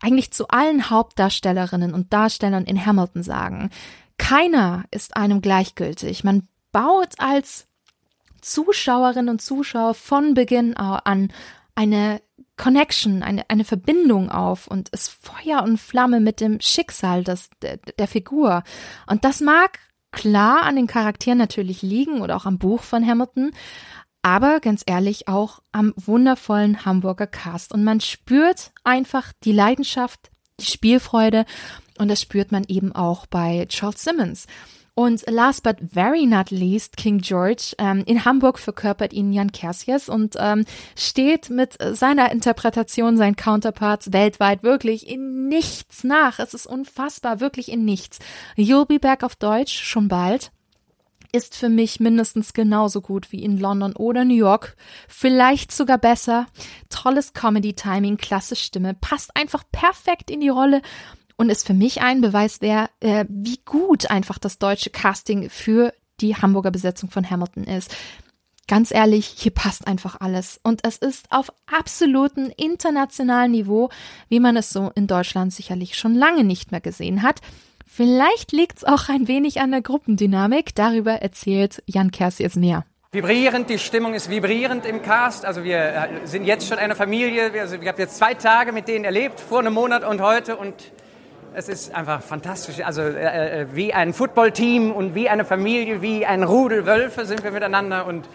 eigentlich 0.00 0.32
zu 0.32 0.48
allen 0.48 0.90
Hauptdarstellerinnen 0.90 1.94
und 1.94 2.12
Darstellern 2.12 2.64
in 2.64 2.84
Hamilton 2.84 3.22
sagen. 3.22 3.70
Keiner 4.18 4.84
ist 4.90 5.16
einem 5.16 5.40
gleichgültig. 5.40 6.24
Man 6.24 6.48
baut 6.72 7.14
als 7.18 7.66
Zuschauerinnen 8.40 9.28
und 9.28 9.42
Zuschauer 9.42 9.94
von 9.94 10.34
Beginn 10.34 10.76
an 10.76 11.32
eine 11.74 12.20
Connection, 12.56 13.22
eine, 13.22 13.48
eine 13.48 13.64
Verbindung 13.64 14.30
auf 14.30 14.66
und 14.66 14.90
ist 14.90 15.08
Feuer 15.08 15.62
und 15.62 15.78
Flamme 15.78 16.20
mit 16.20 16.40
dem 16.40 16.60
Schicksal 16.60 17.24
des, 17.24 17.48
der, 17.62 17.78
der 17.78 18.08
Figur. 18.08 18.64
Und 19.06 19.24
das 19.24 19.40
mag 19.40 19.78
klar 20.12 20.62
an 20.64 20.76
den 20.76 20.86
Charakteren 20.86 21.38
natürlich 21.38 21.82
liegen 21.82 22.20
oder 22.20 22.36
auch 22.36 22.44
am 22.44 22.58
Buch 22.58 22.82
von 22.82 23.06
Hamilton, 23.06 23.52
aber 24.22 24.60
ganz 24.60 24.82
ehrlich 24.86 25.28
auch 25.28 25.60
am 25.72 25.94
wundervollen 25.96 26.84
Hamburger 26.84 27.26
Cast. 27.26 27.72
Und 27.72 27.84
man 27.84 28.00
spürt 28.00 28.72
einfach 28.84 29.32
die 29.44 29.52
Leidenschaft, 29.52 30.30
die 30.60 30.66
Spielfreude 30.66 31.44
und 31.98 32.08
das 32.08 32.20
spürt 32.20 32.52
man 32.52 32.64
eben 32.64 32.92
auch 32.92 33.26
bei 33.26 33.66
Charles 33.68 34.02
Simmons. 34.02 34.46
Und 34.94 35.24
last 35.30 35.62
but 35.62 35.76
very 35.92 36.26
not 36.26 36.50
least, 36.50 36.96
King 36.96 37.18
George. 37.18 37.74
Ähm, 37.78 38.02
in 38.06 38.24
Hamburg 38.24 38.58
verkörpert 38.58 39.12
ihn 39.12 39.32
Jan 39.32 39.52
Kersies 39.52 40.08
und 40.08 40.34
ähm, 40.38 40.64
steht 40.96 41.48
mit 41.48 41.78
seiner 41.92 42.30
Interpretation, 42.32 43.16
seinen 43.16 43.36
Counterparts 43.36 44.12
weltweit 44.12 44.62
wirklich 44.62 45.08
in 45.08 45.48
nichts 45.48 46.04
nach. 46.04 46.38
Es 46.38 46.54
ist 46.54 46.66
unfassbar, 46.66 47.40
wirklich 47.40 47.70
in 47.70 47.84
nichts. 47.84 48.18
You'll 48.56 48.86
be 48.86 48.98
back 48.98 49.22
auf 49.22 49.36
Deutsch 49.36 49.82
schon 49.82 50.08
bald 50.08 50.50
ist 51.32 51.56
für 51.56 51.68
mich 51.68 52.00
mindestens 52.00 52.52
genauso 52.52 53.00
gut 53.00 53.32
wie 53.32 53.42
in 53.42 53.58
London 53.58 53.94
oder 53.96 54.24
New 54.24 54.34
York. 54.34 54.76
Vielleicht 55.08 55.72
sogar 55.72 55.98
besser. 55.98 56.46
Tolles 56.88 57.32
Comedy-Timing, 57.32 58.16
klasse 58.16 58.56
Stimme, 58.56 58.94
passt 58.94 59.36
einfach 59.36 59.64
perfekt 59.72 60.30
in 60.30 60.40
die 60.40 60.48
Rolle 60.48 60.82
und 61.36 61.48
ist 61.48 61.66
für 61.66 61.74
mich 61.74 62.02
ein 62.02 62.20
Beweis, 62.20 62.58
wer, 62.60 62.90
äh, 63.00 63.24
wie 63.28 63.60
gut 63.64 64.10
einfach 64.10 64.38
das 64.38 64.58
deutsche 64.58 64.90
Casting 64.90 65.48
für 65.48 65.94
die 66.20 66.36
Hamburger 66.36 66.70
Besetzung 66.70 67.10
von 67.10 67.28
Hamilton 67.28 67.64
ist. 67.64 67.96
Ganz 68.68 68.92
ehrlich, 68.92 69.26
hier 69.26 69.52
passt 69.52 69.86
einfach 69.86 70.20
alles. 70.20 70.60
Und 70.62 70.86
es 70.86 70.96
ist 70.96 71.32
auf 71.32 71.50
absolutem 71.66 72.52
internationalen 72.56 73.50
Niveau, 73.50 73.88
wie 74.28 74.38
man 74.38 74.56
es 74.56 74.70
so 74.70 74.92
in 74.94 75.06
Deutschland 75.06 75.52
sicherlich 75.52 75.96
schon 75.98 76.14
lange 76.14 76.44
nicht 76.44 76.70
mehr 76.70 76.80
gesehen 76.80 77.22
hat. 77.22 77.40
Vielleicht 77.92 78.52
liegt 78.52 78.78
es 78.78 78.84
auch 78.84 79.08
ein 79.08 79.26
wenig 79.26 79.60
an 79.60 79.72
der 79.72 79.82
Gruppendynamik. 79.82 80.76
Darüber 80.76 81.14
erzählt 81.14 81.82
Jan 81.86 82.12
Kersi 82.12 82.44
jetzt 82.44 82.56
mehr. 82.56 82.84
Vibrierend, 83.10 83.68
die 83.68 83.80
Stimmung 83.80 84.14
ist 84.14 84.30
vibrierend 84.30 84.86
im 84.86 85.02
Cast. 85.02 85.44
Also 85.44 85.64
wir 85.64 85.78
äh, 85.78 86.08
sind 86.22 86.44
jetzt 86.44 86.68
schon 86.68 86.78
eine 86.78 86.94
Familie. 86.94 87.50
Also 87.60 87.74
ich 87.74 87.88
habe 87.88 88.00
jetzt 88.00 88.16
zwei 88.16 88.34
Tage 88.34 88.70
mit 88.70 88.86
denen 88.86 89.04
erlebt, 89.04 89.40
vor 89.40 89.58
einem 89.58 89.74
Monat 89.74 90.04
und 90.04 90.22
heute. 90.22 90.54
Und 90.54 90.92
es 91.52 91.68
ist 91.68 91.92
einfach 91.92 92.22
fantastisch. 92.22 92.80
Also 92.84 93.02
äh, 93.02 93.62
äh, 93.62 93.66
wie 93.72 93.92
ein 93.92 94.12
Footballteam 94.12 94.92
und 94.92 95.16
wie 95.16 95.28
eine 95.28 95.44
Familie, 95.44 96.00
wie 96.00 96.24
ein 96.24 96.44
Rudel 96.44 96.86
Wölfe 96.86 97.26
sind 97.26 97.42
wir 97.42 97.50
miteinander. 97.50 98.06
Und 98.06 98.28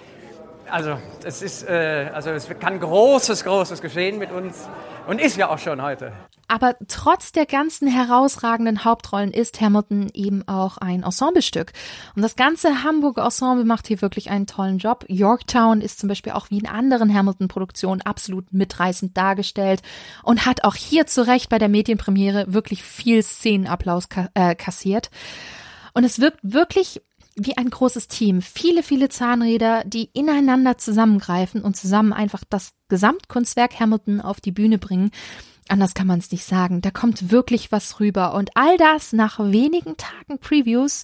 also 0.70 0.98
es 1.24 1.42
ist, 1.42 1.68
äh, 1.68 2.10
also 2.14 2.32
es 2.32 2.48
kann 2.60 2.80
großes, 2.80 3.44
großes 3.44 3.82
geschehen 3.82 4.18
mit 4.18 4.32
uns 4.32 4.68
und 5.08 5.20
ist 5.20 5.38
ja 5.38 5.50
auch 5.50 5.60
schon 5.60 5.82
heute. 5.82 6.12
Aber 6.48 6.76
trotz 6.88 7.32
der 7.32 7.46
ganzen 7.46 7.88
herausragenden 7.88 8.86
Hauptrollen 8.86 9.32
ist 9.32 9.60
Hamilton 9.62 10.10
eben 10.14 10.48
auch 10.48 10.78
ein 10.78 11.04
Ensemblestück. 11.04 11.74
Und 12.16 12.22
das 12.22 12.36
ganze 12.36 12.84
Hamburger 12.84 13.26
Ensemble 13.26 13.66
macht 13.66 13.88
hier 13.88 14.02
wirklich 14.02 14.30
einen 14.30 14.46
tollen 14.46 14.78
Job. 14.78 15.06
Yorktown 15.08 15.82
ist 15.82 16.00
zum 16.00 16.10
Beispiel 16.10 16.34
auch 16.34 16.52
wie 16.52 16.60
in 16.60 16.68
anderen 16.68 17.14
Hamilton-Produktionen 17.14 18.02
absolut 18.02 18.54
mitreißend 18.54 19.18
dargestellt 19.18 19.82
und 20.24 20.46
hat 20.46 20.64
auch 20.64 20.76
hier 20.76 21.08
zu 21.08 21.26
Recht 21.26 21.50
bei 21.50 21.58
der 21.58 21.70
Medienpremiere 21.70 22.54
wirklich 22.54 22.84
viel 22.84 23.24
Szenenapplaus 23.24 24.08
äh, 24.36 24.54
kassiert. 24.54 25.10
Und 25.94 26.04
es 26.04 26.20
wirkt 26.20 26.40
wirklich 26.44 27.02
wie 27.36 27.58
ein 27.58 27.70
großes 27.70 28.08
Team. 28.08 28.42
Viele, 28.42 28.82
viele 28.82 29.10
Zahnräder, 29.10 29.84
die 29.86 30.10
ineinander 30.14 30.78
zusammengreifen 30.78 31.62
und 31.62 31.76
zusammen 31.76 32.14
einfach 32.14 32.44
das 32.50 32.72
Gesamtkunstwerk 32.88 33.80
Hamilton 33.80 34.22
auf 34.22 34.40
die 34.40 34.52
Bühne 34.52 34.78
bringen. 34.78 35.12
Anders 35.68 35.94
kann 35.96 36.08
man 36.08 36.20
es 36.20 36.32
nicht 36.32 36.46
sagen. 36.46 36.82
Da 36.82 36.92
kommt 36.92 37.32
wirklich 37.32 37.72
was 37.72 38.00
rüber. 38.00 38.36
Und 38.36 38.52
all 38.56 38.78
das 38.78 39.14
nach 39.14 39.40
wenigen 39.40 39.98
Tagen 39.98 40.40
Previews 40.40 41.04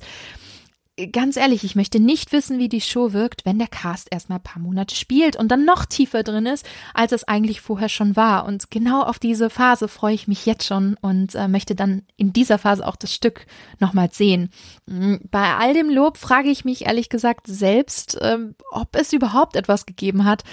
ganz 1.12 1.38
ehrlich, 1.38 1.64
ich 1.64 1.76
möchte 1.76 2.00
nicht 2.00 2.32
wissen, 2.32 2.60
wie 2.60 2.70
die 2.70 2.82
Show 2.82 3.14
wirkt, 3.14 3.46
wenn 3.46 3.58
der 3.58 3.68
Cast 3.68 4.10
erstmal 4.12 4.40
ein 4.40 4.44
paar 4.44 4.62
Monate 4.62 4.96
spielt 4.96 5.36
und 5.36 5.50
dann 5.50 5.66
noch 5.66 5.86
tiefer 5.86 6.24
drin 6.24 6.46
ist, 6.46 6.68
als 6.94 7.12
es 7.12 7.24
eigentlich 7.24 7.62
vorher 7.62 7.90
schon 7.90 8.16
war. 8.16 8.46
Und 8.46 8.72
genau 8.72 9.04
auf 9.04 9.18
diese 9.18 9.50
Phase 9.50 9.88
freue 9.88 10.14
ich 10.14 10.28
mich 10.28 10.46
jetzt 10.46 10.66
schon 10.66 10.98
und 11.02 11.36
äh, 11.36 11.48
möchte 11.48 11.76
dann 11.76 12.04
in 12.18 12.34
dieser 12.34 12.58
Phase 12.58 12.86
auch 12.86 12.96
das 12.96 13.14
Stück 13.14 13.46
nochmal 13.80 14.10
sehen. 14.12 14.50
Mm, 14.86 15.16
bei 15.30 15.56
all 15.56 15.74
dem 15.74 15.90
Lob 15.90 16.18
frage 16.18 16.50
ich 16.50 16.66
mich 16.66 16.86
ehrlich 16.86 17.10
gesagt 17.10 17.48
selbst, 17.48 18.18
ähm, 18.22 18.56
ob 18.72 18.96
es 18.96 19.14
überhaupt 19.14 19.56
etwas 19.56 19.86
gegeben 19.86 20.26
hat, 20.26 20.44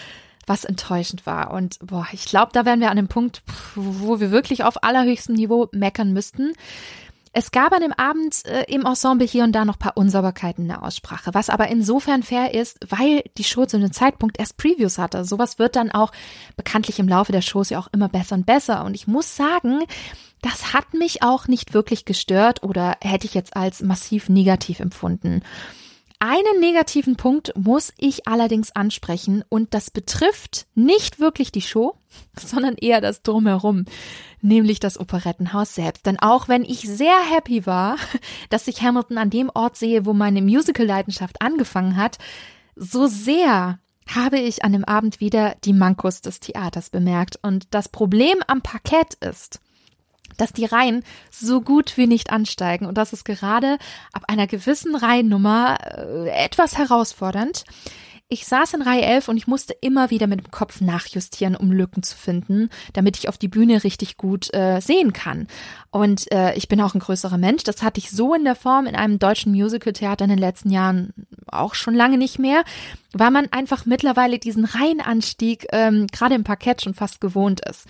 was 0.47 0.65
enttäuschend 0.65 1.27
war. 1.27 1.53
Und 1.53 1.79
boah, 1.83 2.07
ich 2.13 2.25
glaube, 2.25 2.53
da 2.53 2.65
wären 2.65 2.81
wir 2.81 2.91
an 2.91 2.97
dem 2.97 3.09
Punkt, 3.09 3.43
wo 3.75 4.21
wir 4.21 4.31
wirklich 4.31 4.65
auf 4.65 4.83
allerhöchstem 4.83 5.35
Niveau 5.35 5.69
meckern 5.73 6.13
müssten. 6.13 6.53
Es 7.39 7.53
gab 7.53 7.73
an 7.73 7.83
dem 7.83 7.93
Abend 7.93 8.45
äh, 8.47 8.65
im 8.67 8.85
Ensemble 8.85 9.25
hier 9.25 9.45
und 9.45 9.53
da 9.53 9.65
noch 9.65 9.79
paar 9.79 9.97
Unsauberkeiten 9.97 10.65
in 10.65 10.69
der 10.71 10.83
Aussprache, 10.83 11.35
was 11.35 11.51
aber 11.51 11.69
insofern 11.69 12.25
fair 12.25 12.53
ist, 12.53 12.81
weil 12.89 13.23
die 13.37 13.45
Show 13.45 13.65
zu 13.65 13.77
einem 13.77 13.93
Zeitpunkt 13.93 14.41
erst 14.41 14.57
Previews 14.57 14.99
hatte. 14.99 15.25
Sowas 15.25 15.61
wird 15.61 15.77
dann 15.77 15.93
auch 15.93 16.11
bekanntlich 16.57 16.99
im 16.99 17.07
Laufe 17.07 17.31
der 17.31 17.43
Shows 17.43 17.71
ja 17.71 17.79
auch 17.79 17.87
immer 17.93 18.09
besser 18.09 18.35
und 18.35 18.45
besser. 18.45 18.85
Und 18.85 18.95
ich 18.95 19.07
muss 19.07 19.37
sagen, 19.37 19.85
das 20.43 20.73
hat 20.73 20.95
mich 20.95 21.23
auch 21.23 21.47
nicht 21.47 21.75
wirklich 21.75 22.05
gestört 22.05 22.65
oder 22.65 22.97
hätte 23.01 23.29
ich 23.29 23.35
jetzt 23.35 23.55
als 23.55 23.83
massiv 23.83 24.29
negativ 24.29 24.81
empfunden. 24.81 25.43
Einen 26.21 26.59
negativen 26.59 27.15
Punkt 27.15 27.53
muss 27.57 27.93
ich 27.97 28.27
allerdings 28.27 28.75
ansprechen 28.75 29.45
und 29.49 29.73
das 29.73 29.91
betrifft 29.91 30.67
nicht 30.75 31.21
wirklich 31.21 31.53
die 31.53 31.63
Show, 31.63 31.95
sondern 32.37 32.75
eher 32.75 33.01
das 33.01 33.23
Drumherum, 33.23 33.85
nämlich 34.41 34.81
das 34.81 34.99
Operettenhaus 34.99 35.77
selbst. 35.77 36.07
Denn 36.07 36.19
auch 36.19 36.49
wenn 36.49 36.65
ich 36.65 36.81
sehr 36.81 37.19
happy 37.31 37.67
war, 37.67 37.97
dass 38.51 38.67
ich 38.67 38.83
Hamilton 38.83 39.19
an 39.19 39.31
dem 39.31 39.51
Ort 39.55 39.77
sehe, 39.77 40.07
wo 40.07 40.13
meine 40.13 40.43
Musical-Leidenschaft 40.43 41.41
angefangen 41.41 41.97
hat, 41.97 42.19
so 42.75 43.07
sehr 43.07 43.79
habe 44.09 44.39
ich 44.39 44.65
an 44.65 44.73
dem 44.73 44.85
Abend 44.85 45.21
wieder 45.21 45.55
die 45.65 45.73
Mankos 45.73 46.23
des 46.23 46.41
Theaters 46.41 46.91
bemerkt. 46.91 47.39
Und 47.43 47.67
das 47.73 47.89
Problem 47.89 48.39
am 48.47 48.63
Parkett 48.63 49.15
ist, 49.15 49.61
dass 50.37 50.53
die 50.53 50.65
Reihen 50.65 51.05
so 51.31 51.61
gut 51.61 51.97
wie 51.97 52.07
nicht 52.07 52.31
ansteigen 52.31 52.87
und 52.87 52.97
das 52.99 53.13
ist 53.13 53.25
gerade 53.25 53.79
ab 54.13 54.25
einer 54.29 54.47
gewissen 54.47 54.95
Reihennummer 54.95 55.79
äh, 55.81 56.29
etwas 56.31 56.79
herausfordernd. 56.79 57.65
Ich 58.31 58.47
saß 58.47 58.75
in 58.75 58.83
Reihe 58.83 59.01
11 59.01 59.29
und 59.29 59.39
ich 59.39 59.47
musste 59.47 59.75
immer 59.81 60.11
wieder 60.11 60.27
mit 60.27 60.39
dem 60.39 60.51
Kopf 60.51 60.83
nachjustieren, 60.83 61.57
um 61.57 61.73
Lücken 61.73 62.03
zu 62.03 62.15
finden, 62.15 62.69
damit 62.93 63.17
ich 63.17 63.27
auf 63.27 63.39
die 63.39 63.49
Bühne 63.49 63.85
richtig 63.85 64.19
gut 64.19 64.53
äh, 64.53 64.81
sehen 64.81 65.15
kann. 65.15 65.47
Und 65.91 66.31
äh, 66.31 66.55
ich 66.55 66.69
bin 66.69 66.83
auch 66.83 66.95
ein 66.95 67.01
größerer 67.01 67.39
Mensch. 67.39 67.65
Das 67.65 67.83
hatte 67.83 68.01
ich 68.01 68.11
so 68.11 68.35
in 68.35 68.45
der 68.45 68.55
Form 68.55 68.87
in 68.87 68.97
einem 68.97 69.19
deutschen 69.19 69.53
Musicaltheater 69.53 70.27
in 70.27 70.31
den 70.31 70.39
letzten 70.39 70.69
Jahren 70.69 71.15
auch 71.47 71.75
schon 71.75 71.95
lange 71.95 72.19
nicht 72.19 72.39
mehr, 72.39 72.65
weil 73.15 73.31
man 73.31 73.51
einfach 73.51 73.87
mittlerweile 73.87 74.39
diesen 74.39 74.67
Reihenanstieg 74.67 75.67
ähm, 75.73 76.07
gerade 76.09 76.35
im 76.35 76.45
Parkett 76.45 76.83
schon 76.83 76.93
fast 76.93 77.23
gewohnt 77.23 77.63
ist. 77.67 77.87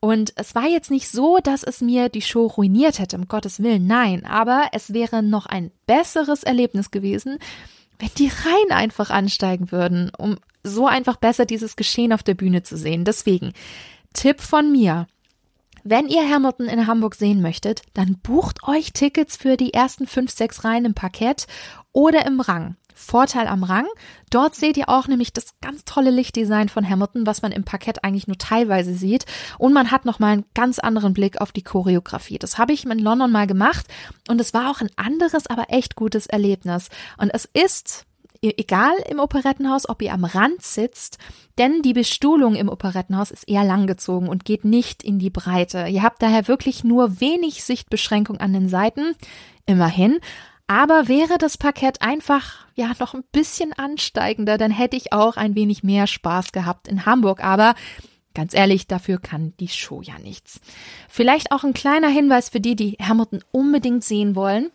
Und 0.00 0.32
es 0.36 0.54
war 0.54 0.66
jetzt 0.66 0.90
nicht 0.90 1.08
so, 1.08 1.38
dass 1.38 1.64
es 1.64 1.80
mir 1.80 2.08
die 2.08 2.22
Show 2.22 2.46
ruiniert 2.46 2.98
hätte, 3.00 3.16
um 3.16 3.26
Gottes 3.26 3.62
Willen, 3.62 3.86
nein, 3.86 4.24
aber 4.24 4.68
es 4.72 4.92
wäre 4.92 5.22
noch 5.22 5.46
ein 5.46 5.72
besseres 5.86 6.44
Erlebnis 6.44 6.90
gewesen, 6.90 7.38
wenn 7.98 8.10
die 8.16 8.28
Reihen 8.28 8.70
einfach 8.70 9.10
ansteigen 9.10 9.72
würden, 9.72 10.12
um 10.16 10.36
so 10.62 10.86
einfach 10.86 11.16
besser 11.16 11.46
dieses 11.46 11.74
Geschehen 11.74 12.12
auf 12.12 12.22
der 12.22 12.34
Bühne 12.34 12.62
zu 12.62 12.76
sehen. 12.76 13.04
Deswegen, 13.04 13.52
Tipp 14.12 14.40
von 14.40 14.70
mir. 14.70 15.08
Wenn 15.84 16.08
ihr 16.08 16.28
Hamilton 16.28 16.66
in 16.66 16.86
Hamburg 16.86 17.14
sehen 17.14 17.40
möchtet, 17.40 17.82
dann 17.94 18.18
bucht 18.18 18.62
euch 18.68 18.92
Tickets 18.92 19.36
für 19.36 19.56
die 19.56 19.74
ersten 19.74 20.06
fünf, 20.06 20.30
sechs 20.30 20.64
Reihen 20.64 20.84
im 20.84 20.94
Parkett 20.94 21.46
oder 21.92 22.26
im 22.26 22.40
Rang. 22.40 22.76
Vorteil 22.98 23.46
am 23.46 23.62
Rang. 23.62 23.86
Dort 24.28 24.56
seht 24.56 24.76
ihr 24.76 24.88
auch 24.88 25.06
nämlich 25.06 25.32
das 25.32 25.54
ganz 25.60 25.84
tolle 25.84 26.10
Lichtdesign 26.10 26.68
von 26.68 26.86
Hamilton, 26.86 27.26
was 27.26 27.42
man 27.42 27.52
im 27.52 27.64
Parkett 27.64 28.04
eigentlich 28.04 28.26
nur 28.26 28.36
teilweise 28.38 28.92
sieht. 28.92 29.24
Und 29.56 29.72
man 29.72 29.92
hat 29.92 30.04
nochmal 30.04 30.32
einen 30.32 30.44
ganz 30.52 30.80
anderen 30.80 31.14
Blick 31.14 31.40
auf 31.40 31.52
die 31.52 31.62
Choreografie. 31.62 32.38
Das 32.38 32.58
habe 32.58 32.72
ich 32.72 32.84
in 32.84 32.98
London 32.98 33.30
mal 33.30 33.46
gemacht 33.46 33.86
und 34.28 34.40
es 34.40 34.52
war 34.52 34.70
auch 34.70 34.80
ein 34.80 34.90
anderes, 34.96 35.46
aber 35.46 35.66
echt 35.68 35.94
gutes 35.94 36.26
Erlebnis. 36.26 36.88
Und 37.18 37.30
es 37.32 37.44
ist 37.44 38.04
e-, 38.42 38.54
egal 38.56 38.94
im 39.08 39.20
Operettenhaus, 39.20 39.88
ob 39.88 40.02
ihr 40.02 40.12
am 40.12 40.24
Rand 40.24 40.62
sitzt, 40.62 41.18
denn 41.56 41.82
die 41.82 41.92
Bestuhlung 41.92 42.56
im 42.56 42.68
Operettenhaus 42.68 43.30
ist 43.30 43.48
eher 43.48 43.64
langgezogen 43.64 44.28
und 44.28 44.44
geht 44.44 44.64
nicht 44.64 45.04
in 45.04 45.20
die 45.20 45.30
Breite. 45.30 45.86
Ihr 45.86 46.02
habt 46.02 46.20
daher 46.20 46.48
wirklich 46.48 46.82
nur 46.82 47.20
wenig 47.20 47.62
Sichtbeschränkung 47.62 48.38
an 48.38 48.52
den 48.52 48.68
Seiten. 48.68 49.14
Immerhin. 49.66 50.18
Aber 50.68 51.08
wäre 51.08 51.38
das 51.38 51.56
Parkett 51.56 52.02
einfach 52.02 52.66
ja 52.74 52.92
noch 53.00 53.14
ein 53.14 53.24
bisschen 53.32 53.72
ansteigender, 53.72 54.58
dann 54.58 54.70
hätte 54.70 54.96
ich 54.96 55.12
auch 55.12 55.36
ein 55.36 55.54
wenig 55.54 55.82
mehr 55.82 56.06
Spaß 56.06 56.52
gehabt 56.52 56.86
in 56.88 57.06
Hamburg. 57.06 57.42
Aber 57.42 57.74
ganz 58.34 58.54
ehrlich, 58.54 58.86
dafür 58.86 59.18
kann 59.18 59.54
die 59.58 59.68
Show 59.68 60.02
ja 60.02 60.18
nichts. 60.18 60.60
Vielleicht 61.08 61.52
auch 61.52 61.64
ein 61.64 61.72
kleiner 61.72 62.08
Hinweis 62.08 62.50
für 62.50 62.60
die, 62.60 62.76
die 62.76 62.98
Hamilton 63.00 63.42
unbedingt 63.50 64.04
sehen 64.04 64.36
wollen, 64.36 64.70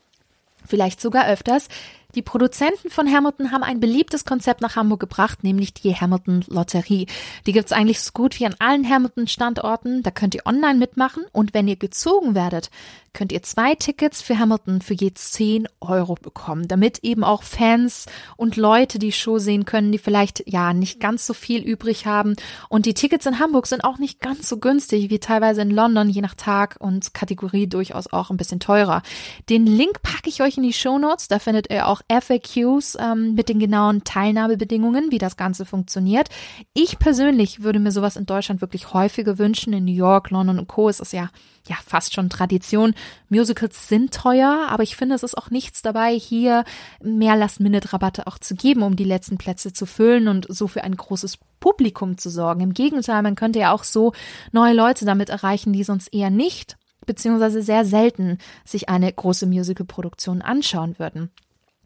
vielleicht 0.65 0.99
sogar 0.99 1.28
öfters. 1.28 1.70
Die 2.15 2.22
Produzenten 2.22 2.90
von 2.90 3.11
Hamilton 3.11 3.52
haben 3.52 3.64
ein 3.64 3.80
beliebtes 3.80 4.23
Konzept 4.23 4.61
nach 4.61 4.76
Hamburg 4.76 4.99
gebracht, 4.99 5.44
nämlich 5.44 5.73
die 5.73 5.95
Hamilton 5.95 6.45
Lotterie. 6.48 7.07
Die 7.48 7.53
gibt's 7.53 7.72
eigentlich 7.72 8.02
so 8.02 8.11
gut 8.14 8.40
wie 8.40 8.45
an 8.45 8.56
allen 8.60 8.88
Hamilton 8.88 9.27
Standorten. 9.27 10.03
Da 10.03 10.11
könnt 10.11 10.35
ihr 10.35 10.45
online 10.45 10.77
mitmachen 10.77 11.23
und 11.31 11.53
wenn 11.53 11.68
ihr 11.68 11.76
gezogen 11.76 12.35
werdet, 12.35 12.69
könnt 13.14 13.31
ihr 13.31 13.44
zwei 13.44 13.76
Tickets 13.76 14.22
für 14.22 14.38
Hamilton 14.38 14.81
für 14.81 14.95
je 14.95 15.14
10 15.14 15.68
Euro 15.81 16.15
bekommen, 16.15 16.68
damit 16.68 16.99
eben 17.03 17.23
auch 17.23 17.44
Fans 17.44 18.07
und 18.38 18.57
Leute 18.57 18.99
die 18.99 19.11
Show 19.11 19.38
sehen 19.38 19.65
können, 19.65 19.91
die 19.91 19.99
vielleicht 19.99 20.44
ja 20.48 20.73
nicht 20.73 20.99
ganz 20.99 21.26
so 21.26 21.34
viel 21.34 21.61
übrig 21.61 22.06
haben. 22.06 22.35
Und 22.69 22.85
die 22.85 22.95
Tickets 22.95 23.26
in 23.26 23.40
Hamburg 23.40 23.68
sind 23.68 23.84
auch 23.84 23.99
nicht 23.99 24.19
ganz 24.19 24.49
so 24.49 24.57
günstig 24.57 25.10
wie 25.10 25.19
teilweise 25.19 25.61
in 25.61 25.69
London, 25.69 26.10
je 26.10 26.22
nach 26.22 26.34
Tag 26.34 26.77
und 26.80 27.14
Kategorie 27.14 27.68
durchaus 27.68 28.11
auch 28.11 28.31
ein 28.31 28.38
bisschen 28.38 28.60
teurer. 28.60 29.03
Den 29.49 29.65
Link 29.65 30.02
packe 30.02 30.30
ich 30.30 30.41
euch 30.41 30.57
in 30.57 30.64
die 30.64 30.73
Show 30.73 30.98
Notes. 30.98 31.27
Da 31.27 31.40
findet 31.40 31.69
ihr 31.69 31.88
auch 31.88 32.02
FAQs 32.10 32.98
ähm, 33.00 33.34
mit 33.36 33.50
den 33.50 33.60
genauen 33.60 34.04
Teilnahmebedingungen, 34.04 35.12
wie 35.12 35.18
das 35.18 35.38
Ganze 35.38 35.66
funktioniert. 35.66 36.30
Ich 36.74 37.00
persönlich 37.00 37.64
würde 37.64 37.80
mir 37.80 37.92
sowas 37.92 38.16
in 38.16 38.26
Deutschland 38.26 38.62
wirklich 38.62 38.94
häufiger 38.94 39.38
wünschen. 39.38 39.74
In 39.74 39.86
New 39.86 39.94
York, 39.94 40.30
London 40.30 40.60
und 40.60 40.68
Co. 40.68 40.90
ist 40.90 41.02
es 41.02 41.12
ja 41.12 41.30
ja 41.68 41.78
fast 41.86 42.14
schon 42.14 42.30
Tradition. 42.30 42.94
Musicals 43.30 43.88
sind 43.88 44.14
teuer, 44.14 44.68
aber 44.70 44.84
ich 44.84 44.96
finde, 44.96 45.16
es 45.16 45.24
ist 45.24 45.38
auch 45.38 45.50
nichts 45.50 45.82
dabei, 45.82 46.18
hier 46.18 46.66
mehr 47.02 47.36
Last-Minute-Rabatte 47.36 48.28
auch 48.28 48.38
zu 48.38 48.56
geben, 48.56 48.84
um 48.84 48.96
die 48.96 49.04
letzten 49.04 49.38
Plätze 49.38 49.74
zu 49.74 49.86
füllen 49.86 50.28
und 50.28 50.46
so 50.50 50.68
für 50.68 50.84
ein 50.84 50.96
großes 50.96 51.38
Publikum 51.60 52.18
zu 52.18 52.30
sorgen. 52.30 52.62
Im 52.62 52.74
Gegenteil, 52.74 53.22
man 53.22 53.36
könnte 53.36 53.60
ja 53.60 53.72
auch 53.72 53.84
so 53.84 54.12
neue 54.52 54.74
Leute 54.74 55.06
damit 55.06 55.30
erreichen, 55.30 55.74
die 55.74 55.84
sonst 55.84 56.14
eher 56.14 56.30
nicht 56.30 56.78
beziehungsweise 57.06 57.62
sehr 57.62 57.84
selten 57.84 58.38
sich 58.66 58.88
eine 58.88 59.12
große 59.12 59.46
Musical-Produktion 59.46 60.42
anschauen 60.42 60.98
würden. 61.00 61.32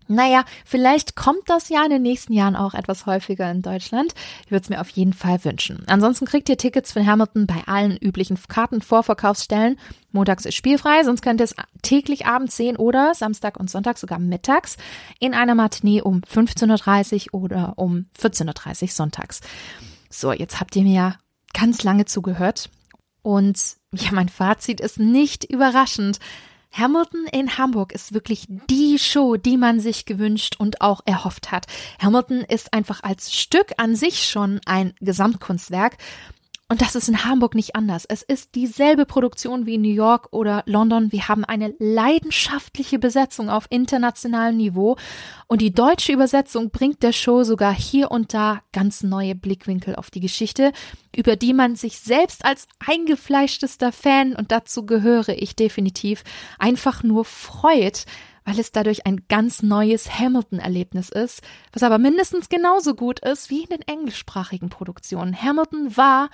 Naja, 0.07 0.45
vielleicht 0.65 1.15
kommt 1.15 1.43
das 1.47 1.69
ja 1.69 1.83
in 1.83 1.89
den 1.89 2.01
nächsten 2.01 2.33
Jahren 2.33 2.55
auch 2.55 2.73
etwas 2.73 3.05
häufiger 3.05 3.49
in 3.51 3.61
Deutschland. 3.61 4.13
Ich 4.45 4.51
würde 4.51 4.63
es 4.63 4.69
mir 4.69 4.81
auf 4.81 4.89
jeden 4.89 5.13
Fall 5.13 5.43
wünschen. 5.43 5.83
Ansonsten 5.87 6.25
kriegt 6.25 6.49
ihr 6.49 6.57
Tickets 6.57 6.93
für 6.93 7.05
Hamilton 7.05 7.47
bei 7.47 7.63
allen 7.65 7.97
üblichen 7.97 8.37
Kartenvorverkaufsstellen. 8.47 9.77
Montags 10.11 10.45
ist 10.45 10.55
spielfrei, 10.55 11.03
sonst 11.03 11.21
könnt 11.21 11.41
ihr 11.41 11.45
es 11.45 11.55
täglich 11.81 12.25
abends 12.25 12.55
sehen 12.55 12.77
oder 12.77 13.13
Samstag 13.13 13.57
und 13.59 13.69
Sonntag 13.69 13.97
sogar 13.97 14.19
mittags 14.19 14.77
in 15.19 15.33
einer 15.33 15.55
Matinee 15.55 16.01
um 16.01 16.21
15.30 16.21 17.33
Uhr 17.33 17.43
oder 17.43 17.73
um 17.75 18.07
14.30 18.19 18.83
Uhr 18.83 18.87
sonntags. 18.89 19.41
So, 20.09 20.31
jetzt 20.31 20.59
habt 20.59 20.75
ihr 20.75 20.83
mir 20.83 20.93
ja 20.93 21.15
ganz 21.53 21.83
lange 21.83 22.05
zugehört. 22.05 22.69
Und 23.21 23.59
ja, 23.93 24.11
mein 24.13 24.29
Fazit 24.29 24.79
ist 24.79 24.99
nicht 24.99 25.43
überraschend. 25.43 26.19
Hamilton 26.71 27.25
in 27.31 27.57
Hamburg 27.57 27.91
ist 27.91 28.13
wirklich 28.13 28.45
die 28.69 28.99
Show, 28.99 29.35
die 29.35 29.57
man 29.57 29.79
sich 29.79 30.05
gewünscht 30.05 30.55
und 30.57 30.81
auch 30.81 31.01
erhofft 31.05 31.51
hat. 31.51 31.65
Hamilton 32.01 32.41
ist 32.41 32.73
einfach 32.73 33.01
als 33.03 33.33
Stück 33.33 33.73
an 33.77 33.95
sich 33.95 34.25
schon 34.25 34.59
ein 34.65 34.93
Gesamtkunstwerk. 34.99 35.97
Und 36.69 36.81
das 36.81 36.95
ist 36.95 37.07
in 37.07 37.23
Hamburg 37.23 37.55
nicht 37.55 37.77
anders. 37.77 38.03
Es 38.03 38.23
ist 38.23 38.55
dieselbe 38.55 39.05
Produktion 39.05 39.65
wie 39.65 39.75
in 39.75 39.81
New 39.83 39.93
York 39.93 40.27
oder 40.31 40.63
London. 40.65 41.13
Wir 41.13 41.29
haben 41.29 41.45
eine 41.45 41.73
leidenschaftliche 41.79 42.99
Besetzung 42.99 43.49
auf 43.49 43.67
internationalem 43.69 44.57
Niveau 44.57 44.97
und 45.47 45.61
die 45.61 45.71
deutsche 45.71 46.11
Übersetzung 46.11 46.69
bringt 46.69 47.03
der 47.03 47.13
Show 47.13 47.45
sogar 47.45 47.73
hier 47.73 48.11
und 48.11 48.33
da 48.33 48.59
ganz 48.73 49.01
neue 49.01 49.33
Blickwinkel 49.33 49.95
auf 49.95 50.11
die 50.11 50.19
Geschichte, 50.19 50.73
über 51.15 51.37
die 51.37 51.53
man 51.53 51.77
sich 51.77 51.99
selbst 51.99 52.43
als 52.43 52.67
eingefleischtester 52.85 53.93
Fan, 53.93 54.35
und 54.35 54.51
dazu 54.51 54.85
gehöre 54.85 55.29
ich 55.29 55.55
definitiv, 55.55 56.25
einfach 56.59 57.01
nur 57.01 57.23
freut, 57.23 58.05
weil 58.47 58.59
es 58.61 58.71
dadurch 58.71 59.05
ein 59.05 59.25
ganz 59.27 59.61
neues 59.61 60.17
Hamilton-Erlebnis 60.19 61.09
ist, 61.09 61.41
was 61.73 61.83
aber 61.83 61.97
mindestens 61.97 62.47
genauso 62.47 62.95
gut 62.95 63.19
ist 63.19 63.49
wie 63.49 63.63
in 63.63 63.69
den 63.69 63.81
englischsprachigen 63.81 64.69
Produktionen. 64.69 65.39
Hamilton 65.39 65.97
war 65.97 66.29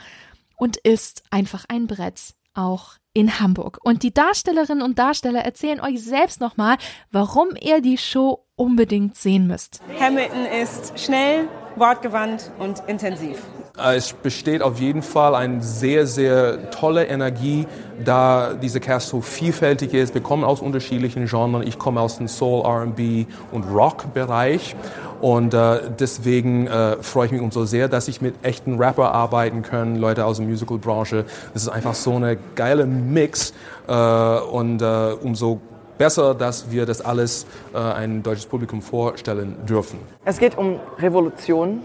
und 0.55 0.77
ist 0.77 1.23
einfach 1.31 1.65
ein 1.69 1.87
Brett, 1.87 2.35
auch 2.53 2.93
in 3.13 3.39
Hamburg. 3.39 3.79
Und 3.83 4.03
die 4.03 4.13
Darstellerinnen 4.13 4.83
und 4.83 4.99
Darsteller 4.99 5.41
erzählen 5.41 5.81
euch 5.81 6.03
selbst 6.03 6.39
nochmal, 6.39 6.77
warum 7.11 7.49
ihr 7.59 7.81
die 7.81 7.97
Show 7.97 8.45
unbedingt 8.55 9.17
sehen 9.17 9.47
müsst. 9.47 9.81
Hamilton 9.99 10.45
ist 10.45 10.99
schnell, 10.99 11.47
wortgewandt 11.75 12.51
und 12.59 12.83
intensiv. 12.87 13.41
Äh, 13.77 13.95
es 13.95 14.13
besteht 14.13 14.61
auf 14.61 14.79
jeden 14.79 15.01
Fall 15.01 15.33
eine 15.33 15.63
sehr, 15.63 16.05
sehr 16.05 16.69
tolle 16.69 17.05
Energie, 17.07 17.65
da 18.03 18.53
diese 18.53 18.79
Cast 18.79 19.09
so 19.09 19.21
vielfältig 19.21 19.93
ist. 19.95 20.13
Wir 20.13 20.21
kommen 20.21 20.43
aus 20.43 20.61
unterschiedlichen 20.61 21.25
Genres. 21.25 21.65
Ich 21.65 21.79
komme 21.79 21.99
aus 21.99 22.17
dem 22.17 22.27
Soul, 22.27 22.65
R&B 22.65 23.25
und 23.51 23.63
Rock-Bereich. 23.63 24.75
Und 25.21 25.53
äh, 25.53 25.79
deswegen 25.99 26.67
äh, 26.67 26.97
freue 27.01 27.27
ich 27.27 27.31
mich 27.31 27.41
umso 27.41 27.65
sehr, 27.65 27.87
dass 27.87 28.07
ich 28.07 28.21
mit 28.21 28.35
echten 28.43 28.77
Rapper 28.77 29.11
arbeiten 29.11 29.63
kann, 29.63 29.95
Leute 29.95 30.25
aus 30.25 30.37
der 30.37 30.45
Musical-Branche. 30.45 31.25
Das 31.53 31.63
ist 31.63 31.69
einfach 31.69 31.95
so 31.95 32.15
eine 32.15 32.37
geile 32.55 32.85
Mix. 32.85 33.53
Äh, 33.87 33.93
und 33.93 34.81
äh, 34.81 35.13
umso 35.21 35.61
besser, 35.97 36.35
dass 36.35 36.69
wir 36.69 36.85
das 36.85 37.01
alles 37.01 37.45
äh, 37.73 37.77
ein 37.77 38.21
deutsches 38.21 38.45
Publikum 38.45 38.81
vorstellen 38.81 39.55
dürfen. 39.67 39.99
Es 40.25 40.37
geht 40.37 40.57
um 40.57 40.79
Revolution, 40.99 41.81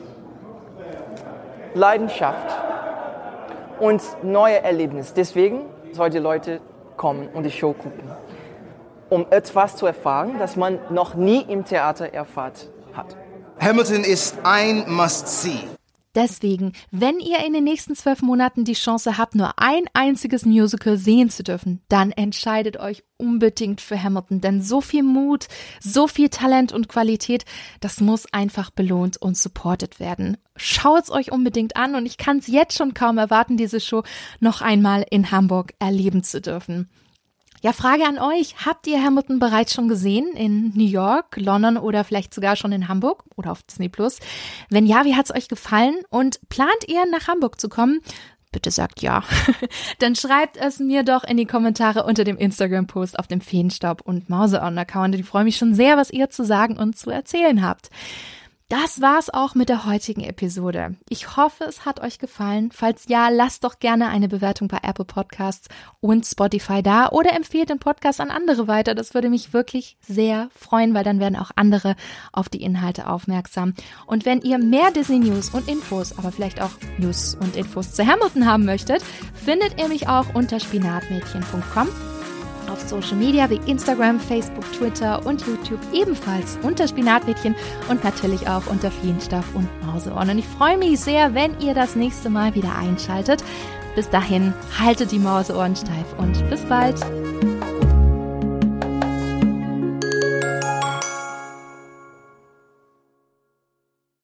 Leidenschaft 1.75 2.47
und 3.81 4.03
neue 4.23 4.63
Erlebnisse. 4.63 5.15
Deswegen 5.15 5.63
sollten 5.93 6.17
die 6.17 6.23
Leute 6.23 6.61
kommen 6.97 7.29
und 7.33 7.45
die 7.45 7.51
Show 7.51 7.73
gucken, 7.73 8.11
um 9.09 9.27
etwas 9.31 9.77
zu 9.77 9.87
erfahren, 9.87 10.37
das 10.39 10.57
man 10.57 10.79
noch 10.91 11.15
nie 11.15 11.43
im 11.43 11.65
Theater 11.65 12.13
erfahrt 12.13 12.69
hat. 12.93 13.17
Hamilton 13.61 14.05
ist 14.05 14.37
ein 14.45 14.85
Must-See. 14.89 15.78
Deswegen, 16.19 16.73
wenn 16.91 17.21
ihr 17.21 17.47
in 17.47 17.53
den 17.53 17.63
nächsten 17.63 17.95
zwölf 17.95 18.23
Monaten 18.23 18.65
die 18.65 18.73
Chance 18.73 19.19
habt, 19.19 19.37
nur 19.37 19.53
ein 19.57 19.85
einziges 19.95 20.45
Musical 20.45 20.97
sehen 20.97 21.31
zu 21.31 21.45
dürfen, 21.45 21.81
dann 21.89 22.11
entscheidet 22.11 22.77
euch 22.77 23.05
unbedingt 23.19 23.81
für 23.81 24.03
Hamilton, 24.03 24.41
denn 24.41 24.61
so 24.61 24.81
viel 24.81 25.05
Mut, 25.05 25.47
so 25.79 26.09
viel 26.09 26.29
Talent 26.29 26.73
und 26.73 26.89
Qualität, 26.89 27.45
das 27.79 28.01
muss 28.01 28.27
einfach 28.33 28.71
belohnt 28.71 29.17
und 29.17 29.37
supported 29.37 30.01
werden. 30.01 30.39
Schaut 30.57 31.05
es 31.05 31.11
euch 31.13 31.31
unbedingt 31.31 31.77
an 31.77 31.95
und 31.95 32.05
ich 32.05 32.17
kann 32.17 32.39
es 32.39 32.49
jetzt 32.49 32.77
schon 32.77 32.95
kaum 32.95 33.17
erwarten, 33.17 33.57
diese 33.57 33.79
Show 33.79 34.03
noch 34.41 34.61
einmal 34.61 35.07
in 35.09 35.31
Hamburg 35.31 35.75
erleben 35.79 36.25
zu 36.25 36.41
dürfen. 36.41 36.91
Ja, 37.61 37.73
Frage 37.73 38.05
an 38.05 38.19
euch. 38.19 38.55
Habt 38.65 38.87
ihr 38.87 39.03
Hamilton 39.03 39.41
bereits 39.41 39.75
schon 39.75 39.89
gesehen 39.89 40.29
in 40.37 40.73
New 40.77 40.87
York, 40.87 41.37
London 41.37 41.77
oder 41.77 42.05
vielleicht 42.05 42.33
sogar 42.33 42.55
schon 42.55 42.71
in 42.71 42.87
Hamburg 42.87 43.25
oder 43.37 43.51
auf 43.51 43.63
Disney 43.65 43.89
Plus? 43.89 44.21
Wenn 44.71 44.87
ja, 44.87 45.05
wie 45.05 45.17
hat's 45.17 45.35
euch 45.35 45.49
gefallen? 45.49 45.97
Und 46.09 46.39
plant 46.49 46.87
ihr 46.87 47.05
nach 47.11 47.27
Hamburg 47.27 47.61
zu 47.61 47.69
kommen? 47.69 48.01
Bitte 48.53 48.71
sagt 48.71 49.03
ja. 49.03 49.25
Dann 49.99 50.15
schreibt 50.15 50.57
es 50.57 50.79
mir 50.79 51.03
doch 51.03 51.25
in 51.25 51.37
die 51.37 51.47
Kommentare 51.47 52.05
unter 52.05 52.25
dem 52.25 52.39
Instagram-Post 52.39 53.19
auf 53.19 53.27
dem 53.27 53.41
Feenstaub 53.41 54.03
und 54.03 54.31
Mauseon-Account. 54.31 55.17
Ich 55.17 55.27
freue 55.27 55.45
mich 55.45 55.57
schon 55.57 55.75
sehr, 55.75 55.97
was 55.97 56.11
ihr 56.11 56.31
zu 56.31 56.45
sagen 56.45 56.79
und 56.79 56.97
zu 56.97 57.11
erzählen 57.11 57.63
habt. 57.63 57.91
Das 58.71 59.01
war's 59.01 59.31
auch 59.31 59.55
mit 59.55 59.71
der 59.71 59.87
heutigen 59.87 60.21
Episode. 60.21 60.95
Ich 61.09 61.39
hoffe, 61.39 61.65
es 61.65 61.87
hat 61.87 62.01
euch 62.01 62.19
gefallen. 62.19 62.71
Falls 62.71 63.09
ja, 63.09 63.31
lasst 63.31 63.65
doch 63.65 63.79
gerne 63.79 64.09
eine 64.09 64.29
Bewertung 64.29 64.69
bei 64.69 64.81
Apple 64.83 65.07
Podcasts 65.07 65.69
und 66.01 66.27
Spotify 66.27 66.83
da 66.83 67.09
oder 67.09 67.35
empfehlt 67.35 67.71
den 67.71 67.79
Podcast 67.79 68.21
an 68.21 68.31
andere 68.31 68.69
weiter. 68.69 68.95
Das 68.95 69.15
würde 69.15 69.31
mich 69.31 69.55
wirklich 69.55 69.97
sehr 70.03 70.51
freuen, 70.55 70.93
weil 70.93 71.03
dann 71.03 71.19
werden 71.19 71.37
auch 71.37 71.51
andere 71.57 71.97
auf 72.31 72.51
die 72.51 72.61
Inhalte 72.61 73.07
aufmerksam. 73.07 73.73
Und 74.07 74.27
wenn 74.27 74.43
ihr 74.43 74.59
mehr 74.59 74.91
Disney 74.91 75.19
News 75.21 75.49
und 75.49 75.67
Infos, 75.67 76.19
aber 76.19 76.31
vielleicht 76.31 76.61
auch 76.61 76.73
News 76.99 77.39
und 77.41 77.57
Infos 77.57 77.95
zu 77.95 78.07
Hamilton 78.07 78.45
haben 78.45 78.67
möchtet, 78.67 79.03
findet 79.33 79.81
ihr 79.81 79.89
mich 79.89 80.09
auch 80.09 80.35
unter 80.35 80.61
spinatmädchen.com 80.61 81.89
auf 82.69 82.81
Social 82.89 83.17
Media 83.17 83.49
wie 83.51 83.61
Instagram, 83.67 84.21
Facebook, 84.21 84.71
Twitter 84.73 85.25
und 85.27 85.47
YouTube 85.47 85.81
ebenfalls 85.93 86.59
unter 86.63 86.87
Spinatmädchen 86.87 87.55
und 87.89 88.05
natürlich 88.05 88.49
auch 88.49 88.67
unter 88.67 88.91
Feenstaff 88.91 89.45
und 89.55 89.69
Mauseohren. 89.87 90.31
Und 90.31 90.39
ich 90.39 90.47
freue 90.47 90.79
mich 90.79 91.01
sehr, 91.01 91.35
wenn 91.35 91.59
ihr 91.61 91.75
das 91.75 91.97
nächste 91.97 92.31
Mal 92.31 92.55
wieder 92.55 92.75
einschaltet. 92.77 93.43
Bis 93.95 94.09
dahin, 94.09 94.55
haltet 94.79 95.11
die 95.11 95.19
Mauseohren 95.19 95.75
steif 95.75 96.07
und 96.19 96.49
bis 96.51 96.61
bald. 96.63 96.99